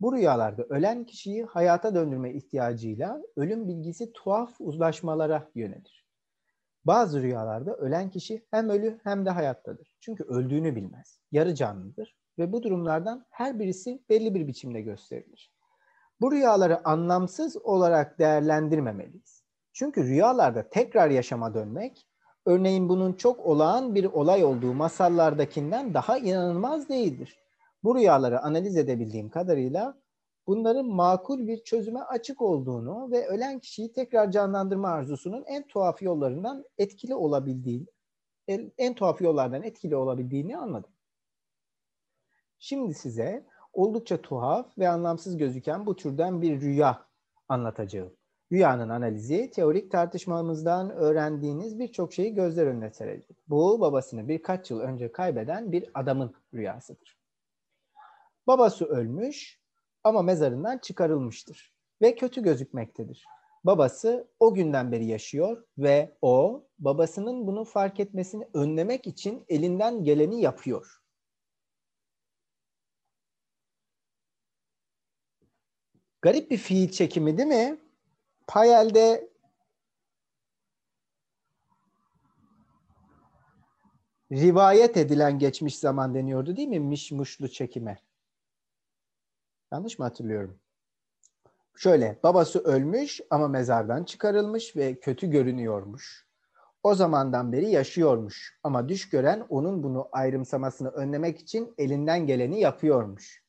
Bu 0.00 0.16
rüyalarda 0.16 0.62
ölen 0.62 1.04
kişiyi 1.04 1.44
hayata 1.44 1.94
döndürme 1.94 2.32
ihtiyacıyla 2.32 3.22
ölüm 3.36 3.68
bilgisi 3.68 4.12
tuhaf 4.12 4.60
uzlaşmalara 4.60 5.50
yönelir. 5.54 6.06
Bazı 6.84 7.22
rüyalarda 7.22 7.76
ölen 7.76 8.10
kişi 8.10 8.46
hem 8.50 8.68
ölü 8.68 9.00
hem 9.04 9.26
de 9.26 9.30
hayattadır. 9.30 9.96
Çünkü 10.00 10.24
öldüğünü 10.24 10.76
bilmez. 10.76 11.20
Yarı 11.32 11.54
canlıdır 11.54 12.16
ve 12.38 12.52
bu 12.52 12.62
durumlardan 12.62 13.26
her 13.30 13.58
birisi 13.58 14.02
belli 14.08 14.34
bir 14.34 14.46
biçimde 14.46 14.80
gösterilir. 14.80 15.52
Bu 16.20 16.32
rüyaları 16.32 16.88
anlamsız 16.88 17.56
olarak 17.56 18.18
değerlendirmemeliyiz. 18.18 19.42
Çünkü 19.72 20.04
rüyalarda 20.04 20.68
tekrar 20.68 21.10
yaşama 21.10 21.54
dönmek, 21.54 22.06
örneğin 22.46 22.88
bunun 22.88 23.12
çok 23.12 23.46
olağan 23.46 23.94
bir 23.94 24.04
olay 24.04 24.44
olduğu 24.44 24.74
masallardakinden 24.74 25.94
daha 25.94 26.18
inanılmaz 26.18 26.88
değildir. 26.88 27.36
Bu 27.84 27.96
rüyaları 27.96 28.40
analiz 28.40 28.76
edebildiğim 28.76 29.28
kadarıyla 29.28 29.98
bunların 30.46 30.86
makul 30.86 31.46
bir 31.46 31.64
çözüme 31.64 32.00
açık 32.00 32.42
olduğunu 32.42 33.10
ve 33.10 33.26
ölen 33.26 33.58
kişiyi 33.58 33.92
tekrar 33.92 34.30
canlandırma 34.30 34.88
arzusunun 34.88 35.44
en 35.46 35.66
tuhaf 35.66 36.02
yollarından 36.02 36.64
etkili 36.78 37.14
olabildiğini, 37.14 37.86
en 38.78 38.94
tuhaf 38.94 39.20
yollardan 39.20 39.62
etkili 39.62 39.96
olabildiğini 39.96 40.58
anladım. 40.58 40.90
Şimdi 42.58 42.94
size 42.94 43.46
oldukça 43.72 44.22
tuhaf 44.22 44.78
ve 44.78 44.88
anlamsız 44.88 45.36
gözüken 45.36 45.86
bu 45.86 45.96
türden 45.96 46.42
bir 46.42 46.60
rüya 46.60 47.06
anlatacağım. 47.48 48.15
Rüyanın 48.52 48.88
analizi 48.88 49.50
teorik 49.50 49.90
tartışmamızdan 49.90 50.90
öğrendiğiniz 50.90 51.78
birçok 51.78 52.12
şeyi 52.12 52.34
gözler 52.34 52.66
önüne 52.66 52.90
serecek. 52.90 53.36
Bu 53.48 53.80
babasını 53.80 54.28
birkaç 54.28 54.70
yıl 54.70 54.80
önce 54.80 55.12
kaybeden 55.12 55.72
bir 55.72 55.90
adamın 55.94 56.34
rüyasıdır. 56.54 57.18
Babası 58.46 58.84
ölmüş 58.84 59.60
ama 60.04 60.22
mezarından 60.22 60.78
çıkarılmıştır 60.78 61.74
ve 62.02 62.14
kötü 62.14 62.42
gözükmektedir. 62.42 63.24
Babası 63.64 64.28
o 64.40 64.54
günden 64.54 64.92
beri 64.92 65.06
yaşıyor 65.06 65.64
ve 65.78 66.16
o 66.22 66.66
babasının 66.78 67.46
bunu 67.46 67.64
fark 67.64 68.00
etmesini 68.00 68.48
önlemek 68.54 69.06
için 69.06 69.44
elinden 69.48 70.04
geleni 70.04 70.40
yapıyor. 70.40 71.02
Garip 76.22 76.50
bir 76.50 76.56
fiil 76.56 76.90
çekimi 76.90 77.38
değil 77.38 77.48
mi? 77.48 77.85
Payel'de 78.46 79.30
rivayet 84.32 84.96
edilen 84.96 85.38
geçmiş 85.38 85.78
zaman 85.78 86.14
deniyordu 86.14 86.56
değil 86.56 86.68
mi? 86.68 86.80
Mişmuşlu 86.80 87.48
çekime. 87.48 87.98
Yanlış 89.72 89.98
mı 89.98 90.04
hatırlıyorum? 90.04 90.60
Şöyle 91.76 92.18
babası 92.22 92.58
ölmüş 92.58 93.20
ama 93.30 93.48
mezardan 93.48 94.04
çıkarılmış 94.04 94.76
ve 94.76 95.00
kötü 95.00 95.30
görünüyormuş. 95.30 96.26
O 96.82 96.94
zamandan 96.94 97.52
beri 97.52 97.70
yaşıyormuş 97.70 98.58
ama 98.62 98.88
düş 98.88 99.08
gören 99.08 99.46
onun 99.48 99.82
bunu 99.82 100.08
ayrımsamasını 100.12 100.88
önlemek 100.88 101.40
için 101.40 101.74
elinden 101.78 102.26
geleni 102.26 102.60
yapıyormuş. 102.60 103.44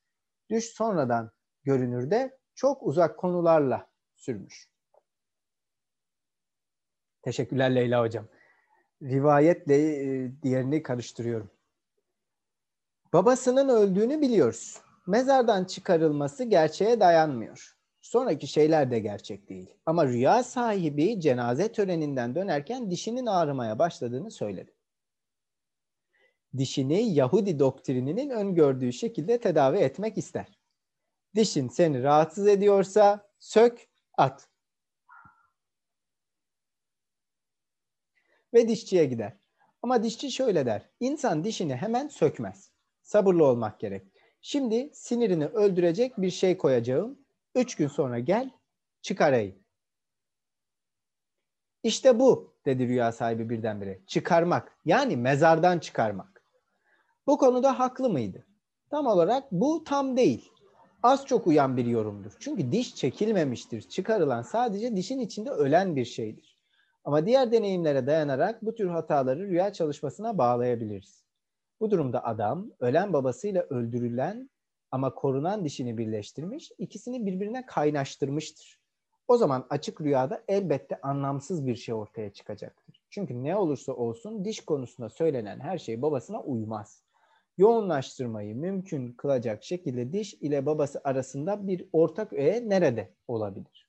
Düş 0.50 0.66
sonradan 0.66 1.32
görünür 1.64 2.12
de 2.12 2.38
çok 2.56 2.84
uzak 2.84 3.18
konularla 3.18 3.90
sürmüş. 4.16 4.77
Teşekkürler 7.28 7.76
Leyla 7.76 8.02
Hocam. 8.02 8.26
Rivayetle 9.02 9.76
e, 9.76 10.32
diğerini 10.44 10.84
karıştırıyorum. 10.84 11.52
Babasının 13.14 13.70
öldüğünü 13.70 14.22
biliyoruz. 14.22 14.82
Mezardan 15.08 15.66
çıkarılması 15.66 16.44
gerçeğe 16.44 17.00
dayanmıyor. 17.00 17.78
Sonraki 18.02 18.48
şeyler 18.48 18.92
de 18.92 19.00
gerçek 19.00 19.50
değil. 19.50 19.74
Ama 19.86 20.08
rüya 20.08 20.44
sahibi 20.44 21.20
cenaze 21.20 21.72
töreninden 21.72 22.36
dönerken 22.36 22.92
dişinin 22.92 23.26
ağrımaya 23.26 23.80
başladığını 23.80 24.32
söyledi. 24.32 24.74
Dişini 26.58 27.14
Yahudi 27.14 27.60
doktrininin 27.60 28.30
öngördüğü 28.30 28.94
şekilde 28.94 29.40
tedavi 29.40 29.78
etmek 29.78 30.18
ister. 30.18 30.60
Dişin 31.36 31.68
seni 31.68 32.04
rahatsız 32.04 32.48
ediyorsa 32.48 33.30
sök, 33.40 33.88
at. 34.18 34.50
Ve 38.54 38.68
dişçiye 38.68 39.06
gider. 39.06 39.38
Ama 39.82 40.04
dişçi 40.04 40.32
şöyle 40.32 40.66
der. 40.66 40.90
İnsan 41.00 41.44
dişini 41.44 41.76
hemen 41.76 42.08
sökmez. 42.08 42.72
Sabırlı 43.02 43.46
olmak 43.46 43.80
gerek. 43.80 44.08
Şimdi 44.42 44.90
sinirini 44.94 45.46
öldürecek 45.46 46.18
bir 46.18 46.32
şey 46.32 46.58
koyacağım. 46.58 47.20
Üç 47.56 47.76
gün 47.76 47.88
sonra 47.88 48.20
gel, 48.20 48.52
çıkarayım. 49.02 49.56
İşte 51.84 52.20
bu 52.20 52.54
dedi 52.66 52.88
rüya 52.88 53.12
sahibi 53.12 53.50
birdenbire. 53.50 54.00
Çıkarmak 54.08 54.78
yani 54.86 55.18
mezardan 55.18 55.80
çıkarmak. 55.80 56.44
Bu 57.28 57.38
konuda 57.38 57.80
haklı 57.80 58.10
mıydı? 58.10 58.46
Tam 58.90 59.08
olarak 59.08 59.52
bu 59.52 59.84
tam 59.84 60.18
değil. 60.18 60.52
Az 61.04 61.26
çok 61.26 61.48
uyan 61.48 61.78
bir 61.78 61.86
yorumdur. 61.86 62.32
Çünkü 62.40 62.72
diş 62.72 62.96
çekilmemiştir. 62.96 63.82
Çıkarılan 63.82 64.42
sadece 64.42 64.96
dişin 64.96 65.20
içinde 65.20 65.50
ölen 65.50 65.96
bir 65.96 66.06
şeydir. 66.06 66.57
Ama 67.08 67.26
diğer 67.26 67.52
deneyimlere 67.52 68.08
dayanarak 68.08 68.66
bu 68.66 68.76
tür 68.76 68.88
hataları 68.88 69.48
rüya 69.48 69.74
çalışmasına 69.74 70.38
bağlayabiliriz. 70.38 71.24
Bu 71.80 71.92
durumda 71.92 72.26
adam 72.26 72.72
ölen 72.80 73.14
babasıyla 73.14 73.62
öldürülen 73.62 74.50
ama 74.92 75.16
korunan 75.16 75.66
dişini 75.66 75.98
birleştirmiş, 75.98 76.72
ikisini 76.78 77.26
birbirine 77.26 77.66
kaynaştırmıştır. 77.66 78.80
O 79.28 79.38
zaman 79.38 79.68
açık 79.70 80.02
rüyada 80.02 80.44
elbette 80.48 81.02
anlamsız 81.02 81.68
bir 81.68 81.76
şey 81.76 81.96
ortaya 81.96 82.34
çıkacaktır. 82.34 83.02
Çünkü 83.10 83.44
ne 83.44 83.56
olursa 83.56 83.94
olsun 83.94 84.46
diş 84.46 84.66
konusunda 84.66 85.10
söylenen 85.10 85.60
her 85.60 85.78
şey 85.78 86.02
babasına 86.02 86.42
uymaz. 86.42 87.04
Yoğunlaştırmayı 87.58 88.56
mümkün 88.56 89.14
kılacak 89.14 89.64
şekilde 89.64 90.14
diş 90.14 90.34
ile 90.34 90.66
babası 90.66 91.02
arasında 91.04 91.68
bir 91.68 91.90
ortak 91.94 92.34
öğe 92.34 92.70
nerede 92.70 93.14
olabilir? 93.28 93.87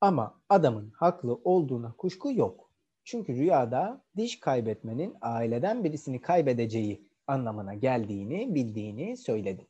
Ama 0.00 0.40
adamın 0.48 0.90
haklı 0.90 1.40
olduğuna 1.44 1.92
kuşku 1.92 2.32
yok. 2.32 2.70
Çünkü 3.04 3.36
rüyada 3.36 4.04
diş 4.16 4.40
kaybetmenin 4.40 5.16
aileden 5.20 5.84
birisini 5.84 6.20
kaybedeceği 6.20 7.08
anlamına 7.26 7.74
geldiğini 7.74 8.54
bildiğini 8.54 9.16
söyledi. 9.16 9.66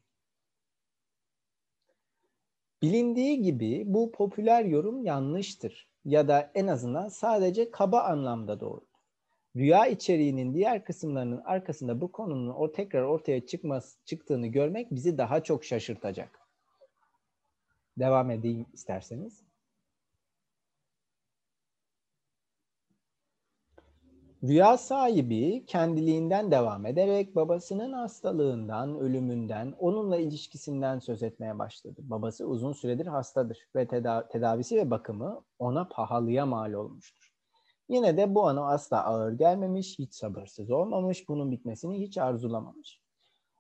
Bilindiği 2.82 3.42
gibi 3.42 3.84
bu 3.86 4.12
popüler 4.12 4.64
yorum 4.64 5.05
yanlıştır 5.05 5.88
ya 6.05 6.28
da 6.28 6.50
en 6.55 6.66
azından 6.66 7.09
sadece 7.09 7.70
kaba 7.70 8.00
anlamda 8.00 8.60
doğrudur. 8.60 8.88
Rüya 9.56 9.86
içeriğinin 9.86 10.55
diğer 10.55 10.84
kısımlarının 10.84 11.42
arkasında 11.44 12.00
bu 12.00 12.12
konunun 12.12 12.55
o 12.55 12.72
tekrar 12.72 13.02
ortaya 13.02 13.46
çıkması, 13.46 14.05
çıktığını 14.05 14.46
görmek 14.46 14.90
bizi 14.90 15.18
daha 15.18 15.42
çok 15.42 15.64
şaşırtacak. 15.64 16.40
Devam 17.98 18.30
edeyim 18.30 18.66
isterseniz. 18.72 19.47
Rüya 24.44 24.77
sahibi 24.77 25.65
kendiliğinden 25.66 26.51
devam 26.51 26.86
ederek 26.86 27.36
babasının 27.36 27.93
hastalığından, 27.93 28.98
ölümünden, 28.98 29.74
onunla 29.78 30.16
ilişkisinden 30.16 30.98
söz 30.98 31.23
etmeye 31.23 31.59
başladı. 31.59 32.01
Babası 32.05 32.47
uzun 32.47 32.73
süredir 32.73 33.06
hastadır 33.06 33.59
ve 33.77 33.86
teda- 33.86 34.28
tedavisi 34.28 34.77
ve 34.77 34.90
bakımı 34.90 35.40
ona 35.59 35.89
pahalıya 35.89 36.47
mal 36.47 36.73
olmuştur. 36.73 37.32
Yine 37.89 38.16
de 38.16 38.35
bu 38.35 38.48
ana 38.48 38.69
asla 38.69 39.05
ağır 39.05 39.32
gelmemiş, 39.32 39.98
hiç 39.98 40.15
sabırsız 40.15 40.70
olmamış, 40.70 41.28
bunun 41.28 41.51
bitmesini 41.51 42.01
hiç 42.01 42.19
arzulamamış. 42.19 43.01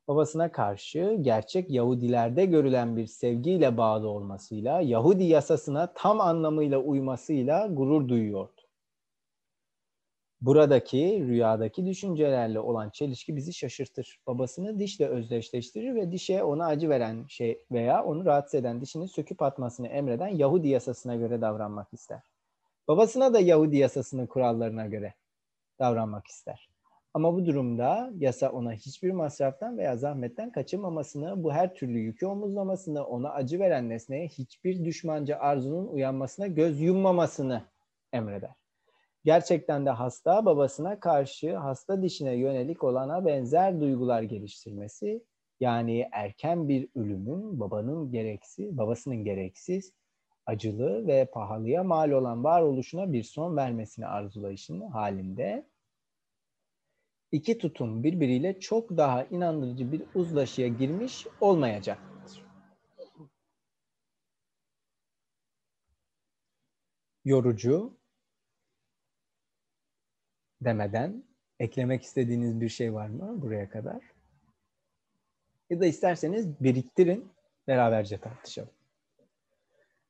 Babasına 0.08 0.52
karşı 0.52 1.18
gerçek 1.20 1.70
Yahudilerde 1.70 2.46
görülen 2.46 2.96
bir 2.96 3.06
sevgiyle 3.06 3.76
bağlı 3.76 4.08
olmasıyla, 4.08 4.80
Yahudi 4.80 5.24
yasasına 5.24 5.92
tam 5.94 6.20
anlamıyla 6.20 6.78
uymasıyla 6.78 7.66
gurur 7.66 8.08
duyuyordu. 8.08 8.57
Buradaki 10.40 11.24
rüyadaki 11.28 11.86
düşüncelerle 11.86 12.60
olan 12.60 12.90
çelişki 12.90 13.36
bizi 13.36 13.54
şaşırtır. 13.54 14.18
Babasını 14.26 14.78
dişle 14.78 15.06
özdeşleştirir 15.06 15.94
ve 15.94 16.12
dişe 16.12 16.42
ona 16.42 16.66
acı 16.66 16.88
veren 16.88 17.24
şey 17.28 17.62
veya 17.72 18.04
onu 18.04 18.24
rahatsız 18.24 18.60
eden 18.60 18.80
dişini 18.80 19.08
söküp 19.08 19.42
atmasını 19.42 19.88
emreden 19.88 20.28
Yahudi 20.28 20.68
yasasına 20.68 21.16
göre 21.16 21.40
davranmak 21.40 21.94
ister. 21.94 22.20
Babasına 22.88 23.34
da 23.34 23.40
Yahudi 23.40 23.76
yasasının 23.76 24.26
kurallarına 24.26 24.86
göre 24.86 25.14
davranmak 25.78 26.26
ister. 26.26 26.68
Ama 27.14 27.34
bu 27.34 27.46
durumda 27.46 28.10
yasa 28.16 28.50
ona 28.50 28.72
hiçbir 28.72 29.10
masraftan 29.10 29.78
veya 29.78 29.96
zahmetten 29.96 30.52
kaçınmamasını, 30.52 31.44
bu 31.44 31.52
her 31.52 31.74
türlü 31.74 31.98
yükü 31.98 32.26
omuzlamasını, 32.26 33.04
ona 33.04 33.30
acı 33.30 33.58
veren 33.60 33.88
nesneye 33.88 34.28
hiçbir 34.28 34.84
düşmanca 34.84 35.38
arzunun 35.38 35.86
uyanmasına 35.86 36.46
göz 36.46 36.80
yummamasını 36.80 37.62
emreder. 38.12 38.57
Gerçekten 39.24 39.86
de 39.86 39.90
hasta 39.90 40.46
babasına 40.46 41.00
karşı 41.00 41.56
hasta 41.56 42.02
dişine 42.02 42.34
yönelik 42.34 42.84
olana 42.84 43.26
benzer 43.26 43.80
duygular 43.80 44.22
geliştirmesi, 44.22 45.24
yani 45.60 46.08
erken 46.12 46.68
bir 46.68 46.88
ölümün 46.94 47.60
babanın 47.60 48.12
gereksiz, 48.12 48.78
babasının 48.78 49.24
gereksiz, 49.24 49.92
acılı 50.46 51.06
ve 51.06 51.24
pahalıya 51.32 51.84
mal 51.84 52.10
olan 52.10 52.44
varoluşuna 52.44 53.12
bir 53.12 53.22
son 53.22 53.56
vermesini 53.56 54.06
arzulayışının 54.06 54.88
halinde 54.88 55.66
iki 57.32 57.58
tutum 57.58 58.04
birbiriyle 58.04 58.60
çok 58.60 58.96
daha 58.96 59.24
inandırıcı 59.24 59.92
bir 59.92 60.02
uzlaşıya 60.14 60.68
girmiş 60.68 61.26
olmayacaktır. 61.40 62.44
Yorucu 67.24 67.97
demeden 70.60 71.22
eklemek 71.60 72.02
istediğiniz 72.02 72.60
bir 72.60 72.68
şey 72.68 72.94
var 72.94 73.08
mı 73.08 73.42
buraya 73.42 73.70
kadar? 73.70 74.00
Ya 75.70 75.80
da 75.80 75.86
isterseniz 75.86 76.60
biriktirin, 76.60 77.28
beraberce 77.68 78.18
tartışalım. 78.18 78.70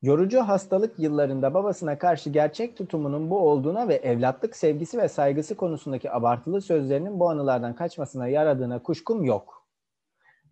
Yorucu 0.01 0.39
hastalık 0.39 0.99
yıllarında 0.99 1.53
babasına 1.53 1.97
karşı 1.97 2.29
gerçek 2.29 2.77
tutumunun 2.77 3.29
bu 3.29 3.39
olduğuna 3.39 3.87
ve 3.87 3.95
evlatlık 3.95 4.55
sevgisi 4.55 4.97
ve 4.97 5.07
saygısı 5.07 5.55
konusundaki 5.55 6.11
abartılı 6.11 6.61
sözlerinin 6.61 7.19
bu 7.19 7.29
anılardan 7.29 7.75
kaçmasına 7.75 8.27
yaradığına 8.27 8.83
kuşkum 8.83 9.23
yok. 9.23 9.67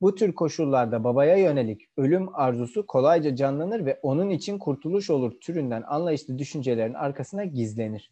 Bu 0.02 0.15
tür 0.15 0.36
koşullarda 0.36 1.03
babaya 1.03 1.38
yönelik 1.38 1.82
ölüm 1.98 2.36
arzusu 2.36 2.88
kolayca 2.88 3.36
canlanır 3.36 3.86
ve 3.86 3.99
onun 4.02 4.30
için 4.30 4.60
kurtuluş 4.60 5.10
olur 5.10 5.32
türünden 5.41 5.84
anlayışlı 5.88 6.40
düşüncelerin 6.40 6.94
arkasına 6.94 7.45
gizlenir. 7.45 8.11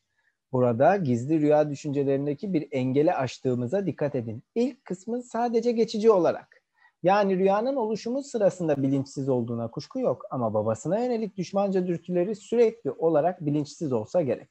Burada 0.51 0.97
gizli 0.97 1.41
rüya 1.41 1.69
düşüncelerindeki 1.69 2.53
bir 2.53 2.67
engeli 2.71 3.13
aştığımıza 3.13 3.85
dikkat 3.85 4.15
edin. 4.15 4.43
İlk 4.55 4.85
kısmı 4.85 5.23
sadece 5.23 5.71
geçici 5.71 6.11
olarak. 6.11 6.61
Yani 7.03 7.37
rüyanın 7.37 7.75
oluşumu 7.75 8.23
sırasında 8.23 8.83
bilinçsiz 8.83 9.29
olduğuna 9.29 9.71
kuşku 9.71 9.99
yok 9.99 10.25
ama 10.29 10.53
babasına 10.53 10.99
yönelik 10.99 11.37
düşmanca 11.37 11.87
dürtüleri 11.87 12.35
sürekli 12.35 12.91
olarak 12.91 13.45
bilinçsiz 13.45 13.93
olsa 13.93 14.21
gerek. 14.21 14.49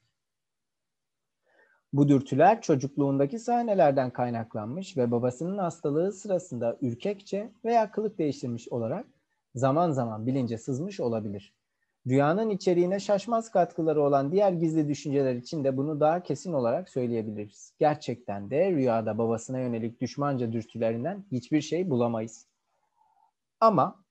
Bu 1.93 2.07
dürtüler 2.07 2.61
çocukluğundaki 2.61 3.39
sahnelerden 3.39 4.11
kaynaklanmış 4.11 4.97
ve 4.97 5.11
babasının 5.11 5.57
hastalığı 5.57 6.11
sırasında 6.11 6.77
ürkekçe 6.81 7.51
veya 7.65 7.91
kılık 7.91 8.17
değiştirmiş 8.17 8.67
olarak 8.69 9.05
zaman 9.55 9.91
zaman 9.91 10.27
bilince 10.27 10.57
sızmış 10.57 10.99
olabilir. 10.99 11.53
Rüyanın 12.07 12.49
içeriğine 12.49 12.99
şaşmaz 12.99 13.51
katkıları 13.51 14.03
olan 14.03 14.31
diğer 14.31 14.51
gizli 14.51 14.87
düşünceler 14.87 15.35
için 15.35 15.63
de 15.63 15.77
bunu 15.77 15.99
daha 15.99 16.23
kesin 16.23 16.53
olarak 16.53 16.89
söyleyebiliriz. 16.89 17.73
Gerçekten 17.79 18.49
de 18.49 18.71
rüyada 18.71 19.17
babasına 19.17 19.59
yönelik 19.59 20.01
düşmanca 20.01 20.51
dürtülerinden 20.51 21.25
hiçbir 21.31 21.61
şey 21.61 21.89
bulamayız. 21.89 22.47
Ama 23.59 24.03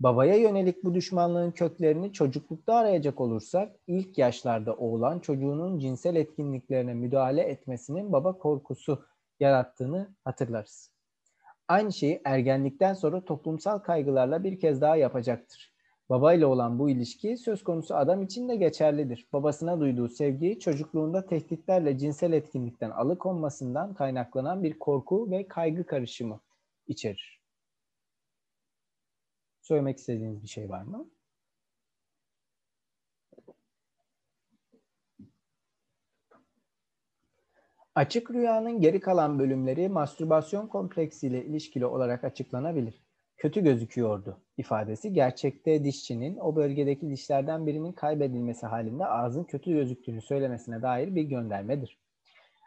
babaya 0.00 0.36
yönelik 0.36 0.84
bu 0.84 0.94
düşmanlığın 0.94 1.50
köklerini 1.50 2.12
çocuklukta 2.12 2.74
arayacak 2.74 3.20
olursak 3.20 3.76
ilk 3.86 4.18
yaşlarda 4.18 4.74
oğlan 4.74 5.18
çocuğunun 5.18 5.78
cinsel 5.78 6.16
etkinliklerine 6.16 6.94
müdahale 6.94 7.42
etmesinin 7.42 8.12
baba 8.12 8.38
korkusu 8.38 9.04
yarattığını 9.40 10.14
hatırlarız. 10.24 10.90
Aynı 11.68 11.92
şeyi 11.92 12.20
ergenlikten 12.24 12.94
sonra 12.94 13.24
toplumsal 13.24 13.78
kaygılarla 13.78 14.44
bir 14.44 14.60
kez 14.60 14.80
daha 14.80 14.96
yapacaktır. 14.96 15.69
Babayla 16.10 16.46
olan 16.46 16.78
bu 16.78 16.90
ilişki 16.90 17.36
söz 17.36 17.64
konusu 17.64 17.94
adam 17.94 18.22
için 18.22 18.48
de 18.48 18.56
geçerlidir. 18.56 19.28
Babasına 19.32 19.80
duyduğu 19.80 20.08
sevgiyi 20.08 20.60
çocukluğunda 20.60 21.26
tehditlerle 21.26 21.98
cinsel 21.98 22.32
etkinlikten 22.32 22.90
alıkonmasından 22.90 23.94
kaynaklanan 23.94 24.62
bir 24.62 24.78
korku 24.78 25.30
ve 25.30 25.48
kaygı 25.48 25.86
karışımı 25.86 26.40
içerir. 26.86 27.40
Söylemek 29.60 29.98
istediğiniz 29.98 30.42
bir 30.42 30.48
şey 30.48 30.68
var 30.68 30.82
mı? 30.82 31.10
Açık 37.94 38.30
rüyanın 38.30 38.80
geri 38.80 39.00
kalan 39.00 39.38
bölümleri 39.38 39.88
mastürbasyon 39.88 40.66
kompleksiyle 40.66 41.44
ilişkili 41.44 41.86
olarak 41.86 42.24
açıklanabilir. 42.24 43.09
Kötü 43.40 43.60
gözüküyordu 43.60 44.40
ifadesi 44.56 45.12
gerçekte 45.12 45.84
dişçinin 45.84 46.36
o 46.36 46.56
bölgedeki 46.56 47.10
dişlerden 47.10 47.66
birinin 47.66 47.92
kaybedilmesi 47.92 48.66
halinde 48.66 49.06
ağzın 49.06 49.44
kötü 49.44 49.72
gözüktüğünü 49.72 50.22
söylemesine 50.22 50.82
dair 50.82 51.14
bir 51.14 51.22
göndermedir. 51.22 51.98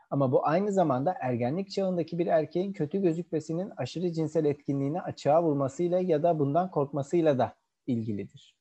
Ama 0.10 0.32
bu 0.32 0.48
aynı 0.48 0.72
zamanda 0.72 1.16
ergenlik 1.22 1.72
çağındaki 1.72 2.20
bir 2.20 2.28
erkeğin 2.28 2.74
kötü 2.74 3.02
gözükmesinin 3.02 3.72
aşırı 3.78 4.12
cinsel 4.12 4.46
etkinliğine 4.46 5.02
açığa 5.02 5.44
vurmasıyla 5.44 6.00
ya 6.00 6.24
da 6.24 6.40
bundan 6.40 6.72
korkmasıyla 6.72 7.38
da 7.38 7.56
ilgilidir. 7.88 8.56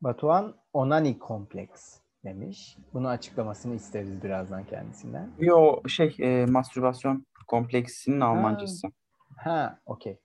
Batuhan 0.00 0.56
onani 0.72 1.18
kompleks 1.18 2.05
demiş. 2.26 2.76
Bunu 2.94 3.08
açıklamasını 3.08 3.74
isteriz 3.74 4.22
birazdan 4.22 4.64
kendisinden. 4.64 5.30
Yo 5.38 5.82
şey 5.88 6.16
e, 6.18 6.46
mastürbasyon 6.46 7.26
kompleksinin 7.46 8.20
Almancası. 8.20 8.86
Ha, 9.36 9.50
ha 9.52 9.80
okey. 9.86 10.20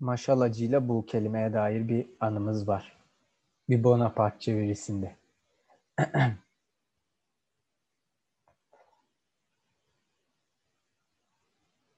Maşalacıyla 0.00 0.88
bu 0.88 1.06
kelimeye 1.06 1.52
dair 1.52 1.88
bir 1.88 2.06
anımız 2.20 2.68
var. 2.68 2.98
Bir 3.68 3.84
Bonaparte 3.84 4.38
çevirisinde. 4.38 5.16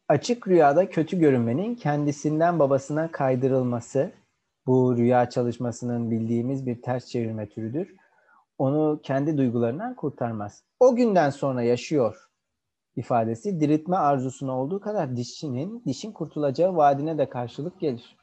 Açık 0.08 0.48
rüyada 0.48 0.90
kötü 0.90 1.18
görünmenin 1.18 1.74
kendisinden 1.74 2.58
babasına 2.58 3.12
kaydırılması 3.12 4.12
bu 4.66 4.96
rüya 4.96 5.30
çalışmasının 5.30 6.10
bildiğimiz 6.10 6.66
bir 6.66 6.82
ters 6.82 7.06
çevirme 7.06 7.48
türüdür. 7.48 7.96
Onu 8.58 9.00
kendi 9.02 9.38
duygularından 9.38 9.94
kurtarmaz. 9.96 10.64
O 10.80 10.96
günden 10.96 11.30
sonra 11.30 11.62
yaşıyor 11.62 12.30
ifadesi 12.96 13.60
diriltme 13.60 13.96
arzusuna 13.96 14.60
olduğu 14.60 14.80
kadar 14.80 15.16
dişçinin 15.16 15.82
dişin 15.86 16.12
kurtulacağı 16.12 16.76
vaadine 16.76 17.18
de 17.18 17.28
karşılık 17.28 17.80
gelir. 17.80 18.16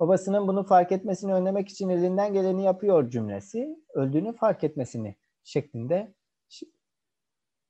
Babasının 0.00 0.48
bunu 0.48 0.64
fark 0.64 0.92
etmesini 0.92 1.34
önlemek 1.34 1.68
için 1.68 1.88
elinden 1.88 2.32
geleni 2.32 2.64
yapıyor 2.64 3.10
cümlesi 3.10 3.78
öldüğünü 3.94 4.36
fark 4.36 4.64
etmesini 4.64 5.16
şeklinde 5.44 6.14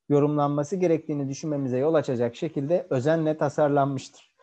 yorumlanması 0.09 0.77
gerektiğini 0.77 1.29
düşünmemize 1.29 1.79
yol 1.79 1.95
açacak 1.95 2.37
şekilde 2.37 2.87
özenle 2.91 3.37
tasarlanmıştır. 3.37 4.34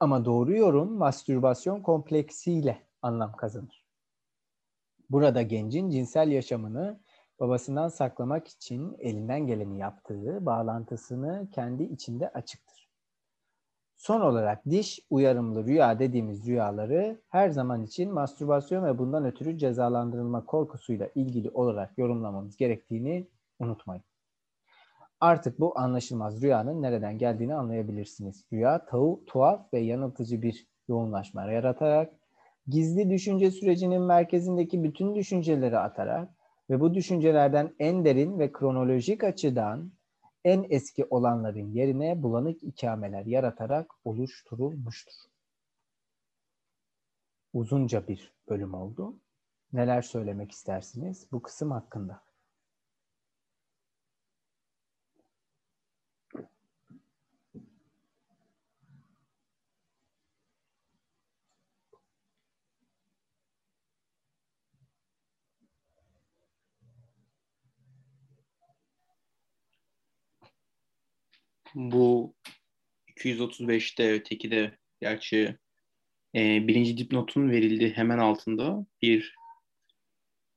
Ama 0.00 0.24
doğru 0.24 0.56
yorum 0.56 0.92
mastürbasyon 0.92 1.82
kompleksiyle 1.82 2.86
anlam 3.02 3.32
kazanır. 3.32 3.86
Burada 5.10 5.42
gencin 5.42 5.90
cinsel 5.90 6.28
yaşamını 6.28 7.00
babasından 7.40 7.88
saklamak 7.88 8.48
için 8.48 8.96
elinden 8.98 9.46
geleni 9.46 9.78
yaptığı 9.78 10.46
bağlantısını 10.46 11.48
kendi 11.52 11.82
içinde 11.82 12.28
açıktır. 12.28 12.88
Son 13.96 14.20
olarak 14.20 14.64
diş 14.70 15.00
uyarımlı 15.10 15.64
rüya 15.64 15.98
dediğimiz 15.98 16.46
rüyaları 16.46 17.20
her 17.28 17.50
zaman 17.50 17.82
için 17.82 18.12
mastürbasyon 18.12 18.84
ve 18.84 18.98
bundan 18.98 19.24
ötürü 19.24 19.58
cezalandırılma 19.58 20.44
korkusuyla 20.44 21.08
ilgili 21.14 21.50
olarak 21.50 21.98
yorumlamamız 21.98 22.56
gerektiğini 22.56 23.28
unutmayın. 23.58 24.04
Artık 25.20 25.60
bu 25.60 25.78
anlaşılmaz 25.78 26.42
rüyanın 26.42 26.82
nereden 26.82 27.18
geldiğini 27.18 27.54
anlayabilirsiniz. 27.54 28.44
Rüya 28.52 28.84
tavu, 28.86 29.24
tuhaf 29.26 29.72
ve 29.74 29.80
yanıltıcı 29.80 30.42
bir 30.42 30.66
yoğunlaşma 30.88 31.52
yaratarak, 31.52 32.14
gizli 32.66 33.10
düşünce 33.10 33.50
sürecinin 33.50 34.02
merkezindeki 34.02 34.84
bütün 34.84 35.14
düşünceleri 35.14 35.78
atarak 35.78 36.28
ve 36.70 36.80
bu 36.80 36.94
düşüncelerden 36.94 37.74
en 37.78 38.04
derin 38.04 38.38
ve 38.38 38.52
kronolojik 38.52 39.24
açıdan 39.24 39.92
en 40.44 40.66
eski 40.70 41.04
olanların 41.04 41.72
yerine 41.72 42.22
bulanık 42.22 42.62
ikameler 42.62 43.26
yaratarak 43.26 43.90
oluşturulmuştur. 44.04 45.14
Uzunca 47.52 48.08
bir 48.08 48.34
bölüm 48.48 48.74
oldu. 48.74 49.20
Neler 49.72 50.02
söylemek 50.02 50.50
istersiniz 50.52 51.28
bu 51.32 51.42
kısım 51.42 51.70
hakkında? 51.70 52.27
Bu 71.74 72.34
235'te 73.16 74.12
öteki 74.12 74.50
de 74.50 74.78
gerçi 75.00 75.58
e, 76.34 76.68
birinci 76.68 76.98
dipnotun 76.98 77.50
verildiği 77.50 77.90
hemen 77.90 78.18
altında 78.18 78.86
bir 79.02 79.34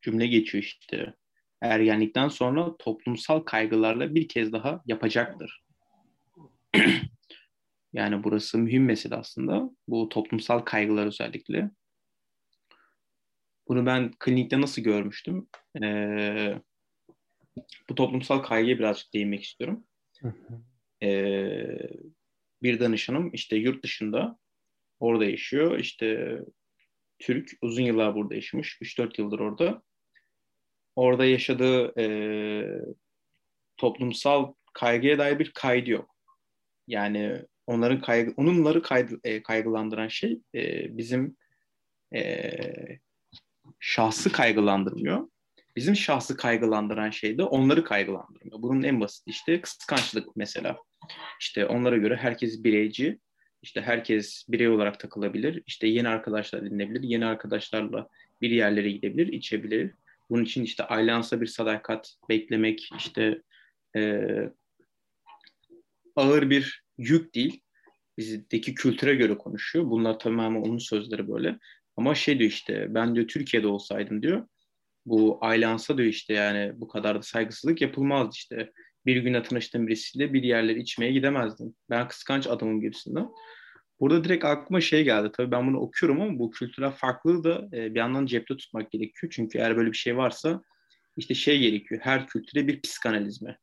cümle 0.02 0.28
geçiyor 0.28 0.64
işte. 0.64 1.14
Ergenlikten 1.62 2.28
sonra 2.28 2.78
toplumsal 2.78 3.40
kaygılarla 3.40 4.16
bir 4.16 4.28
kez 4.28 4.52
daha 4.52 4.82
yapacaktır. 4.86 5.64
yani 7.94 8.24
burası 8.24 8.58
mühim 8.58 8.86
mesele 8.86 9.16
aslında. 9.16 9.70
Bu 9.88 10.10
toplumsal 10.10 10.60
kaygılar 10.60 11.08
özellikle. 11.08 11.72
Bunu 13.68 13.86
ben 13.86 14.12
klinikte 14.20 14.62
nasıl 14.62 14.82
görmüştüm? 14.82 15.48
Ee, 15.84 16.62
bu 17.90 17.96
toplumsal 17.96 18.40
kaygıya 18.40 18.80
birazcık 18.80 19.14
değinmek 19.14 19.44
istiyorum. 19.44 19.86
Ee, 21.04 21.78
bir 22.64 22.80
danışanım 22.80 23.30
işte 23.34 23.56
yurt 23.56 23.84
dışında 23.84 24.38
orada 25.00 25.26
yaşıyor. 25.26 25.80
İşte 25.80 26.40
Türk 27.20 27.52
uzun 27.62 27.84
yıllar 27.84 28.16
burada 28.16 28.36
yaşamış. 28.36 28.78
3-4 28.82 29.22
yıldır 29.22 29.40
orada. 29.40 29.84
Orada 30.96 31.26
yaşadığı 31.26 32.00
e, 32.00 32.06
toplumsal 33.78 34.54
kaygıya 34.74 35.18
dair 35.18 35.40
bir 35.40 35.52
kaydı 35.52 35.90
yok. 35.90 36.16
Yani 36.88 37.46
onların 37.68 38.02
kaygı, 38.02 38.34
onunları 38.38 38.82
kaygı, 38.82 39.20
e, 39.24 39.44
kaygılandıran 39.44 40.08
şey 40.08 40.42
e, 40.56 40.98
bizim 40.98 41.38
e, 42.16 42.52
şahsı 43.80 44.32
kaygılandırmıyor. 44.32 45.30
Bizim 45.76 45.96
şahsı 45.96 46.38
kaygılandıran 46.38 47.10
şey 47.10 47.38
de 47.38 47.44
onları 47.44 47.84
kaygılandırmıyor. 47.84 48.62
Bunun 48.62 48.84
en 48.84 49.00
basit 49.00 49.24
işte 49.28 49.62
kıskançlık 49.62 50.36
mesela. 50.36 50.78
İşte 51.40 51.66
onlara 51.66 51.98
göre 51.98 52.16
herkes 52.16 52.64
bireyci 52.64 53.20
İşte 53.62 53.82
herkes 53.82 54.46
birey 54.50 54.70
olarak 54.70 55.00
takılabilir. 55.00 55.64
İşte 55.68 55.88
yeni 55.88 56.08
arkadaşlar 56.08 56.64
edinebilir. 56.64 57.04
Yeni 57.04 57.26
arkadaşlarla 57.26 58.10
bir 58.42 58.50
yerlere 58.50 58.92
gidebilir, 58.92 59.34
içebilir. 59.34 59.92
Bunun 60.30 60.44
için 60.44 60.64
işte 60.64 60.84
ailansa 60.84 61.42
bir 61.42 61.48
sadakat 61.48 62.16
beklemek 62.30 62.90
işte 62.98 63.42
e, 63.96 64.24
ağır 66.16 66.50
bir 66.50 66.84
yük 66.98 67.36
değil. 67.36 67.62
Bizdeki 68.18 68.76
kültüre 68.76 69.16
göre 69.16 69.38
konuşuyor. 69.38 69.86
Bunlar 69.86 70.20
tamamen 70.20 70.62
onun 70.62 70.78
sözleri 70.78 71.28
böyle. 71.28 71.60
Ama 71.98 72.16
şey 72.16 72.40
diyor 72.40 72.50
işte 72.50 72.88
ben 72.90 73.16
diyor 73.16 73.28
Türkiye'de 73.28 73.68
olsaydım 73.68 74.22
diyor 74.22 74.48
bu 75.06 75.38
ailansa 75.42 75.98
diyor 75.98 76.10
işte 76.10 76.34
yani 76.34 76.72
bu 76.76 76.88
kadar 76.88 77.18
da 77.18 77.22
saygısızlık 77.22 77.82
yapılmazdı 77.82 78.32
işte. 78.36 78.72
Bir 79.06 79.18
güne 79.18 79.44
tanıştığım 79.44 79.88
birisiyle 79.88 80.34
bir 80.34 80.44
yerleri 80.44 80.80
içmeye 80.80 81.12
gidemezdim. 81.12 81.76
Ben 81.90 82.08
kıskanç 82.08 82.48
adamım 82.48 82.82
gibisinden. 82.82 83.30
Burada 84.00 84.24
direkt 84.24 84.46
aklıma 84.46 84.82
şey 84.82 85.04
geldi. 85.04 85.32
Tabii 85.34 85.52
ben 85.52 85.68
bunu 85.68 85.80
okuyorum 85.80 86.22
ama 86.22 86.40
bu 86.40 86.52
kültürel 86.52 86.92
farklılığı 86.92 87.44
da 87.44 87.78
e, 87.78 87.94
bir 87.94 88.00
yandan 88.00 88.26
cepte 88.26 88.58
tutmak 88.58 88.92
gerekiyor. 88.92 89.34
Çünkü 89.36 89.58
eğer 89.58 89.78
böyle 89.78 89.92
bir 89.92 89.98
şey 89.98 90.18
varsa 90.18 90.62
işte 91.18 91.34
şey 91.34 91.60
gerekiyor. 91.60 92.02
Her 92.04 92.28
kültüre 92.28 92.68
bir 92.68 92.82
psikanalizme. 92.82 93.58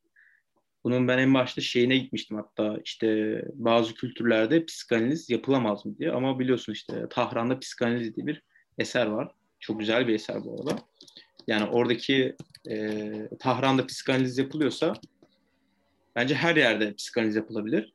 Bunun 0.85 1.09
ben 1.09 1.19
en 1.19 1.35
başta 1.35 1.61
şeyine 1.61 1.99
gitmiştim 1.99 2.37
hatta 2.37 2.79
işte 2.85 3.43
bazı 3.55 3.95
kültürlerde 3.95 4.65
psikanaliz 4.65 5.31
yapılamaz 5.31 5.87
mı 5.87 5.99
diye. 5.99 6.13
Ama 6.13 6.39
biliyorsun 6.39 6.73
işte 6.73 7.09
Tahran'da 7.11 7.59
psikanaliz 7.59 8.17
diye 8.17 8.27
bir 8.27 8.43
eser 8.79 9.07
var. 9.07 9.33
Çok 9.61 9.81
güzel 9.81 10.09
bir 10.09 10.15
eser 10.15 10.45
bu 10.45 10.55
arada. 10.55 10.79
Yani 11.47 11.71
oradaki 11.71 12.37
e, 12.71 13.13
Tahran'da 13.41 13.87
psikanaliz 13.87 14.39
yapılıyorsa 14.39 14.93
bence 16.19 16.35
her 16.35 16.57
yerde 16.57 16.95
psikanaliz 16.95 17.37
yapılabilir. 17.37 17.95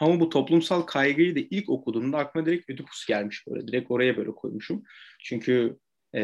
Ama 0.00 0.20
bu 0.20 0.28
toplumsal 0.28 0.82
kaygıyı 0.82 1.36
da 1.36 1.40
ilk 1.50 1.70
okuduğumda 1.70 2.18
aklıma 2.18 2.46
direkt 2.46 2.70
Ödipus 2.70 3.06
gelmiş 3.06 3.46
böyle. 3.46 3.68
Direkt 3.68 3.90
oraya 3.90 4.16
böyle 4.16 4.30
koymuşum. 4.30 4.82
Çünkü 5.20 5.78
e, 6.14 6.20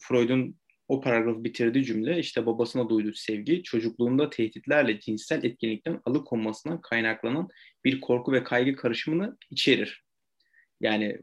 Freud'un 0.00 0.56
o 0.88 1.00
paragrafı 1.00 1.44
bitirdiği 1.44 1.84
cümle 1.84 2.18
işte 2.18 2.46
babasına 2.46 2.88
duyduğu 2.88 3.12
sevgi 3.12 3.62
çocukluğunda 3.62 4.30
tehditlerle 4.30 5.00
cinsel 5.00 5.44
etkinlikten 5.44 6.00
alıkonmasından 6.04 6.80
kaynaklanan 6.80 7.48
bir 7.84 8.00
korku 8.00 8.32
ve 8.32 8.44
kaygı 8.44 8.76
karışımını 8.76 9.36
içerir. 9.50 10.04
Yani 10.80 11.18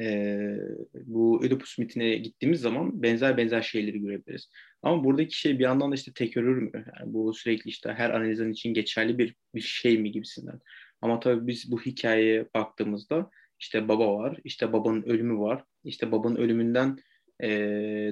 e, 0.00 0.56
bu 0.94 1.32
Oedipus 1.32 1.78
mitine 1.78 2.16
gittiğimiz 2.16 2.60
zaman 2.60 3.02
benzer 3.02 3.36
benzer 3.36 3.62
şeyleri 3.62 4.00
görebiliriz. 4.00 4.50
Ama 4.82 5.04
buradaki 5.04 5.38
şey 5.38 5.58
bir 5.58 5.64
yandan 5.64 5.90
da 5.90 5.94
işte 5.94 6.12
tekrar 6.12 6.42
mü? 6.42 6.70
Yani 6.74 7.14
bu 7.14 7.34
sürekli 7.34 7.68
işte 7.68 7.92
her 7.92 8.10
analizin 8.10 8.52
için 8.52 8.74
geçerli 8.74 9.18
bir, 9.18 9.34
bir 9.54 9.60
şey 9.60 9.98
mi 9.98 10.12
gibisinden. 10.12 10.60
Ama 11.02 11.20
tabii 11.20 11.46
biz 11.46 11.70
bu 11.72 11.80
hikayeye 11.80 12.48
baktığımızda 12.54 13.30
işte 13.58 13.88
baba 13.88 14.14
var, 14.18 14.38
işte 14.44 14.72
babanın 14.72 15.02
ölümü 15.02 15.38
var. 15.38 15.64
İşte 15.84 16.12
babanın 16.12 16.36
ölümünden 16.36 16.98
e, 17.42 17.48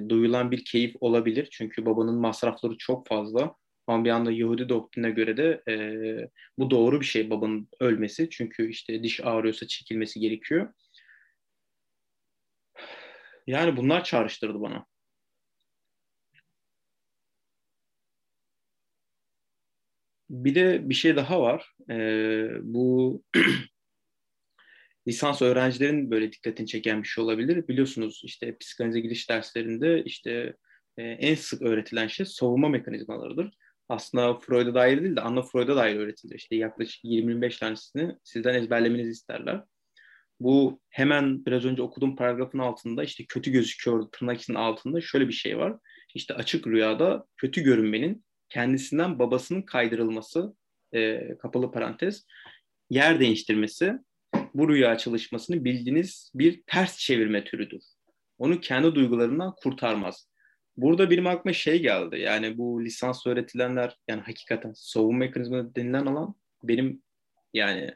duyulan 0.09 0.51
bir 0.51 0.65
keyif 0.65 0.95
olabilir. 0.99 1.47
Çünkü 1.51 1.85
babanın 1.85 2.15
masrafları 2.15 2.77
çok 2.77 3.07
fazla. 3.07 3.55
Ama 3.87 4.05
bir 4.05 4.09
anda 4.09 4.31
Yahudi 4.31 4.69
doktrine 4.69 5.11
göre 5.11 5.37
de 5.37 5.63
e, 5.67 5.75
bu 6.57 6.71
doğru 6.71 6.99
bir 6.99 7.05
şey 7.05 7.29
babanın 7.29 7.67
ölmesi. 7.79 8.27
Çünkü 8.31 8.69
işte 8.69 9.03
diş 9.03 9.19
ağrıyorsa 9.23 9.67
çekilmesi 9.67 10.19
gerekiyor. 10.19 10.73
Yani 13.49 13.77
bunlar 13.77 14.03
çağrıştırdı 14.03 14.61
bana. 14.61 14.85
Bir 20.29 20.55
de 20.55 20.89
bir 20.89 20.93
şey 20.93 21.15
daha 21.15 21.41
var. 21.41 21.75
Ee, 21.89 22.49
bu 22.61 23.23
lisans 25.07 25.41
öğrencilerin 25.41 26.11
böyle 26.11 26.31
dikkatini 26.31 26.67
çeken 26.67 27.03
bir 27.03 27.07
şey 27.07 27.23
olabilir. 27.23 27.67
Biliyorsunuz 27.67 28.21
işte 28.23 28.57
psikanalize 28.57 28.99
giriş 28.99 29.29
derslerinde 29.29 30.03
işte 30.03 30.55
e, 30.97 31.03
en 31.03 31.35
sık 31.35 31.61
öğretilen 31.61 32.07
şey 32.07 32.25
savunma 32.25 32.69
mekanizmalarıdır. 32.69 33.51
Aslında 33.89 34.39
Freud'a 34.39 34.73
dair 34.73 35.01
değil 35.03 35.15
de 35.15 35.21
Anna 35.21 35.41
Freud'a 35.41 35.75
dair 35.75 35.95
öğretilir. 35.95 36.35
İşte 36.35 36.55
yaklaşık 36.55 37.03
20-25 37.03 37.59
tanesini 37.59 38.15
sizden 38.23 38.53
ezberlemenizi 38.53 39.11
isterler. 39.11 39.63
Bu 40.39 40.81
hemen 40.89 41.45
biraz 41.45 41.65
önce 41.65 41.81
okuduğum 41.81 42.15
paragrafın 42.15 42.59
altında 42.59 43.03
işte 43.03 43.25
kötü 43.25 43.51
gözüküyor 43.51 44.03
tırnak 44.11 44.41
içinin 44.41 44.57
altında 44.57 45.01
şöyle 45.01 45.27
bir 45.27 45.33
şey 45.33 45.57
var. 45.57 45.77
İşte 46.15 46.33
açık 46.33 46.67
rüyada 46.67 47.25
kötü 47.37 47.61
görünmenin 47.61 48.25
kendisinden 48.49 49.19
babasının 49.19 49.61
kaydırılması 49.61 50.53
e, 50.93 51.29
kapalı 51.37 51.71
parantez 51.71 52.25
yer 52.89 53.19
değiştirmesi 53.19 53.93
bu 54.53 54.69
rüya 54.69 54.97
çalışmasını 54.97 55.65
bildiğiniz 55.65 56.31
bir 56.35 56.63
ters 56.67 56.97
çevirme 56.97 57.43
türüdür. 57.43 57.83
Onu 58.37 58.59
kendi 58.59 58.95
duygularından 58.95 59.55
kurtarmaz. 59.63 60.29
Burada 60.77 61.09
benim 61.09 61.27
aklıma 61.27 61.53
şey 61.53 61.81
geldi. 61.81 62.19
Yani 62.19 62.57
bu 62.57 62.83
lisans 62.83 63.27
öğretilenler 63.27 63.97
yani 64.07 64.21
hakikaten 64.21 64.71
savunma 64.75 65.17
mekanizması 65.17 65.75
denilen 65.75 66.05
alan 66.05 66.35
benim 66.63 67.03
yani 67.53 67.91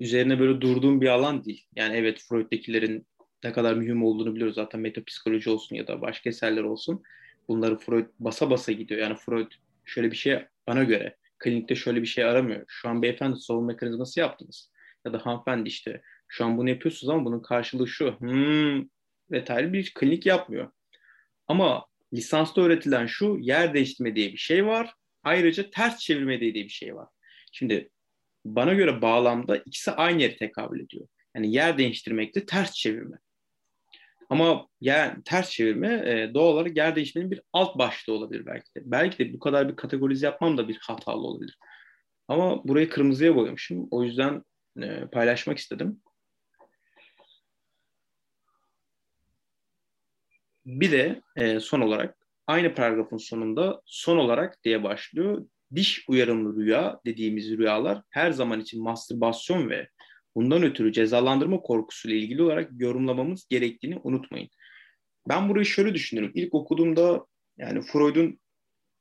üzerine 0.00 0.40
böyle 0.40 0.60
durduğum 0.60 1.00
bir 1.00 1.08
alan 1.08 1.44
değil. 1.44 1.66
Yani 1.76 1.96
evet 1.96 2.24
Freud'dekilerin 2.28 3.06
ne 3.44 3.52
kadar 3.52 3.74
mühim 3.74 4.04
olduğunu 4.04 4.34
biliyoruz. 4.34 4.54
Zaten 4.54 4.80
metapsikoloji 4.80 5.50
olsun 5.50 5.76
ya 5.76 5.86
da 5.86 6.00
başka 6.00 6.30
eserler 6.30 6.62
olsun. 6.62 7.02
Bunları 7.48 7.78
Freud 7.78 8.06
basa 8.18 8.50
basa 8.50 8.72
gidiyor. 8.72 9.00
Yani 9.00 9.16
Freud 9.16 9.52
şöyle 9.84 10.10
bir 10.10 10.16
şey 10.16 10.38
bana 10.66 10.84
göre 10.84 11.16
klinikte 11.38 11.74
şöyle 11.74 12.02
bir 12.02 12.06
şey 12.06 12.24
aramıyor. 12.24 12.64
Şu 12.68 12.88
an 12.88 13.02
beyefendi 13.02 13.36
savunma 13.36 13.66
mekanizması 13.66 14.20
yaptınız. 14.20 14.70
Ya 15.06 15.12
da 15.12 15.26
hanımefendi 15.26 15.68
işte 15.68 16.02
şu 16.28 16.44
an 16.44 16.58
bunu 16.58 16.68
yapıyorsunuz 16.68 17.10
ama 17.10 17.24
bunun 17.24 17.40
karşılığı 17.40 17.88
şu. 17.88 18.20
Hmm, 18.20 18.84
vesaire 19.30 19.72
bir 19.72 19.92
klinik 19.94 20.26
yapmıyor. 20.26 20.70
Ama 21.48 21.86
lisanslı 22.14 22.62
öğretilen 22.62 23.06
şu 23.06 23.38
yer 23.40 23.74
değiştirme 23.74 24.16
diye 24.16 24.32
bir 24.32 24.38
şey 24.38 24.66
var. 24.66 24.94
Ayrıca 25.22 25.70
ters 25.70 25.98
çevirme 25.98 26.40
diye 26.40 26.54
bir 26.54 26.68
şey 26.68 26.94
var. 26.94 27.08
Şimdi 27.52 27.90
bana 28.56 28.74
göre 28.74 29.02
bağlamda 29.02 29.56
ikisi 29.56 29.90
aynı 29.90 30.22
yere 30.22 30.36
tekabül 30.36 30.80
ediyor. 30.80 31.08
Yani 31.36 31.52
yer 31.52 31.78
değiştirmekte 31.78 32.46
ters 32.46 32.72
çevirme. 32.72 33.18
Ama 34.30 34.68
yer, 34.80 35.22
ters 35.24 35.50
çevirme 35.50 35.88
e, 35.88 36.34
doğal 36.34 36.46
olarak 36.46 36.76
yer 36.76 36.96
değiştirmenin 36.96 37.30
bir 37.30 37.42
alt 37.52 37.78
başlığı 37.78 38.12
olabilir 38.12 38.46
belki 38.46 38.74
de. 38.74 38.80
Belki 38.84 39.18
de 39.18 39.32
bu 39.32 39.38
kadar 39.38 39.68
bir 39.68 39.76
kategorize 39.76 40.26
yapmam 40.26 40.58
da 40.58 40.68
bir 40.68 40.78
hatalı 40.80 41.26
olabilir. 41.26 41.58
Ama 42.28 42.64
burayı 42.64 42.88
kırmızıya 42.88 43.36
boyamışım. 43.36 43.88
O 43.90 44.04
yüzden 44.04 44.44
e, 44.82 45.06
paylaşmak 45.12 45.58
istedim. 45.58 46.00
Bir 50.66 50.92
de 50.92 51.22
e, 51.36 51.60
son 51.60 51.80
olarak 51.80 52.18
aynı 52.46 52.74
paragrafın 52.74 53.16
sonunda 53.16 53.82
son 53.84 54.16
olarak 54.16 54.64
diye 54.64 54.82
başlıyor 54.82 55.46
diş 55.74 56.04
uyarımlı 56.08 56.56
rüya 56.56 57.00
dediğimiz 57.06 57.50
rüyalar 57.50 58.02
her 58.10 58.30
zaman 58.30 58.60
için 58.60 58.82
mastürbasyon 58.82 59.70
ve 59.70 59.88
bundan 60.34 60.62
ötürü 60.62 60.92
cezalandırma 60.92 61.60
korkusuyla 61.60 62.16
ilgili 62.16 62.42
olarak 62.42 62.70
yorumlamamız 62.78 63.48
gerektiğini 63.48 64.00
unutmayın. 64.02 64.48
Ben 65.28 65.48
burayı 65.48 65.66
şöyle 65.66 65.94
düşünüyorum. 65.94 66.32
İlk 66.34 66.54
okuduğumda 66.54 67.26
yani 67.58 67.82
Freud'un 67.82 68.40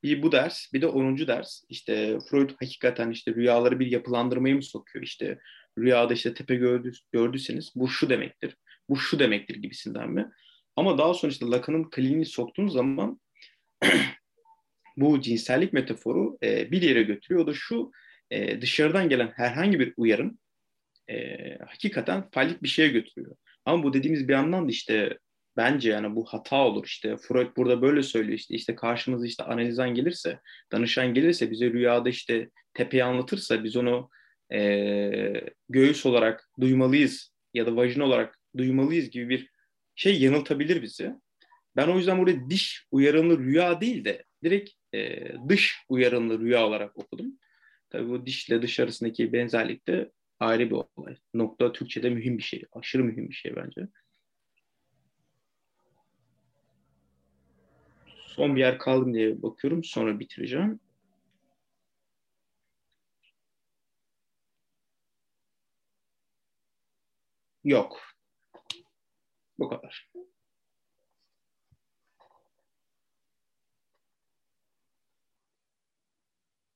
bir 0.03 0.21
bu 0.21 0.31
ders 0.31 0.73
bir 0.73 0.81
de 0.81 0.87
10. 0.87 1.17
ders. 1.17 1.63
İşte 1.69 2.17
Freud 2.29 2.49
hakikaten 2.59 3.11
işte 3.11 3.35
rüyaları 3.35 3.79
bir 3.79 3.91
yapılandırmaya 3.91 4.55
mı 4.55 4.63
sokuyor? 4.63 5.05
İşte 5.05 5.39
rüyada 5.79 6.13
işte 6.13 6.33
tepe 6.33 6.55
gördü, 6.55 6.91
gördüyseniz 7.11 7.71
bu 7.75 7.87
şu 7.87 8.09
demektir. 8.09 8.57
Bu 8.89 8.97
şu 8.97 9.19
demektir 9.19 9.55
gibisinden 9.55 10.09
mi? 10.09 10.29
Ama 10.75 10.97
daha 10.97 11.13
sonra 11.13 11.31
işte 11.31 11.45
Lacan'ın 11.45 11.89
kliniğini 11.89 12.25
soktuğun 12.25 12.67
zaman 12.67 13.19
bu 14.97 15.21
cinsellik 15.21 15.73
metaforu 15.73 16.37
e, 16.43 16.71
bir 16.71 16.81
yere 16.81 17.03
götürüyor. 17.03 17.43
O 17.43 17.47
da 17.47 17.53
şu 17.53 17.91
e, 18.31 18.61
dışarıdan 18.61 19.09
gelen 19.09 19.31
herhangi 19.35 19.79
bir 19.79 19.93
uyarım 19.97 20.37
e, 21.09 21.37
hakikaten 21.57 22.29
fallik 22.31 22.63
bir 22.63 22.67
şeye 22.67 22.87
götürüyor. 22.87 23.35
Ama 23.65 23.83
bu 23.83 23.93
dediğimiz 23.93 24.27
bir 24.27 24.33
yandan 24.33 24.67
da 24.67 24.71
işte 24.71 25.17
bence 25.57 25.89
yani 25.89 26.15
bu 26.15 26.25
hata 26.25 26.55
olur. 26.55 26.85
İşte 26.85 27.17
Freud 27.17 27.57
burada 27.57 27.81
böyle 27.81 28.03
söylüyor 28.03 28.37
işte 28.37 28.55
işte 28.55 28.75
karşımıza 28.75 29.25
işte 29.25 29.43
analizan 29.43 29.93
gelirse, 29.93 30.39
danışan 30.71 31.13
gelirse 31.13 31.51
bize 31.51 31.65
rüyada 31.65 32.09
işte 32.09 32.49
tepeyi 32.73 33.03
anlatırsa 33.03 33.63
biz 33.63 33.75
onu 33.75 34.09
e, 34.53 34.61
göğüs 35.69 36.05
olarak 36.05 36.49
duymalıyız 36.59 37.31
ya 37.53 37.65
da 37.65 37.75
vajin 37.75 37.99
olarak 37.99 38.39
duymalıyız 38.57 39.09
gibi 39.09 39.29
bir 39.29 39.49
şey 39.95 40.21
yanıltabilir 40.21 40.81
bizi. 40.81 41.11
Ben 41.75 41.87
o 41.87 41.97
yüzden 41.97 42.19
burada 42.19 42.49
diş 42.49 42.85
uyarımlı 42.91 43.39
rüya 43.39 43.81
değil 43.81 44.05
de 44.05 44.23
direkt 44.43 44.69
e, 44.97 45.33
dış 45.49 45.85
uyarımlı 45.89 46.39
rüya 46.39 46.67
olarak 46.67 46.97
okudum. 46.97 47.39
Tabii 47.89 48.09
bu 48.09 48.25
dişle 48.25 48.61
dış 48.61 48.79
arasındaki 48.79 49.33
benzerlik 49.33 49.87
de 49.87 50.11
ayrı 50.39 50.69
bir 50.69 50.75
olay. 50.97 51.15
Nokta 51.33 51.73
Türkçe'de 51.73 52.09
mühim 52.09 52.37
bir 52.37 52.43
şey. 52.43 52.63
Aşırı 52.73 53.03
mühim 53.03 53.29
bir 53.29 53.35
şey 53.35 53.55
bence. 53.55 53.87
Son 58.27 58.55
bir 58.55 58.61
yer 58.61 58.77
kaldım 58.77 59.13
diye 59.13 59.41
bakıyorum. 59.41 59.83
Sonra 59.83 60.19
bitireceğim. 60.19 60.79
yok. 67.67 68.01
Bu 69.59 69.69
kadar. 69.69 70.11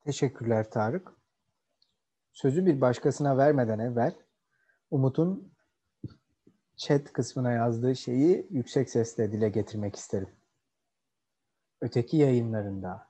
Teşekkürler 0.06 0.72
Tarık. 0.72 1.12
Sözü 2.34 2.66
bir 2.66 2.82
başkasına 2.82 3.38
vermeden 3.38 3.80
evvel 3.80 4.16
Umut'un 4.92 5.54
chat 6.76 7.14
kısmına 7.14 7.52
yazdığı 7.52 7.96
şeyi 7.96 8.48
yüksek 8.50 8.90
sesle 8.90 9.32
dile 9.32 9.50
getirmek 9.50 9.96
isterim. 9.96 10.30
Öteki 11.82 12.18
yayınlarında 12.18 13.08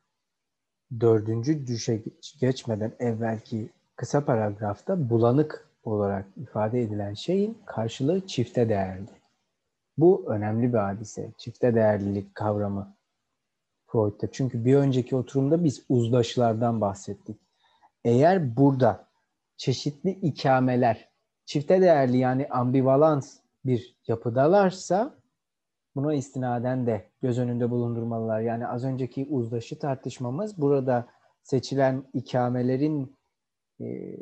dördüncü 0.99 1.67
düşe 1.67 2.03
geçmeden 2.39 2.93
evvelki 2.99 3.69
kısa 3.95 4.25
paragrafta 4.25 5.09
bulanık 5.09 5.69
olarak 5.83 6.25
ifade 6.37 6.81
edilen 6.81 7.13
şeyin 7.13 7.61
karşılığı 7.65 8.27
çifte 8.27 8.69
değerli. 8.69 9.09
Bu 9.97 10.33
önemli 10.33 10.73
bir 10.73 10.77
hadise. 10.77 11.31
Çifte 11.37 11.75
değerlilik 11.75 12.35
kavramı 12.35 12.95
Freud'da. 13.91 14.31
Çünkü 14.31 14.65
bir 14.65 14.75
önceki 14.75 15.15
oturumda 15.15 15.63
biz 15.63 15.85
uzlaşılardan 15.89 16.81
bahsettik. 16.81 17.37
Eğer 18.03 18.57
burada 18.57 19.07
çeşitli 19.57 20.09
ikameler 20.09 21.09
çifte 21.45 21.81
değerli 21.81 22.17
yani 22.17 22.47
ambivalans 22.47 23.39
bir 23.65 23.95
yapıdalarsa 24.07 25.15
buna 25.95 26.13
istinaden 26.13 26.85
de 26.85 27.09
göz 27.21 27.39
önünde 27.39 27.71
bulundurmalılar. 27.71 28.41
Yani 28.41 28.67
az 28.67 28.83
önceki 28.83 29.27
uzlaşı 29.29 29.79
tartışmamız 29.79 30.61
burada 30.61 31.07
seçilen 31.43 32.03
ikamelerin 32.13 33.17
e, 33.81 34.17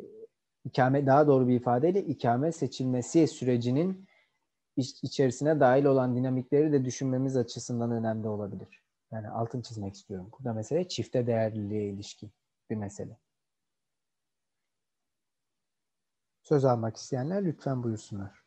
ikame 0.64 1.06
daha 1.06 1.26
doğru 1.26 1.48
bir 1.48 1.54
ifadeyle 1.54 2.04
ikame 2.04 2.52
seçilmesi 2.52 3.28
sürecinin 3.28 4.06
iç, 4.76 5.04
içerisine 5.04 5.60
dahil 5.60 5.84
olan 5.84 6.16
dinamikleri 6.16 6.72
de 6.72 6.84
düşünmemiz 6.84 7.36
açısından 7.36 7.90
önemli 7.90 8.28
olabilir. 8.28 8.82
Yani 9.12 9.28
altın 9.28 9.62
çizmek 9.62 9.94
istiyorum. 9.94 10.30
Burada 10.32 10.52
mesele 10.52 10.88
çifte 10.88 11.26
değerliliğe 11.26 11.92
ilişkin 11.92 12.32
bir 12.70 12.76
mesele. 12.76 13.18
Söz 16.42 16.64
almak 16.64 16.96
isteyenler 16.96 17.44
lütfen 17.44 17.82
buyursunlar. 17.82 18.39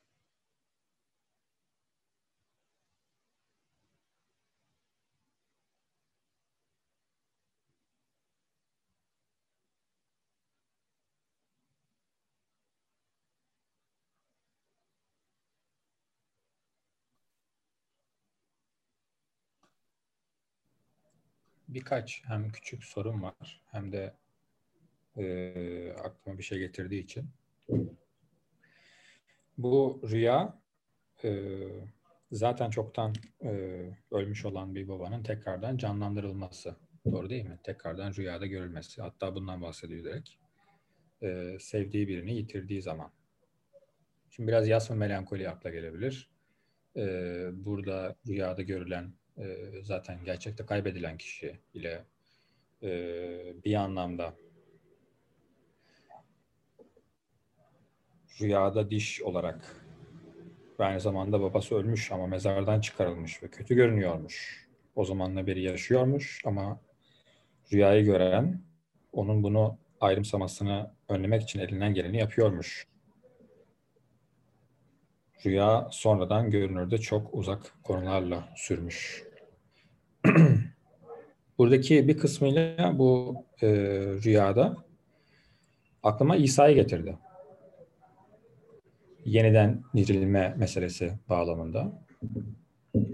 Birkaç 21.73 22.23
hem 22.25 22.51
küçük 22.51 22.83
sorun 22.83 23.21
var 23.21 23.61
hem 23.71 23.91
de 23.91 24.13
e, 25.17 25.91
aklıma 25.91 26.37
bir 26.37 26.43
şey 26.43 26.59
getirdiği 26.59 27.03
için. 27.03 27.29
Bu 29.57 30.01
rüya 30.11 30.61
e, 31.23 31.49
zaten 32.31 32.69
çoktan 32.69 33.13
e, 33.43 33.49
ölmüş 34.11 34.45
olan 34.45 34.75
bir 34.75 34.87
babanın 34.87 35.23
tekrardan 35.23 35.77
canlandırılması. 35.77 36.75
Doğru 37.11 37.29
değil 37.29 37.45
mi? 37.45 37.59
Tekrardan 37.63 38.13
rüyada 38.13 38.45
görülmesi. 38.45 39.01
Hatta 39.01 39.35
bundan 39.35 39.61
bahsediyor. 39.61 40.21
E, 41.21 41.57
sevdiği 41.59 42.07
birini 42.07 42.35
yitirdiği 42.35 42.81
zaman. 42.81 43.11
Şimdi 44.29 44.47
biraz 44.47 44.67
yas 44.67 44.91
ve 44.91 44.95
melankoli 44.95 45.49
akla 45.49 45.69
gelebilir. 45.69 46.29
E, 46.95 47.05
burada 47.53 48.15
rüyada 48.27 48.61
görülen 48.61 49.13
e, 49.37 49.57
zaten 49.83 50.19
gerçekte 50.25 50.65
kaybedilen 50.65 51.17
kişi 51.17 51.59
ile 51.73 52.03
e, 52.83 52.89
bir 53.65 53.75
anlamda 53.75 54.33
rüyada 58.41 58.89
diş 58.89 59.21
olarak 59.21 59.85
ve 60.79 60.85
aynı 60.85 60.99
zamanda 60.99 61.41
babası 61.41 61.75
ölmüş 61.75 62.11
ama 62.11 62.27
mezardan 62.27 62.81
çıkarılmış 62.81 63.43
ve 63.43 63.47
kötü 63.47 63.75
görünüyormuş. 63.75 64.67
O 64.95 65.05
zamanla 65.05 65.47
beri 65.47 65.61
yaşıyormuş 65.61 66.41
ama 66.45 66.81
rüyayı 67.73 68.05
gören 68.05 68.61
onun 69.11 69.43
bunu 69.43 69.77
ayrımsamasını 70.01 70.91
önlemek 71.09 71.41
için 71.41 71.59
elinden 71.59 71.93
geleni 71.93 72.17
yapıyormuş. 72.17 72.87
Rüya 75.45 75.87
sonradan 75.91 76.51
görünürde 76.51 76.97
çok 76.97 77.33
uzak 77.33 77.73
konularla 77.83 78.49
sürmüş. 78.55 79.23
Buradaki 81.57 82.07
bir 82.07 82.17
kısmıyla 82.17 82.99
bu 82.99 83.35
e, 83.61 83.67
rüyada 84.25 84.77
aklıma 86.03 86.35
İsa'yı 86.35 86.75
getirdi. 86.75 87.17
Yeniden 89.25 89.83
dirilme 89.95 90.55
meselesi 90.57 91.13
bağlamında. 91.29 91.91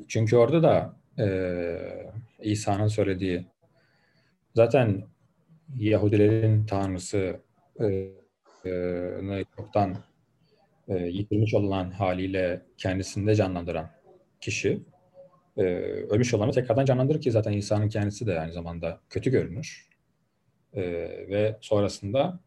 Çünkü 0.07 0.37
orada 0.37 0.63
da 0.63 0.95
e, 1.23 1.29
İsa'nın 2.41 2.87
söylediği 2.87 3.45
zaten 4.55 5.03
Yahudilerin 5.77 6.65
tanrısı 6.65 7.39
e, 7.79 7.85
e, 8.65 9.45
çoktan 9.57 9.97
e, 10.89 10.97
yitirmiş 10.97 11.53
olan 11.53 11.91
haliyle 11.91 12.65
kendisinde 12.77 13.35
canlandıran 13.35 13.89
kişi 14.41 14.83
e, 15.57 15.63
ölmüş 16.09 16.33
olanı 16.33 16.51
tekrardan 16.51 16.85
canlandırır 16.85 17.21
ki 17.21 17.31
zaten 17.31 17.51
İsa'nın 17.51 17.89
kendisi 17.89 18.27
de 18.27 18.39
aynı 18.39 18.53
zamanda 18.53 18.99
kötü 19.09 19.31
görünür. 19.31 19.89
E, 20.73 20.81
ve 21.29 21.57
sonrasında 21.61 22.39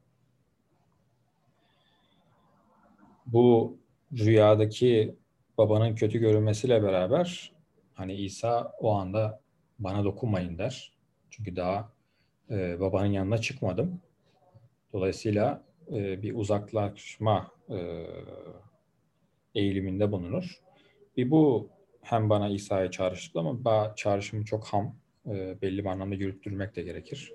bu 3.27 3.79
rüyadaki 4.19 5.17
babanın 5.59 5.95
kötü 5.95 6.19
görünmesiyle 6.19 6.83
beraber 6.83 7.53
hani 7.95 8.15
İsa 8.15 8.73
o 8.81 8.93
anda 8.93 9.41
bana 9.79 10.05
dokunmayın 10.05 10.59
der. 10.59 10.93
Çünkü 11.31 11.57
daha 11.57 11.93
e, 12.51 12.81
babanın 12.81 13.13
yanına 13.13 13.39
çıkmadım. 13.39 14.01
Dolayısıyla 14.93 15.63
e, 15.89 16.23
bir 16.23 16.35
uzaklaşma 16.35 17.51
e, 17.71 18.07
eğiliminde 19.55 20.13
bulunur. 20.13 20.61
Bir 21.17 21.31
bu 21.31 21.69
hem 22.03 22.31
bana 22.31 22.49
İsa'ya 22.49 22.91
çağrıştı 22.91 23.39
ama 23.39 23.93
çağrışımı 23.97 24.45
çok 24.45 24.65
ham, 24.65 24.97
e, 25.27 25.63
belli 25.63 25.85
bir 25.85 25.89
anlamda 25.89 26.15
yürüttürmek 26.15 26.77
de 26.77 26.83
gerekir. 26.83 27.33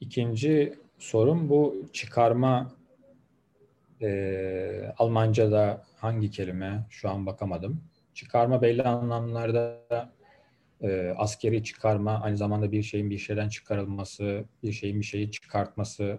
İkinci 0.00 0.74
sorun 0.98 1.48
bu 1.48 1.88
çıkarma 1.92 2.74
e, 4.02 4.94
Almanca'da 4.98 5.84
hangi 5.96 6.30
kelime 6.30 6.86
şu 6.90 7.10
an 7.10 7.26
bakamadım. 7.26 7.84
Çıkarma 8.14 8.62
belli 8.62 8.82
anlamlarda 8.82 9.80
e, 10.82 11.14
askeri 11.16 11.64
çıkarma 11.64 12.20
aynı 12.20 12.36
zamanda 12.36 12.72
bir 12.72 12.82
şeyin 12.82 13.10
bir 13.10 13.18
şeyden 13.18 13.48
çıkarılması, 13.48 14.44
bir 14.62 14.72
şeyin 14.72 15.00
bir 15.00 15.04
şeyi 15.04 15.30
çıkartması, 15.30 16.18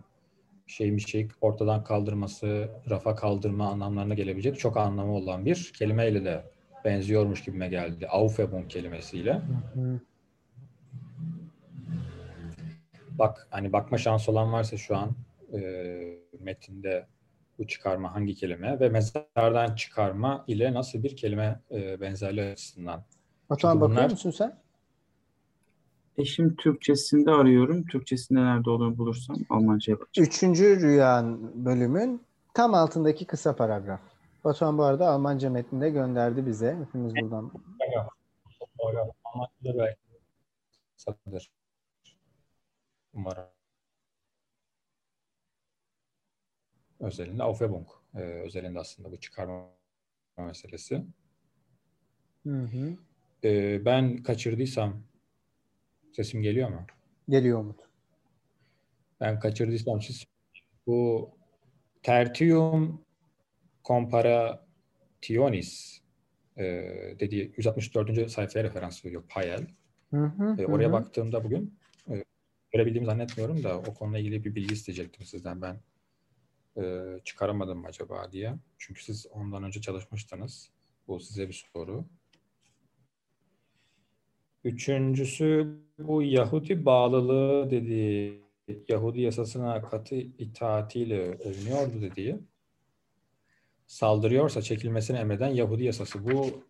şeyin 0.70 0.98
bir 0.98 1.02
şeyi 1.02 1.30
ortadan 1.42 1.84
kaldırması, 1.84 2.70
rafa 2.90 3.16
kaldırma 3.16 3.68
anlamlarına 3.68 4.14
gelebilecek 4.14 4.60
çok 4.60 4.78
anlamı 4.78 5.16
olan 5.16 5.46
bir 5.46 5.74
kelimeyle 5.78 6.26
de 6.26 6.44
benziyormuş 6.86 7.44
gibime 7.44 7.68
geldi. 7.68 8.08
Aufhebung 8.08 8.70
kelimesiyle. 8.70 9.34
Hı 9.34 9.82
hı. 9.82 10.00
Bak 13.12 13.48
hani 13.50 13.74
bakma 13.74 13.98
şansı 13.98 14.32
olan 14.32 14.54
varsa 14.54 14.78
şu 14.78 14.98
an 14.98 15.12
e, 15.54 15.60
metinde 16.40 17.06
bu 17.60 17.68
çıkarma 17.68 18.16
hangi 18.16 18.36
kelime 18.36 18.80
ve 18.80 18.90
mezardan 18.90 19.76
çıkarma 19.76 20.44
ile 20.48 20.74
nasıl 20.74 21.04
bir 21.04 21.16
kelime 21.16 21.60
e, 21.72 22.02
benzerliği 22.02 22.52
açısından. 22.52 23.04
Batuhan 23.50 23.82
bunlar... 23.82 23.92
bakıyor 23.92 24.12
musun 24.12 24.32
sen? 24.32 24.69
Eşim 26.20 26.56
Türkçesinde 26.56 27.32
arıyorum. 27.32 27.86
Türkçesinde 27.86 28.40
nerede 28.40 28.70
olduğunu 28.70 28.98
bulursam 28.98 29.38
Almanca'ya 29.50 30.00
bakacağım. 30.00 30.28
Üçüncü 30.30 30.82
rüya 30.82 31.26
bölümün 31.54 32.22
tam 32.54 32.74
altındaki 32.74 33.26
kısa 33.26 33.56
paragraf. 33.56 34.00
Batuhan 34.44 34.78
bu 34.78 34.84
arada 34.84 35.08
Almanca 35.08 35.50
metninde 35.50 35.90
gönderdi 35.90 36.46
bize. 36.46 36.78
Hepimiz 36.86 37.16
buradan. 37.16 37.52
Almanca'da 39.24 39.78
belki. 39.78 40.00
Umarım. 43.14 43.44
Özelinde 47.00 47.44
Aufhebung. 47.44 47.88
Ee, 48.16 48.20
özelinde 48.20 48.80
aslında 48.80 49.12
bu 49.12 49.20
çıkarma 49.20 49.66
meselesi. 50.38 51.06
Hı 52.44 52.62
hı. 52.62 52.98
Ee, 53.44 53.86
ben 53.86 54.24
kaçırdıysam 54.24 55.09
sesim 56.12 56.42
geliyor 56.42 56.70
mu? 56.70 56.86
Geliyor 57.30 57.60
Umut. 57.60 57.80
Ben 59.22 59.40
kaçırdıysam 59.40 60.02
siz 60.02 60.26
bu 60.88 61.30
tertium 62.04 63.02
compara 63.86 64.66
Tionis 65.22 66.02
e, 66.58 66.64
dediği 67.20 67.54
164. 67.58 68.32
sayfaya 68.32 68.64
referans 68.66 69.06
veriyor 69.06 69.24
Payel. 69.30 69.68
Hı 70.14 70.24
hı, 70.26 70.56
E, 70.62 70.66
oraya 70.66 70.88
hı. 70.88 70.92
baktığımda 70.94 71.44
bugün 71.44 71.80
e, 72.10 72.24
görebildiğimi 72.72 73.06
zannetmiyorum 73.06 73.64
da 73.64 73.78
o 73.80 73.94
konuyla 73.94 74.20
ilgili 74.20 74.44
bir 74.46 74.56
bilgi 74.56 74.74
isteyecektim 74.74 75.26
sizden 75.26 75.62
ben. 75.62 75.80
E, 76.78 77.06
çıkaramadım 77.24 77.86
acaba 77.86 78.32
diye. 78.32 78.56
Çünkü 78.78 79.04
siz 79.04 79.28
ondan 79.32 79.64
önce 79.64 79.82
çalışmıştınız. 79.82 80.70
Bu 81.08 81.20
size 81.20 81.48
bir 81.48 81.68
soru. 81.74 82.06
Üçüncüsü 84.64 85.80
bu 86.00 86.24
Yahudi 86.24 86.86
bağlılığı 86.86 87.72
dediği 87.72 88.44
Yahudi 88.88 89.22
yasasına 89.22 89.82
katı 89.82 90.16
itaatiyle 90.16 91.32
övünüyordu 91.32 92.02
dediği. 92.02 92.40
Saldırıyorsa 93.88 94.62
çekilmesini 94.62 95.18
emreden 95.18 95.48
Yahudi 95.48 95.84
yasası. 95.84 96.26
Bu 96.32 96.64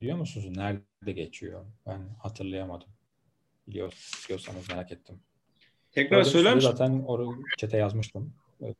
biliyor 0.00 0.18
musunuz? 0.18 0.56
Nerede 0.56 1.12
geçiyor? 1.12 1.64
Ben 1.86 2.00
hatırlayamadım. 2.18 2.88
Biliyor, 3.66 3.92
biliyorsanız 4.24 4.68
merak 4.68 4.92
ettim. 4.92 5.20
Tekrar 5.92 6.16
Gördüğünüz 6.16 6.32
söyler 6.32 6.54
misin? 6.54 6.70
Zaten 6.70 7.02
orada 7.06 7.30
çete 7.58 7.76
yazmıştım. 7.76 8.34
Evet. 8.62 8.76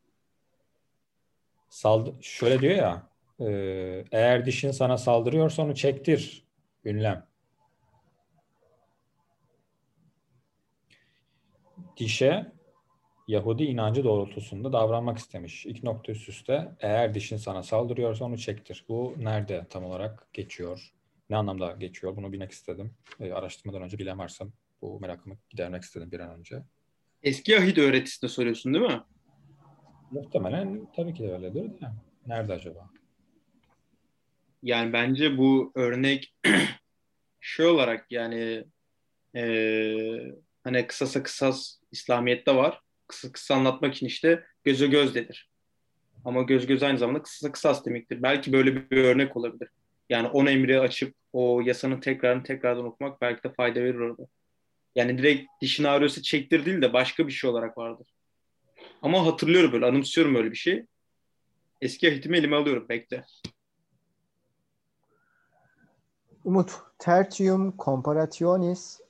Saldı 1.68 2.14
şöyle 2.20 2.60
diyor 2.60 2.74
ya 2.74 3.08
eğer 4.12 4.46
dişin 4.46 4.70
sana 4.70 4.98
saldırıyorsa 4.98 5.62
onu 5.62 5.74
çektir. 5.74 6.44
Ünlem. 6.84 7.31
Dişe 11.96 12.52
Yahudi 13.28 13.64
inancı 13.64 14.04
doğrultusunda 14.04 14.72
davranmak 14.72 15.18
istemiş. 15.18 15.66
İlk 15.66 15.82
nokta 15.82 16.12
üst 16.12 16.28
üste 16.28 16.72
eğer 16.80 17.14
dişin 17.14 17.36
sana 17.36 17.62
saldırıyorsa 17.62 18.24
onu 18.24 18.38
çektir. 18.38 18.84
Bu 18.88 19.14
nerede 19.18 19.66
tam 19.70 19.84
olarak 19.84 20.28
geçiyor? 20.32 20.92
Ne 21.30 21.36
anlamda 21.36 21.72
geçiyor? 21.72 22.16
Bunu 22.16 22.32
bilmek 22.32 22.50
istedim. 22.50 22.94
E, 23.20 23.32
araştırmadan 23.32 23.82
önce 23.82 23.98
bilen 23.98 24.18
varsa 24.18 24.44
bu 24.82 25.00
merakımı 25.00 25.36
gidermek 25.50 25.82
istedim 25.82 26.12
bir 26.12 26.20
an 26.20 26.38
önce. 26.38 26.62
Eski 27.22 27.58
Ahit 27.58 27.78
öğretisinde 27.78 28.28
soruyorsun 28.30 28.74
değil 28.74 28.84
mi? 28.84 29.02
Muhtemelen 30.10 30.86
tabii 30.96 31.14
ki 31.14 31.22
de 31.22 31.32
öyledir 31.32 31.64
de. 31.64 31.86
Nerede 32.26 32.52
acaba? 32.52 32.90
Yani 34.62 34.92
bence 34.92 35.38
bu 35.38 35.72
örnek 35.74 36.34
şey 37.40 37.66
olarak 37.66 38.06
yani 38.10 38.64
eee, 39.34 40.34
hani 40.64 40.86
kısasa 40.86 41.22
kısas 41.22 41.78
İslamiyet'te 41.92 42.56
var. 42.56 42.80
Kısa 43.06 43.32
kısa 43.32 43.54
anlatmak 43.54 43.94
için 43.94 44.06
işte 44.06 44.44
göze 44.64 44.86
göz 44.86 45.14
denir. 45.14 45.50
Ama 46.24 46.42
göz 46.42 46.66
göz 46.66 46.82
aynı 46.82 46.98
zamanda 46.98 47.22
kısasa 47.22 47.52
kısas 47.52 47.86
demektir. 47.86 48.22
Belki 48.22 48.52
böyle 48.52 48.90
bir 48.90 48.96
örnek 48.96 49.36
olabilir. 49.36 49.68
Yani 50.08 50.28
on 50.28 50.46
emri 50.46 50.80
açıp 50.80 51.14
o 51.32 51.60
yasanın 51.60 52.00
tekrarını 52.00 52.42
tekrardan 52.42 52.84
okumak 52.84 53.20
belki 53.20 53.42
de 53.42 53.52
fayda 53.52 53.80
verir 53.80 53.98
orada. 53.98 54.22
Yani 54.94 55.18
direkt 55.18 55.46
dişin 55.60 55.84
ağrıyorsa 55.84 56.22
çektir 56.22 56.66
değil 56.66 56.82
de 56.82 56.92
başka 56.92 57.26
bir 57.26 57.32
şey 57.32 57.50
olarak 57.50 57.78
vardır. 57.78 58.06
Ama 59.02 59.26
hatırlıyorum 59.26 59.72
böyle, 59.72 59.86
anımsıyorum 59.86 60.34
öyle 60.34 60.50
bir 60.50 60.56
şey. 60.56 60.84
Eski 61.80 62.08
ahitimi 62.08 62.36
elime 62.36 62.56
alıyorum, 62.56 62.88
bekle. 62.88 63.24
Umut, 66.44 66.72
tertium 66.98 67.74
comparationis 67.78 69.00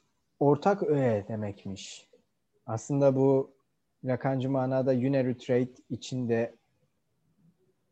ortak 0.42 0.82
öğe 0.82 1.24
demekmiş. 1.28 2.08
Aslında 2.66 3.16
bu 3.16 3.50
Lacancı 4.04 4.50
manada 4.50 4.90
unitrate 4.90 5.72
içinde 5.90 6.54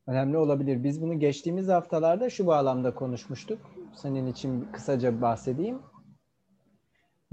önemli 0.06 0.36
olabilir. 0.36 0.84
Biz 0.84 1.02
bunu 1.02 1.18
geçtiğimiz 1.18 1.68
haftalarda 1.68 2.30
şu 2.30 2.46
bağlamda 2.46 2.94
konuşmuştuk. 2.94 3.58
Senin 3.96 4.26
için 4.26 4.68
kısaca 4.72 5.20
bahsedeyim. 5.20 5.78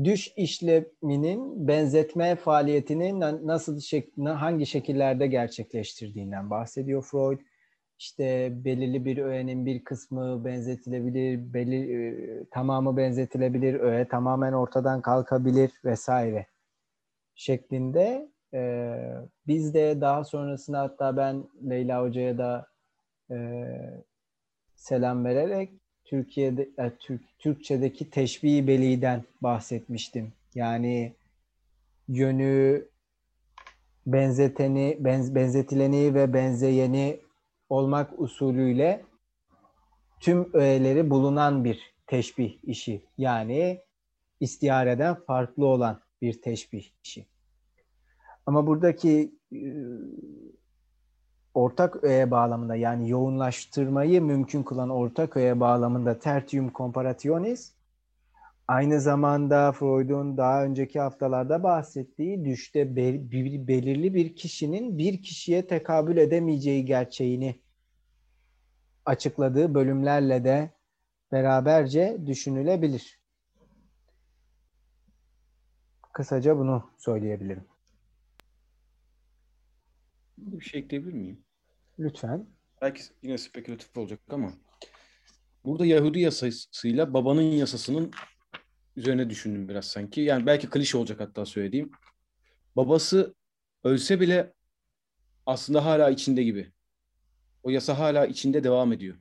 Düş 0.03 0.33
işleminin 0.37 1.67
benzetme 1.67 2.35
faaliyetini 2.35 3.19
na- 3.19 3.47
nasıl 3.47 3.79
hangi 4.25 4.65
şekillerde 4.65 5.27
gerçekleştirdiğinden 5.27 6.49
bahsediyor 6.49 7.01
Freud. 7.01 7.39
İşte 7.99 8.51
belirli 8.65 9.05
bir 9.05 9.17
öğenin 9.17 9.65
bir 9.65 9.83
kısmı 9.83 10.45
benzetilebilir, 10.45 11.53
belli 11.53 11.93
e, 11.93 12.45
tamamı 12.51 12.97
benzetilebilir, 12.97 13.73
öğe 13.73 14.07
tamamen 14.07 14.53
ortadan 14.53 15.01
kalkabilir 15.01 15.71
vesaire 15.85 16.45
şeklinde. 17.35 18.31
E, 18.53 18.93
biz 19.47 19.73
de 19.73 20.01
daha 20.01 20.23
sonrasında 20.23 20.79
hatta 20.79 21.17
ben 21.17 21.43
Leyla 21.69 22.01
Hoca'ya 22.01 22.37
da 22.37 22.67
e, 23.31 23.37
selam 24.75 25.25
vererek 25.25 25.71
Türkiye'de 26.05 26.69
Türk 26.99 27.39
Türkçedeki 27.39 28.09
teşbih 28.09 28.67
beliden 28.67 29.23
bahsetmiştim. 29.41 30.33
Yani 30.55 31.13
yönü 32.07 32.85
benzeteni, 34.07 34.97
benz, 34.99 35.35
benzetileni 35.35 36.13
ve 36.13 36.33
benzeyeni 36.33 37.19
olmak 37.69 38.19
usulüyle 38.19 39.05
tüm 40.19 40.53
öğeleri 40.53 41.09
bulunan 41.09 41.63
bir 41.63 41.95
teşbih 42.07 42.57
işi. 42.63 43.05
Yani 43.17 43.81
istihareden 44.39 45.15
farklı 45.15 45.65
olan 45.65 46.01
bir 46.21 46.41
teşbih 46.41 46.85
işi. 47.03 47.25
Ama 48.45 48.67
buradaki 48.67 49.31
e, 49.53 49.59
ortak 51.53 52.03
öğe 52.03 52.31
bağlamında 52.31 52.75
yani 52.75 53.09
yoğunlaştırmayı 53.09 54.21
mümkün 54.21 54.63
kılan 54.63 54.89
ortak 54.89 55.37
öğe 55.37 55.59
bağlamında 55.59 56.19
tertium 56.19 56.71
comparationis 56.75 57.76
aynı 58.67 59.01
zamanda 59.01 59.71
Freud'un 59.71 60.37
daha 60.37 60.63
önceki 60.63 60.99
haftalarda 60.99 61.63
bahsettiği 61.63 62.45
düşte 62.45 62.95
be- 62.95 63.31
bir- 63.31 63.67
belirli 63.67 64.13
bir 64.13 64.35
kişinin 64.35 64.97
bir 64.97 65.21
kişiye 65.21 65.67
tekabül 65.67 66.17
edemeyeceği 66.17 66.85
gerçeğini 66.85 67.61
açıkladığı 69.05 69.73
bölümlerle 69.73 70.43
de 70.43 70.71
beraberce 71.31 72.17
düşünülebilir. 72.25 73.19
Kısaca 76.13 76.57
bunu 76.57 76.91
söyleyebilirim. 76.97 77.65
Bir 80.37 80.65
şey 80.65 80.79
ekleyebilir 80.79 81.13
miyim? 81.13 81.43
Lütfen. 81.99 82.45
Belki 82.81 83.03
yine 83.21 83.37
spekülatif 83.37 83.97
olacak 83.97 84.19
ama 84.29 84.51
burada 85.65 85.85
Yahudi 85.85 86.19
yasasıyla 86.19 87.13
babanın 87.13 87.41
yasasının 87.41 88.11
üzerine 88.97 89.29
düşündüm 89.29 89.69
biraz 89.69 89.85
sanki. 89.85 90.21
Yani 90.21 90.45
belki 90.45 90.69
klişe 90.69 90.97
olacak 90.97 91.19
hatta 91.19 91.45
söylediğim. 91.45 91.91
Babası 92.75 93.35
ölse 93.83 94.19
bile 94.19 94.53
aslında 95.45 95.85
hala 95.85 96.09
içinde 96.09 96.43
gibi. 96.43 96.71
O 97.63 97.69
yasa 97.69 97.99
hala 97.99 98.25
içinde 98.25 98.63
devam 98.63 98.93
ediyor 98.93 99.17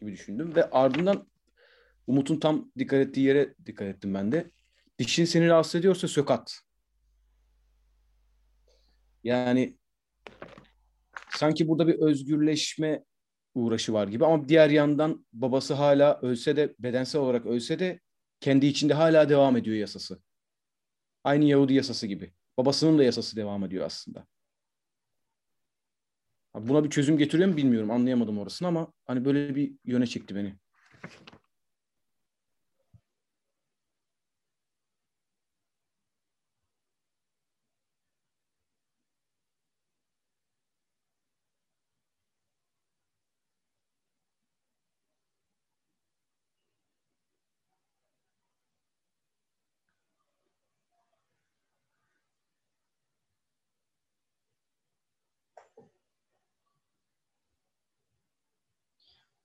gibi 0.00 0.12
düşündüm 0.12 0.54
ve 0.54 0.70
ardından 0.70 1.28
Umut'un 2.06 2.40
tam 2.40 2.72
dikkat 2.78 3.00
ettiği 3.00 3.20
yere 3.20 3.54
dikkat 3.66 3.88
ettim 3.88 4.14
ben 4.14 4.32
de. 4.32 4.50
Dişin 4.98 5.24
seni 5.24 5.48
rahatsız 5.48 5.74
ediyorsa 5.74 6.08
sök 6.08 6.30
at. 6.30 6.60
Yani 9.24 9.78
sanki 11.30 11.68
burada 11.68 11.86
bir 11.86 11.94
özgürleşme 11.94 13.04
uğraşı 13.54 13.92
var 13.92 14.08
gibi 14.08 14.26
ama 14.26 14.48
diğer 14.48 14.70
yandan 14.70 15.26
babası 15.32 15.74
hala 15.74 16.20
ölse 16.20 16.56
de 16.56 16.74
bedensel 16.78 17.20
olarak 17.20 17.46
ölse 17.46 17.78
de 17.78 18.00
kendi 18.44 18.66
içinde 18.66 18.94
hala 18.94 19.28
devam 19.28 19.56
ediyor 19.56 19.76
yasası. 19.76 20.22
Aynı 21.24 21.44
Yahudi 21.44 21.74
yasası 21.74 22.06
gibi. 22.06 22.32
Babasının 22.58 22.98
da 22.98 23.04
yasası 23.04 23.36
devam 23.36 23.64
ediyor 23.64 23.86
aslında. 23.86 24.26
Buna 26.54 26.84
bir 26.84 26.90
çözüm 26.90 27.18
getiriyor 27.18 27.48
mu 27.48 27.56
bilmiyorum. 27.56 27.90
Anlayamadım 27.90 28.38
orasını 28.38 28.68
ama 28.68 28.92
hani 29.04 29.24
böyle 29.24 29.54
bir 29.54 29.72
yöne 29.84 30.06
çekti 30.06 30.34
beni. 30.34 30.54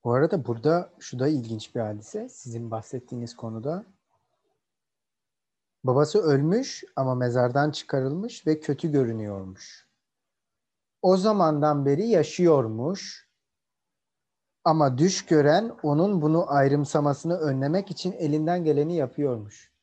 Bu 0.04 0.14
arada 0.14 0.46
burada 0.46 0.94
şu 1.00 1.20
da 1.20 1.28
ilginç 1.28 1.76
bir 1.76 1.80
hadise. 1.80 2.30
Sizin 2.30 2.72
bahsettiğiniz 2.72 3.36
konuda 3.36 3.86
babası 5.84 6.20
ölmüş 6.20 6.84
ama 6.96 7.16
mezardan 7.16 7.72
çıkarılmış 7.72 8.48
ve 8.48 8.60
kötü 8.60 8.92
görünüyormuş. 8.92 9.90
O 11.02 11.18
zamandan 11.18 11.86
beri 11.86 12.08
yaşıyormuş. 12.08 13.30
Ama 14.64 14.98
düş 14.98 15.26
gören 15.26 15.72
onun 15.84 16.22
bunu 16.22 16.52
ayrımsamasını 16.52 17.38
önlemek 17.38 17.92
için 17.92 18.12
elinden 18.12 18.64
geleni 18.64 18.96
yapıyormuş. 18.96 19.74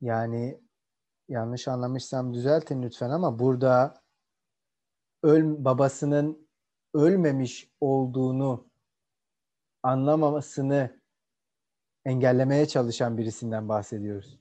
Yani 0.00 0.60
yanlış 1.28 1.68
anlamışsam 1.68 2.34
düzeltin 2.34 2.82
lütfen 2.82 3.10
ama 3.10 3.38
burada 3.38 4.02
öl 5.22 5.64
babasının 5.64 6.47
ölmemiş 6.94 7.70
olduğunu 7.80 8.70
anlamamasını 9.82 11.00
engellemeye 12.04 12.66
çalışan 12.68 13.18
birisinden 13.18 13.68
bahsediyoruz. 13.68 14.38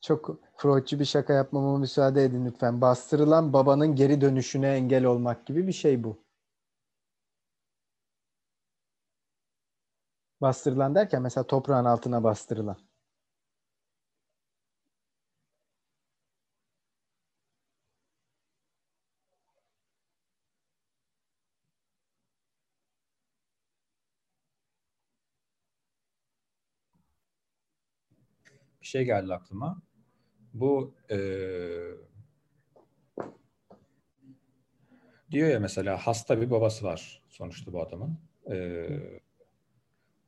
Çok 0.00 0.40
Freudçu 0.56 1.00
bir 1.00 1.04
şaka 1.04 1.32
yapmama 1.32 1.78
müsaade 1.78 2.24
edin 2.24 2.46
lütfen. 2.46 2.80
Bastırılan 2.80 3.52
babanın 3.52 3.96
geri 3.96 4.20
dönüşüne 4.20 4.68
engel 4.74 5.04
olmak 5.04 5.46
gibi 5.46 5.66
bir 5.66 5.72
şey 5.72 6.04
bu. 6.04 6.24
Bastırılan 10.40 10.94
derken 10.94 11.22
mesela 11.22 11.46
toprağın 11.46 11.84
altına 11.84 12.24
bastırılan. 12.24 12.89
Bir 28.80 28.86
şey 28.86 29.04
geldi 29.04 29.34
aklıma. 29.34 29.82
Bu 30.54 30.94
e, 31.10 31.18
diyor 35.30 35.48
ya 35.48 35.60
mesela 35.60 35.96
hasta 35.96 36.40
bir 36.40 36.50
babası 36.50 36.84
var 36.84 37.22
sonuçta 37.28 37.72
bu 37.72 37.82
adamın. 37.82 38.18
E, 38.50 38.86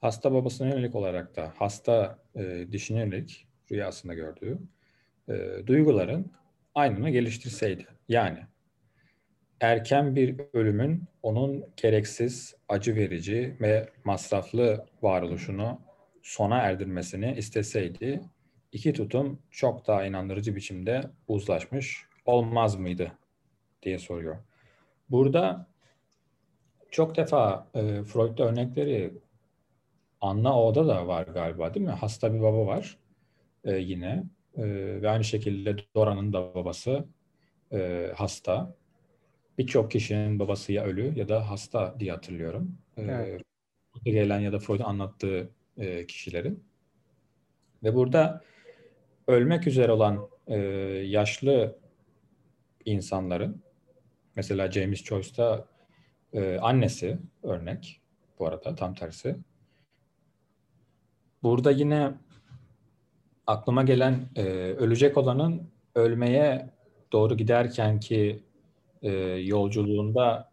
hasta 0.00 0.32
babasına 0.32 0.68
yönelik 0.68 0.94
olarak 0.94 1.36
da 1.36 1.52
hasta 1.56 2.18
e, 2.34 2.66
dişine 2.72 2.98
yönelik 3.00 3.46
rüyasında 3.70 4.14
gördüğü 4.14 4.58
e, 5.28 5.66
duyguların 5.66 6.32
aynını 6.74 7.10
geliştirseydi. 7.10 7.86
Yani 8.08 8.38
erken 9.60 10.16
bir 10.16 10.40
ölümün 10.52 11.04
onun 11.22 11.64
gereksiz, 11.76 12.54
acı 12.68 12.96
verici 12.96 13.56
ve 13.60 13.88
masraflı 14.04 14.86
varoluşunu 15.02 15.80
sona 16.22 16.58
erdirmesini 16.58 17.34
isteseydi 17.36 18.20
iki 18.72 18.92
tutum 18.92 19.38
çok 19.50 19.86
daha 19.86 20.04
inandırıcı 20.04 20.56
biçimde 20.56 21.10
uzlaşmış 21.28 22.06
olmaz 22.24 22.76
mıydı 22.76 23.12
diye 23.82 23.98
soruyor. 23.98 24.36
Burada 25.10 25.66
çok 26.90 27.16
defa 27.16 27.68
e, 27.74 28.02
Freud'da 28.04 28.44
örnekleri 28.44 29.12
Anna 30.20 30.62
O'da 30.62 30.86
da 30.86 31.06
var 31.06 31.26
galiba 31.26 31.74
değil 31.74 31.86
mi? 31.86 31.92
Hasta 31.92 32.34
bir 32.34 32.40
baba 32.40 32.66
var 32.66 32.98
e, 33.64 33.76
yine 33.76 34.24
e, 34.56 34.64
ve 35.02 35.10
aynı 35.10 35.24
şekilde 35.24 35.76
Dora'nın 35.94 36.32
da 36.32 36.54
babası 36.54 37.04
e, 37.72 38.10
hasta. 38.16 38.74
Birçok 39.58 39.90
kişinin 39.90 40.38
babası 40.38 40.72
ya 40.72 40.84
ölü 40.84 41.18
ya 41.18 41.28
da 41.28 41.50
hasta 41.50 42.00
diye 42.00 42.12
hatırlıyorum. 42.12 42.78
E, 42.96 43.02
evet. 43.02 43.42
gelen 44.04 44.40
ya 44.40 44.52
da 44.52 44.58
Freud'un 44.58 44.84
anlattığı 44.84 45.50
e, 45.78 46.06
kişilerin. 46.06 46.64
Ve 47.82 47.94
burada 47.94 48.42
ölmek 49.26 49.66
üzere 49.66 49.92
olan 49.92 50.28
e, 50.46 50.56
yaşlı 51.06 51.78
insanların 52.84 53.62
mesela 54.36 54.70
James 54.70 55.04
Joyce'da 55.04 55.66
e, 56.32 56.58
annesi 56.58 57.18
örnek 57.42 58.00
bu 58.38 58.46
arada 58.46 58.74
tam 58.74 58.94
tersi. 58.94 59.36
Burada 61.42 61.70
yine 61.70 62.12
aklıma 63.46 63.82
gelen 63.82 64.28
e, 64.36 64.42
ölecek 64.78 65.16
olanın 65.16 65.70
ölmeye 65.94 66.70
doğru 67.12 67.36
giderken 67.36 68.00
ki 68.00 68.42
e, 69.02 69.10
yolculuğunda 69.44 70.52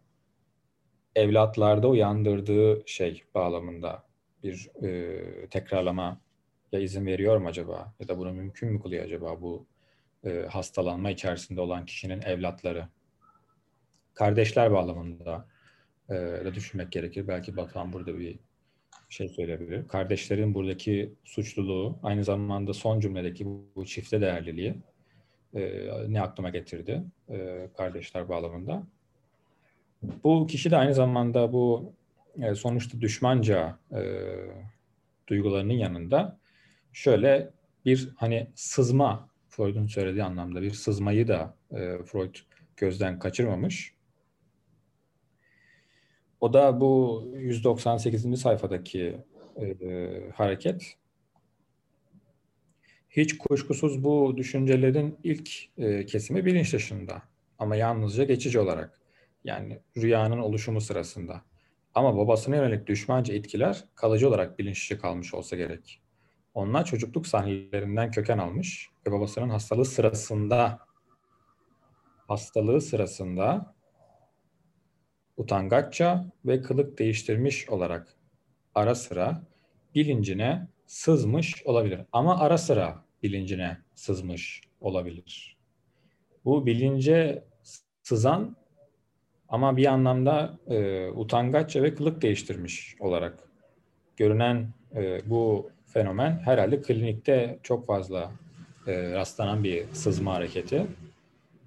evlatlarda 1.14 1.88
uyandırdığı 1.88 2.82
şey 2.86 3.22
bağlamında 3.34 4.02
bir 4.42 4.70
e, 4.82 5.46
tekrarlama 5.46 6.20
ya 6.72 6.80
izin 6.80 7.06
veriyor 7.06 7.36
mu 7.36 7.48
acaba? 7.48 7.94
Ya 8.00 8.08
da 8.08 8.18
bunu 8.18 8.32
mümkün 8.32 8.72
mü 8.72 8.82
kılıyor 8.82 9.04
acaba 9.04 9.40
bu 9.40 9.66
e, 10.24 10.46
hastalanma 10.50 11.10
içerisinde 11.10 11.60
olan 11.60 11.86
kişinin 11.86 12.22
evlatları? 12.22 12.88
Kardeşler 14.14 14.72
bağlamında 14.72 15.48
e, 16.08 16.14
da 16.14 16.54
düşünmek 16.54 16.92
gerekir. 16.92 17.28
Belki 17.28 17.56
Batuhan 17.56 17.92
burada 17.92 18.18
bir 18.18 18.38
şey 19.08 19.28
söyleyebilir. 19.28 19.88
Kardeşlerin 19.88 20.54
buradaki 20.54 21.14
suçluluğu, 21.24 21.98
aynı 22.02 22.24
zamanda 22.24 22.74
son 22.74 23.00
cümledeki 23.00 23.46
bu, 23.46 23.84
çifte 23.86 24.20
değerliliği 24.20 24.74
e, 25.54 25.88
ne 26.08 26.20
aklıma 26.20 26.50
getirdi 26.50 27.02
e, 27.28 27.68
kardeşler 27.76 28.28
bağlamında. 28.28 28.82
Bu 30.24 30.46
kişi 30.46 30.70
de 30.70 30.76
aynı 30.76 30.94
zamanda 30.94 31.52
bu 31.52 31.92
e, 32.42 32.54
sonuçta 32.54 33.00
düşmanca 33.00 33.78
e, 33.92 34.00
duygularının 35.26 35.72
yanında 35.72 36.39
şöyle 36.92 37.50
bir 37.84 38.08
hani 38.16 38.50
sızma 38.54 39.30
Freud'un 39.48 39.86
söylediği 39.86 40.24
anlamda 40.24 40.62
bir 40.62 40.70
sızmayı 40.70 41.28
da 41.28 41.56
e, 41.70 42.02
Freud 42.04 42.34
gözden 42.76 43.18
kaçırmamış. 43.18 43.94
O 46.40 46.52
da 46.52 46.80
bu 46.80 47.24
198. 47.36 48.40
sayfadaki 48.40 49.18
e, 49.60 50.06
hareket. 50.34 50.96
Hiç 53.10 53.38
kuşkusuz 53.38 54.04
bu 54.04 54.36
düşüncelerin 54.36 55.18
ilk 55.24 55.50
e, 55.78 56.06
kesimi 56.06 56.44
bilinç 56.44 56.72
dışında 56.72 57.22
ama 57.58 57.76
yalnızca 57.76 58.24
geçici 58.24 58.60
olarak. 58.60 59.00
Yani 59.44 59.80
rüyanın 59.96 60.38
oluşumu 60.38 60.80
sırasında. 60.80 61.42
Ama 61.94 62.16
babasına 62.16 62.56
yönelik 62.56 62.86
düşmanca 62.86 63.34
etkiler 63.34 63.84
kalıcı 63.94 64.28
olarak 64.28 64.58
bilinçli 64.58 64.98
kalmış 64.98 65.34
olsa 65.34 65.56
gerek. 65.56 66.02
Onlar 66.54 66.84
çocukluk 66.84 67.26
sahnelerinden 67.26 68.10
köken 68.10 68.38
almış 68.38 68.88
ve 69.06 69.12
babasının 69.12 69.48
hastalığı 69.48 69.84
sırasında 69.84 70.78
hastalığı 72.28 72.80
sırasında 72.80 73.74
utangaçça 75.36 76.32
ve 76.44 76.62
kılık 76.62 76.98
değiştirmiş 76.98 77.68
olarak 77.68 78.16
ara 78.74 78.94
sıra 78.94 79.42
bilincine 79.94 80.68
sızmış 80.86 81.62
olabilir. 81.66 82.00
Ama 82.12 82.38
ara 82.38 82.58
sıra 82.58 83.04
bilincine 83.22 83.78
sızmış 83.94 84.62
olabilir. 84.80 85.56
Bu 86.44 86.66
bilince 86.66 87.44
sızan 88.02 88.56
ama 89.48 89.76
bir 89.76 89.86
anlamda 89.86 90.58
e, 90.68 91.08
utangaçça 91.08 91.82
ve 91.82 91.94
kılık 91.94 92.22
değiştirmiş 92.22 92.96
olarak 93.00 93.48
görünen 94.16 94.74
e, 94.94 95.30
bu 95.30 95.70
fenomen 95.92 96.38
herhalde 96.38 96.82
klinikte 96.82 97.58
çok 97.62 97.86
fazla 97.86 98.32
e, 98.86 99.12
rastlanan 99.12 99.64
bir 99.64 99.84
sızma 99.92 100.34
hareketi. 100.34 100.86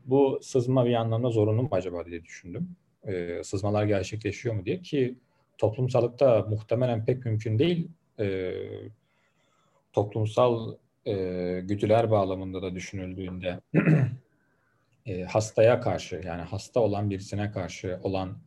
Bu 0.05 0.39
sızma 0.41 0.85
bir 0.85 0.93
anlamda 0.93 1.29
zorunlu 1.29 1.61
mu 1.61 1.69
acaba 1.71 2.05
diye 2.05 2.23
düşündüm. 2.23 2.75
E, 3.07 3.43
sızmalar 3.43 3.85
gerçekleşiyor 3.85 4.55
mu 4.55 4.65
diye 4.65 4.81
ki 4.81 5.15
toplumsallıkta 5.57 6.45
muhtemelen 6.49 7.05
pek 7.05 7.25
mümkün 7.25 7.59
değil. 7.59 7.87
E, 8.19 8.53
toplumsal 9.93 10.75
e, 11.05 11.13
güdüler 11.63 12.11
bağlamında 12.11 12.61
da 12.61 12.75
düşünüldüğünde 12.75 13.59
e, 15.05 15.23
hastaya 15.23 15.79
karşı 15.79 16.21
yani 16.25 16.41
hasta 16.41 16.79
olan 16.79 17.09
birisine 17.09 17.51
karşı 17.51 17.99
olan 18.03 18.37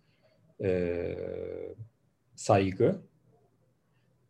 e, 0.62 1.16
saygı 2.35 3.01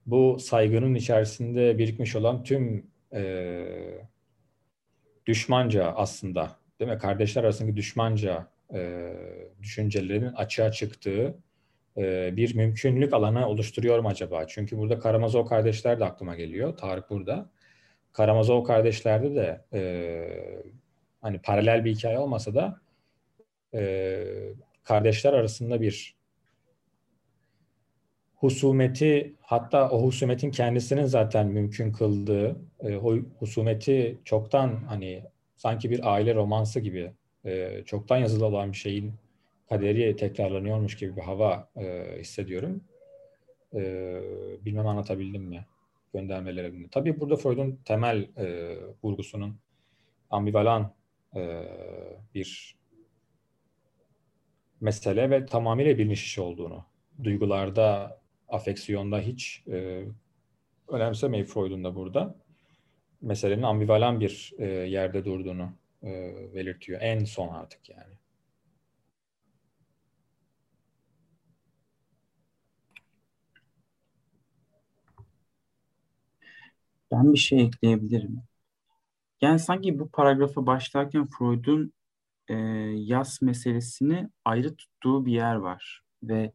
bu 0.07 0.39
saygının 0.39 0.95
içerisinde 0.95 1.79
birikmiş 1.79 2.17
olan 2.17 2.43
tüm 2.43 2.87
e, 3.15 3.65
düşmanca 5.27 5.93
aslında 5.97 6.57
değil 6.81 6.91
mi? 6.91 6.99
Kardeşler 6.99 7.45
arasındaki 7.45 7.77
düşmanca 7.77 8.49
e, 8.75 9.13
düşüncelerin 9.63 10.33
açığa 10.33 10.73
çıktığı 10.73 11.35
e, 11.97 12.37
bir 12.37 12.55
mümkünlük 12.55 13.13
alanı 13.13 13.49
oluşturuyor 13.49 13.99
mu 13.99 14.09
acaba? 14.09 14.47
Çünkü 14.47 14.79
burada 14.79 14.99
Karamazov 14.99 15.47
kardeşler 15.47 16.01
de 16.01 16.05
aklıma 16.05 16.37
geliyor. 16.37 16.77
Tarık 16.77 17.11
burada. 17.11 17.51
Karamazov 18.13 18.65
kardeşlerde 18.65 19.35
de 19.35 19.65
e, 19.73 19.81
hani 21.21 21.39
paralel 21.39 21.85
bir 21.85 21.95
hikaye 21.95 22.19
olmasa 22.19 22.55
da 22.55 22.81
e, 23.75 24.25
kardeşler 24.85 25.33
arasında 25.33 25.81
bir 25.81 26.16
husumeti 28.47 29.35
hatta 29.41 29.91
o 29.91 30.03
husumetin 30.03 30.51
kendisinin 30.51 31.05
zaten 31.05 31.47
mümkün 31.47 31.93
kıldığı 31.93 32.57
e, 32.81 32.95
husumeti 33.39 34.19
çoktan 34.25 34.77
hani 34.89 35.23
sanki 35.57 35.91
bir 35.91 36.13
aile 36.13 36.35
romansı 36.35 36.81
gibi 36.81 37.13
e, 37.45 37.83
çoktan 37.87 38.17
yazılı 38.17 38.47
olan 38.47 38.73
bir 38.73 38.77
şeyin 38.77 39.13
kaderi 39.69 40.17
tekrarlanıyormuş 40.17 40.97
gibi 40.97 41.17
bir 41.17 41.23
hava 41.23 41.69
e, 41.77 42.17
hissediyorum. 42.21 42.81
E, 43.75 43.81
bilmem 44.65 44.87
anlatabildim 44.87 45.43
mi 45.43 45.67
göndermelerimde. 46.15 46.89
Tabii 46.89 47.21
burada 47.21 47.37
Freud'un 47.37 47.81
temel 47.85 48.29
e, 48.37 48.77
vurgusunun 49.03 49.57
ambivalan 50.31 50.93
e, 51.37 51.63
bir 52.35 52.77
mesele 54.81 55.31
ve 55.31 55.47
tamamıyla 55.47 55.99
bilinç 55.99 56.23
işi 56.23 56.41
olduğunu, 56.41 56.85
duygularda, 57.25 58.21
afeksiyonda 58.49 59.21
hiç 59.21 59.65
e, 59.69 60.05
önemsemeyip 60.89 61.49
Freud'un 61.49 61.85
da 61.85 61.95
burada 61.95 62.37
meselenin 63.23 63.63
ambivalan 63.63 64.21
bir 64.21 64.53
e, 64.59 64.67
yerde 64.67 65.25
durduğunu 65.25 65.73
e, 66.03 66.35
belirtiyor. 66.55 67.01
En 67.03 67.25
son 67.25 67.49
artık 67.49 67.89
yani. 67.89 68.15
Ben 77.13 77.33
bir 77.33 77.39
şey 77.39 77.61
ekleyebilirim. 77.63 78.43
Yani 79.41 79.59
sanki 79.59 79.99
bu 79.99 80.09
paragrafı 80.11 80.67
başlarken 80.67 81.29
Freud'un 81.39 81.93
e, 82.49 82.55
yas 82.95 83.43
meselesini 83.43 84.29
ayrı 84.45 84.77
tuttuğu 84.77 85.27
bir 85.27 85.33
yer 85.33 85.55
var. 85.55 86.03
Ve 86.23 86.53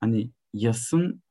hani 0.00 0.30
yasın 0.54 1.22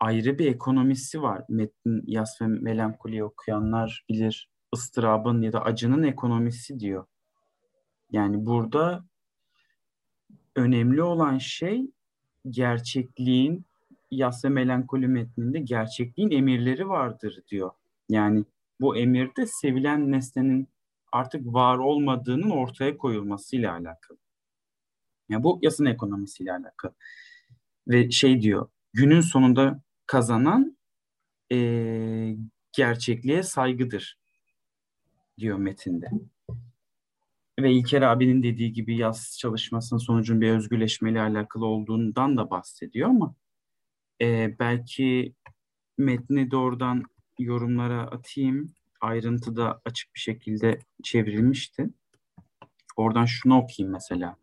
ayrı 0.00 0.38
bir 0.38 0.46
ekonomisi 0.46 1.22
var. 1.22 1.44
Metin 1.48 2.02
Yas 2.06 2.42
ve 2.42 2.46
Melankoli 2.46 3.24
okuyanlar 3.24 4.04
bilir. 4.08 4.50
ıstırabın 4.74 5.42
ya 5.42 5.52
da 5.52 5.62
acının 5.62 6.02
ekonomisi 6.02 6.80
diyor. 6.80 7.06
Yani 8.12 8.46
burada 8.46 9.04
önemli 10.56 11.02
olan 11.02 11.38
şey 11.38 11.90
gerçekliğin 12.50 13.64
Yas 14.10 14.44
ve 14.44 14.48
Melankoli 14.48 15.08
metninde 15.08 15.60
gerçekliğin 15.60 16.30
emirleri 16.30 16.88
vardır 16.88 17.42
diyor. 17.50 17.70
Yani 18.08 18.44
bu 18.80 18.96
emirde 18.96 19.46
sevilen 19.46 20.12
nesnenin 20.12 20.68
artık 21.12 21.46
var 21.46 21.78
olmadığının 21.78 22.50
ortaya 22.50 22.96
koyulmasıyla 22.96 23.72
alakalı. 23.72 24.18
Yani 25.28 25.42
bu 25.42 25.58
yasın 25.62 25.84
ekonomisiyle 25.84 26.52
alakalı. 26.52 26.92
Ve 27.88 28.10
şey 28.10 28.42
diyor, 28.42 28.68
günün 28.92 29.20
sonunda 29.20 29.82
kazanan 30.06 30.76
e, 31.52 31.58
gerçekliğe 32.72 33.42
saygıdır 33.42 34.18
diyor 35.38 35.58
metinde. 35.58 36.10
Ve 37.60 37.72
İlker 37.72 38.02
abinin 38.02 38.42
dediği 38.42 38.72
gibi 38.72 38.96
yaz 38.96 39.38
çalışmasının 39.38 39.98
sonucun 39.98 40.40
bir 40.40 40.50
özgürleşmeyle 40.50 41.20
alakalı 41.20 41.66
olduğundan 41.66 42.36
da 42.36 42.50
bahsediyor 42.50 43.08
ama 43.08 43.34
e, 44.22 44.58
belki 44.58 45.34
metni 45.98 46.50
doğrudan 46.50 47.02
yorumlara 47.38 48.02
atayım. 48.02 48.72
Ayrıntıda 49.00 49.80
açık 49.84 50.14
bir 50.14 50.20
şekilde 50.20 50.78
çevrilmişti. 51.02 51.88
Oradan 52.96 53.24
şunu 53.24 53.58
okuyayım 53.58 53.92
mesela. 53.92 54.36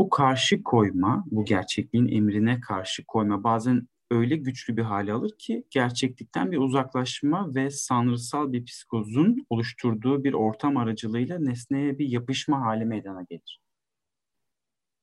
Bu 0.00 0.10
karşı 0.10 0.62
koyma, 0.62 1.24
bu 1.30 1.44
gerçekliğin 1.44 2.08
emrine 2.08 2.60
karşı 2.60 3.04
koyma 3.06 3.44
bazen 3.44 3.88
öyle 4.10 4.36
güçlü 4.36 4.76
bir 4.76 4.82
hale 4.82 5.12
alır 5.12 5.38
ki 5.38 5.66
gerçeklikten 5.70 6.52
bir 6.52 6.58
uzaklaşma 6.58 7.54
ve 7.54 7.70
sanrısal 7.70 8.52
bir 8.52 8.64
psikozun 8.64 9.46
oluşturduğu 9.50 10.24
bir 10.24 10.32
ortam 10.32 10.76
aracılığıyla 10.76 11.38
nesneye 11.38 11.98
bir 11.98 12.08
yapışma 12.08 12.60
hali 12.60 12.84
meydana 12.84 13.22
gelir. 13.22 13.60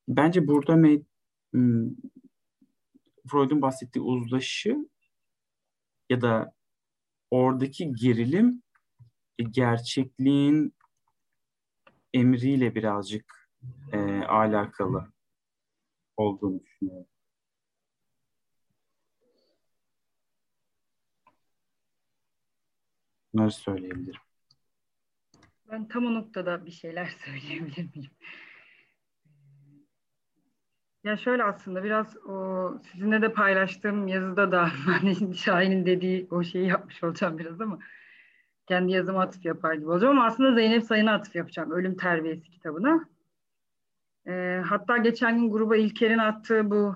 Bence 0.08 0.48
burada 0.48 0.76
me 0.76 1.02
hmm, 1.54 1.90
Freud'un 3.28 3.62
bahsettiği 3.62 4.04
uzlaşı 4.04 4.90
ya 6.10 6.22
da 6.22 6.54
oradaki 7.32 7.94
gerilim 7.94 8.64
e, 9.40 9.44
gerçekliğin 9.44 10.74
emriyle 12.14 12.76
birazcık 12.76 13.37
e, 13.92 14.24
alakalı 14.24 15.08
olduğunu 16.18 16.60
düşünüyorum. 16.60 17.08
Bunları 23.34 23.52
söyleyebilirim. 23.52 24.22
Ben 25.72 25.88
tam 25.88 26.06
o 26.06 26.14
noktada 26.14 26.66
bir 26.66 26.72
şeyler 26.72 27.06
söyleyebilir 27.26 27.96
miyim? 27.96 28.12
Ya 31.04 31.18
şöyle 31.18 31.44
aslında 31.44 31.84
biraz 31.84 32.18
o 32.18 32.72
sizinle 32.92 33.22
de 33.22 33.34
paylaştığım 33.34 34.08
yazıda 34.08 34.52
da 34.52 34.70
hani 34.86 35.36
Şahin'in 35.36 35.86
dediği 35.86 36.28
o 36.32 36.44
şeyi 36.44 36.68
yapmış 36.68 37.04
olacağım 37.04 37.38
biraz 37.38 37.62
ama 37.62 37.80
kendi 38.68 38.92
yazıma 38.92 39.22
atıf 39.22 39.46
yapar 39.46 39.74
gibi 39.74 39.90
olacağım 39.90 40.18
ama 40.18 40.28
aslında 40.28 40.56
Zeynep 40.56 40.84
Sayın'a 40.84 41.14
atıf 41.14 41.36
yapacağım 41.36 41.72
Ölüm 41.72 41.98
Terbiyesi 41.98 42.52
kitabına. 42.52 43.10
E, 44.28 44.62
hatta 44.66 44.98
geçen 44.98 45.40
gün 45.40 45.52
gruba 45.52 45.78
İlker'in 45.78 46.18
attığı 46.18 46.72
bu 46.72 46.96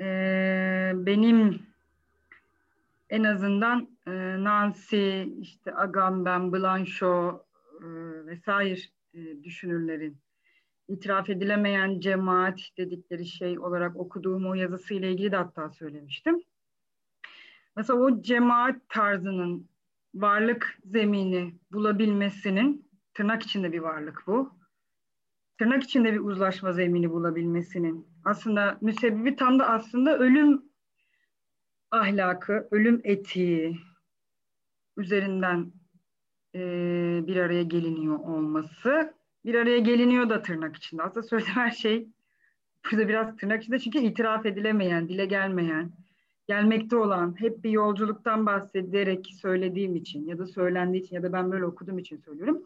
e, 0.00 0.06
benim 0.94 1.62
en 3.10 3.24
azından 3.24 3.88
e, 4.06 4.10
Nancy, 4.44 5.22
işte 5.22 5.74
Agamben, 5.74 6.52
Blanchot 6.52 7.44
e, 7.80 7.86
vesaire 8.26 8.80
e, 9.14 9.44
düşünürlerin 9.44 10.18
itiraf 10.88 11.30
edilemeyen 11.30 12.00
cemaat 12.00 12.60
dedikleri 12.78 13.26
şey 13.26 13.58
olarak 13.58 13.96
okuduğum 13.96 14.46
o 14.46 14.54
yazısıyla 14.54 15.08
ilgili 15.08 15.32
de 15.32 15.36
hatta 15.36 15.70
söylemiştim. 15.70 16.42
Mesela 17.76 17.98
o 17.98 18.22
cemaat 18.22 18.88
tarzının 18.88 19.68
varlık 20.14 20.78
zemini 20.84 21.54
bulabilmesinin, 21.72 22.88
tırnak 23.14 23.42
içinde 23.42 23.72
bir 23.72 23.78
varlık 23.78 24.22
bu, 24.26 24.63
tırnak 25.58 25.82
içinde 25.82 26.12
bir 26.12 26.20
uzlaşma 26.20 26.72
zemini 26.72 27.10
bulabilmesinin 27.10 28.06
aslında 28.24 28.78
müsebbibi 28.80 29.36
tam 29.36 29.58
da 29.58 29.68
aslında 29.68 30.18
ölüm 30.18 30.62
ahlakı, 31.90 32.68
ölüm 32.70 33.00
etiği 33.04 33.78
üzerinden 34.96 35.72
e, 36.54 36.60
bir 37.26 37.36
araya 37.36 37.62
geliniyor 37.62 38.18
olması 38.18 39.14
bir 39.44 39.54
araya 39.54 39.78
geliniyor 39.78 40.28
da 40.28 40.42
tırnak 40.42 40.76
içinde. 40.76 41.02
Aslında 41.02 41.26
söylediğim 41.26 41.56
her 41.56 41.70
şey 41.82 42.08
burada 42.84 43.08
biraz 43.08 43.36
tırnak 43.36 43.62
içinde 43.62 43.78
çünkü 43.78 43.98
itiraf 43.98 44.46
edilemeyen, 44.46 45.08
dile 45.08 45.26
gelmeyen, 45.26 45.92
gelmekte 46.46 46.96
olan, 46.96 47.40
hep 47.40 47.64
bir 47.64 47.70
yolculuktan 47.70 48.46
bahsederek 48.46 49.26
söylediğim 49.40 49.96
için 49.96 50.26
ya 50.26 50.38
da 50.38 50.46
söylendiği 50.46 51.02
için 51.02 51.16
ya 51.16 51.22
da 51.22 51.32
ben 51.32 51.52
böyle 51.52 51.64
okuduğum 51.64 51.98
için 51.98 52.16
söylüyorum. 52.16 52.62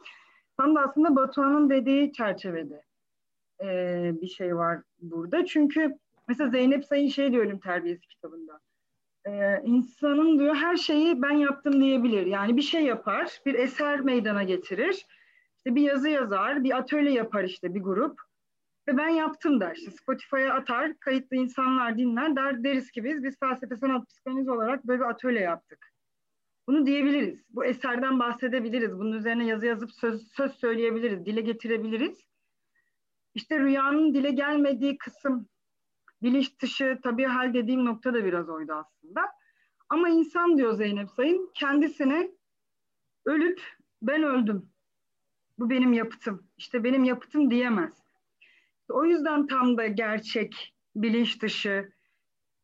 Tam 0.60 0.74
da 0.74 0.80
aslında 0.80 1.16
Batuhan'ın 1.16 1.70
dediği 1.70 2.12
çerçevede 2.12 2.82
e, 3.62 3.66
bir 4.20 4.26
şey 4.26 4.56
var 4.56 4.78
burada. 5.01 5.47
Çünkü 5.47 5.98
mesela 6.28 6.51
Zeynep 6.51 6.85
Sayın 6.85 7.09
şey 7.09 7.32
diyor 7.32 7.44
Ölüm 7.44 7.59
Terbiyesi 7.59 8.09
kitabında. 8.09 8.60
E, 9.26 9.62
insanın 9.64 10.39
diyor 10.39 10.55
her 10.55 10.76
şeyi 10.76 11.22
ben 11.22 11.32
yaptım 11.32 11.80
diyebilir. 11.80 12.26
Yani 12.26 12.56
bir 12.56 12.62
şey 12.62 12.85
yapar, 12.85 13.40
bir 13.47 13.55
eser 13.55 14.01
meydana 14.01 14.43
getirir 14.43 15.06
işte 15.68 15.74
bir 15.74 15.82
yazı 15.82 16.09
yazar, 16.09 16.64
bir 16.64 16.76
atölye 16.76 17.12
yapar 17.12 17.44
işte 17.44 17.74
bir 17.74 17.80
grup. 17.80 18.20
Ve 18.89 18.97
ben 18.97 19.09
yaptım 19.09 19.60
der. 19.60 19.76
İşte 19.76 19.90
Spotify'a 19.90 20.55
atar, 20.55 20.98
kayıtlı 21.01 21.36
insanlar 21.36 21.98
dinler. 21.98 22.36
Der, 22.36 22.64
deriz 22.64 22.90
ki 22.90 23.05
biz, 23.05 23.22
biz 23.24 23.39
felsefe 23.40 23.76
sanat 23.76 24.09
psikanaliz 24.09 24.48
olarak 24.48 24.86
böyle 24.86 25.01
bir 25.01 25.09
atölye 25.09 25.40
yaptık. 25.40 25.93
Bunu 26.69 26.86
diyebiliriz. 26.86 27.39
Bu 27.51 27.65
eserden 27.65 28.19
bahsedebiliriz. 28.19 28.99
Bunun 28.99 29.12
üzerine 29.12 29.47
yazı 29.47 29.66
yazıp 29.66 29.93
söz, 29.93 30.28
söz 30.32 30.53
söyleyebiliriz, 30.53 31.27
dile 31.27 31.40
getirebiliriz. 31.40 32.19
İşte 33.35 33.61
rüyanın 33.61 34.15
dile 34.15 34.31
gelmediği 34.31 34.99
kısım, 34.99 35.49
bilinç 36.23 36.61
dışı 36.62 36.99
tabii 37.03 37.24
hal 37.24 37.55
dediğim 37.55 37.85
nokta 37.85 38.15
da 38.15 38.24
biraz 38.24 38.49
oydu 38.49 38.73
aslında. 38.73 39.20
Ama 39.89 40.09
insan 40.09 40.59
diyor 40.59 40.73
Zeynep 40.73 41.11
Sayın 41.11 41.51
kendisine 41.55 42.31
ölüp 43.24 43.61
ben 44.03 44.23
öldüm 44.23 44.70
bu 45.59 45.70
benim 45.70 45.93
yapıtım. 45.93 46.47
İşte 46.59 46.85
benim 46.85 47.05
yapıtım 47.05 47.51
diyemez. 47.51 47.93
O 48.89 49.05
yüzden 49.05 49.47
tam 49.47 49.77
da 49.77 49.86
gerçek, 49.86 50.74
bilinç 50.97 51.43
dışı, 51.43 51.93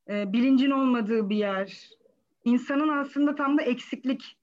e, 0.08 0.32
bilincin 0.32 0.70
olmadığı 0.70 1.30
bir 1.30 1.36
yer, 1.36 1.90
insanın 2.44 2.88
aslında 2.88 3.34
tam 3.34 3.58
da 3.58 3.62
eksiklik 3.62 4.36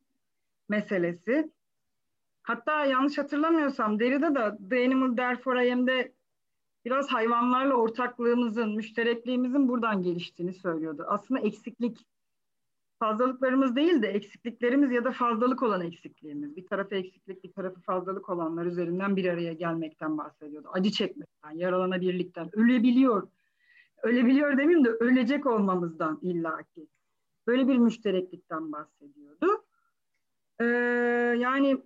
meselesi. 0.70 1.52
Hatta 2.44 2.86
yanlış 2.86 3.18
hatırlamıyorsam 3.18 4.00
Derrida 4.00 4.36
da 4.36 4.58
The 4.70 4.86
Animal 4.86 5.16
Therefore 5.16 5.68
I 5.68 5.74
Am'de 5.74 6.14
biraz 6.86 7.08
hayvanlarla 7.08 7.74
ortaklığımızın, 7.74 8.76
müşterekliğimizin 8.76 9.68
buradan 9.68 10.04
geliştiğini 10.04 10.54
söylüyordu. 10.54 11.06
Aslında 11.08 11.40
eksiklik 11.40 12.06
fazlalıklarımız 13.00 13.76
değil 13.76 14.02
de 14.02 14.08
eksikliklerimiz 14.08 14.92
ya 14.92 15.04
da 15.04 15.12
fazlalık 15.12 15.64
olan 15.64 15.82
eksikliğimiz. 15.82 16.56
Bir 16.56 16.68
tarafı 16.68 16.96
eksiklik, 16.96 17.44
bir 17.44 17.52
tarafı 17.52 17.82
fazlalık 17.82 18.30
olanlar 18.30 18.66
üzerinden 18.66 19.16
bir 19.16 19.26
araya 19.26 19.54
gelmekten 19.54 20.18
bahsediyordu. 20.18 20.70
Acı 20.74 20.92
çekmekten, 20.92 21.52
yaralanabilirlikten, 21.52 22.50
ölebiliyor. 22.54 23.28
Ölebiliyor 24.04 24.58
demeyeyim 24.58 24.86
de 24.86 24.90
ölecek 24.90 25.46
olmamızdan 25.46 26.20
illaki. 26.22 26.88
Böyle 27.48 27.68
bir 27.68 27.78
müştereklikten 27.78 28.72
bahsediyordu. 28.72 29.66
Ee, 30.60 30.66
yani 31.40 31.84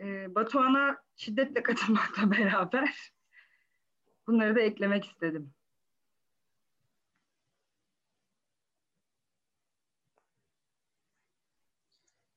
e, 0.00 0.34
Batuhan'a 0.34 0.98
şiddetle 1.16 1.62
katılmakla 1.62 2.30
beraber 2.30 3.12
bunları 4.26 4.56
da 4.56 4.60
eklemek 4.60 5.04
istedim. 5.04 5.54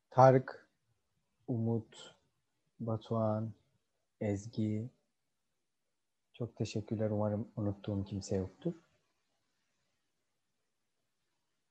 Tarık, 0.10 0.68
Umut, 1.48 2.16
Batuhan, 2.80 3.54
Ezgi. 4.22 4.90
Çok 6.34 6.56
teşekkürler. 6.56 7.10
Umarım 7.10 7.48
unuttuğum 7.56 8.04
kimse 8.04 8.36
yoktur. 8.36 8.74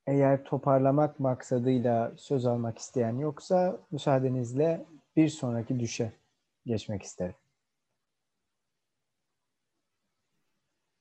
Eğer 0.07 0.45
toparlamak 0.45 1.21
maksadıyla 1.21 2.13
söz 2.17 2.47
almak 2.47 2.79
isteyen 2.79 3.19
yoksa 3.19 3.81
müsaadenizle 3.91 4.85
bir 5.17 5.29
sonraki 5.29 5.81
düşe 5.81 6.13
geçmek 6.67 7.03
isterim. 7.03 7.35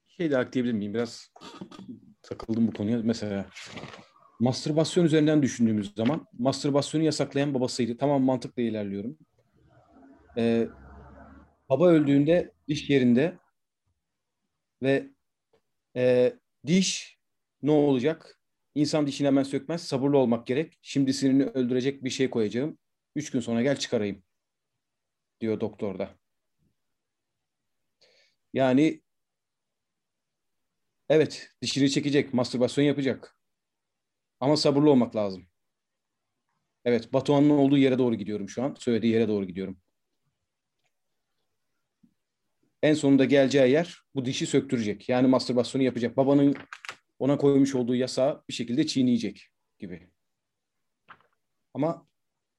Şey 0.07 0.32
de 0.32 0.38
ekleyebilir 0.38 0.73
miyim? 0.73 0.94
Biraz 0.94 1.30
takıldım 2.22 2.68
bu 2.68 2.73
konuya. 2.73 2.99
Mesela 3.03 3.45
mastürbasyon 4.40 5.06
üzerinden 5.06 5.41
düşündüğümüz 5.41 5.94
zaman 5.95 6.27
mastürbasyonu 6.40 7.03
yasaklayan 7.03 7.53
babasıydı. 7.53 7.98
Tamam 7.98 8.23
mantıkla 8.23 8.61
ilerliyorum. 8.61 9.18
Ee, 10.38 10.68
baba 11.69 11.88
öldüğünde 11.88 12.52
diş 12.68 12.90
yerinde 12.90 13.38
ve 14.82 15.07
e, 15.95 16.34
diş 16.68 17.19
ne 17.64 17.72
olacak? 17.72 18.40
İnsan 18.76 19.08
dişini 19.08 19.28
hemen 19.28 19.44
sökmez. 19.44 19.84
Sabırlı 19.84 20.18
olmak 20.18 20.48
gerek. 20.48 20.80
Şimdi 20.82 21.14
sinirini 21.14 21.44
öldürecek 21.44 22.04
bir 22.04 22.10
şey 22.10 22.30
koyacağım. 22.30 22.78
Üç 23.16 23.32
gün 23.32 23.40
sonra 23.40 23.62
gel 23.62 23.78
çıkarayım. 23.78 24.24
Diyor 25.42 25.60
doktor 25.60 26.00
da. 26.00 26.20
Yani 28.54 29.02
evet 31.10 31.50
dişini 31.62 31.90
çekecek. 31.92 32.34
Mastürbasyon 32.34 32.86
yapacak. 32.86 33.38
Ama 34.40 34.58
sabırlı 34.58 34.90
olmak 34.92 35.16
lazım. 35.16 35.48
Evet 36.86 37.14
Batuhan'ın 37.14 37.50
olduğu 37.50 37.78
yere 37.78 37.98
doğru 37.98 38.16
gidiyorum 38.16 38.50
şu 38.50 38.64
an. 38.64 38.76
Söylediği 38.80 39.14
yere 39.14 39.28
doğru 39.28 39.46
gidiyorum. 39.46 39.80
En 42.84 42.94
sonunda 42.94 43.26
geleceği 43.26 43.72
yer 43.72 44.00
bu 44.16 44.26
dişi 44.26 44.46
söktürecek. 44.46 45.10
Yani 45.10 45.28
mastürbasyonu 45.28 45.84
yapacak. 45.84 46.18
Babanın 46.18 46.56
ona 47.20 47.38
koymuş 47.38 47.76
olduğu 47.76 47.96
yasağı 47.96 48.44
bir 48.50 48.54
şekilde 48.54 48.88
çiğneyecek 48.88 49.50
gibi. 49.80 50.10
Ama 51.74 52.08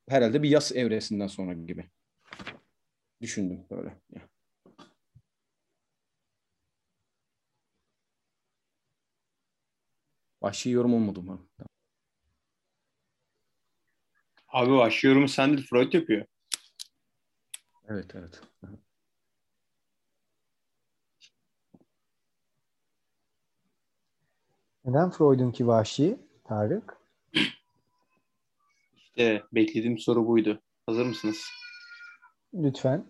herhalde 0.09 0.43
bir 0.43 0.49
yas 0.51 0.73
evresinden 0.73 1.27
sonra 1.27 1.53
gibi. 1.53 1.91
Düşündüm 3.20 3.66
böyle. 3.70 4.01
Vahşi 10.43 10.70
yorum 10.70 10.95
olmadı 10.95 11.23
mı? 11.23 11.49
Abi 14.49 14.73
vahşi 14.73 15.07
yorumu 15.07 15.28
sen 15.28 15.57
değil 15.57 15.66
Freud 15.70 15.93
yapıyor. 15.93 16.27
Evet 17.89 18.15
evet. 18.15 18.41
Neden 24.87 25.11
Freud'unki 25.11 25.67
vahşi 25.67 26.17
Tarık? 26.45 26.97
İşte 28.97 29.43
beklediğim 29.53 29.99
soru 29.99 30.27
buydu. 30.27 30.63
Hazır 30.87 31.07
mısınız? 31.07 31.47
Lütfen. 32.55 33.07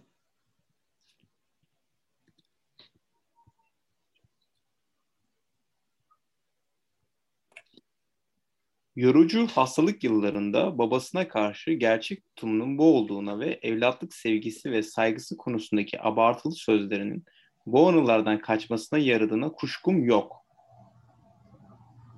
Yorucu 8.96 9.46
hastalık 9.46 10.04
yıllarında 10.04 10.78
babasına 10.78 11.28
karşı 11.28 11.72
gerçek 11.72 12.24
tutumunun 12.24 12.78
bu 12.78 12.96
olduğuna 12.96 13.40
ve 13.40 13.58
evlatlık 13.62 14.14
sevgisi 14.14 14.70
ve 14.70 14.82
saygısı 14.82 15.36
konusundaki 15.36 16.02
abartılı 16.02 16.52
sözlerinin 16.52 17.24
bu 17.66 17.88
anılardan 17.88 18.40
kaçmasına 18.40 18.98
yaradığına 18.98 19.52
kuşkum 19.52 20.04
yok. 20.04 20.45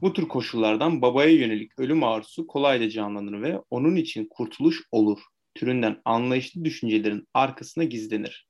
Bu 0.02 0.12
tür 0.12 0.28
koşullardan 0.28 1.02
babaya 1.02 1.30
yönelik 1.30 1.78
ölüm 1.78 2.04
arzusu 2.04 2.46
kolayca 2.46 2.88
canlanır 2.88 3.42
ve 3.42 3.60
onun 3.70 3.96
için 3.96 4.26
kurtuluş 4.30 4.82
olur 4.92 5.20
türünden 5.54 6.02
anlayışlı 6.04 6.64
düşüncelerin 6.64 7.28
arkasına 7.34 7.84
gizlenir. 7.84 8.48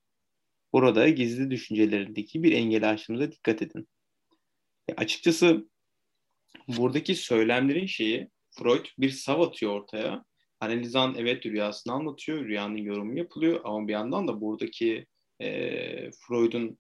Burada 0.73 1.09
gizli 1.09 1.51
düşüncelerindeki 1.51 2.43
bir 2.43 2.53
engel 2.53 2.91
aşımıza 2.91 3.33
dikkat 3.33 3.63
edin. 3.63 3.89
Ya 4.89 4.95
açıkçası 4.97 5.69
buradaki 6.69 7.15
söylemlerin 7.15 7.87
şeyi 7.87 8.29
Freud 8.51 8.87
bir 8.99 9.11
sav 9.11 9.41
atıyor 9.41 9.73
ortaya. 9.73 10.25
Analizan 10.61 11.15
evet 11.19 11.47
rüyasını 11.47 11.93
anlatıyor, 11.93 12.45
rüyanın 12.45 12.77
yorumu 12.77 13.19
yapılıyor 13.19 13.61
ama 13.65 13.89
bir 13.89 13.93
yandan 13.93 14.29
da 14.29 14.41
buradaki 14.41 15.07
e, 15.41 15.49
Freud'un 16.11 16.79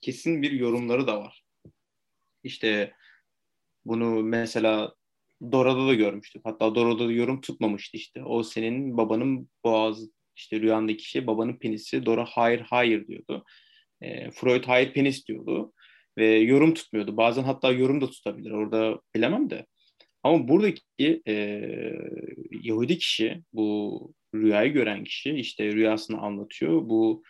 kesin 0.00 0.42
bir 0.42 0.52
yorumları 0.52 1.06
da 1.06 1.18
var. 1.20 1.44
İşte 2.42 2.94
bunu 3.84 4.22
mesela 4.22 4.94
Dora'da 5.52 5.86
da 5.86 5.94
görmüştük. 5.94 6.42
Hatta 6.44 6.74
Dora'da 6.74 7.08
da 7.08 7.12
yorum 7.12 7.40
tutmamıştı 7.40 7.96
işte. 7.96 8.24
O 8.24 8.42
senin 8.42 8.96
babanın 8.96 9.48
boğaz 9.64 10.08
işte 10.36 10.60
rüyandaki 10.60 11.10
şey 11.10 11.26
babanın 11.26 11.58
penisi. 11.58 12.06
Dora 12.06 12.24
hayır 12.24 12.60
hayır 12.60 13.06
diyordu. 13.06 13.44
E, 14.00 14.30
Freud 14.30 14.64
hayır 14.64 14.92
penis 14.92 15.26
diyordu. 15.28 15.72
Ve 16.18 16.26
yorum 16.26 16.74
tutmuyordu. 16.74 17.16
Bazen 17.16 17.42
hatta 17.42 17.72
yorum 17.72 18.00
da 18.00 18.10
tutabilir. 18.10 18.50
Orada 18.50 19.00
bilemem 19.14 19.50
de. 19.50 19.66
Ama 20.22 20.48
buradaki 20.48 21.22
e, 21.28 21.34
Yahudi 22.62 22.98
kişi, 22.98 23.42
bu 23.52 24.14
rüyayı 24.34 24.72
gören 24.72 25.04
kişi 25.04 25.30
işte 25.30 25.72
rüyasını 25.72 26.20
anlatıyor. 26.20 26.88
Bu 26.88 27.22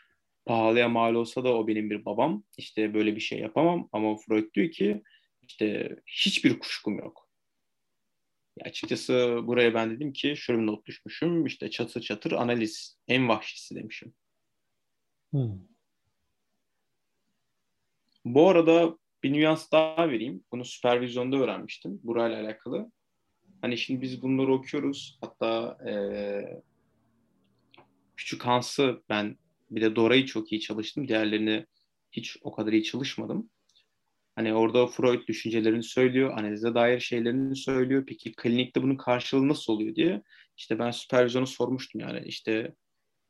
pahalıya 0.47 0.89
mal 0.89 1.15
olsa 1.15 1.45
da 1.45 1.55
o 1.57 1.67
benim 1.67 1.91
bir 1.91 2.05
babam. 2.05 2.45
İşte 2.59 2.95
böyle 2.95 3.17
bir 3.17 3.21
şey 3.21 3.39
yapamam. 3.39 3.89
Ama 3.93 4.17
Freud 4.17 4.55
diyor 4.55 4.71
ki 4.71 5.03
işte 5.49 5.97
hiçbir 6.07 6.59
kuşkum 6.59 6.99
yok. 6.99 7.29
Ya 8.57 8.67
açıkçası 8.67 9.41
buraya 9.43 9.75
ben 9.75 9.91
dedim 9.91 10.13
ki 10.13 10.35
şöyle 10.37 10.67
not 10.67 10.87
düşmüşüm. 10.87 11.47
İşte 11.47 11.71
çatır 11.71 12.01
çatır 12.01 12.33
analiz 12.33 12.99
en 13.09 13.29
vahşisi 13.29 13.75
demişim. 13.75 14.15
Hmm. 15.31 15.59
Bu 18.25 18.49
arada 18.49 18.99
bir 19.23 19.33
nüans 19.33 19.73
daha 19.73 20.11
vereyim. 20.11 20.45
Bunu 20.53 20.65
süpervizyonda 20.65 21.37
öğrenmiştim. 21.37 22.01
Burayla 22.03 22.41
alakalı. 22.41 22.93
Hani 23.61 23.79
şimdi 23.79 24.03
biz 24.03 24.23
bunları 24.23 24.53
okuyoruz. 24.53 25.19
Hatta 25.21 25.79
e, 25.89 25.93
Küçük 28.17 28.47
Hans'ı 28.47 29.03
ben 29.09 29.39
bir 29.71 29.81
de 29.81 29.97
Dora'yı 29.97 30.27
çok 30.27 30.53
iyi 30.53 30.61
çalıştım. 30.61 31.09
Diğerlerini 31.09 31.67
hiç 32.13 32.37
o 32.43 32.53
kadar 32.53 32.73
iyi 32.73 32.85
çalışmadım. 32.85 33.51
Hani 34.37 34.55
orada 34.55 34.87
Freud 34.87 35.29
düşüncelerini 35.29 35.83
söylüyor, 35.83 36.39
analize 36.39 36.75
dair 36.75 37.01
şeylerini 37.01 37.57
söylüyor. 37.57 38.05
Peki 38.09 38.33
klinikte 38.33 38.83
bunun 38.83 38.97
karşılığı 38.97 39.49
nasıl 39.49 39.73
oluyor 39.73 39.95
diye. 39.95 40.23
İşte 40.57 40.79
ben 40.79 40.91
süpervizyonu 40.91 41.47
sormuştum 41.47 42.01
yani. 42.01 42.23
İşte 42.27 42.75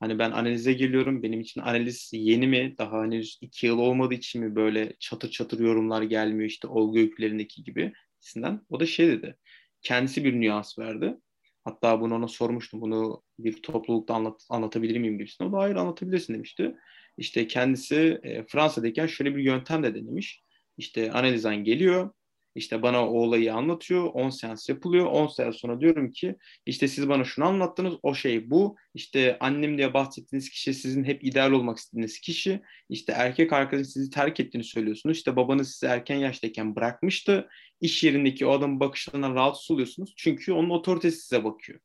hani 0.01 0.19
ben 0.19 0.31
analize 0.31 0.73
geliyorum. 0.73 1.23
Benim 1.23 1.41
için 1.41 1.61
analiz 1.61 2.11
yeni 2.13 2.47
mi? 2.47 2.75
Daha 2.79 3.03
henüz 3.03 3.39
iki 3.41 3.67
yıl 3.67 3.79
olmadığı 3.79 4.15
için 4.15 4.45
mi 4.45 4.57
böyle 4.57 4.93
çatır 5.01 5.31
çatır 5.31 5.61
yorumlar 5.61 6.03
gelmiyor 6.03 6.49
işte 6.51 6.69
olgu 6.69 6.99
öykülerindeki 6.99 7.65
gibi. 7.65 7.93
Sinden. 8.21 8.61
O 8.69 8.81
da 8.81 8.87
şey 8.87 9.09
dedi. 9.09 9.37
Kendisi 9.83 10.25
bir 10.25 10.41
nüans 10.41 10.79
verdi. 10.79 11.17
Hatta 11.65 12.01
bunu 12.01 12.15
ona 12.15 12.29
sormuştum. 12.29 12.81
Bunu 12.81 13.23
bir 13.39 13.63
toplulukta 13.63 14.15
anlat, 14.15 14.47
anlatabilir 14.51 14.99
miyim 14.99 15.19
gibisinden. 15.19 15.51
O 15.51 15.53
da 15.53 15.59
hayır 15.59 15.77
anlatabilirsin 15.77 16.35
demişti. 16.35 16.75
İşte 17.19 17.47
kendisi 17.47 18.21
e, 18.23 18.45
Fransa'dayken 18.47 19.07
şöyle 19.07 19.37
bir 19.37 19.43
yöntem 19.43 19.83
de 19.83 19.95
denemiş. 19.95 20.44
İşte 20.79 21.13
analizan 21.13 21.65
geliyor. 21.65 22.11
İşte 22.55 22.83
bana 22.83 23.09
o 23.09 23.13
olayı 23.19 23.55
anlatıyor. 23.55 24.05
10 24.15 24.31
seans 24.31 24.69
yapılıyor. 24.69 25.07
10 25.07 25.27
seans 25.27 25.57
sonra 25.57 25.81
diyorum 25.81 26.11
ki 26.11 26.37
işte 26.67 26.89
siz 26.89 27.09
bana 27.09 27.25
şunu 27.25 27.45
anlattınız. 27.45 27.95
O 28.03 28.15
şey 28.15 28.51
bu. 28.51 28.77
İşte 28.95 29.39
annem 29.41 29.79
diye 29.79 29.95
bahsettiğiniz 29.95 30.51
kişi 30.51 30.75
sizin 30.75 31.05
hep 31.05 31.25
ideal 31.25 31.53
olmak 31.53 31.79
istediğiniz 31.79 32.21
kişi. 32.21 32.63
İşte 32.89 33.13
erkek 33.13 33.53
arkadaş 33.53 33.87
sizi 33.87 34.11
terk 34.11 34.41
ettiğini 34.41 34.65
söylüyorsunuz. 34.65 35.17
İşte 35.17 35.37
babanız 35.37 35.71
sizi 35.71 35.87
erken 35.87 36.17
yaştayken 36.17 36.77
bırakmıştı. 36.77 37.49
İş 37.81 38.05
yerindeki 38.05 38.47
o 38.47 38.51
adamın 38.51 38.81
bakışlarından 38.81 39.35
rahatsız 39.35 39.71
oluyorsunuz. 39.71 40.15
Çünkü 40.17 40.53
onun 40.53 40.71
otoritesi 40.71 41.21
size 41.21 41.45
bakıyor. 41.45 41.81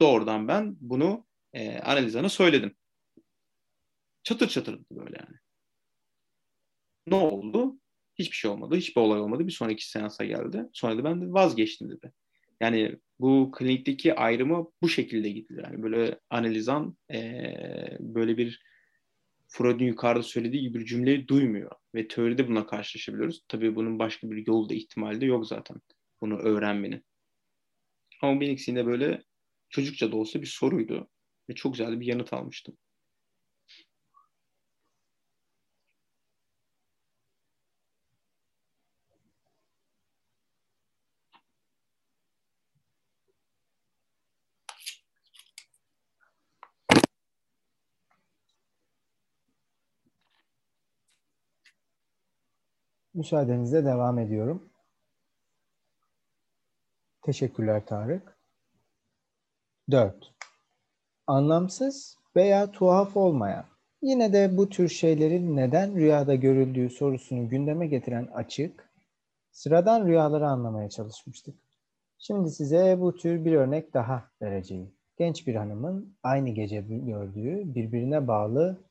Doğrudan 0.00 0.48
ben 0.48 0.76
bunu 0.80 1.26
e, 1.52 1.78
Analizan'a 1.78 2.28
söyledim. 2.28 2.76
Çatır 4.22 4.48
çatırdı 4.48 4.84
böyle 4.90 5.16
yani. 5.20 5.36
Ne 7.06 7.14
oldu? 7.14 7.81
Hiçbir 8.22 8.36
şey 8.36 8.50
olmadı. 8.50 8.76
Hiçbir 8.76 9.00
olay 9.00 9.20
olmadı. 9.20 9.46
Bir 9.46 9.52
sonraki 9.52 9.88
seansa 9.90 10.24
geldi. 10.24 10.64
Sonra 10.72 10.98
da 10.98 11.04
ben 11.04 11.20
de 11.20 11.32
vazgeçtim 11.32 11.90
dedi. 11.90 12.12
Yani 12.60 12.96
bu 13.20 13.50
klinikteki 13.52 14.14
ayrımı 14.14 14.66
bu 14.82 14.88
şekilde 14.88 15.30
gidiyor. 15.30 15.64
Yani 15.64 15.82
böyle 15.82 16.20
analizan 16.30 16.96
e, 17.12 17.18
böyle 18.00 18.36
bir 18.36 18.62
Freud'un 19.48 19.84
yukarıda 19.84 20.22
söylediği 20.22 20.62
gibi 20.62 20.78
bir 20.78 20.84
cümleyi 20.84 21.28
duymuyor. 21.28 21.70
Ve 21.94 22.08
teoride 22.08 22.48
buna 22.48 22.66
karşılaşabiliyoruz. 22.66 23.44
Tabii 23.48 23.76
bunun 23.76 23.98
başka 23.98 24.30
bir 24.30 24.46
yolu 24.46 24.68
da 24.68 24.74
ihtimali 24.74 25.20
de 25.20 25.26
yok 25.26 25.46
zaten. 25.46 25.76
Bunu 26.20 26.38
öğrenmenin. 26.38 27.04
Ama 28.22 28.40
benim 28.40 28.52
ikisinde 28.52 28.86
böyle 28.86 29.22
çocukça 29.68 30.12
da 30.12 30.16
olsa 30.16 30.40
bir 30.40 30.46
soruydu. 30.46 31.08
Ve 31.50 31.54
çok 31.54 31.72
güzel 31.72 32.00
bir 32.00 32.06
yanıt 32.06 32.32
almıştım. 32.32 32.76
Müsaadenizle 53.14 53.84
devam 53.84 54.18
ediyorum. 54.18 54.70
Teşekkürler 57.22 57.86
Tarık. 57.86 58.36
4. 59.90 60.34
Anlamsız 61.26 62.18
veya 62.36 62.70
tuhaf 62.70 63.16
olmayan, 63.16 63.64
yine 64.02 64.32
de 64.32 64.56
bu 64.56 64.68
tür 64.68 64.88
şeylerin 64.88 65.56
neden 65.56 65.94
rüyada 65.94 66.34
görüldüğü 66.34 66.90
sorusunu 66.90 67.48
gündeme 67.48 67.86
getiren 67.86 68.26
açık, 68.34 68.90
sıradan 69.50 70.06
rüyaları 70.06 70.48
anlamaya 70.48 70.90
çalışmıştık. 70.90 71.54
Şimdi 72.18 72.50
size 72.50 73.00
bu 73.00 73.16
tür 73.16 73.44
bir 73.44 73.52
örnek 73.52 73.94
daha 73.94 74.30
vereceğim. 74.42 74.94
Genç 75.16 75.46
bir 75.46 75.54
hanımın 75.54 76.16
aynı 76.22 76.50
gece 76.50 76.80
gördüğü 76.80 77.74
birbirine 77.74 78.28
bağlı 78.28 78.84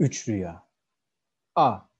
üç 0.00 0.28
rüya. 0.28 0.62
A. 1.54 1.91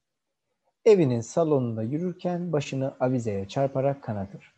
Evinin 0.84 1.20
salonunda 1.20 1.82
yürürken 1.82 2.52
başını 2.52 2.94
avizeye 3.00 3.48
çarparak 3.48 4.02
kanatır. 4.02 4.52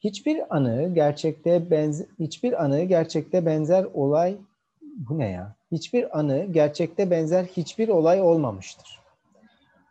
Hiçbir 0.00 0.56
anı 0.56 0.94
gerçekte 0.94 1.70
benz 1.70 2.04
hiçbir 2.18 2.64
anı 2.64 2.82
gerçekte 2.82 3.46
benzer 3.46 3.84
olay 3.94 4.36
bu 4.82 5.18
ne 5.18 5.30
ya? 5.30 5.56
Hiçbir 5.72 6.18
anı 6.18 6.44
gerçekte 6.44 7.10
benzer 7.10 7.44
hiçbir 7.44 7.88
olay 7.88 8.20
olmamıştır. 8.20 9.00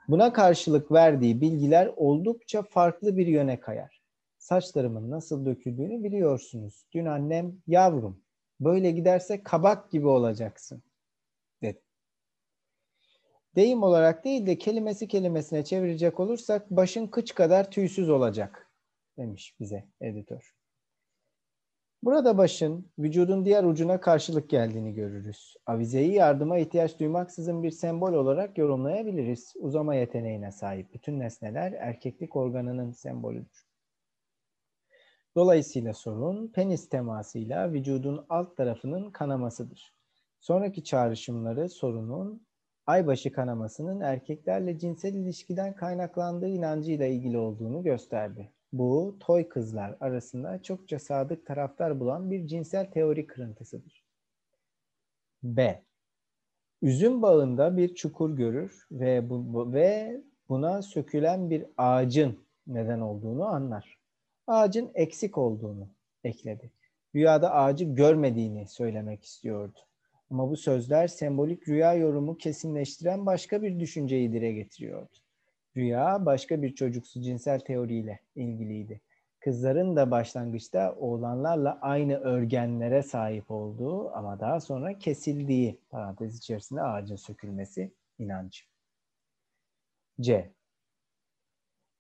Buna 0.08 0.34
karşılık 0.34 0.92
verdiği 0.92 1.42
bilgiler 1.42 1.92
oldukça 1.96 2.62
farklı 2.62 3.18
bir 3.18 3.28
yöne 3.28 3.60
kayar. 3.60 4.02
Saçlarımın 4.38 5.12
nasıl 5.12 5.46
döküldüğünü 5.46 6.04
biliyorsunuz. 6.04 6.86
Dün 6.94 7.06
annem 7.06 7.54
yavrum 7.68 8.22
böyle 8.60 8.92
giderse 8.92 9.44
kabak 9.44 9.92
gibi 9.92 10.08
olacaksın. 10.08 10.84
Deyim 13.56 13.84
olarak 13.84 14.26
değil 14.26 14.46
de 14.46 14.58
kelimesi 14.58 15.08
kelimesine 15.08 15.64
çevirecek 15.64 16.20
olursak 16.20 16.72
başın 16.72 17.08
kıç 17.08 17.36
kadar 17.36 17.72
tüysüz 17.72 18.10
olacak 18.10 18.72
demiş 19.18 19.56
bize 19.60 19.88
editör. 20.02 20.56
Burada 22.04 22.38
başın 22.38 22.92
vücudun 23.00 23.46
diğer 23.46 23.64
ucuna 23.64 24.02
karşılık 24.02 24.50
geldiğini 24.50 24.94
görürüz. 24.94 25.56
Avizeyi 25.66 26.14
yardıma 26.14 26.58
ihtiyaç 26.58 27.00
duymaksızın 27.00 27.64
bir 27.64 27.72
sembol 27.72 28.14
olarak 28.14 28.58
yorumlayabiliriz. 28.58 29.54
Uzama 29.56 29.96
yeteneğine 29.96 30.52
sahip 30.52 30.94
bütün 30.94 31.20
nesneler 31.20 31.72
erkeklik 31.72 32.36
organının 32.36 32.92
sembolüdür. 32.92 33.68
Dolayısıyla 35.36 35.94
sorun 35.94 36.48
penis 36.48 36.90
temasıyla 36.90 37.74
vücudun 37.74 38.26
alt 38.30 38.58
tarafının 38.58 39.12
kanamasıdır. 39.12 39.94
Sonraki 40.40 40.84
çağrışımları 40.84 41.70
sorunun 41.70 42.48
aybaşı 42.92 43.32
kanamasının 43.32 44.02
erkeklerle 44.02 44.80
cinsel 44.80 45.14
ilişkiden 45.14 45.76
kaynaklandığı 45.76 46.48
inancıyla 46.48 47.06
ilgili 47.06 47.38
olduğunu 47.38 47.84
gösterdi. 47.84 48.52
Bu, 48.74 49.18
toy 49.20 49.50
kızlar 49.50 49.98
arasında 50.00 50.64
çokça 50.64 51.00
sadık 51.00 51.46
taraftar 51.46 52.00
bulan 52.00 52.32
bir 52.32 52.48
cinsel 52.48 52.92
teori 52.92 53.28
kırıntısıdır. 53.28 54.04
B. 55.44 55.84
Üzüm 56.82 57.22
bağında 57.22 57.78
bir 57.78 57.96
çukur 57.96 58.36
görür 58.36 58.88
ve 58.92 59.30
bu, 59.30 59.74
ve 59.74 60.22
buna 60.50 60.82
sökülen 60.82 61.50
bir 61.50 61.66
ağacın 61.78 62.40
neden 62.68 63.00
olduğunu 63.00 63.46
anlar. 63.46 63.98
Ağacın 64.48 64.92
eksik 64.94 65.38
olduğunu 65.38 65.90
ekledi. 66.24 66.72
Rüyada 67.16 67.54
ağacı 67.54 67.86
görmediğini 67.86 68.68
söylemek 68.68 69.24
istiyordu. 69.24 69.80
Ama 70.32 70.50
bu 70.50 70.58
sözler 70.58 71.08
sembolik 71.08 71.68
rüya 71.68 71.94
yorumu 71.94 72.38
kesinleştiren 72.38 73.26
başka 73.26 73.62
bir 73.62 73.80
düşünceyi 73.80 74.34
dile 74.34 74.52
getiriyordu. 74.52 75.18
Rüya 75.78 76.26
başka 76.26 76.62
bir 76.62 76.76
çocuksu 76.76 77.22
cinsel 77.22 77.60
teoriyle 77.60 78.20
ilgiliydi. 78.36 79.02
Kızların 79.40 79.96
da 79.96 80.12
başlangıçta 80.12 80.96
oğlanlarla 80.96 81.80
aynı 81.82 82.18
örgenlere 82.18 83.04
sahip 83.04 83.52
olduğu 83.52 84.12
ama 84.12 84.40
daha 84.40 84.60
sonra 84.60 84.98
kesildiği 85.00 85.80
parantez 85.90 86.38
içerisinde 86.38 86.82
ağacın 86.82 87.16
sökülmesi 87.16 87.92
inancı. 88.20 88.64
C. 90.22 90.52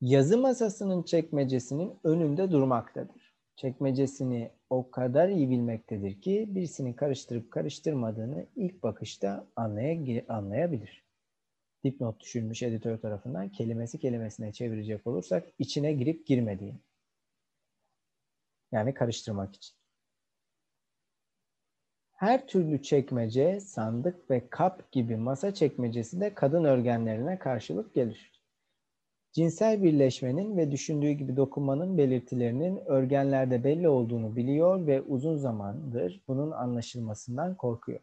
Yazı 0.01 0.37
masasının 0.37 1.03
çekmecesinin 1.03 1.99
önünde 2.03 2.51
durmaktadır. 2.51 3.33
Çekmecesini 3.55 4.51
o 4.71 4.91
kadar 4.91 5.29
iyi 5.29 5.49
bilmektedir 5.49 6.21
ki 6.21 6.45
birisinin 6.49 6.93
karıştırıp 6.93 7.51
karıştırmadığını 7.51 8.45
ilk 8.55 8.83
bakışta 8.83 9.47
anlay 9.55 10.25
anlayabilir 10.27 11.03
dipnot 11.83 12.19
düşürmüş 12.19 12.63
editör 12.63 12.97
tarafından 12.97 13.49
kelimesi 13.49 13.99
kelimesine 13.99 14.53
çevirecek 14.53 15.07
olursak 15.07 15.47
içine 15.59 15.93
girip 15.93 16.27
girmediğini. 16.27 16.79
Yani 18.71 18.93
karıştırmak 18.93 19.55
için. 19.55 19.75
Her 22.11 22.47
türlü 22.47 22.81
çekmece, 22.81 23.59
sandık 23.59 24.31
ve 24.31 24.49
kap 24.49 24.91
gibi 24.91 25.15
masa 25.15 25.53
çekmecesi 25.53 26.21
de 26.21 26.33
kadın 26.33 26.63
örgenlerine 26.63 27.39
karşılık 27.39 27.93
gelir. 27.93 28.40
Cinsel 29.33 29.83
birleşmenin 29.83 30.57
ve 30.57 30.71
düşündüğü 30.71 31.11
gibi 31.11 31.37
dokunmanın 31.37 31.97
belirtilerinin 31.97 32.77
örgenlerde 32.85 33.63
belli 33.63 33.89
olduğunu 33.89 34.35
biliyor 34.35 34.87
ve 34.87 35.01
uzun 35.01 35.37
zamandır 35.37 36.21
bunun 36.27 36.51
anlaşılmasından 36.51 37.55
korkuyor. 37.55 37.99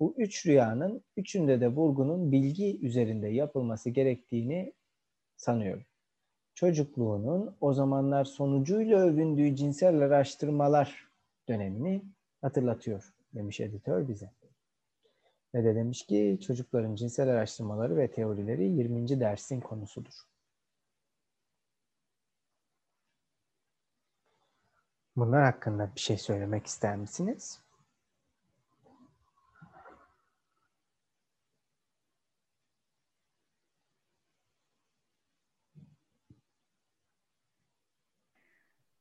Bu 0.00 0.14
üç 0.16 0.46
rüyanın 0.46 1.04
üçünde 1.16 1.60
de 1.60 1.68
vurgunun 1.68 2.32
bilgi 2.32 2.80
üzerinde 2.80 3.28
yapılması 3.28 3.90
gerektiğini 3.90 4.72
sanıyorum. 5.36 5.84
Çocukluğunun 6.54 7.56
o 7.60 7.72
zamanlar 7.72 8.24
sonucuyla 8.24 8.98
övündüğü 8.98 9.56
cinsel 9.56 9.98
araştırmalar 9.98 11.08
dönemini 11.48 12.02
hatırlatıyor 12.40 13.14
demiş 13.34 13.60
editör 13.60 14.08
bize. 14.08 14.30
Ve 15.54 15.64
de 15.64 15.74
demiş 15.74 16.06
ki 16.06 16.38
çocukların 16.46 16.94
cinsel 16.94 17.28
araştırmaları 17.28 17.96
ve 17.96 18.10
teorileri 18.10 18.64
20. 18.64 19.20
dersin 19.20 19.60
konusudur. 19.60 20.33
Bunlar 25.16 25.44
hakkında 25.44 25.94
bir 25.94 26.00
şey 26.00 26.18
söylemek 26.18 26.66
ister 26.66 26.96
misiniz? 26.96 27.60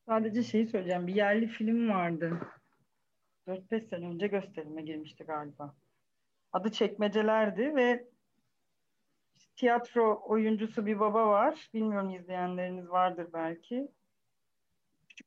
Sadece 0.07 0.43
şeyi 0.43 0.67
söyleyeceğim. 0.67 1.07
Bir 1.07 1.15
yerli 1.15 1.47
film 1.47 1.89
vardı. 1.89 2.39
4-5 3.47 3.89
sene 3.89 4.07
önce 4.07 4.27
gösterime 4.27 4.81
girmişti 4.81 5.23
galiba. 5.23 5.75
Adı 6.51 6.71
Çekmecelerdi 6.71 7.75
ve 7.75 8.07
tiyatro 9.55 10.21
oyuncusu 10.25 10.85
bir 10.85 10.99
baba 10.99 11.27
var. 11.27 11.69
Bilmiyorum 11.73 12.09
izleyenleriniz 12.09 12.89
vardır 12.89 13.27
belki. 13.33 13.91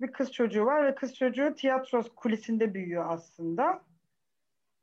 Bir 0.01 0.13
kız 0.13 0.33
çocuğu 0.33 0.67
var 0.67 0.87
ve 0.87 0.95
kız 0.95 1.15
çocuğu 1.15 1.55
tiyatro 1.55 2.03
kulisinde 2.17 2.75
büyüyor 2.75 3.05
aslında. 3.09 3.83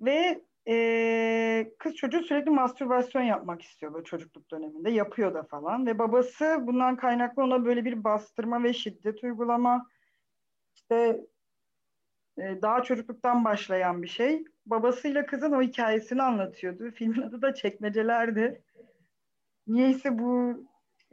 Ve 0.01 0.42
e, 0.67 1.72
kız 1.80 1.95
çocuğu 1.95 2.24
sürekli 2.24 2.51
mastürbasyon 2.51 3.22
yapmak 3.22 3.61
istiyor 3.61 3.93
böyle 3.93 4.03
çocukluk 4.03 4.51
döneminde. 4.51 4.92
Yapıyor 4.92 5.33
da 5.33 5.43
falan. 5.43 5.85
Ve 5.85 6.00
babası 6.00 6.58
bundan 6.61 6.95
kaynaklı 6.95 7.43
ona 7.43 7.66
böyle 7.66 7.85
bir 7.85 8.03
bastırma 8.03 8.64
ve 8.64 8.74
şiddet 8.74 9.24
uygulama 9.24 9.88
işte 10.75 11.22
e, 12.38 12.61
daha 12.61 12.83
çocukluktan 12.83 13.45
başlayan 13.45 14.01
bir 14.01 14.08
şey. 14.08 14.43
Babasıyla 14.66 15.25
kızın 15.25 15.51
o 15.51 15.61
hikayesini 15.61 16.24
anlatıyordu. 16.24 16.92
Filmin 16.92 17.22
adı 17.22 17.42
da 17.42 17.53
Çekmecelerdi. 17.53 18.61
Niyeyse 19.67 20.19
bu 20.19 20.64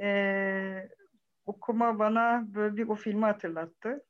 e, 0.00 0.08
okuma 1.50 1.98
bana 1.98 2.44
böyle 2.54 2.76
bir 2.76 2.88
o 2.88 2.94
filmi 2.94 3.24
hatırlattı. 3.24 4.04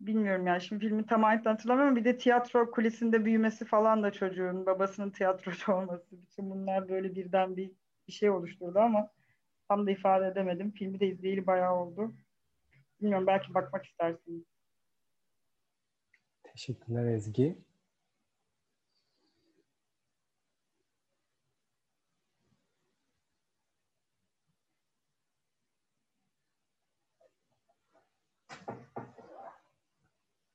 Bilmiyorum 0.00 0.46
yani 0.46 0.60
şimdi 0.60 0.86
filmi 0.86 1.06
tam 1.06 1.24
ayetten 1.24 1.50
hatırlamıyorum. 1.50 1.96
Bir 1.96 2.04
de 2.04 2.18
tiyatro 2.18 2.70
kulisinde 2.70 3.24
büyümesi 3.24 3.64
falan 3.64 4.02
da 4.02 4.12
çocuğun 4.12 4.66
babasının 4.66 5.10
tiyatrocu 5.10 5.72
olması. 5.72 6.22
Bütün 6.22 6.50
bunlar 6.50 6.88
böyle 6.88 7.14
birden 7.14 7.56
bir, 7.56 7.70
bir 8.08 8.12
şey 8.12 8.30
oluşturdu 8.30 8.78
ama 8.78 9.10
tam 9.68 9.86
da 9.86 9.90
ifade 9.90 10.26
edemedim. 10.26 10.70
Filmi 10.70 11.00
de 11.00 11.06
izleyeli 11.06 11.46
bayağı 11.46 11.74
oldu. 11.74 12.14
Bilmiyorum 13.00 13.26
belki 13.26 13.54
bakmak 13.54 13.86
istersiniz. 13.86 14.44
Teşekkürler 16.42 17.06
Ezgi. 17.06 17.58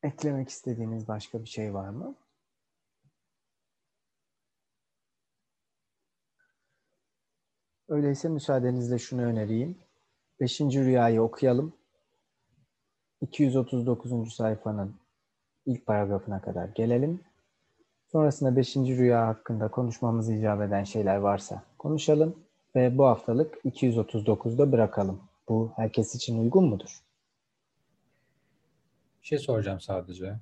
Eklemek 0.03 0.49
istediğiniz 0.49 1.07
başka 1.07 1.41
bir 1.41 1.49
şey 1.49 1.73
var 1.73 1.89
mı? 1.89 2.15
Öyleyse 7.89 8.29
müsaadenizle 8.29 8.99
şunu 8.99 9.21
önereyim. 9.21 9.77
Beşinci 10.39 10.85
rüyayı 10.85 11.21
okuyalım. 11.21 11.73
239. 13.21 14.33
sayfanın 14.33 14.95
ilk 15.65 15.85
paragrafına 15.85 16.41
kadar 16.41 16.67
gelelim. 16.67 17.21
Sonrasında 18.11 18.55
beşinci 18.55 18.97
rüya 18.97 19.27
hakkında 19.27 19.71
konuşmamız 19.71 20.29
icap 20.29 20.61
eden 20.61 20.83
şeyler 20.83 21.17
varsa 21.17 21.63
konuşalım 21.77 22.35
ve 22.75 22.97
bu 22.97 23.05
haftalık 23.05 23.55
239'da 23.65 24.71
bırakalım. 24.71 25.21
Bu 25.49 25.71
herkes 25.75 26.15
için 26.15 26.43
uygun 26.43 26.65
mudur? 26.65 27.03
Bir 29.23 29.27
şey 29.27 29.37
soracağım 29.37 29.79
sadece. 29.79 30.35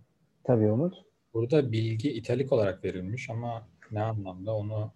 Tabii 0.44 0.72
Umut. 0.72 1.06
Burada 1.34 1.72
bilgi 1.72 2.12
italik 2.12 2.52
olarak 2.52 2.84
verilmiş 2.84 3.30
ama 3.30 3.68
ne 3.92 4.02
anlamda 4.02 4.56
onu 4.56 4.94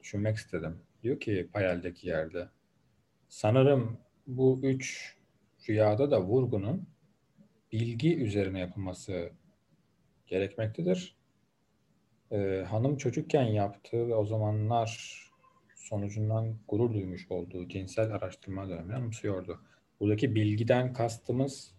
düşünmek 0.00 0.36
istedim. 0.36 0.78
Diyor 1.02 1.20
ki 1.20 1.48
payeldeki 1.52 2.08
yerde. 2.08 2.48
Sanırım 3.28 3.98
bu 4.26 4.60
üç 4.62 5.16
rüyada 5.68 6.10
da 6.10 6.22
vurgunun 6.22 6.86
bilgi 7.72 8.16
üzerine 8.16 8.60
yapılması 8.60 9.30
gerekmektedir. 10.26 11.16
Ee, 12.30 12.64
hanım 12.68 12.96
çocukken 12.96 13.44
yaptığı 13.44 14.08
ve 14.08 14.14
o 14.14 14.26
zamanlar 14.26 15.20
sonucundan 15.74 16.56
gurur 16.68 16.94
duymuş 16.94 17.26
olduğu 17.30 17.68
cinsel 17.68 18.12
araştırma 18.12 18.68
dönemini 18.68 18.94
anımsıyordu. 18.94 19.60
Buradaki 20.00 20.34
bilgiden 20.34 20.92
kastımız 20.92 21.74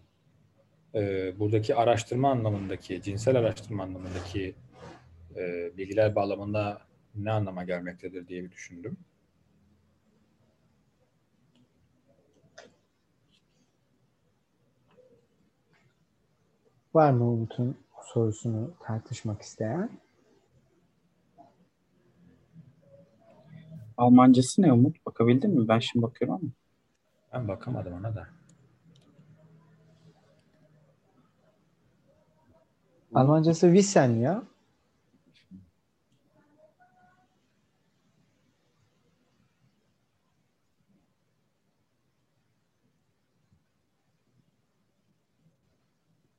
e, 0.95 1.33
buradaki 1.39 1.75
araştırma 1.75 2.31
anlamındaki, 2.31 3.01
cinsel 3.01 3.35
araştırma 3.35 3.83
anlamındaki 3.83 4.55
e, 5.35 5.71
bilgiler 5.77 6.15
bağlamında 6.15 6.81
ne 7.15 7.31
anlama 7.31 7.63
gelmektedir 7.63 8.27
diye 8.27 8.43
bir 8.43 8.51
düşündüm. 8.51 8.97
Var 16.93 17.11
mı 17.11 17.31
Umut'un 17.31 17.77
sorusunu 18.13 18.73
tartışmak 18.83 19.41
isteyen? 19.41 19.89
Almancası 23.97 24.61
ne 24.61 24.73
Umut? 24.73 25.05
Bakabildin 25.05 25.59
mi? 25.59 25.67
Ben 25.67 25.79
şimdi 25.79 26.03
bakıyorum 26.03 26.35
ama. 26.35 26.51
Ben 27.33 27.47
bakamadım 27.47 27.93
ona 27.93 28.15
da. 28.15 28.27
Almancası 33.13 33.67
Wissen 33.67 34.09
ya. 34.09 34.43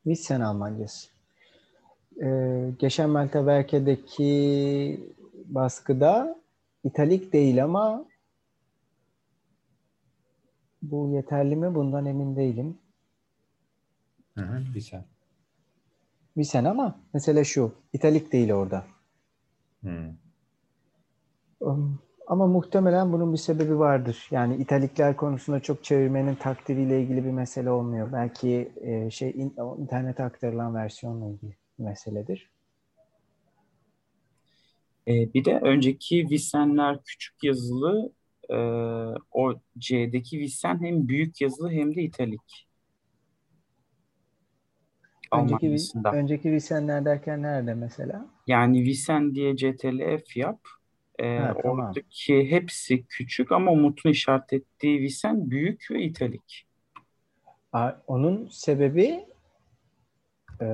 Wissen 0.04 0.40
Almancası. 0.40 1.08
Ee, 2.22 2.70
geçen 2.78 3.10
Meltewerke'deki 3.10 5.00
baskıda 5.44 6.40
italik 6.84 7.32
değil 7.32 7.64
ama 7.64 8.04
bu 10.82 11.08
yeterli 11.08 11.56
mi? 11.56 11.74
Bundan 11.74 12.06
emin 12.06 12.36
değilim. 12.36 12.78
Hı 14.34 14.40
hı, 14.40 14.62
güzel. 14.74 15.04
Wissen 16.34 16.64
ama 16.64 17.00
mesele 17.14 17.44
şu. 17.44 17.72
italik 17.92 18.32
değil 18.32 18.52
orada. 18.52 18.84
Hı. 19.84 20.14
Um, 21.60 21.98
Ama 22.26 22.46
muhtemelen 22.46 23.12
bunun 23.12 23.32
bir 23.32 23.38
sebebi 23.38 23.78
vardır. 23.78 24.28
Yani 24.30 24.56
italikler 24.56 25.16
konusunda 25.16 25.60
çok 25.60 25.84
çevirmenin 25.84 26.34
takdiriyle 26.34 27.02
ilgili 27.02 27.24
bir 27.24 27.30
mesele 27.30 27.70
olmuyor. 27.70 28.12
Belki 28.12 28.72
e, 28.80 29.10
şey 29.10 29.30
in, 29.30 29.54
internete 29.78 30.24
aktarılan 30.24 30.74
versiyonla 30.74 31.28
ilgili 31.28 31.56
bir 31.78 31.84
meseledir. 31.84 32.50
Ee, 35.08 35.34
bir 35.34 35.44
de 35.44 35.60
önceki 35.60 36.30
Visenler 36.30 36.98
küçük 37.04 37.44
yazılı 37.44 38.12
e, 38.50 38.56
o 39.32 39.54
C'deki 39.78 40.38
Visen 40.38 40.82
hem 40.82 41.08
büyük 41.08 41.40
yazılı 41.40 41.70
hem 41.70 41.94
de 41.94 42.02
italik. 42.02 42.66
Önceki, 45.34 45.66
Almancasında. 45.66 46.12
önceki 46.12 46.42
Wisenler 46.42 47.04
derken 47.04 47.42
nerede 47.42 47.74
mesela? 47.74 48.26
Yani 48.46 48.82
Visen 48.82 49.34
diye 49.34 49.56
CTRL-F 49.56 50.40
yap. 50.40 50.60
Ee, 51.18 51.36
Ha, 51.38 51.54
tamam. 51.62 51.78
Oradaki 51.86 52.50
hepsi 52.50 53.04
küçük 53.06 53.52
ama 53.52 53.70
Umut'un 53.72 54.10
işaret 54.10 54.52
ettiği 54.52 55.00
Visen 55.00 55.50
büyük 55.50 55.86
ve 55.90 56.02
italik. 56.02 56.66
A- 57.72 57.92
Onun 58.06 58.48
sebebi 58.48 59.24
e, 60.60 60.66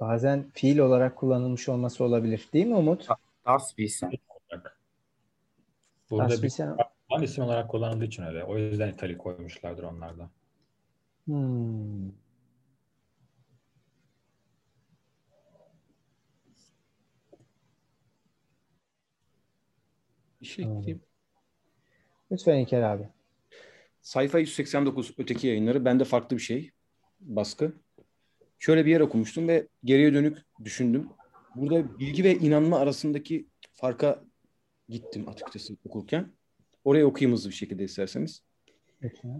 bazen 0.00 0.50
fiil 0.54 0.78
olarak 0.78 1.16
kullanılmış 1.16 1.68
olması 1.68 2.04
olabilir. 2.04 2.48
Değil 2.52 2.66
mi 2.66 2.74
Umut? 2.74 3.08
Das 3.46 3.78
Visen. 3.78 4.12
Burada 6.10 6.28
Das 6.28 6.42
bir 6.42 6.52
Lan 7.12 7.22
isim 7.22 7.44
olarak 7.44 7.70
kullanıldığı 7.70 8.04
için 8.04 8.22
öyle. 8.22 8.44
O 8.44 8.58
yüzden 8.58 8.88
italik 8.92 9.18
koymuşlardır 9.18 9.82
onlarda. 9.82 10.30
Hmm. 11.28 12.08
Bir 20.40 20.46
şey 20.46 20.64
ekleyeyim. 20.64 21.02
Lütfen 22.30 22.58
İlker 22.58 22.82
abi. 22.82 23.08
Sayfa 24.02 24.38
189 24.38 25.14
öteki 25.18 25.46
yayınları. 25.46 25.84
Bende 25.84 26.04
farklı 26.04 26.36
bir 26.36 26.42
şey. 26.42 26.70
Baskı. 27.20 27.72
Şöyle 28.58 28.86
bir 28.86 28.90
yer 28.90 29.00
okumuştum 29.00 29.48
ve 29.48 29.68
geriye 29.84 30.14
dönük 30.14 30.38
düşündüm. 30.64 31.08
Burada 31.54 31.98
bilgi 31.98 32.24
ve 32.24 32.34
inanma 32.34 32.78
arasındaki 32.78 33.48
farka 33.72 34.24
gittim 34.88 35.28
açıkçası 35.28 35.76
okurken. 35.84 36.32
Oraya 36.84 37.06
okuyayım 37.06 37.36
hızlı 37.36 37.50
bir 37.50 37.54
şekilde 37.54 37.84
isterseniz. 37.84 38.42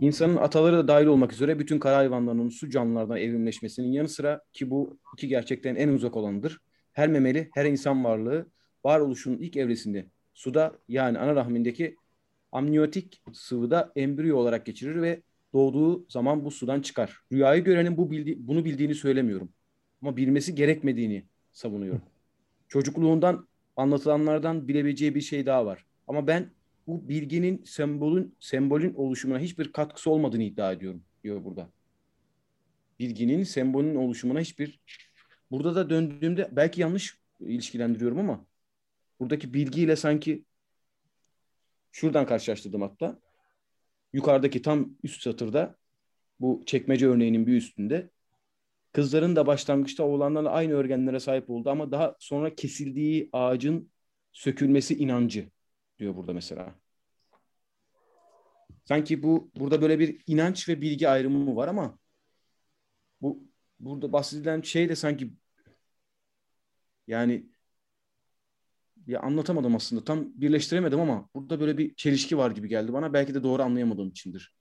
İnsanın 0.01 0.37
ataları 0.37 0.77
da 0.77 0.89
dahil 0.89 1.07
olmak 1.07 1.33
üzere 1.33 1.59
bütün 1.59 1.79
kara 1.79 1.97
hayvanlarının 1.97 2.49
su 2.49 2.71
canlılardan 2.71 3.17
evrimleşmesinin 3.17 3.93
yanı 3.93 4.09
sıra 4.09 4.41
ki 4.53 4.71
bu 4.71 4.99
iki 5.17 5.29
gerçekten 5.29 5.75
en 5.75 5.89
uzak 5.89 6.17
olanıdır. 6.17 6.61
Her 6.93 7.09
memeli, 7.09 7.51
her 7.55 7.65
insan 7.65 8.05
varlığı 8.05 8.47
varoluşun 8.85 9.39
ilk 9.39 9.57
evresinde 9.57 10.07
suda 10.35 10.79
yani 10.89 11.19
ana 11.19 11.35
rahmindeki 11.35 11.97
amniyotik 12.53 13.23
sıvıda 13.33 13.93
embriyo 13.97 14.37
olarak 14.37 14.67
geçirir 14.67 15.03
ve 15.03 15.23
doğduğu 15.53 16.07
zaman 16.09 16.45
bu 16.45 16.51
sudan 16.51 16.81
çıkar. 16.81 17.21
Rüyayı 17.33 17.65
görenin 17.65 17.97
bu 17.97 18.11
bildi, 18.11 18.37
bunu 18.39 18.65
bildiğini 18.65 18.95
söylemiyorum. 18.95 19.49
Ama 20.03 20.17
bilmesi 20.17 20.55
gerekmediğini 20.55 21.25
savunuyorum. 21.53 22.03
Çocukluğundan 22.69 23.49
anlatılanlardan 23.77 24.69
bilebileceği 24.69 25.15
bir 25.15 25.21
şey 25.21 25.47
daha 25.47 25.67
var. 25.67 25.87
Ama 26.07 26.27
ben 26.27 26.51
bu 26.89 27.09
bilginin 27.09 27.63
sembolün 27.65 28.37
sembolün 28.41 28.95
oluşumuna 28.95 29.39
hiçbir 29.39 29.73
katkısı 29.73 30.11
olmadığını 30.11 30.43
iddia 30.43 30.73
ediyorum 30.73 31.05
diyor 31.25 31.45
burada. 31.45 31.71
Bilginin 32.99 33.45
sembolün 33.45 33.95
oluşumuna 33.95 34.41
hiçbir 34.41 34.81
burada 35.51 35.75
da 35.75 35.91
döndüğümde 35.91 36.49
belki 36.53 36.81
yanlış 36.81 37.19
ilişkilendiriyorum 37.41 38.19
ama 38.19 38.47
buradaki 39.21 39.55
bilgiyle 39.55 39.97
sanki 39.97 40.45
şuradan 41.93 42.27
karşılaştırdım 42.27 42.83
hatta. 42.83 43.21
Yukarıdaki 44.13 44.63
tam 44.63 44.97
üst 45.03 45.23
satırda 45.23 45.77
bu 46.41 46.63
çekmece 46.67 47.07
örneğinin 47.07 47.47
bir 47.47 47.57
üstünde 47.57 48.11
kızların 48.93 49.37
da 49.37 49.47
başlangıçta 49.47 50.05
oğlanlarla 50.05 50.51
aynı 50.51 50.73
örgenlere 50.73 51.21
sahip 51.21 51.51
oldu 51.51 51.71
ama 51.71 51.91
daha 51.93 52.17
sonra 52.19 52.55
kesildiği 52.55 53.29
ağacın 53.33 53.91
sökülmesi 54.33 54.99
inancı 54.99 55.51
diyor 55.99 56.17
burada 56.17 56.33
mesela. 56.33 56.75
Sanki 58.85 59.23
bu 59.23 59.51
burada 59.57 59.83
böyle 59.83 59.99
bir 59.99 60.23
inanç 60.27 60.69
ve 60.69 60.81
bilgi 60.81 61.09
ayrımı 61.09 61.57
var 61.57 61.69
ama 61.69 61.99
bu 63.21 63.49
burada 63.81 64.13
bahsedilen 64.13 64.63
şey 64.63 64.89
de 64.89 64.97
sanki 64.97 65.33
yani 67.07 67.47
ya 69.07 69.21
anlatamadım 69.21 69.77
aslında. 69.77 70.05
Tam 70.05 70.41
birleştiremedim 70.41 71.01
ama 71.01 71.29
burada 71.35 71.61
böyle 71.61 71.79
bir 71.79 71.95
çelişki 71.95 72.39
var 72.39 72.51
gibi 72.51 72.69
geldi 72.69 72.93
bana. 72.93 73.13
Belki 73.13 73.35
de 73.35 73.43
doğru 73.43 73.63
anlayamadığım 73.63 74.09
içindir. 74.09 74.55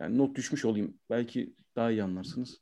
Yani 0.00 0.18
not 0.18 0.36
düşmüş 0.36 0.64
olayım. 0.64 0.98
Belki 1.10 1.54
daha 1.76 1.90
iyi 1.90 2.02
anlarsınız. 2.02 2.60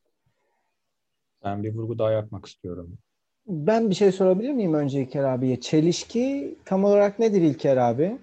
Ben 1.45 1.65
bir 1.65 1.75
vurgu 1.75 1.99
daha 1.99 2.13
yapmak 2.13 2.47
istiyorum. 2.47 2.99
Ben 3.47 3.91
bir 3.91 3.95
şey 3.95 4.13
sorabilir 4.13 4.53
miyim 4.53 4.75
önce 4.75 5.03
İlker 5.03 5.25
abiye? 5.25 5.61
Çelişki 5.61 6.59
tam 6.65 6.85
olarak 6.85 7.19
nedir 7.19 7.43
İlker 7.43 7.77
abi? 7.77 8.19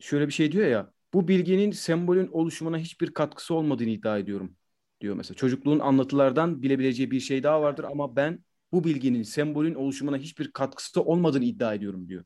Şöyle 0.00 0.26
bir 0.26 0.32
şey 0.32 0.52
diyor 0.52 0.68
ya. 0.68 0.92
Bu 1.14 1.28
bilginin 1.28 1.70
sembolün 1.70 2.28
oluşumuna 2.32 2.78
hiçbir 2.78 3.14
katkısı 3.14 3.54
olmadığını 3.54 3.88
iddia 3.88 4.18
ediyorum. 4.18 4.56
Diyor 5.00 5.16
mesela. 5.16 5.36
Çocukluğun 5.36 5.78
anlatılardan 5.78 6.62
bilebileceği 6.62 7.10
bir 7.10 7.20
şey 7.20 7.42
daha 7.42 7.62
vardır 7.62 7.84
ama 7.84 8.16
ben 8.16 8.44
bu 8.72 8.84
bilginin 8.84 9.22
sembolün 9.22 9.74
oluşumuna 9.74 10.16
hiçbir 10.16 10.52
katkısı 10.52 11.02
olmadığını 11.02 11.44
iddia 11.44 11.74
ediyorum 11.74 12.08
diyor. 12.08 12.24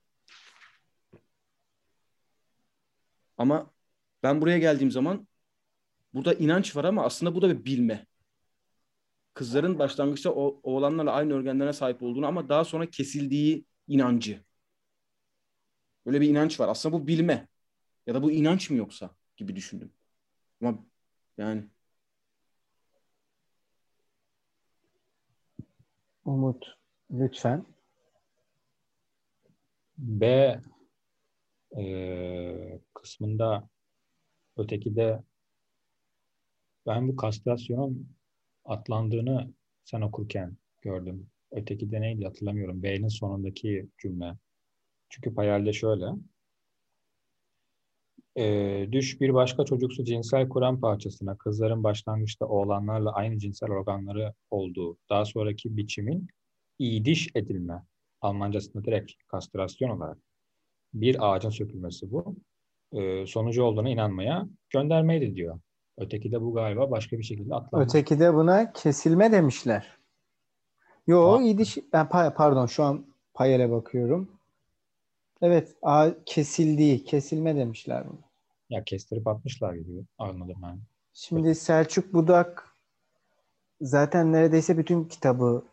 Ama 3.38 3.70
ben 4.22 4.40
buraya 4.40 4.58
geldiğim 4.58 4.90
zaman 4.90 5.28
burada 6.14 6.34
inanç 6.34 6.76
var 6.76 6.84
ama 6.84 7.04
aslında 7.04 7.34
bu 7.34 7.42
da 7.42 7.50
bir 7.50 7.64
bilme. 7.64 8.06
Kızların 9.34 9.78
başlangıçta 9.78 10.30
o, 10.30 10.60
oğlanlarla 10.62 11.12
aynı 11.12 11.34
organlara 11.34 11.72
sahip 11.72 12.02
olduğunu 12.02 12.26
ama 12.26 12.48
daha 12.48 12.64
sonra 12.64 12.90
kesildiği 12.90 13.64
inancı. 13.88 14.44
Böyle 16.06 16.20
bir 16.20 16.28
inanç 16.28 16.60
var. 16.60 16.68
Aslında 16.68 16.94
bu 16.94 17.06
bilme. 17.06 17.48
Ya 18.06 18.14
da 18.14 18.22
bu 18.22 18.32
inanç 18.32 18.70
mı 18.70 18.76
yoksa 18.76 19.10
gibi 19.36 19.56
düşündüm. 19.56 19.92
Ama 20.62 20.84
yani 21.38 21.68
Umut 26.24 26.64
lütfen. 27.10 27.66
B 29.98 30.60
e, 31.78 32.80
kısmında 32.94 33.68
öteki 34.56 34.96
de 34.96 35.22
ben 36.86 37.08
bu 37.08 37.16
kastrasyonun 37.16 38.16
atlandığını 38.64 39.52
sen 39.84 40.00
okurken 40.00 40.56
gördüm. 40.82 41.26
Öteki 41.50 41.90
de 41.90 42.00
neydi 42.00 42.24
hatırlamıyorum. 42.24 42.82
B'nin 42.82 43.08
sonundaki 43.08 43.88
cümle. 43.98 44.34
Çünkü 45.08 45.34
payalde 45.34 45.72
şöyle. 45.72 46.06
E, 48.36 48.86
düş 48.92 49.20
bir 49.20 49.34
başka 49.34 49.64
çocuksu 49.64 50.04
cinsel 50.04 50.48
kuran 50.48 50.80
parçasına 50.80 51.36
kızların 51.36 51.84
başlangıçta 51.84 52.46
oğlanlarla 52.46 53.12
aynı 53.12 53.38
cinsel 53.38 53.70
organları 53.70 54.34
olduğu 54.50 54.98
daha 55.10 55.24
sonraki 55.24 55.76
biçimin 55.76 56.28
iydiş 56.78 57.28
edilme 57.34 57.82
Almancasında 58.24 58.84
direkt 58.84 59.12
kastrasyon 59.26 59.90
olarak 59.90 60.18
bir 60.94 61.16
ağacın 61.20 61.50
sökülmesi 61.50 62.10
bu. 62.10 62.36
E, 62.92 63.26
sonucu 63.26 63.62
olduğuna 63.62 63.88
inanmaya 63.88 64.48
göndermeydi 64.70 65.34
diyor. 65.34 65.60
Öteki 65.98 66.32
de 66.32 66.40
bu 66.40 66.54
galiba 66.54 66.90
başka 66.90 67.18
bir 67.18 67.22
şekilde 67.22 67.54
atlanmış. 67.54 67.88
Öteki 67.88 68.20
de 68.20 68.34
buna 68.34 68.72
kesilme 68.72 69.32
demişler. 69.32 69.98
Yo 71.06 71.40
iydiş 71.40 71.78
ben 71.92 72.08
pardon 72.08 72.66
şu 72.66 72.84
an 72.84 73.06
payele 73.34 73.70
bakıyorum. 73.70 74.30
Evet 75.42 75.76
a, 75.82 76.10
kesildiği, 76.26 77.04
kesilme 77.04 77.56
demişler 77.56 78.04
bunu. 78.08 78.18
Ya 78.70 78.84
kestirip 78.84 79.26
atmışlar 79.26 79.74
gibi 79.74 80.04
anladım 80.18 80.56
ben. 80.62 80.78
Şimdi 81.12 81.46
evet. 81.46 81.58
Selçuk 81.58 82.14
Budak 82.14 82.74
zaten 83.80 84.32
neredeyse 84.32 84.78
bütün 84.78 85.04
kitabı 85.04 85.64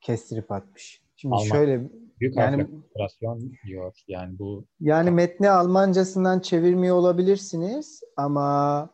kestirip 0.00 0.52
atmış. 0.52 1.02
Şimdi 1.16 1.34
Alman, 1.34 1.46
şöyle 1.46 1.90
büyük 2.20 2.36
yani 2.36 2.66
operasyon 2.92 3.52
diyor. 3.66 3.92
Yani 4.08 4.38
bu 4.38 4.64
yani 4.80 5.10
metni 5.10 5.50
Almancasından 5.50 6.40
çevirmiyor 6.40 6.96
olabilirsiniz 6.96 8.02
ama 8.16 8.90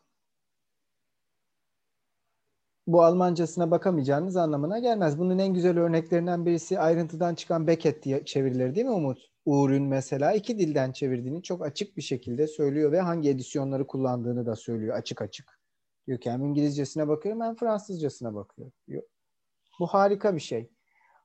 bu 2.87 3.03
Almancasına 3.03 3.71
bakamayacağınız 3.71 4.37
anlamına 4.37 4.79
gelmez. 4.79 5.19
Bunun 5.19 5.39
en 5.39 5.55
güzel 5.55 5.79
örneklerinden 5.79 6.47
birisi 6.47 6.81
ayrıntıdan 6.81 7.35
çıkan 7.35 7.67
Beckett 7.67 8.03
diye 8.03 8.25
çevirileri 8.25 8.75
değil 8.75 8.87
mi 8.87 8.93
Umut? 8.93 9.19
Uğur'un 9.45 9.83
mesela 9.83 10.33
iki 10.33 10.59
dilden 10.59 10.93
çevirdiğini 10.93 11.43
çok 11.43 11.67
açık 11.67 11.97
bir 11.97 12.03
şekilde 12.03 12.47
söylüyor 12.47 12.93
ve 12.93 13.01
hangi 13.01 13.31
edisyonları 13.31 13.87
kullandığını 13.87 14.47
da 14.47 14.57
söylüyor 14.57 14.97
açık 14.97 15.23
açık. 15.23 15.61
Diyor 16.07 16.21
ki 16.21 16.31
hem 16.31 16.45
İngilizcesine 16.45 17.09
bakıyorum 17.09 17.43
hem 17.43 17.55
Fransızcasına 17.55 18.35
bakıyorum. 18.35 18.73
Diyor. 18.89 19.03
Bu 19.81 19.87
harika 19.87 20.35
bir 20.35 20.41
şey. 20.41 20.71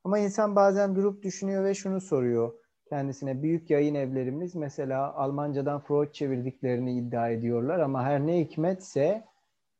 Ama 0.03 0.19
insan 0.19 0.55
bazen 0.55 0.95
durup 0.95 1.23
düşünüyor 1.23 1.63
ve 1.63 1.73
şunu 1.73 2.01
soruyor 2.01 2.53
kendisine. 2.89 3.43
Büyük 3.43 3.69
yayın 3.69 3.95
evlerimiz 3.95 4.55
mesela 4.55 5.13
Almancadan 5.13 5.81
Freud 5.81 6.11
çevirdiklerini 6.11 6.97
iddia 6.97 7.29
ediyorlar 7.29 7.79
ama 7.79 8.03
her 8.03 8.27
ne 8.27 8.39
hikmetse 8.39 9.25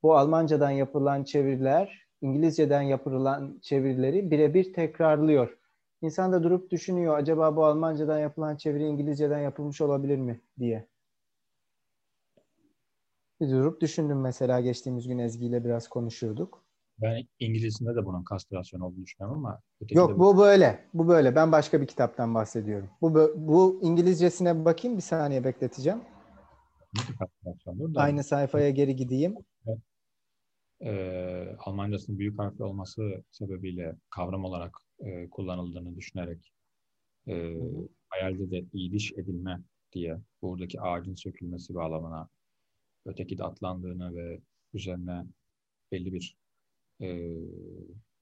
bu 0.03 0.17
Almancadan 0.17 0.71
yapılan 0.71 1.23
çeviriler 1.23 2.09
İngilizceden 2.21 2.81
yapılan 2.81 3.59
çevirileri 3.61 4.31
birebir 4.31 4.73
tekrarlıyor. 4.73 5.57
İnsan 6.01 6.31
da 6.31 6.43
durup 6.43 6.71
düşünüyor 6.71 7.17
acaba 7.17 7.55
bu 7.55 7.65
Almancadan 7.65 8.19
yapılan 8.19 8.55
çeviri 8.55 8.83
İngilizceden 8.83 9.39
yapılmış 9.39 9.81
olabilir 9.81 10.17
mi 10.17 10.41
diye. 10.59 10.87
Bir 13.41 13.49
durup 13.49 13.81
düşündüm 13.81 14.21
mesela 14.21 14.59
geçtiğimiz 14.61 15.07
gün 15.07 15.17
Ezgi 15.17 15.45
ile 15.45 15.65
biraz 15.65 15.87
konuşuyorduk. 15.87 16.63
Ben 17.01 17.27
İngilizcinde 17.39 17.95
de 17.95 18.05
bunun 18.05 18.23
kastrasyon 18.23 18.79
olduğunu 18.79 19.03
düşünüyorum 19.03 19.45
ama 19.45 19.61
Yok 19.91 20.19
bu 20.19 20.37
böyle. 20.37 20.85
Bu 20.93 21.07
böyle. 21.07 21.35
Ben 21.35 21.51
başka 21.51 21.81
bir 21.81 21.87
kitaptan 21.87 22.35
bahsediyorum. 22.35 22.89
Bu 23.01 23.31
bu 23.35 23.79
İngilizcesine 23.81 24.65
bakayım 24.65 24.97
bir 24.97 25.01
saniye 25.01 25.43
bekleteceğim. 25.43 26.01
Aynı 27.95 28.23
sayfaya 28.23 28.69
geri 28.69 28.95
gideyim. 28.95 29.35
Ee, 30.81 31.55
Almancasının 31.59 32.19
büyük 32.19 32.39
harfli 32.39 32.63
olması 32.63 33.23
sebebiyle 33.31 33.95
kavram 34.09 34.45
olarak 34.45 34.77
e, 34.99 35.29
kullanıldığını 35.29 35.95
düşünerek 35.95 36.53
e, 37.27 37.57
hayalde 38.09 38.51
de 38.51 38.65
iyiliş 38.73 39.13
edilme 39.13 39.59
diye 39.93 40.17
buradaki 40.41 40.81
ağacın 40.81 41.15
sökülmesi 41.15 41.75
bağlamına 41.75 42.29
öteki 43.05 43.37
de 43.37 43.43
atlandığını 43.43 44.15
ve 44.15 44.41
üzerine 44.73 45.25
belli 45.91 46.13
bir 46.13 46.37
e, 47.01 47.07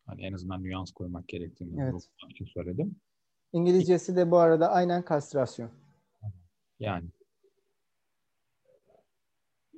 hani 0.06 0.26
en 0.26 0.34
azından 0.34 0.64
nüans 0.64 0.92
koymak 0.92 1.28
gerektiğini 1.28 1.82
evet. 1.82 2.10
için 2.30 2.46
söyledim. 2.46 2.96
İngilizcesi 3.54 4.16
de 4.16 4.32
bu 4.32 4.38
arada 4.38 4.72
aynen 4.72 5.06
kastrasyon. 5.06 5.72
Yani 6.80 7.10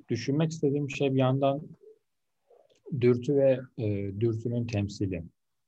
düşünmek 0.10 0.52
istediğim 0.52 0.90
şey 0.90 1.14
bir 1.14 1.20
yandan 1.20 1.62
dürtü 3.02 3.36
ve 3.36 3.60
e, 3.78 3.86
dürtünün 4.20 4.68
temsili. 4.68 5.24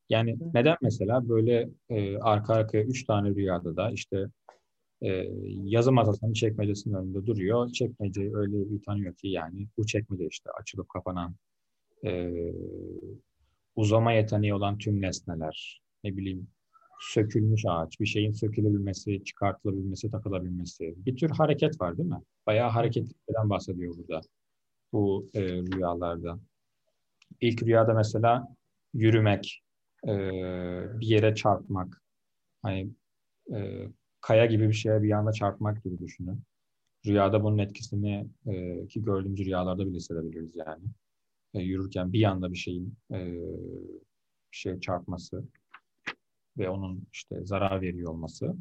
Yani 0.10 0.38
neden 0.54 0.78
mesela 0.82 1.30
böyle 1.30 1.70
e, 1.90 2.18
arka 2.18 2.54
arkaya 2.54 2.84
üç 2.84 3.06
tane 3.06 3.30
rüyada 3.30 3.76
da 3.76 3.92
işte 3.92 4.26
e, 5.02 5.28
yazı 5.64 5.92
masasının 5.92 6.34
çekmecesinin 6.34 6.96
önünde 6.96 7.26
duruyor. 7.26 7.70
Çekmeceyi 7.70 8.36
öyle 8.36 8.72
bir 8.72 8.84
tanıyor 8.84 9.16
ki 9.16 9.28
yani 9.28 9.68
bu 9.78 9.86
çekmece 9.86 10.28
işte 10.28 10.50
açılıp 10.62 10.90
kapanan 10.90 11.36
e, 12.06 12.32
uzama 13.76 14.14
yeteneği 14.14 14.54
olan 14.54 14.78
tüm 14.78 15.02
nesneler, 15.02 15.82
ne 16.04 16.18
bileyim 16.18 16.48
sökülmüş 17.02 17.64
ağaç, 17.68 18.00
bir 18.00 18.06
şeyin 18.06 18.32
sökülebilmesi, 18.32 19.24
çıkartılabilmesi, 19.24 20.12
takılabilmesi. 20.12 20.96
Bir 20.98 21.16
tür 21.16 21.30
hareket 21.30 21.82
var 21.82 21.98
değil 21.98 22.10
mi? 22.10 22.22
Bayağı 22.48 22.70
hareketlikten 22.70 23.50
bahsediyor 23.50 23.98
burada 23.98 24.22
bu 24.94 25.30
e, 25.34 25.42
rüyalarda. 25.42 26.40
İlk 27.42 27.64
rüyada 27.64 27.94
mesela 27.94 28.48
yürümek, 28.94 29.64
e, 30.08 30.12
bir 31.00 31.08
yere 31.08 31.36
çarpmak, 31.36 32.02
Hani 32.62 32.90
e, 33.54 33.88
kaya 34.22 34.46
gibi 34.46 34.68
bir 34.68 34.74
şeye 34.74 35.04
bir 35.04 35.12
anda 35.12 35.32
çarpmak 35.32 35.84
gibi 35.84 36.00
düşünün. 36.00 36.44
Rüyada 37.06 37.44
bunun 37.44 37.58
etkisini 37.58 38.28
e, 38.46 38.88
ki 38.88 39.04
gördüğümüz 39.04 39.40
rüyalarda 39.46 39.88
bile 39.88 39.96
hissedebiliriz 39.96 40.56
yani. 40.56 40.84
E, 41.54 41.60
yürürken 41.60 42.14
bir 42.14 42.24
anda 42.24 42.52
bir 42.52 42.58
şeyin 42.58 42.98
e, 43.12 43.36
bir 44.52 44.58
şeye 44.58 44.80
çarpması 44.80 45.44
ve 46.58 46.70
onun 46.70 47.08
işte 47.14 47.46
zarar 47.46 47.82
veriyor 47.82 48.12
olması. 48.12 48.56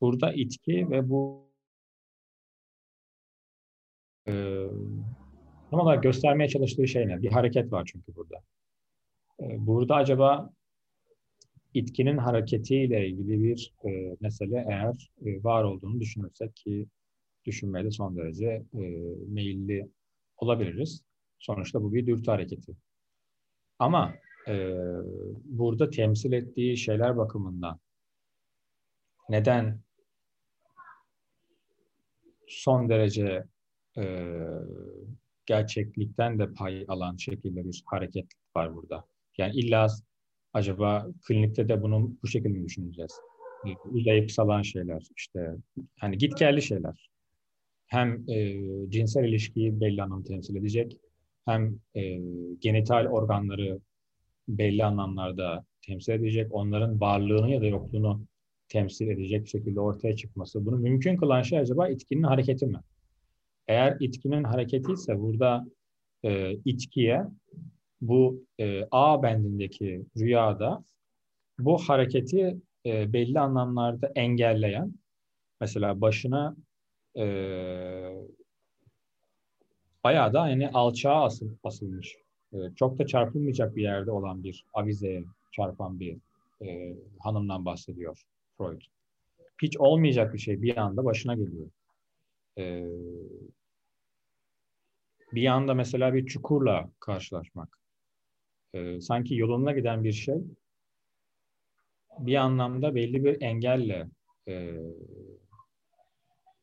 Burada 0.00 0.32
itki 0.32 0.90
ve 0.90 1.08
bu 1.10 1.50
e, 4.28 4.66
tam 5.72 5.80
olarak 5.80 6.02
göstermeye 6.02 6.48
çalıştığı 6.48 6.88
şey 6.88 7.08
ne? 7.08 7.22
Bir 7.22 7.32
hareket 7.32 7.72
var 7.72 7.90
çünkü 7.92 8.16
burada. 8.16 8.36
E, 9.40 9.66
burada 9.66 9.94
acaba 9.94 10.50
itkinin 11.74 12.16
hareketiyle 12.16 13.08
ilgili 13.08 13.42
bir 13.42 13.74
e, 13.84 14.16
mesele 14.20 14.64
eğer 14.68 15.10
e, 15.26 15.44
var 15.44 15.64
olduğunu 15.64 16.00
düşünürsek 16.00 16.56
ki 16.56 16.86
düşünmeye 17.44 17.84
de 17.84 17.90
son 17.90 18.16
derece 18.16 18.46
e, 18.74 18.80
meyilli 19.28 19.88
olabiliriz. 20.36 21.02
Sonuçta 21.38 21.82
bu 21.82 21.94
bir 21.94 22.06
dürtü 22.06 22.30
hareketi. 22.30 22.72
Ama 23.78 24.14
e, 24.48 24.74
burada 25.44 25.90
temsil 25.90 26.32
ettiği 26.32 26.76
şeyler 26.76 27.16
bakımından 27.16 27.78
neden 29.28 29.80
son 32.48 32.88
derece 32.88 33.44
e, 33.96 34.04
gerçeklikten 35.46 36.38
de 36.38 36.52
pay 36.52 36.84
alan 36.88 37.16
şekilde 37.16 37.64
bir 37.64 37.82
hareket 37.86 38.26
var 38.56 38.74
burada. 38.74 39.04
Yani 39.38 39.54
illa 39.54 39.86
acaba 40.52 41.06
klinikte 41.28 41.68
de 41.68 41.82
bunu 41.82 42.12
bu 42.22 42.26
şekilde 42.26 42.58
mi 42.58 42.64
düşüneceğiz? 42.64 43.12
Uzayıp 43.84 44.32
salan 44.32 44.62
şeyler, 44.62 45.02
işte 45.16 45.56
hani 46.00 46.18
git 46.18 46.38
geldi 46.38 46.62
şeyler. 46.62 47.10
Hem 47.86 48.30
e, 48.30 48.58
cinsel 48.88 49.24
ilişkiyi 49.24 49.80
belli 49.80 50.02
anlamda 50.02 50.28
temsil 50.28 50.56
edecek, 50.56 51.00
hem 51.44 51.78
e, 51.94 52.18
genital 52.60 53.06
organları 53.06 53.78
belli 54.48 54.84
anlamlarda 54.84 55.64
temsil 55.86 56.12
edecek, 56.12 56.54
onların 56.54 57.00
varlığını 57.00 57.50
ya 57.50 57.60
da 57.60 57.66
yokluğunu 57.66 58.26
temsil 58.68 59.08
edecek 59.08 59.48
şekilde 59.48 59.80
ortaya 59.80 60.16
çıkması. 60.16 60.66
Bunu 60.66 60.76
mümkün 60.76 61.16
kılan 61.16 61.42
şey 61.42 61.58
acaba 61.58 61.88
itkinin 61.88 62.22
hareketi 62.22 62.66
mi? 62.66 62.80
Eğer 63.68 63.96
itkinin 64.00 64.44
hareketi 64.44 64.92
ise 64.92 65.20
burada 65.20 65.64
e, 66.24 66.52
itkiye 66.52 67.26
bu 68.00 68.44
e, 68.60 68.88
A 68.90 69.22
bendindeki 69.22 70.06
rüyada 70.16 70.84
bu 71.58 71.78
hareketi 71.78 72.56
e, 72.86 73.12
belli 73.12 73.40
anlamlarda 73.40 74.12
engelleyen 74.14 74.94
mesela 75.60 76.00
başına 76.00 76.56
e, 77.16 77.24
bayağı 80.04 80.32
da 80.32 80.48
yani 80.48 80.68
alçağa 80.68 81.22
asıl, 81.24 81.48
asılmış 81.64 82.16
e, 82.52 82.56
çok 82.76 82.98
da 82.98 83.06
çarpılmayacak 83.06 83.76
bir 83.76 83.82
yerde 83.82 84.10
olan 84.10 84.44
bir 84.44 84.64
avizeye 84.74 85.24
çarpan 85.52 86.00
bir 86.00 86.16
e, 86.62 86.96
hanımdan 87.18 87.64
bahsediyor 87.64 88.22
Freud. 88.58 88.82
Hiç 89.62 89.76
olmayacak 89.76 90.34
bir 90.34 90.38
şey 90.38 90.62
bir 90.62 90.76
anda 90.76 91.04
başına 91.04 91.34
geliyor. 91.34 91.70
E, 92.58 92.84
bir 95.32 95.46
anda 95.46 95.74
mesela 95.74 96.14
bir 96.14 96.26
çukurla 96.26 96.90
karşılaşmak. 97.00 97.78
E, 98.74 99.00
sanki 99.00 99.34
yoluna 99.34 99.72
giden 99.72 100.04
bir 100.04 100.12
şey 100.12 100.36
bir 102.18 102.34
anlamda 102.34 102.94
belli 102.94 103.24
bir 103.24 103.42
engelle 103.42 104.08
e, 104.48 104.74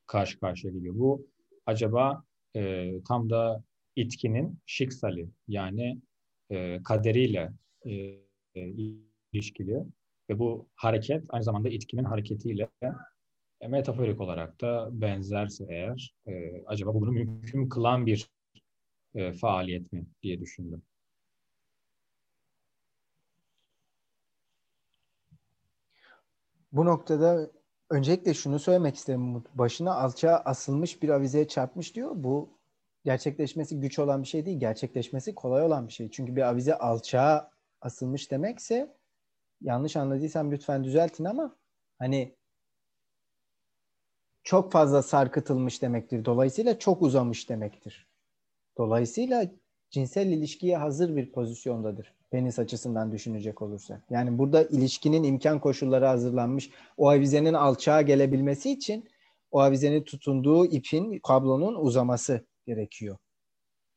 karşı 0.07 0.39
karşıya 0.39 0.73
geliyor. 0.73 0.95
Bu 0.95 1.27
acaba 1.65 2.23
e, 2.55 2.91
tam 3.07 3.29
da 3.29 3.63
itkinin 3.95 4.59
şiksali 4.65 5.29
yani 5.47 6.01
e, 6.49 6.83
kaderiyle 6.83 7.51
e, 7.85 7.91
e, 8.55 8.69
ilişkili 9.33 9.83
ve 10.29 10.39
bu 10.39 10.67
hareket 10.75 11.23
aynı 11.29 11.43
zamanda 11.43 11.69
itkinin 11.69 12.03
hareketiyle 12.03 12.69
e, 13.61 13.67
metaforik 13.67 14.21
olarak 14.21 14.61
da 14.61 14.89
benzerse 14.91 15.65
eğer 15.69 16.13
e, 16.27 16.63
acaba 16.65 16.93
bunu 16.93 17.11
mümkün 17.11 17.69
kılan 17.69 18.05
bir 18.05 18.29
e, 19.15 19.33
faaliyet 19.33 19.93
mi 19.93 20.05
diye 20.23 20.39
düşündüm. 20.39 20.81
Bu 26.71 26.85
noktada 26.85 27.51
öncelikle 27.89 28.33
şunu 28.33 28.59
söylemek 28.59 28.95
isterim. 28.95 29.43
Başına 29.53 29.93
alçağa 29.93 30.37
asılmış 30.45 31.03
bir 31.03 31.09
avizeye 31.09 31.47
çarpmış 31.47 31.95
diyor. 31.95 32.11
Bu 32.15 32.49
gerçekleşmesi 33.05 33.79
güç 33.79 33.99
olan 33.99 34.23
bir 34.23 34.27
şey 34.27 34.45
değil. 34.45 34.59
Gerçekleşmesi 34.59 35.35
kolay 35.35 35.63
olan 35.63 35.87
bir 35.87 35.93
şey. 35.93 36.11
Çünkü 36.11 36.35
bir 36.35 36.41
avize 36.41 36.77
alçağa 36.77 37.51
asılmış 37.81 38.31
demekse 38.31 38.95
yanlış 39.61 39.95
anladıysam 39.95 40.51
lütfen 40.51 40.83
düzeltin 40.83 41.25
ama 41.25 41.55
hani 41.99 42.35
çok 44.43 44.71
fazla 44.71 45.03
sarkıtılmış 45.03 45.81
demektir. 45.81 46.25
Dolayısıyla 46.25 46.79
çok 46.79 47.01
uzamış 47.01 47.49
demektir. 47.49 48.07
Dolayısıyla 48.77 49.51
cinsel 49.89 50.27
ilişkiye 50.27 50.77
hazır 50.77 51.15
bir 51.15 51.31
pozisyondadır. 51.31 52.13
Penis 52.31 52.59
açısından 52.59 53.11
düşünecek 53.11 53.61
olursa. 53.61 54.01
Yani 54.09 54.37
burada 54.37 54.63
ilişkinin 54.63 55.23
imkan 55.23 55.59
koşulları 55.59 56.05
hazırlanmış. 56.05 56.69
O 56.97 57.09
avizenin 57.09 57.53
alçağa 57.53 58.01
gelebilmesi 58.01 58.71
için 58.71 59.09
o 59.51 59.59
avizenin 59.59 60.03
tutunduğu 60.03 60.65
ipin, 60.65 61.19
kablonun 61.19 61.75
uzaması 61.75 62.45
gerekiyor. 62.65 63.17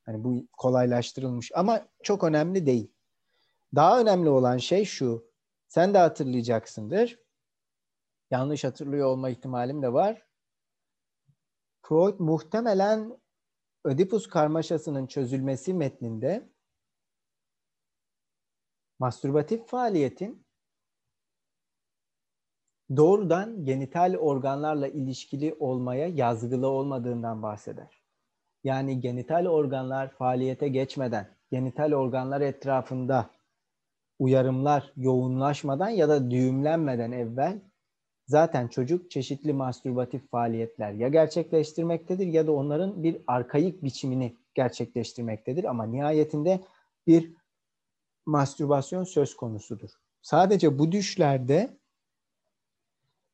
Hani 0.03 0.25
bu 0.25 0.47
kolaylaştırılmış 0.59 1.51
ama 1.55 1.87
çok 2.03 2.25
önemli 2.25 2.67
değil. 2.67 2.93
Daha 3.75 4.01
önemli 4.01 4.29
olan 4.29 4.59
şey 4.59 4.85
şu. 4.85 5.33
Sen 5.69 5.95
de 5.95 5.99
hatırlayacaksındır. 5.99 7.19
Yanlış 8.31 8.65
hatırlıyor 8.65 9.07
olma 9.07 9.31
ihtimalim 9.31 9.83
de 9.83 9.93
var. 9.93 10.23
Freud 11.83 12.19
muhtemelen 12.19 13.23
Ödipus 13.85 14.27
karmaşasının 14.29 15.07
çözülmesi 15.07 15.75
metninde 15.75 16.49
mastürbatif 18.99 19.67
faaliyetin 19.67 20.47
doğrudan 22.97 23.65
genital 23.65 24.17
organlarla 24.17 24.89
ilişkili 24.89 25.55
olmaya 25.55 26.09
yazgılı 26.09 26.69
olmadığından 26.69 27.43
bahseder. 27.43 28.03
Yani 28.65 29.01
genital 29.01 29.47
organlar 29.47 30.11
faaliyete 30.11 30.69
geçmeden, 30.69 31.37
genital 31.51 31.93
organlar 31.93 32.41
etrafında 32.41 33.31
uyarımlar 34.19 34.93
yoğunlaşmadan 34.97 35.89
ya 35.89 36.09
da 36.09 36.31
düğümlenmeden 36.31 37.13
evvel 37.13 37.72
zaten 38.27 38.69
çocuk 38.69 39.11
çeşitli 39.11 39.53
mastürbatif 39.53 40.31
faaliyetler 40.31 40.93
ya 40.93 41.09
gerçekleştirmektedir 41.09 42.27
ya 42.27 42.47
da 42.47 42.53
onların 42.53 43.03
bir 43.03 43.23
arkaik 43.27 43.85
biçimini 43.85 44.37
gerçekleştirmektedir 44.55 45.65
ama 45.65 45.85
nihayetinde 45.85 46.61
bir 47.07 47.33
mastürbasyon 48.27 49.05
söz 49.05 49.37
konusudur. 49.37 49.91
Sadece 50.23 50.79
bu 50.79 50.93
düşlerde 50.93 51.77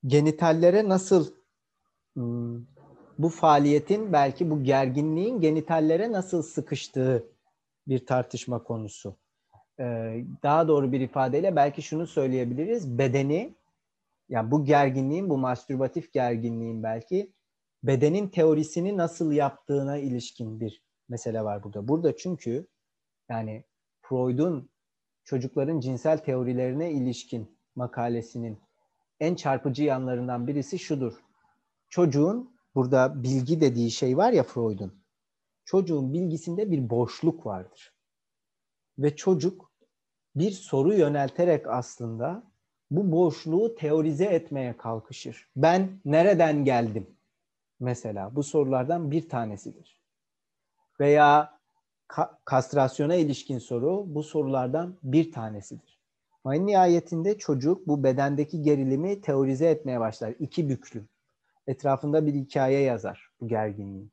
genitallere 0.06 0.88
nasıl 0.88 1.32
hmm, 2.14 2.66
bu 3.18 3.28
faaliyetin 3.28 4.12
belki 4.12 4.50
bu 4.50 4.62
gerginliğin 4.64 5.40
genitallere 5.40 6.12
nasıl 6.12 6.42
sıkıştığı 6.42 7.24
bir 7.88 8.06
tartışma 8.06 8.62
konusu. 8.62 9.16
Ee, 9.80 10.24
daha 10.42 10.68
doğru 10.68 10.92
bir 10.92 11.00
ifadeyle 11.00 11.56
belki 11.56 11.82
şunu 11.82 12.06
söyleyebiliriz. 12.06 12.98
Bedeni, 12.98 13.54
yani 14.28 14.50
bu 14.50 14.64
gerginliğin, 14.64 15.30
bu 15.30 15.38
mastürbatif 15.38 16.12
gerginliğin 16.12 16.82
belki 16.82 17.32
bedenin 17.82 18.28
teorisini 18.28 18.96
nasıl 18.96 19.32
yaptığına 19.32 19.98
ilişkin 19.98 20.60
bir 20.60 20.82
mesele 21.08 21.44
var 21.44 21.62
burada. 21.62 21.88
Burada 21.88 22.16
çünkü 22.16 22.66
yani 23.28 23.64
Freud'un 24.00 24.70
çocukların 25.24 25.80
cinsel 25.80 26.18
teorilerine 26.18 26.92
ilişkin 26.92 27.58
makalesinin 27.74 28.60
en 29.20 29.34
çarpıcı 29.34 29.84
yanlarından 29.84 30.46
birisi 30.46 30.78
şudur. 30.78 31.12
Çocuğun 31.88 32.56
burada 32.74 33.22
bilgi 33.22 33.60
dediği 33.60 33.90
şey 33.90 34.16
var 34.16 34.32
ya 34.32 34.42
Freud'un. 34.42 35.04
Çocuğun 35.64 36.12
bilgisinde 36.12 36.70
bir 36.70 36.90
boşluk 36.90 37.46
vardır. 37.46 37.94
Ve 38.98 39.16
çocuk 39.16 39.72
bir 40.36 40.50
soru 40.50 40.94
yönelterek 40.94 41.66
aslında 41.66 42.42
bu 42.90 43.12
boşluğu 43.12 43.74
teorize 43.74 44.24
etmeye 44.24 44.76
kalkışır. 44.76 45.48
Ben 45.56 45.90
nereden 46.04 46.64
geldim? 46.64 47.06
Mesela 47.80 48.36
bu 48.36 48.42
sorulardan 48.42 49.10
bir 49.10 49.28
tanesidir. 49.28 50.00
Veya 51.00 51.58
ka- 52.08 52.30
kastrasyona 52.44 53.14
ilişkin 53.14 53.58
soru 53.58 54.04
bu 54.06 54.22
sorulardan 54.22 54.96
bir 55.02 55.32
tanesidir. 55.32 55.98
Ama 56.44 56.54
nihayetinde 56.54 57.38
çocuk 57.38 57.86
bu 57.86 58.04
bedendeki 58.04 58.62
gerilimi 58.62 59.20
teorize 59.20 59.70
etmeye 59.70 60.00
başlar. 60.00 60.34
İki 60.38 60.68
büklüm. 60.68 61.08
Etrafında 61.66 62.26
bir 62.26 62.34
hikaye 62.34 62.80
yazar 62.80 63.30
bu 63.40 63.48
gerginliği. 63.48 64.08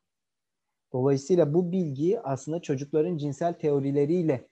Dolayısıyla 0.93 1.53
bu 1.53 1.71
bilgi 1.71 2.19
aslında 2.21 2.61
çocukların 2.61 3.17
cinsel 3.17 3.53
teorileriyle 3.53 4.47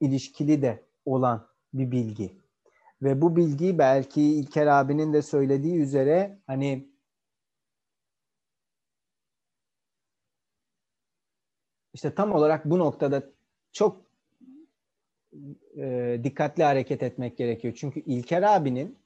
ilişkili 0.00 0.62
de 0.62 0.84
olan 1.04 1.46
bir 1.74 1.90
bilgi. 1.90 2.39
Ve 3.02 3.20
bu 3.22 3.36
bilgi 3.36 3.78
belki 3.78 4.22
İlker 4.22 4.66
abinin 4.66 5.12
de 5.12 5.22
söylediği 5.22 5.76
üzere 5.80 6.38
hani 6.46 6.90
işte 11.94 12.14
tam 12.14 12.32
olarak 12.32 12.64
bu 12.64 12.78
noktada 12.78 13.22
çok 13.72 14.04
e, 15.76 16.20
dikkatli 16.24 16.62
hareket 16.62 17.02
etmek 17.02 17.38
gerekiyor. 17.38 17.74
Çünkü 17.76 18.00
İlker 18.00 18.42
abinin 18.42 18.98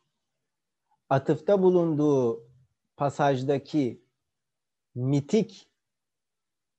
atıfta 1.10 1.62
bulunduğu 1.62 2.48
pasajdaki 2.96 4.04
mitik 4.94 5.68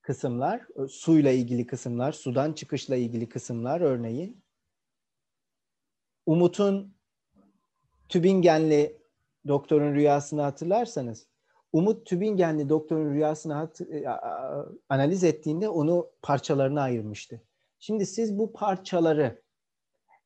kısımlar, 0.01 0.67
suyla 0.89 1.31
ilgili 1.31 1.67
kısımlar, 1.67 2.11
sudan 2.11 2.53
çıkışla 2.53 2.95
ilgili 2.95 3.29
kısımlar 3.29 3.81
örneğin 3.81 4.43
Umut'un 6.25 6.94
Tübingenli 8.09 8.97
doktorun 9.47 9.93
rüyasını 9.93 10.41
hatırlarsanız 10.41 11.27
Umut 11.73 12.05
Tübingenli 12.05 12.69
doktorun 12.69 13.13
rüyasını 13.13 13.69
e, 13.91 14.05
analiz 14.89 15.23
ettiğinde 15.23 15.69
onu 15.69 16.09
parçalarına 16.21 16.81
ayırmıştı. 16.81 17.41
Şimdi 17.79 18.05
siz 18.05 18.37
bu 18.37 18.53
parçaları 18.53 19.45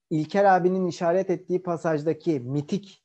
İlker 0.09 0.45
abinin 0.45 0.88
işaret 0.88 1.30
ettiği 1.30 1.64
pasajdaki 1.64 2.40
mitik 2.40 3.03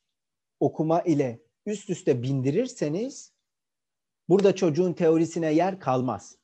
okuma 0.59 1.01
ile 1.01 1.41
üst 1.65 1.89
üste 1.89 2.23
bindirirseniz 2.23 3.33
burada 4.29 4.55
çocuğun 4.55 4.93
teorisine 4.93 5.53
yer 5.53 5.79
kalmaz. 5.79 6.37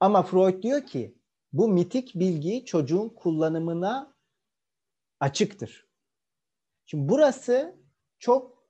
Ama 0.00 0.22
Freud 0.22 0.62
diyor 0.62 0.86
ki 0.86 1.14
bu 1.52 1.68
mitik 1.68 2.14
bilgi 2.14 2.64
çocuğun 2.64 3.08
kullanımına 3.08 4.14
açıktır. 5.20 5.86
Şimdi 6.86 7.08
burası 7.08 7.76
çok 8.18 8.68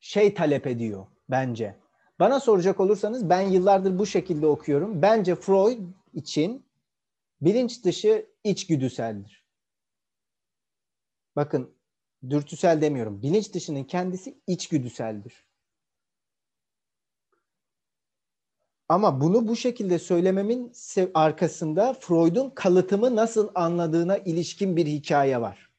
şey 0.00 0.34
talep 0.34 0.66
ediyor 0.66 1.06
bence. 1.30 1.76
Bana 2.18 2.40
soracak 2.40 2.80
olursanız 2.80 3.30
ben 3.30 3.40
yıllardır 3.40 3.98
bu 3.98 4.06
şekilde 4.06 4.46
okuyorum. 4.46 5.02
Bence 5.02 5.34
Freud 5.34 5.80
için 6.12 6.66
bilinç 7.40 7.84
dışı 7.84 8.26
içgüdüseldir. 8.44 9.44
Bakın 11.36 11.74
dürtüsel 12.30 12.80
demiyorum. 12.80 13.22
Bilinç 13.22 13.54
dışının 13.54 13.84
kendisi 13.84 14.38
içgüdüseldir. 14.46 15.46
Ama 18.88 19.20
bunu 19.20 19.48
bu 19.48 19.56
şekilde 19.56 19.98
söylememin 19.98 20.72
arkasında 21.14 21.94
Freud'un 21.94 22.50
kalıtımı 22.50 23.16
nasıl 23.16 23.48
anladığına 23.54 24.16
ilişkin 24.16 24.76
bir 24.76 24.86
hikaye 24.86 25.40
var. 25.40 25.70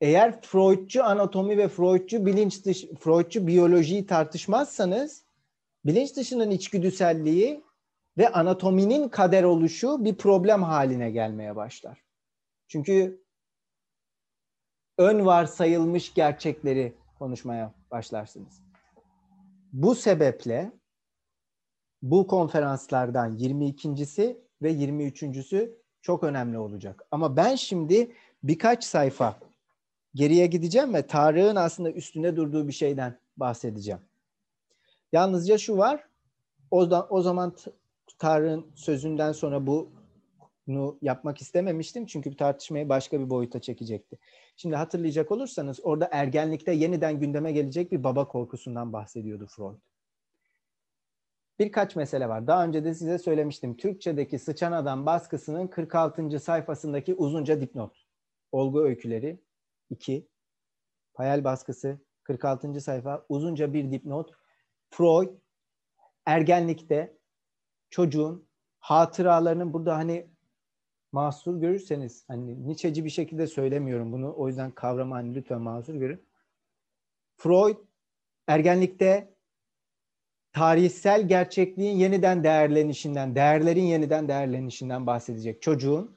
Eğer 0.00 0.42
Freudcu 0.42 1.04
anatomi 1.04 1.58
ve 1.58 1.68
Freudcu 1.68 2.26
bilinç 2.26 2.64
dışı, 2.64 2.94
Freudcu 2.94 3.46
biyolojiyi 3.46 4.06
tartışmazsanız 4.06 5.24
bilinç 5.84 6.16
dışının 6.16 6.50
içgüdüselliği 6.50 7.64
ve 8.18 8.28
anatominin 8.28 9.08
kader 9.08 9.42
oluşu 9.42 10.04
bir 10.04 10.14
problem 10.14 10.62
haline 10.62 11.10
gelmeye 11.10 11.56
başlar. 11.56 12.04
Çünkü 12.68 13.24
ön 14.98 15.26
varsayılmış 15.26 16.14
gerçekleri 16.14 16.94
konuşmaya 17.18 17.74
başlarsınız. 17.90 18.62
Bu 19.72 19.94
sebeple 19.94 20.79
bu 22.02 22.26
konferanslardan 22.26 23.36
22.si 23.38 24.40
ve 24.62 24.72
23.sü 24.72 25.74
çok 26.02 26.24
önemli 26.24 26.58
olacak. 26.58 27.04
Ama 27.10 27.36
ben 27.36 27.54
şimdi 27.54 28.12
birkaç 28.42 28.84
sayfa 28.84 29.38
geriye 30.14 30.46
gideceğim 30.46 30.94
ve 30.94 31.06
Tarık'ın 31.06 31.56
aslında 31.56 31.90
üstünde 31.92 32.36
durduğu 32.36 32.68
bir 32.68 32.72
şeyden 32.72 33.18
bahsedeceğim. 33.36 34.00
Yalnızca 35.12 35.58
şu 35.58 35.78
var. 35.78 36.04
O, 36.70 36.90
da, 36.90 37.06
o 37.10 37.22
zaman 37.22 37.56
Tarık'ın 38.18 38.66
sözünden 38.74 39.32
sonra 39.32 39.66
bunu 39.66 40.98
yapmak 41.02 41.40
istememiştim. 41.40 42.06
Çünkü 42.06 42.36
tartışmayı 42.36 42.88
başka 42.88 43.20
bir 43.20 43.30
boyuta 43.30 43.60
çekecekti. 43.60 44.18
Şimdi 44.56 44.76
hatırlayacak 44.76 45.32
olursanız 45.32 45.80
orada 45.82 46.08
ergenlikte 46.12 46.72
yeniden 46.72 47.20
gündeme 47.20 47.52
gelecek 47.52 47.92
bir 47.92 48.04
baba 48.04 48.28
korkusundan 48.28 48.92
bahsediyordu 48.92 49.46
Freud 49.46 49.89
birkaç 51.60 51.96
mesele 51.96 52.28
var. 52.28 52.46
Daha 52.46 52.64
önce 52.64 52.84
de 52.84 52.94
size 52.94 53.18
söylemiştim. 53.18 53.76
Türkçedeki 53.76 54.38
Sıçan 54.38 54.72
Adam 54.72 55.06
baskısının 55.06 55.66
46. 55.66 56.40
sayfasındaki 56.40 57.14
uzunca 57.14 57.60
dipnot. 57.60 58.06
Olgu 58.52 58.84
öyküleri 58.84 59.40
2. 59.90 60.28
Payal 61.14 61.44
baskısı 61.44 62.00
46. 62.22 62.80
sayfa 62.80 63.26
uzunca 63.28 63.72
bir 63.72 63.92
dipnot. 63.92 64.30
Freud 64.90 65.28
ergenlikte 66.26 67.18
çocuğun 67.90 68.48
hatıralarının 68.78 69.72
burada 69.72 69.96
hani 69.96 70.30
mahsur 71.12 71.60
görürseniz 71.60 72.24
hani 72.28 72.66
Nietzsche'ci 72.66 73.04
bir 73.04 73.10
şekilde 73.10 73.46
söylemiyorum 73.46 74.12
bunu. 74.12 74.34
O 74.36 74.48
yüzden 74.48 74.70
kavramı 74.70 75.14
hani 75.14 75.34
lütfen 75.34 75.60
mahsur 75.60 75.94
görün. 75.94 76.26
Freud 77.36 77.76
ergenlikte 78.46 79.34
tarihsel 80.52 81.28
gerçekliğin 81.28 81.96
yeniden 81.96 82.44
değerlenişinden, 82.44 83.34
değerlerin 83.34 83.84
yeniden 83.84 84.28
değerlenişinden 84.28 85.06
bahsedecek. 85.06 85.62
Çocuğun 85.62 86.16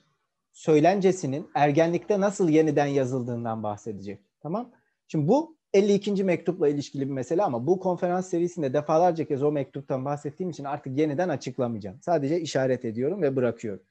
söylencesinin 0.52 1.50
ergenlikte 1.56 2.20
nasıl 2.20 2.50
yeniden 2.50 2.86
yazıldığından 2.86 3.64
bahsedecek. 3.64 4.20
Tamam? 4.42 4.72
Şimdi 5.08 5.28
bu 5.28 5.58
52. 5.74 6.24
mektupla 6.24 6.70
ilişkili 6.70 7.08
bir 7.08 7.14
mesele 7.14 7.44
ama 7.44 7.68
bu 7.68 7.80
konferans 7.80 8.30
serisinde 8.30 8.74
defalarca 8.74 9.26
kez 9.26 9.44
o 9.44 9.52
mektuptan 9.52 10.06
bahsettiğim 10.06 10.50
için 10.50 10.64
artık 10.64 10.98
yeniden 10.98 11.30
açıklamayacağım. 11.30 12.02
Sadece 12.02 12.42
işaret 12.42 12.86
ediyorum 12.86 13.22
ve 13.22 13.36
bırakıyorum. 13.36 13.84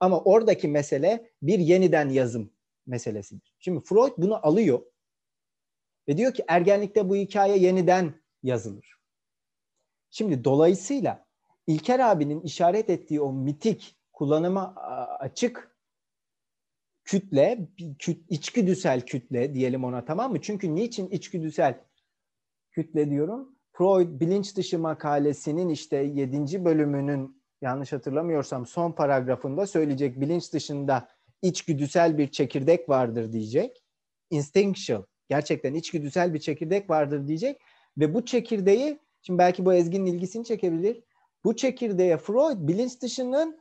Ama 0.00 0.20
oradaki 0.20 0.68
mesele 0.68 1.30
bir 1.42 1.58
yeniden 1.58 2.08
yazım 2.08 2.50
meselesidir. 2.86 3.54
Şimdi 3.58 3.80
Freud 3.80 4.12
bunu 4.18 4.46
alıyor 4.46 4.80
ve 6.08 6.16
diyor 6.16 6.34
ki 6.34 6.44
ergenlikte 6.48 7.08
bu 7.08 7.16
hikaye 7.16 7.58
yeniden 7.58 8.14
yazılır. 8.42 8.96
Şimdi 10.16 10.44
dolayısıyla 10.44 11.26
İlker 11.66 11.98
abinin 11.98 12.40
işaret 12.40 12.90
ettiği 12.90 13.20
o 13.20 13.32
mitik 13.32 13.96
kullanıma 14.12 14.74
açık 15.20 15.76
kütle, 17.04 17.68
küt, 17.98 18.30
içgüdüsel 18.30 19.00
kütle 19.00 19.54
diyelim 19.54 19.84
ona 19.84 20.04
tamam 20.04 20.32
mı? 20.32 20.40
Çünkü 20.40 20.74
niçin 20.74 21.08
içgüdüsel 21.08 21.80
kütle 22.70 23.10
diyorum? 23.10 23.56
Freud 23.72 24.20
bilinç 24.20 24.56
dışı 24.56 24.78
makalesinin 24.78 25.68
işte 25.68 25.96
7. 25.96 26.64
bölümünün 26.64 27.42
yanlış 27.62 27.92
hatırlamıyorsam 27.92 28.66
son 28.66 28.92
paragrafında 28.92 29.66
söyleyecek 29.66 30.20
bilinç 30.20 30.52
dışında 30.52 31.08
içgüdüsel 31.42 32.18
bir 32.18 32.28
çekirdek 32.28 32.88
vardır 32.88 33.32
diyecek. 33.32 33.84
Instinctual, 34.30 35.02
gerçekten 35.28 35.74
içgüdüsel 35.74 36.34
bir 36.34 36.40
çekirdek 36.40 36.90
vardır 36.90 37.28
diyecek 37.28 37.60
ve 37.98 38.14
bu 38.14 38.24
çekirdeği 38.24 39.05
Şimdi 39.26 39.38
belki 39.38 39.64
bu 39.64 39.74
Ezgi'nin 39.74 40.06
ilgisini 40.06 40.44
çekebilir. 40.44 41.02
Bu 41.44 41.56
çekirdeğe 41.56 42.16
Freud 42.16 42.68
bilinç 42.68 43.02
dışının 43.02 43.58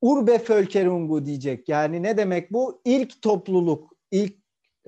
urbe 0.00 0.42
Völkerungu 0.48 1.26
diyecek. 1.26 1.68
Yani 1.68 2.02
ne 2.02 2.16
demek 2.16 2.52
bu? 2.52 2.82
İlk 2.84 3.22
topluluk, 3.22 3.96
ilk 4.10 4.36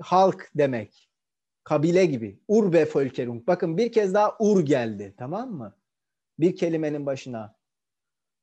halk 0.01 0.51
demek. 0.55 1.09
Kabile 1.63 2.05
gibi. 2.05 2.39
Urbe 2.47 2.89
Völkerung. 2.95 3.47
Bakın 3.47 3.77
bir 3.77 3.91
kez 3.91 4.13
daha 4.13 4.35
ur 4.39 4.65
geldi. 4.65 5.15
Tamam 5.17 5.51
mı? 5.51 5.75
Bir 6.39 6.55
kelimenin 6.55 7.05
başına. 7.05 7.55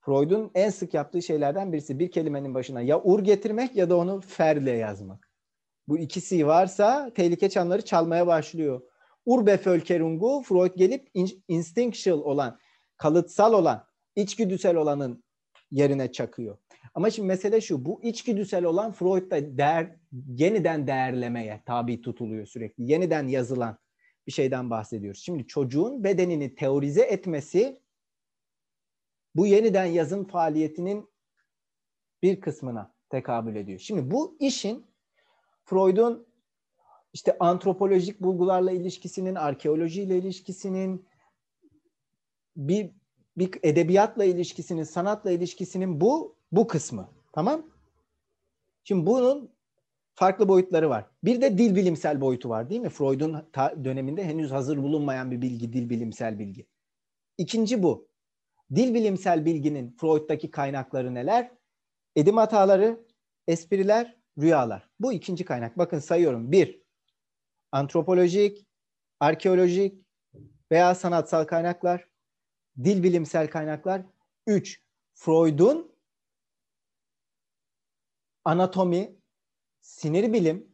Freud'un 0.01 0.51
en 0.55 0.71
sık 0.71 0.95
yaptığı 0.95 1.23
şeylerden 1.23 1.73
birisi 1.73 1.99
bir 1.99 2.11
kelimenin 2.11 2.55
başına 2.55 2.81
ya 2.81 3.03
ur 3.03 3.25
getirmek 3.25 3.77
ya 3.77 3.91
da 3.91 3.97
onu 3.97 4.21
ferle 4.21 4.71
yazmak. 4.71 5.31
Bu 5.89 5.99
ikisi 5.99 6.47
varsa 6.47 7.11
tehlike 7.15 7.51
çanları 7.51 7.85
çalmaya 7.85 8.27
başlıyor. 8.27 8.83
Urbevölkerungu 9.27 10.43
Freud 10.43 10.77
gelip 10.77 11.11
instinctual 11.49 12.19
olan, 12.19 12.59
kalıtsal 12.97 13.53
olan, 13.53 13.87
içgüdüsel 14.17 14.77
olanın 14.77 15.25
yerine 15.71 16.13
çakıyor. 16.13 16.59
Ama 16.95 17.11
şimdi 17.11 17.29
mesele 17.29 17.61
şu, 17.61 17.85
bu 17.85 18.03
içgüdüsel 18.03 18.65
olan 18.65 18.93
Freud'da 18.93 19.59
değer, 19.59 19.97
yeniden 20.29 20.87
değerlemeye 20.87 21.63
tabi 21.67 22.03
tutuluyor 22.03 22.47
sürekli. 22.47 22.91
Yeniden 22.93 23.29
yazılan 23.29 23.79
bir 24.27 24.33
şeyden 24.33 24.71
bahsediyoruz. 24.71 25.23
Şimdi 25.23 25.47
çocuğun 25.47 26.05
bedenini 26.05 26.55
teorize 26.55 27.03
etmesi 27.03 27.83
bu 29.35 29.47
yeniden 29.47 29.85
yazım 29.85 30.25
faaliyetinin 30.25 31.11
bir 32.23 32.41
kısmına 32.41 32.95
tekabül 33.11 33.57
ediyor. 33.57 33.79
Şimdi 33.79 34.11
bu 34.11 34.37
işin 34.41 34.87
Freud'un 35.65 36.27
işte 37.13 37.37
antropolojik 37.41 38.21
bulgularla 38.21 38.73
ilişkisinin, 38.73 39.35
arkeolojiyle 39.35 40.19
ilişkisinin, 40.19 41.07
bir, 42.57 42.91
bir 43.37 43.51
edebiyatla 43.63 44.25
ilişkisinin, 44.25 44.83
sanatla 44.83 45.31
ilişkisinin 45.31 46.01
bu 46.01 46.37
bu 46.53 46.67
kısmı. 46.67 47.09
Tamam? 47.33 47.67
Şimdi 48.85 49.07
bunun 49.07 49.51
farklı 50.15 50.49
boyutları 50.49 50.91
var. 50.91 51.07
Bir 51.25 51.41
de 51.41 51.59
dil 51.59 51.77
bilimsel 51.77 52.21
boyutu 52.21 52.49
var 52.49 52.71
değil 52.71 52.81
mi? 52.81 52.89
Freud'un 52.89 53.49
döneminde 53.85 54.25
henüz 54.25 54.51
hazır 54.51 54.79
bulunmayan 54.79 55.31
bir 55.31 55.43
bilgi, 55.43 55.73
dil 55.73 55.91
bilimsel 55.91 56.39
bilgi. 56.39 56.67
İkinci 57.39 57.83
bu. 57.83 58.09
Dil 58.75 58.95
bilimsel 58.95 59.45
bilginin 59.45 59.97
Freud'daki 60.01 60.51
kaynakları 60.51 61.15
neler? 61.15 61.51
Edim 62.17 62.37
hataları, 62.37 63.01
espriler, 63.49 64.17
rüyalar. 64.39 64.89
Bu 65.01 65.13
ikinci 65.13 65.45
kaynak. 65.45 65.79
Bakın 65.79 65.99
sayıyorum. 65.99 66.53
Bir, 66.53 66.82
antropolojik, 67.73 68.67
arkeolojik 69.21 70.07
veya 70.71 70.95
sanatsal 70.95 71.45
kaynaklar. 71.45 72.09
Dil 72.85 73.03
bilimsel 73.03 73.51
kaynaklar. 73.51 74.03
Üç, 74.47 74.83
Freud'un 75.15 75.93
anatomi, 78.45 79.17
sinir 79.81 80.33
bilim 80.33 80.69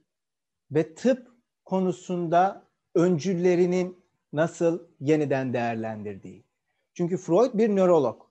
ve 0.70 0.94
tıp 0.94 1.28
konusunda 1.64 2.68
öncüllerinin 2.94 4.04
nasıl 4.32 4.88
yeniden 5.00 5.52
değerlendirdiği. 5.52 6.44
Çünkü 6.94 7.16
Freud 7.16 7.54
bir 7.54 7.76
nörolog. 7.76 8.27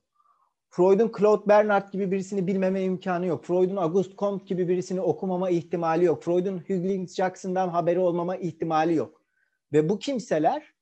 Freud'un 0.69 1.11
Claude 1.19 1.47
Bernard 1.47 1.91
gibi 1.91 2.11
birisini 2.11 2.47
bilmeme 2.47 2.83
imkanı 2.83 3.25
yok. 3.25 3.45
Freud'un 3.45 3.75
Auguste 3.75 4.15
Comte 4.15 4.45
gibi 4.45 4.67
birisini 4.67 5.01
okumama 5.01 5.49
ihtimali 5.49 6.05
yok. 6.05 6.23
Freud'un 6.23 6.57
Hugh 6.57 7.07
Jackson'dan 7.07 7.69
haberi 7.69 7.99
olmama 7.99 8.35
ihtimali 8.35 8.95
yok. 8.95 9.21
Ve 9.73 9.89
bu 9.89 9.99
kimseler 9.99 10.73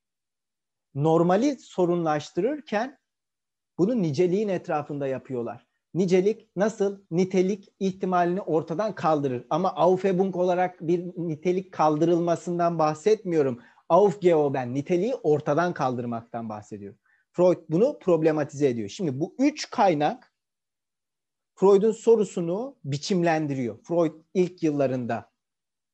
normali 0.95 1.57
sorunlaştırırken 1.59 2.97
bunu 3.77 4.01
niceliğin 4.01 4.49
etrafında 4.49 5.07
yapıyorlar. 5.07 5.67
Nicelik 5.93 6.49
nasıl 6.55 7.01
nitelik 7.11 7.73
ihtimalini 7.79 8.41
ortadan 8.41 8.95
kaldırır. 8.95 9.45
Ama 9.49 9.73
Aufhebung 9.75 10.35
olarak 10.35 10.81
bir 10.81 11.05
nitelik 11.17 11.71
kaldırılmasından 11.71 12.79
bahsetmiyorum. 12.79 13.59
Aufgehoben 13.89 14.73
niteliği 14.73 15.15
ortadan 15.15 15.73
kaldırmaktan 15.73 16.49
bahsediyorum. 16.49 16.99
Freud 17.35 17.57
bunu 17.69 17.99
problematize 17.99 18.69
ediyor. 18.69 18.89
Şimdi 18.89 19.19
bu 19.19 19.35
üç 19.39 19.69
kaynak 19.69 20.33
Freud'un 21.55 21.91
sorusunu 21.91 22.75
biçimlendiriyor. 22.83 23.83
Freud 23.83 24.13
ilk 24.33 24.63
yıllarında 24.63 25.31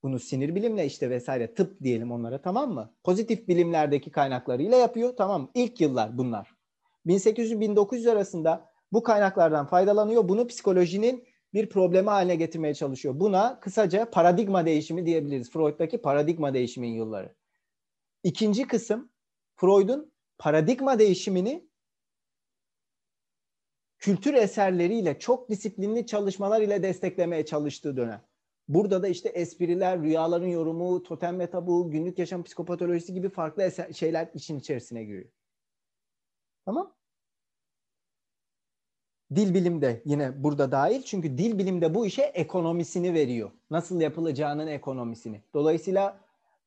bunu 0.03 0.19
sinir 0.19 0.55
bilimle 0.55 0.85
işte 0.85 1.09
vesaire 1.09 1.53
tıp 1.53 1.81
diyelim 1.83 2.11
onlara 2.11 2.41
tamam 2.41 2.73
mı? 2.73 2.93
Pozitif 3.03 3.47
bilimlerdeki 3.47 4.11
kaynaklarıyla 4.11 4.77
yapıyor 4.77 5.15
tamam 5.17 5.41
mı? 5.41 5.49
İlk 5.53 5.81
yıllar 5.81 6.17
bunlar. 6.17 6.55
1800-1900 7.05 8.11
arasında 8.11 8.71
bu 8.91 9.03
kaynaklardan 9.03 9.65
faydalanıyor. 9.65 10.29
Bunu 10.29 10.47
psikolojinin 10.47 11.27
bir 11.53 11.69
problemi 11.69 12.09
haline 12.09 12.35
getirmeye 12.35 12.73
çalışıyor. 12.73 13.19
Buna 13.19 13.59
kısaca 13.59 14.09
paradigma 14.09 14.65
değişimi 14.65 15.05
diyebiliriz. 15.05 15.51
Freud'daki 15.51 16.01
paradigma 16.01 16.53
değişimin 16.53 16.93
yılları. 16.93 17.35
İkinci 18.23 18.67
kısım 18.67 19.11
Freud'un 19.55 20.10
paradigma 20.41 20.99
değişimini 20.99 21.69
kültür 23.97 24.33
eserleriyle 24.33 25.19
çok 25.19 25.49
disiplinli 25.49 26.05
çalışmalar 26.05 26.61
ile 26.61 26.83
desteklemeye 26.83 27.45
çalıştığı 27.45 27.97
dönem. 27.97 28.21
Burada 28.67 29.03
da 29.03 29.07
işte 29.07 29.29
espriler, 29.29 30.01
rüyaların 30.01 30.47
yorumu, 30.47 31.03
totem 31.03 31.39
ve 31.39 31.49
tabu, 31.49 31.91
günlük 31.91 32.19
yaşam 32.19 32.43
psikopatolojisi 32.43 33.13
gibi 33.13 33.29
farklı 33.29 33.63
eser, 33.63 33.93
şeyler 33.93 34.29
işin 34.33 34.59
içerisine 34.59 35.03
giriyor. 35.03 35.29
Tamam? 36.65 36.95
Dil 39.35 39.53
bilim 39.53 39.81
de 39.81 40.01
yine 40.05 40.43
burada 40.43 40.71
dahil. 40.71 41.01
Çünkü 41.01 41.37
dil 41.37 41.57
bilimde 41.57 41.95
bu 41.95 42.05
işe 42.05 42.21
ekonomisini 42.21 43.13
veriyor. 43.13 43.51
Nasıl 43.69 44.01
yapılacağının 44.01 44.67
ekonomisini. 44.67 45.41
Dolayısıyla 45.53 46.19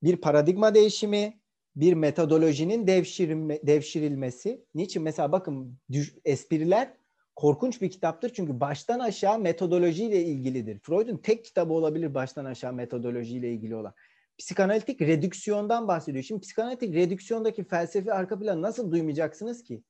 bir 0.03 0.17
paradigma 0.17 0.75
değişimi, 0.75 1.44
bir 1.77 1.95
metodolojinin 1.95 2.87
devşirilme, 2.87 3.61
devşirilmesi. 3.63 4.65
Niçin? 4.75 5.03
Mesela 5.03 5.33
bakın 5.33 5.79
espriler 6.25 6.95
korkunç 7.37 7.83
bir 7.83 7.91
kitaptır. 7.91 8.33
Çünkü 8.35 8.61
baştan 8.61 8.99
aşağı 8.99 9.39
metodolojiyle 9.39 10.25
ilgilidir. 10.25 10.79
Freud'un 10.79 11.17
tek 11.17 11.45
kitabı 11.45 11.73
olabilir 11.73 12.15
baştan 12.15 12.45
aşağı 12.45 12.73
metodolojiyle 12.73 13.53
ilgili 13.53 13.77
olan. 13.77 13.95
Psikanalitik 14.39 15.01
redüksiyondan 15.01 15.89
bahsediyor. 15.89 16.25
Şimdi 16.25 16.41
psikanalitik 16.41 16.95
redüksiyondaki 16.95 17.65
felsefi 17.65 18.13
arka 18.13 18.39
planı 18.39 18.63
nasıl 18.63 18.91
duymayacaksınız 18.91 19.63
ki? 19.63 19.83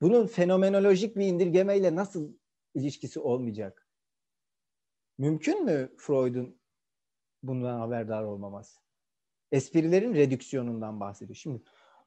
Bunun 0.00 0.26
fenomenolojik 0.26 1.16
bir 1.16 1.26
indirgemeyle 1.26 1.94
nasıl 1.94 2.34
ilişkisi 2.74 3.20
olmayacak? 3.20 3.88
Mümkün 5.18 5.64
mü 5.64 5.94
Freud'un 5.98 6.60
bundan 7.42 7.78
haberdar 7.80 8.22
olmaması? 8.22 8.83
Esprilerin 9.54 10.14
redüksiyonundan 10.14 11.00
bahsediyor. 11.00 11.36
Şimdi 11.36 11.62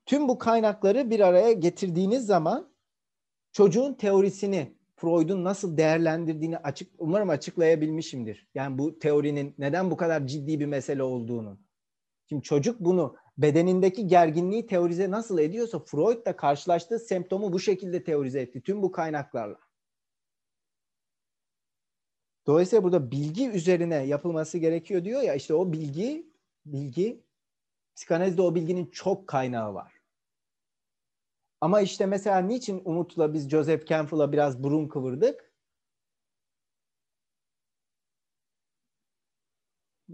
tüm 0.06 0.28
bu 0.28 0.38
kaynakları 0.38 1.10
bir 1.10 1.20
araya 1.20 1.52
getirdiğiniz 1.52 2.26
zaman 2.26 2.70
çocuğun 3.52 3.94
teorisini 3.94 4.78
Freud'un 4.96 5.44
nasıl 5.44 5.78
değerlendirdiğini 5.78 6.58
açık 6.58 6.92
umarım 6.98 7.30
açıklayabilmişimdir. 7.30 8.48
Yani 8.56 8.78
bu 8.78 9.00
teorinin 9.00 9.56
neden 9.58 9.92
bu 9.92 9.98
kadar 9.98 10.28
ciddi 10.28 10.60
bir 10.60 10.66
mesele 10.66 11.04
olduğunu. 11.04 11.60
Şimdi 12.30 12.44
çocuk 12.44 12.80
bunu 12.80 13.16
bedenindeki 13.38 14.08
gerginliği 14.08 14.68
teorize 14.68 15.12
nasıl 15.12 15.40
ediyorsa 15.40 15.80
Freud 15.80 16.26
da 16.26 16.36
karşılaştığı 16.36 17.00
semptomu 17.00 17.54
bu 17.54 17.60
şekilde 17.60 18.04
teorize 18.04 18.42
etti 18.42 18.62
tüm 18.62 18.82
bu 18.82 18.92
kaynaklarla. 18.92 19.60
Dolayısıyla 22.48 22.84
burada 22.84 23.12
bilgi 23.12 23.50
üzerine 23.50 23.96
yapılması 23.96 24.58
gerekiyor 24.58 25.04
diyor 25.04 25.22
ya 25.22 25.36
işte 25.36 25.54
o 25.54 25.74
bilgi 25.74 26.28
bilgi 26.66 27.27
psikanalizde 27.98 28.42
o 28.42 28.56
bilginin 28.56 28.86
çok 28.86 29.28
kaynağı 29.28 29.74
var. 29.74 29.94
Ama 31.62 31.82
işte 31.82 32.06
mesela 32.06 32.40
niçin 32.40 32.82
Umut'la 32.86 33.34
biz 33.34 33.50
Joseph 33.50 33.88
Campbell'a 33.88 34.32
biraz 34.32 34.64
burun 34.64 34.88
kıvırdık? 34.88 35.48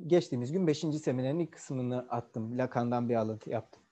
geçtiğimiz 0.08 0.52
gün 0.52 0.68
5. 0.68 0.80
seminerin 0.80 1.40
ilk 1.40 1.52
kısmını 1.52 2.06
attım. 2.10 2.58
Lacan'dan 2.58 3.10
bir 3.10 3.16
alıntı 3.16 3.50
yaptım. 3.50 3.84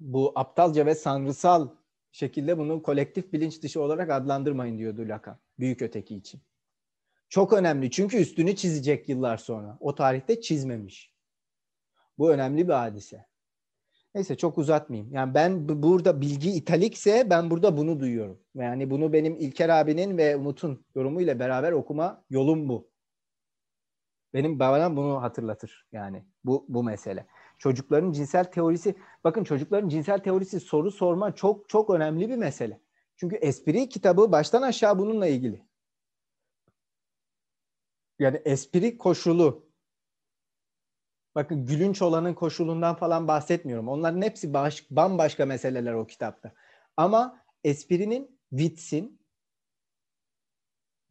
Bu 0.00 0.32
aptalca 0.36 0.86
ve 0.86 0.94
sanrısal 0.94 1.68
şekilde 2.12 2.58
bunu 2.58 2.82
kolektif 2.82 3.32
bilinç 3.32 3.62
dışı 3.62 3.82
olarak 3.82 4.10
adlandırmayın 4.10 4.78
diyordu 4.78 5.02
Lacan. 5.08 5.38
Büyük 5.58 5.82
öteki 5.82 6.16
için. 6.16 6.40
Çok 7.28 7.52
önemli 7.52 7.90
çünkü 7.90 8.16
üstünü 8.16 8.56
çizecek 8.56 9.08
yıllar 9.08 9.36
sonra. 9.36 9.76
O 9.80 9.94
tarihte 9.94 10.40
çizmemiş. 10.40 11.17
Bu 12.18 12.30
önemli 12.32 12.68
bir 12.68 12.72
hadise. 12.72 13.26
Neyse 14.14 14.36
çok 14.36 14.58
uzatmayayım. 14.58 15.12
Yani 15.12 15.34
ben 15.34 15.82
burada 15.82 16.20
bilgi 16.20 16.50
italikse 16.50 17.30
ben 17.30 17.50
burada 17.50 17.76
bunu 17.76 18.00
duyuyorum. 18.00 18.40
Yani 18.54 18.90
bunu 18.90 19.12
benim 19.12 19.36
İlker 19.36 19.68
abinin 19.68 20.18
ve 20.18 20.36
Umut'un 20.36 20.84
yorumuyla 20.94 21.38
beraber 21.38 21.72
okuma 21.72 22.24
yolum 22.30 22.68
bu. 22.68 22.90
Benim 24.34 24.58
bana 24.58 24.96
bunu 24.96 25.22
hatırlatır 25.22 25.86
yani 25.92 26.24
bu 26.44 26.66
bu 26.68 26.84
mesele. 26.84 27.26
Çocukların 27.58 28.12
cinsel 28.12 28.44
teorisi 28.44 28.94
bakın 29.24 29.44
çocukların 29.44 29.88
cinsel 29.88 30.18
teorisi 30.18 30.60
soru 30.60 30.90
sorma 30.90 31.34
çok 31.34 31.68
çok 31.68 31.90
önemli 31.90 32.28
bir 32.28 32.36
mesele. 32.36 32.80
Çünkü 33.16 33.36
espri 33.36 33.88
kitabı 33.88 34.32
baştan 34.32 34.62
aşağı 34.62 34.98
bununla 34.98 35.26
ilgili. 35.26 35.68
Yani 38.18 38.42
espri 38.44 38.98
koşulu. 38.98 39.67
Bakın 41.38 41.66
gülünç 41.66 42.02
olanın 42.02 42.34
koşulundan 42.34 42.94
falan 42.94 43.28
bahsetmiyorum. 43.28 43.88
Onların 43.88 44.22
hepsi 44.22 44.54
baş, 44.54 44.86
bambaşka 44.90 45.46
meseleler 45.46 45.92
o 45.92 46.06
kitapta. 46.06 46.52
Ama 46.96 47.40
esprinin 47.64 48.40
vitsin 48.52 49.20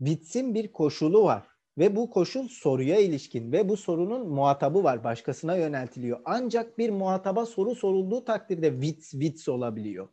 vitsin 0.02 0.56
bir 0.56 0.72
koşulu 0.72 1.24
var. 1.24 1.48
Ve 1.78 1.96
bu 1.96 2.10
koşul 2.10 2.48
soruya 2.48 3.00
ilişkin 3.00 3.52
ve 3.52 3.70
bu 3.70 3.78
sorunun 3.78 4.30
muhatabı 4.30 4.84
var. 4.84 5.04
Başkasına 5.04 5.56
yöneltiliyor. 5.56 6.20
Ancak 6.26 6.78
bir 6.78 6.90
muhataba 6.90 7.46
soru 7.46 7.76
sorulduğu 7.76 8.26
takdirde 8.26 8.72
wits 8.72 9.12
wits 9.12 9.50
olabiliyor. 9.50 10.10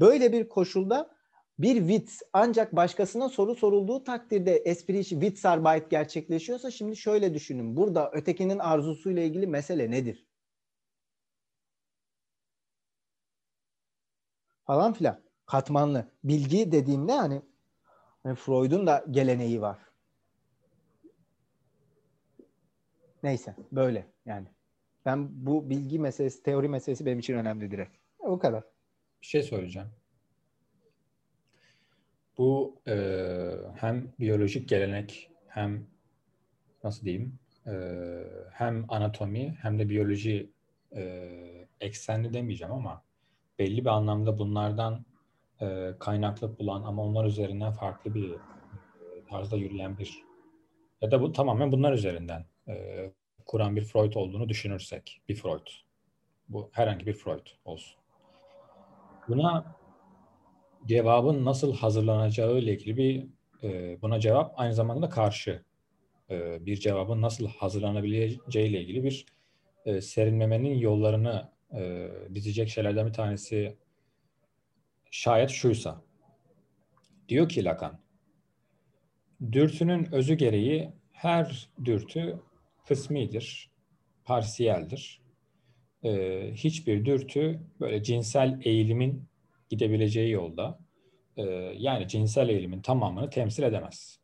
Böyle 0.00 0.32
bir 0.32 0.48
koşulda 0.48 1.10
bir 1.58 1.76
witz 1.76 2.22
ancak 2.32 2.76
başkasına 2.76 3.28
soru 3.28 3.54
sorulduğu 3.54 4.04
takdirde 4.04 4.56
espri 4.56 4.98
işi 4.98 5.10
Witzarbeit 5.10 5.90
gerçekleşiyorsa 5.90 6.70
şimdi 6.70 6.96
şöyle 6.96 7.34
düşünün. 7.34 7.76
Burada 7.76 8.10
ötekinin 8.12 8.58
arzusuyla 8.58 9.22
ilgili 9.22 9.46
mesele 9.46 9.90
nedir? 9.90 10.26
Falan 14.66 14.92
filan. 14.92 15.20
Katmanlı. 15.46 16.08
Bilgi 16.24 16.72
dediğimde 16.72 17.12
hani, 17.12 17.42
hani, 18.22 18.34
Freud'un 18.34 18.86
da 18.86 19.04
geleneği 19.10 19.60
var. 19.60 19.78
Neyse 23.22 23.56
böyle 23.72 24.06
yani. 24.26 24.46
Ben 25.06 25.46
bu 25.46 25.70
bilgi 25.70 25.98
meselesi, 25.98 26.42
teori 26.42 26.68
meselesi 26.68 27.06
benim 27.06 27.18
için 27.18 27.34
önemli 27.34 27.70
direkt. 27.70 27.96
O 28.18 28.38
kadar. 28.38 28.64
Bir 29.22 29.26
şey 29.26 29.42
söyleyeceğim. 29.42 29.88
Bu 32.42 32.80
e, 32.88 32.94
hem 33.74 34.12
biyolojik 34.20 34.68
gelenek 34.68 35.30
hem 35.48 35.86
nasıl 36.84 37.04
diyeyim 37.04 37.38
e, 37.66 37.72
hem 38.52 38.84
anatomi 38.88 39.58
hem 39.62 39.78
de 39.78 39.88
biyoloji 39.88 40.50
e, 40.96 41.02
eksenli 41.80 42.32
demeyeceğim 42.32 42.74
ama 42.74 43.02
belli 43.58 43.84
bir 43.84 43.90
anlamda 43.90 44.38
bunlardan 44.38 45.04
e, 45.60 45.94
kaynaklı 45.98 46.58
bulan 46.58 46.82
ama 46.82 47.02
onlar 47.02 47.24
üzerinden 47.24 47.72
farklı 47.72 48.14
bir 48.14 48.30
e, 48.30 48.36
tarzda 49.30 49.56
yürüyen 49.56 49.98
bir 49.98 50.24
ya 51.00 51.10
da 51.10 51.20
bu 51.20 51.32
tamamen 51.32 51.72
bunlar 51.72 51.92
üzerinden 51.92 52.44
e, 52.68 52.74
kuran 53.46 53.76
bir 53.76 53.84
Freud 53.84 54.14
olduğunu 54.14 54.48
düşünürsek 54.48 55.22
bir 55.28 55.34
Freud. 55.34 55.66
Bu 56.48 56.70
herhangi 56.72 57.06
bir 57.06 57.14
Freud 57.14 57.46
olsun. 57.64 57.98
Buna 59.28 59.81
cevabın 60.86 61.44
nasıl 61.44 61.74
hazırlanacağı 61.74 62.58
ile 62.58 62.72
ilgili 62.72 62.96
bir 62.96 63.26
e, 63.62 63.98
buna 64.02 64.20
cevap 64.20 64.52
aynı 64.56 64.74
zamanda 64.74 65.02
da 65.02 65.08
karşı 65.08 65.62
e, 66.30 66.66
bir 66.66 66.76
cevabın 66.76 67.22
nasıl 67.22 67.46
hazırlanabileceği 67.48 68.68
ile 68.68 68.80
ilgili 68.80 69.04
bir 69.04 69.26
e, 69.84 70.00
serinlemenin 70.00 70.78
yollarını 70.78 71.50
e, 71.74 72.08
dizecek 72.34 72.68
şeylerden 72.68 73.06
bir 73.06 73.12
tanesi 73.12 73.76
şayet 75.10 75.50
şuysa. 75.50 76.02
Diyor 77.28 77.48
ki 77.48 77.64
Lacan, 77.64 78.00
dürtünün 79.52 80.12
özü 80.12 80.34
gereği 80.34 80.92
her 81.12 81.68
dürtü 81.84 82.40
kısmidir, 82.88 83.70
parsiyeldir. 84.24 85.22
Ee, 86.04 86.50
hiçbir 86.54 87.04
dürtü 87.04 87.60
böyle 87.80 88.02
cinsel 88.02 88.60
eğilimin 88.64 89.24
gidebileceği 89.72 90.30
yolda 90.30 90.78
e, 91.36 91.42
yani 91.76 92.08
cinsel 92.08 92.48
eğilimin 92.48 92.82
tamamını 92.82 93.30
temsil 93.30 93.62
edemez. 93.62 94.18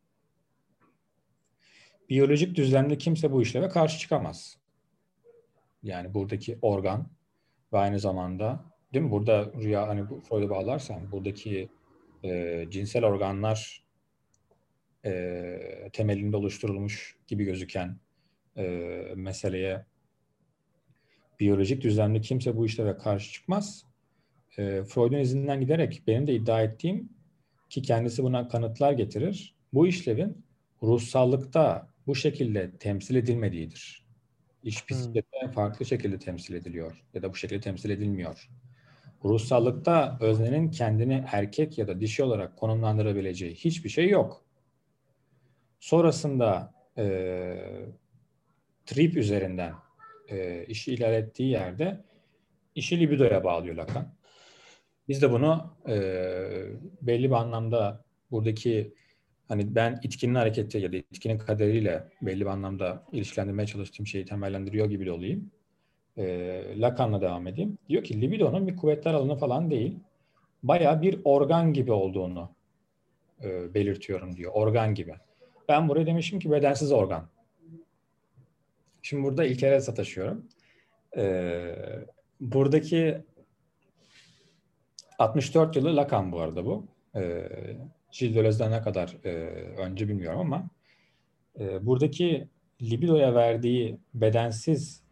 Biyolojik 2.08 2.54
düzlemde 2.54 2.98
kimse 2.98 3.32
bu 3.32 3.42
işleme 3.42 3.68
karşı 3.68 3.98
çıkamaz. 3.98 4.58
Yani 5.82 6.14
buradaki 6.14 6.58
organ 6.62 7.10
ve 7.72 7.78
aynı 7.78 8.00
zamanda 8.00 8.64
değil 8.92 9.04
mi? 9.04 9.10
Burada 9.10 9.52
rüya 9.52 9.88
hani 9.88 10.10
bu 10.10 10.20
Freud'a 10.20 10.50
bağlarsan 10.50 11.12
buradaki 11.12 11.68
e, 12.24 12.64
cinsel 12.70 13.04
organlar 13.04 13.84
e, 15.04 15.90
temelinde 15.92 16.36
oluşturulmuş 16.36 17.16
gibi 17.26 17.44
gözüken 17.44 17.98
e, 18.56 18.64
meseleye 19.16 19.86
biyolojik 21.40 21.82
düzlemde 21.82 22.20
kimse 22.20 22.56
bu 22.56 22.66
işlere 22.66 22.96
karşı 22.96 23.32
çıkmaz. 23.32 23.87
E, 24.58 24.84
Freud'un 24.84 25.18
izinden 25.18 25.60
giderek 25.60 26.02
benim 26.06 26.26
de 26.26 26.34
iddia 26.34 26.62
ettiğim 26.62 27.08
ki 27.70 27.82
kendisi 27.82 28.22
buna 28.22 28.48
kanıtlar 28.48 28.92
getirir. 28.92 29.54
Bu 29.72 29.86
işlevin 29.86 30.44
ruhsallıkta 30.82 31.88
bu 32.06 32.14
şekilde 32.14 32.70
temsil 32.70 33.14
edilmediğidir. 33.14 34.06
İş 34.62 34.86
psikiyatride 34.86 35.46
hmm. 35.46 35.50
farklı 35.50 35.86
şekilde 35.86 36.18
temsil 36.18 36.54
ediliyor 36.54 37.04
ya 37.14 37.22
da 37.22 37.32
bu 37.32 37.36
şekilde 37.36 37.60
temsil 37.60 37.90
edilmiyor. 37.90 38.48
Ruhsallıkta 39.24 40.18
öznenin 40.20 40.70
kendini 40.70 41.24
erkek 41.32 41.78
ya 41.78 41.88
da 41.88 42.00
dişi 42.00 42.22
olarak 42.22 42.56
konumlandırabileceği 42.56 43.54
hiçbir 43.54 43.88
şey 43.88 44.08
yok. 44.08 44.44
Sonrasında 45.80 46.74
e, 46.98 47.04
trip 48.86 49.16
üzerinden 49.16 49.72
e, 50.28 50.64
işi 50.66 50.94
ilerlettiği 50.94 51.50
yerde 51.50 52.04
işi 52.74 53.00
libidoya 53.00 53.44
bağlıyor 53.44 53.76
Lacan. 53.76 54.17
Biz 55.08 55.22
de 55.22 55.30
bunu 55.30 55.74
e, 55.88 55.96
belli 57.02 57.30
bir 57.30 57.34
anlamda 57.34 58.04
buradaki 58.30 58.94
hani 59.48 59.74
ben 59.74 60.00
itkinin 60.02 60.34
hareketi 60.34 60.78
ya 60.78 60.92
da 60.92 60.96
itkinin 60.96 61.38
kaderiyle 61.38 62.08
belli 62.22 62.40
bir 62.40 62.46
anlamda 62.46 63.04
ilişkilendirmeye 63.12 63.66
çalıştığım 63.66 64.06
şeyi 64.06 64.24
temellendiriyor 64.24 64.90
gibi 64.90 65.06
de 65.06 65.12
olayım. 65.12 65.50
E, 66.16 66.80
Lacan'la 66.80 67.20
devam 67.20 67.46
edeyim. 67.46 67.78
Diyor 67.88 68.04
ki 68.04 68.20
libidonun 68.20 68.66
bir 68.66 68.76
kuvvetler 68.76 69.14
alanı 69.14 69.36
falan 69.36 69.70
değil. 69.70 69.98
Baya 70.62 71.02
bir 71.02 71.20
organ 71.24 71.72
gibi 71.72 71.92
olduğunu 71.92 72.50
e, 73.44 73.74
belirtiyorum 73.74 74.36
diyor. 74.36 74.52
Organ 74.54 74.94
gibi. 74.94 75.14
Ben 75.68 75.88
buraya 75.88 76.06
demişim 76.06 76.38
ki 76.38 76.50
bedensiz 76.50 76.92
organ. 76.92 77.28
Şimdi 79.02 79.22
burada 79.22 79.44
ilkelere 79.44 79.80
sataşıyorum. 79.80 80.48
Ee, 81.16 81.74
buradaki 82.40 83.22
64 85.18 85.76
yılı 85.76 85.96
Lacan 85.96 86.32
bu 86.32 86.40
arada 86.40 86.66
bu. 86.66 86.86
Ee, 87.16 87.48
Gilles 88.12 88.60
ne 88.60 88.82
kadar 88.82 89.16
e, 89.24 89.30
önce 89.76 90.08
bilmiyorum 90.08 90.40
ama 90.40 90.68
e, 91.60 91.86
buradaki 91.86 92.48
libidoya 92.82 93.34
verdiği 93.34 93.98
bedensiz 94.14 95.02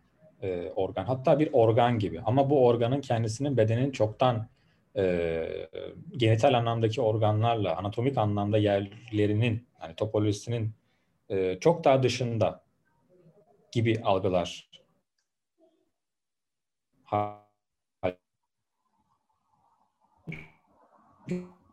e, 0.43 0.70
organ 0.76 1.05
hatta 1.05 1.39
bir 1.39 1.51
organ 1.52 1.99
gibi 1.99 2.20
ama 2.25 2.51
bu 2.51 2.67
organın 2.67 3.01
kendisinin 3.01 3.57
bedenin 3.57 3.91
çoktan 3.91 4.49
e, 4.97 5.68
genital 6.17 6.55
anlamdaki 6.55 7.01
organlarla 7.01 7.76
anatomik 7.76 8.18
anlamda 8.18 8.59
yerlerinin 8.59 9.67
yani 9.83 9.94
topolojisinin 9.97 10.73
e, 11.28 11.59
çok 11.60 11.85
daha 11.85 12.02
dışında 12.02 12.65
gibi 13.73 14.01
algılar. 14.05 14.70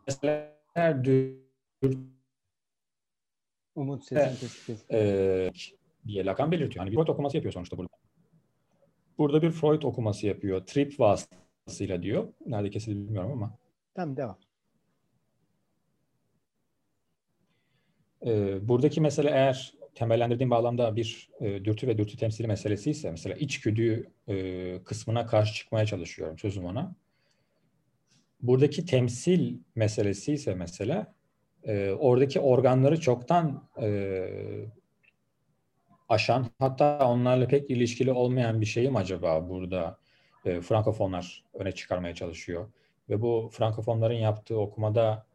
Mesela 0.06 0.54
Umut 3.74 4.04
sesin 4.04 4.36
kesik 4.40 4.92
e, 4.92 5.50
diye 6.06 6.24
Lacan 6.24 6.52
belirtiyor. 6.52 6.84
Hani 6.84 6.90
bir 6.90 6.96
Freud 6.96 7.08
okuması 7.08 7.36
yapıyor 7.36 7.52
sonuçta 7.52 7.78
burada. 7.78 7.94
Burada 9.18 9.42
bir 9.42 9.50
Freud 9.50 9.82
okuması 9.82 10.26
yapıyor. 10.26 10.66
Trip 10.66 11.00
vasıtasıyla 11.00 12.02
diyor. 12.02 12.28
Nerede 12.46 12.70
kesildi 12.70 12.96
bilmiyorum 12.96 13.32
ama. 13.32 13.58
Tamam 13.94 14.16
devam. 14.16 14.38
E, 18.26 18.58
buradaki 18.68 19.00
mesele 19.00 19.30
eğer 19.30 19.74
temellendirdiğim 19.94 20.50
bağlamda 20.50 20.96
bir 20.96 21.30
e, 21.40 21.64
dürtü 21.64 21.86
ve 21.86 21.98
dürtü 21.98 22.16
temsili 22.16 22.46
meselesi 22.46 22.90
ise 22.90 23.10
mesela 23.10 23.36
içgüdü 23.36 24.10
e, 24.28 24.78
kısmına 24.84 25.26
karşı 25.26 25.54
çıkmaya 25.54 25.86
çalışıyorum 25.86 26.38
sözüm 26.38 26.64
ona. 26.64 26.94
Buradaki 28.44 28.84
temsil 28.86 29.58
meselesi 29.74 30.32
ise 30.32 30.54
mesela 30.54 31.14
e, 31.62 31.90
oradaki 31.90 32.40
organları 32.40 33.00
çoktan 33.00 33.68
e, 33.82 34.28
aşan 36.08 36.46
hatta 36.58 37.08
onlarla 37.10 37.48
pek 37.48 37.70
ilişkili 37.70 38.12
olmayan 38.12 38.60
bir 38.60 38.66
şey 38.66 38.90
mi 38.90 38.98
acaba 38.98 39.48
burada 39.48 39.98
e, 40.44 40.60
Frankofonlar 40.60 41.44
öne 41.54 41.72
çıkarmaya 41.72 42.14
çalışıyor. 42.14 42.72
Ve 43.08 43.22
bu 43.22 43.50
Frankofonların 43.52 44.14
yaptığı 44.14 44.58
okumada 44.58 45.26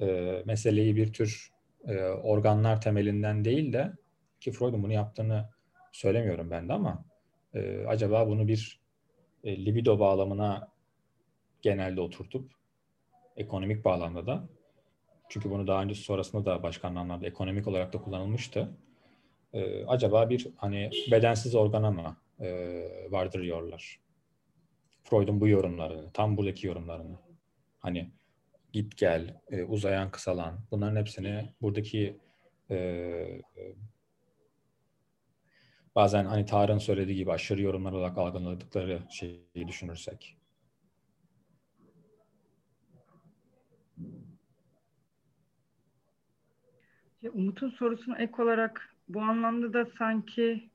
e, 0.00 0.42
meseleyi 0.46 0.96
bir 0.96 1.12
tür 1.12 1.52
e, 1.88 2.04
organlar 2.04 2.80
temelinden 2.80 3.44
değil 3.44 3.72
de 3.72 3.92
ki 4.40 4.52
Freud'un 4.52 4.82
bunu 4.82 4.92
yaptığını 4.92 5.48
söylemiyorum 5.92 6.50
ben 6.50 6.68
de 6.68 6.72
ama 6.72 7.04
e, 7.54 7.84
acaba 7.86 8.28
bunu 8.28 8.48
bir 8.48 8.80
e, 9.44 9.64
libido 9.64 9.98
bağlamına 9.98 10.68
genelde 11.62 12.00
oturtup 12.00 12.55
ekonomik 13.36 13.84
bağlamda 13.84 14.26
da 14.26 14.48
çünkü 15.28 15.50
bunu 15.50 15.66
daha 15.66 15.82
önce 15.82 15.94
sonrasında 15.94 16.44
da 16.44 16.62
başka 16.62 16.88
anlamlarda 16.88 17.26
ekonomik 17.26 17.68
olarak 17.68 17.92
da 17.92 17.98
kullanılmıştı. 17.98 18.70
E, 19.52 19.84
acaba 19.84 20.30
bir 20.30 20.48
hani 20.56 20.90
bedensiz 21.10 21.54
organa 21.54 21.90
mı 21.90 22.16
e, 22.40 22.78
vardırıyorlar? 23.10 24.00
Freud'un 25.04 25.40
bu 25.40 25.48
yorumlarını, 25.48 26.12
tam 26.12 26.36
buradaki 26.36 26.66
yorumlarını. 26.66 27.18
Hani 27.78 28.10
git 28.72 28.96
gel, 28.96 29.40
e, 29.50 29.62
uzayan 29.62 30.10
kısalan 30.10 30.58
bunların 30.70 30.96
hepsini 31.00 31.52
buradaki 31.62 32.16
e, 32.70 33.40
bazen 35.94 36.24
hani 36.24 36.46
Tarık'ın 36.46 36.78
söylediği 36.78 37.16
gibi 37.16 37.32
aşırı 37.32 37.62
yorumlar 37.62 37.92
olarak 37.92 38.18
algıladıkları 38.18 39.02
şeyi 39.10 39.68
düşünürsek. 39.68 40.35
E, 47.26 47.30
Umut'un 47.30 47.70
sorusuna 47.70 48.18
ek 48.18 48.42
olarak 48.42 48.94
bu 49.08 49.20
anlamda 49.20 49.72
da 49.72 49.86
sanki 49.98 50.70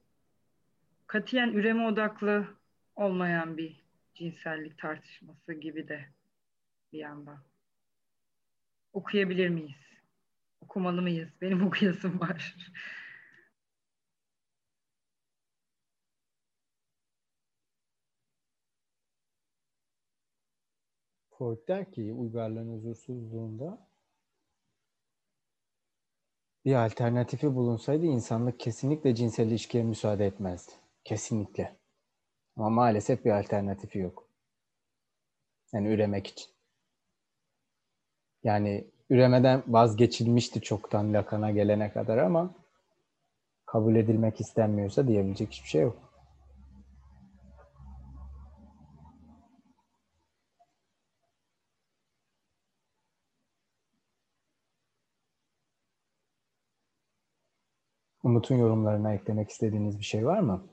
katiyen 1.08 1.54
üreme 1.54 1.88
odaklı 1.88 2.48
olmayan 2.96 3.58
bir 3.58 3.82
cinsellik 4.14 4.78
tartışması 4.78 5.54
gibi 5.54 5.88
de 5.88 6.06
bir 6.94 7.00
yandan. 7.00 7.44
Okuyabilir 8.94 9.50
miyiz? 9.50 9.76
Okumalı 10.62 11.02
mıyız? 11.02 11.30
Benim 11.42 11.64
okuyasım 11.68 12.20
var. 12.20 12.56
Freud 21.30 21.68
der 21.68 21.92
ki 21.92 22.14
uygarlığın 22.14 22.74
huzursuzluğunda 22.74 23.91
bir 26.66 26.76
alternatifi 26.76 27.56
bulunsaydı 27.56 28.06
insanlık 28.06 28.60
kesinlikle 28.60 29.16
cinsel 29.16 29.48
ilişkiye 29.48 29.84
müsaade 29.84 30.26
etmezdi. 30.26 30.72
Kesinlikle. 31.04 31.76
Ama 32.56 32.70
maalesef 32.70 33.26
bir 33.26 33.32
alternatifi 33.32 34.00
yok. 34.00 34.28
Yani 35.74 35.88
üremek 35.88 36.28
için. 36.28 36.52
Yani 38.44 38.88
üremeden 39.10 39.64
vazgeçilmişti 39.68 40.62
çoktan 40.62 41.14
Lacan'a 41.14 41.52
gelene 41.52 41.92
kadar 41.92 42.18
ama 42.18 42.56
kabul 43.66 43.96
edilmek 43.96 44.42
istenmiyorsa 44.42 45.08
diyebilecek 45.08 45.52
hiçbir 45.52 45.70
şey 45.70 45.82
yok. 45.82 46.11
Umut'un 58.42 58.56
yorumlarına 58.56 59.14
eklemek 59.14 59.50
istediğiniz 59.50 60.00
bir 60.00 60.04
şey 60.04 60.26
var 60.26 60.40
mı? 60.40 60.68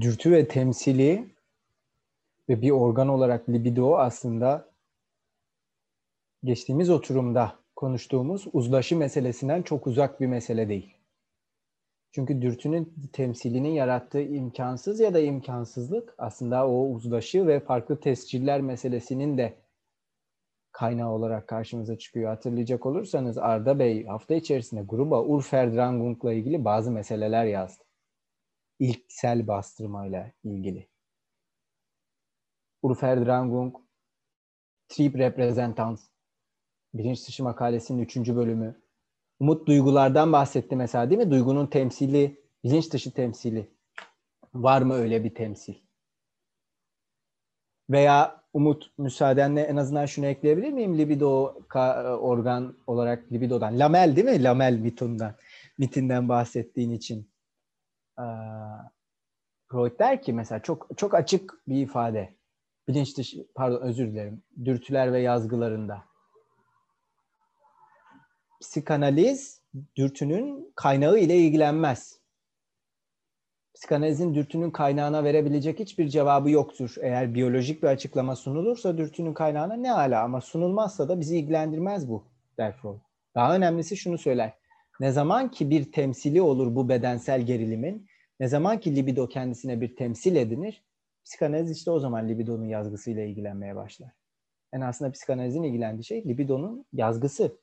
Dürtü 0.00 0.32
ve 0.32 0.48
temsili 0.48 1.34
ve 2.48 2.62
bir 2.62 2.70
organ 2.70 3.08
olarak 3.08 3.48
libido 3.48 3.98
aslında 3.98 4.68
geçtiğimiz 6.44 6.90
oturumda 6.90 7.58
konuştuğumuz 7.76 8.46
uzlaşı 8.52 8.96
meselesinden 8.96 9.62
çok 9.62 9.86
uzak 9.86 10.20
bir 10.20 10.26
mesele 10.26 10.68
değil. 10.68 10.95
Çünkü 12.16 12.42
dürtünün 12.42 12.94
temsilinin 13.12 13.68
yarattığı 13.68 14.22
imkansız 14.22 15.00
ya 15.00 15.14
da 15.14 15.20
imkansızlık 15.20 16.14
aslında 16.18 16.68
o 16.68 16.88
uzlaşı 16.88 17.46
ve 17.46 17.60
farklı 17.60 18.00
tesciller 18.00 18.60
meselesinin 18.60 19.38
de 19.38 19.58
kaynağı 20.72 21.10
olarak 21.10 21.48
karşımıza 21.48 21.98
çıkıyor. 21.98 22.30
Hatırlayacak 22.30 22.86
olursanız 22.86 23.38
Arda 23.38 23.78
Bey 23.78 24.06
hafta 24.06 24.34
içerisinde 24.34 24.82
gruba 24.82 25.22
Urferdrangung'la 25.22 26.32
ilgili 26.32 26.64
bazı 26.64 26.90
meseleler 26.90 27.44
yazdı. 27.44 27.84
İlksel 28.78 29.46
bastırmayla 29.46 30.32
ilgili. 30.44 30.88
Urferdrangung, 32.82 33.76
Trip 34.88 35.18
Representans, 35.18 36.08
bilinç 36.94 37.28
dışı 37.28 37.44
makalesinin 37.44 38.02
üçüncü 38.02 38.36
bölümü, 38.36 38.85
Umut 39.40 39.68
duygulardan 39.68 40.32
bahsetti 40.32 40.76
mesela 40.76 41.10
değil 41.10 41.20
mi? 41.20 41.30
Duygunun 41.30 41.66
temsili, 41.66 42.40
bilinç 42.64 42.92
dışı 42.92 43.14
temsili. 43.14 43.70
Var 44.54 44.82
mı 44.82 44.94
öyle 44.94 45.24
bir 45.24 45.34
temsil? 45.34 45.74
Veya 47.90 48.42
Umut 48.52 48.98
müsaadenle 48.98 49.60
en 49.62 49.76
azından 49.76 50.06
şunu 50.06 50.26
ekleyebilir 50.26 50.72
miyim? 50.72 50.98
Libido 50.98 51.54
organ 52.20 52.76
olarak 52.86 53.32
libidodan. 53.32 53.78
Lamel 53.78 54.16
değil 54.16 54.26
mi? 54.26 54.42
Lamel 54.42 54.78
mitundan, 54.78 55.34
mitinden 55.78 56.28
bahsettiğin 56.28 56.90
için. 56.90 57.30
Freud 59.70 59.98
der 59.98 60.22
ki 60.22 60.32
mesela 60.32 60.62
çok 60.62 60.88
çok 60.96 61.14
açık 61.14 61.68
bir 61.68 61.82
ifade. 61.82 62.34
Bilinç 62.88 63.18
dışı, 63.18 63.46
pardon 63.54 63.80
özür 63.82 64.06
dilerim. 64.06 64.42
Dürtüler 64.64 65.12
ve 65.12 65.20
yazgılarında 65.20 66.04
psikanaliz 68.60 69.62
dürtünün 69.96 70.72
kaynağı 70.76 71.18
ile 71.18 71.36
ilgilenmez. 71.36 72.20
Psikanalizin 73.74 74.34
dürtünün 74.34 74.70
kaynağına 74.70 75.24
verebilecek 75.24 75.78
hiçbir 75.78 76.08
cevabı 76.08 76.50
yoktur. 76.50 76.94
Eğer 77.00 77.34
biyolojik 77.34 77.82
bir 77.82 77.88
açıklama 77.88 78.36
sunulursa 78.36 78.98
dürtünün 78.98 79.34
kaynağına 79.34 79.74
ne 79.74 79.92
ala 79.92 80.22
ama 80.22 80.40
sunulmazsa 80.40 81.08
da 81.08 81.20
bizi 81.20 81.38
ilgilendirmez 81.38 82.08
bu 82.08 82.24
der 82.58 82.76
Freud. 82.76 82.98
Daha 83.34 83.56
önemlisi 83.56 83.96
şunu 83.96 84.18
söyler. 84.18 84.52
Ne 85.00 85.12
zaman 85.12 85.50
ki 85.50 85.70
bir 85.70 85.92
temsili 85.92 86.42
olur 86.42 86.76
bu 86.76 86.88
bedensel 86.88 87.42
gerilimin, 87.42 88.06
ne 88.40 88.48
zaman 88.48 88.80
ki 88.80 88.96
libido 88.96 89.28
kendisine 89.28 89.80
bir 89.80 89.96
temsil 89.96 90.36
edinir, 90.36 90.84
psikanaliz 91.24 91.70
işte 91.70 91.90
o 91.90 92.00
zaman 92.00 92.28
libidonun 92.28 92.64
yazgısıyla 92.64 93.22
ilgilenmeye 93.22 93.76
başlar. 93.76 94.10
En 94.72 94.78
yani 94.78 94.88
aslında 94.88 95.12
psikanalizin 95.12 95.62
ilgilendiği 95.62 96.04
şey 96.04 96.24
libidonun 96.24 96.86
yazgısı. 96.92 97.58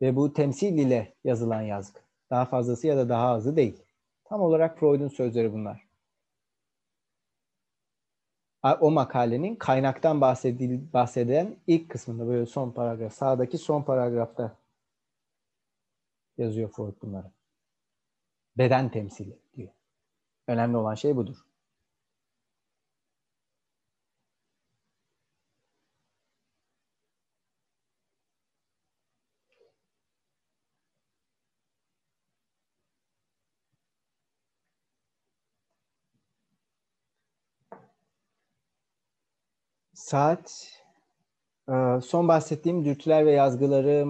Ve 0.00 0.16
bu 0.16 0.32
temsil 0.32 0.78
ile 0.78 1.14
yazılan 1.24 1.62
yazgı. 1.62 2.00
Daha 2.30 2.44
fazlası 2.44 2.86
ya 2.86 2.96
da 2.96 3.08
daha 3.08 3.28
azı 3.28 3.56
değil. 3.56 3.82
Tam 4.24 4.40
olarak 4.40 4.78
Freud'un 4.78 5.08
sözleri 5.08 5.52
bunlar. 5.52 5.90
O 8.80 8.90
makalenin 8.90 9.56
kaynaktan 9.56 10.20
bahsedil, 10.20 10.92
bahseden 10.92 11.56
ilk 11.66 11.90
kısmında 11.90 12.26
böyle 12.26 12.46
son 12.46 12.70
paragraf, 12.70 13.12
sağdaki 13.12 13.58
son 13.58 13.82
paragrafta 13.82 14.56
yazıyor 16.38 16.70
Freud 16.70 16.94
bunları. 17.02 17.30
Beden 18.58 18.90
temsili 18.90 19.38
diyor. 19.56 19.72
Önemli 20.46 20.76
olan 20.76 20.94
şey 20.94 21.16
budur. 21.16 21.36
Saat 40.10 40.70
e, 41.68 42.00
son 42.00 42.28
bahsettiğim 42.28 42.84
dürtüler 42.84 43.26
ve 43.26 43.32
yazgıları 43.32 44.06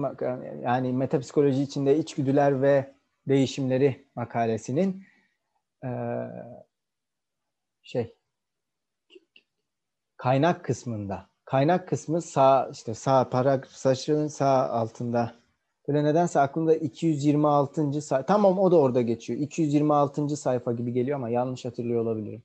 yani 0.63 0.93
metapsikoloji 0.93 1.61
içinde 1.61 1.97
içgüdüler 1.97 2.61
ve 2.61 2.93
değişimleri 3.27 4.07
makalesinin 4.15 5.03
e, 5.83 5.89
şey 7.83 8.15
kaynak 10.17 10.65
kısmında 10.65 11.29
kaynak 11.45 11.87
kısmı 11.87 12.21
sağ 12.21 12.69
işte 12.71 12.93
sağ 12.93 13.29
paragraf 13.29 13.71
saçının 13.71 14.27
sağ 14.27 14.69
altında 14.69 15.35
böyle 15.87 16.03
nedense 16.03 16.39
aklımda 16.39 16.75
226. 16.75 18.01
sayfa 18.01 18.25
tamam 18.25 18.59
o 18.59 18.71
da 18.71 18.77
orada 18.79 19.01
geçiyor 19.01 19.39
226. 19.39 20.37
sayfa 20.37 20.71
gibi 20.71 20.93
geliyor 20.93 21.15
ama 21.15 21.29
yanlış 21.29 21.65
hatırlıyor 21.65 22.01
olabilirim. 22.01 22.43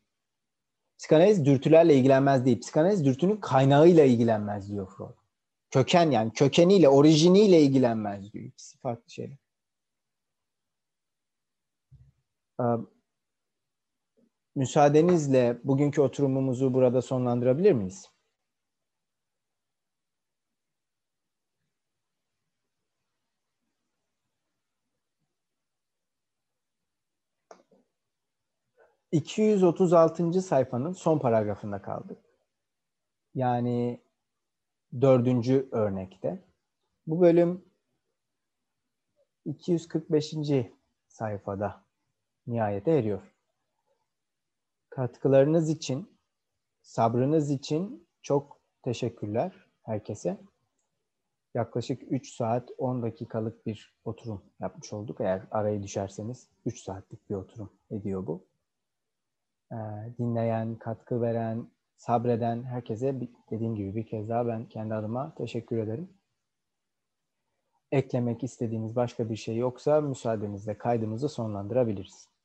Psikanaliz 0.98 1.44
dürtülerle 1.44 1.94
ilgilenmez 1.94 2.44
değil. 2.44 2.60
Psikanaliz 2.60 3.04
dürtünün 3.04 3.36
kaynağıyla 3.36 4.04
ilgilenmez 4.04 4.70
diyor 4.70 4.90
Freud. 4.96 5.16
Köken 5.70 6.10
yani 6.10 6.32
kökeniyle, 6.32 6.88
orijiniyle 6.88 7.62
ilgilenmez 7.62 8.32
diyor. 8.32 8.44
İkisi 8.44 8.78
farklı 8.78 9.10
şeyler. 9.10 9.38
Ee, 12.60 12.64
müsaadenizle 14.54 15.58
bugünkü 15.64 16.00
oturumumuzu 16.00 16.74
burada 16.74 17.02
sonlandırabilir 17.02 17.72
miyiz? 17.72 18.15
...236. 29.16 30.40
sayfanın 30.40 30.92
son 30.92 31.18
paragrafında 31.18 31.82
kaldık. 31.82 32.18
Yani 33.34 34.00
dördüncü 35.00 35.68
örnekte. 35.72 36.44
Bu 37.06 37.20
bölüm 37.20 37.64
245. 39.44 40.34
sayfada 41.08 41.84
nihayete 42.46 42.90
eriyor. 42.90 43.34
Katkılarınız 44.90 45.70
için, 45.70 46.18
sabrınız 46.82 47.50
için 47.50 48.08
çok 48.22 48.60
teşekkürler 48.82 49.52
herkese. 49.82 50.40
Yaklaşık 51.54 52.02
3 52.12 52.34
saat 52.34 52.70
10 52.78 53.02
dakikalık 53.02 53.66
bir 53.66 53.94
oturum 54.04 54.42
yapmış 54.60 54.92
olduk. 54.92 55.20
Eğer 55.20 55.42
arayı 55.50 55.82
düşerseniz 55.82 56.48
3 56.66 56.80
saatlik 56.80 57.30
bir 57.30 57.34
oturum 57.34 57.70
ediyor 57.90 58.26
bu. 58.26 58.44
Ee, 59.72 59.76
dinleyen, 60.18 60.74
katkı 60.74 61.20
veren, 61.20 61.66
sabreden 61.96 62.62
herkese 62.62 63.20
dediğim 63.50 63.74
gibi 63.74 63.94
bir 63.94 64.06
kez 64.06 64.28
daha 64.28 64.46
ben 64.46 64.68
kendi 64.68 64.94
adıma 64.94 65.34
teşekkür 65.34 65.78
ederim. 65.78 66.08
Eklemek 67.92 68.44
istediğiniz 68.44 68.96
başka 68.96 69.30
bir 69.30 69.36
şey 69.36 69.56
yoksa 69.56 70.00
müsaadenizle 70.00 70.78
kaydımızı 70.78 71.28
sonlandırabiliriz. 71.28 72.35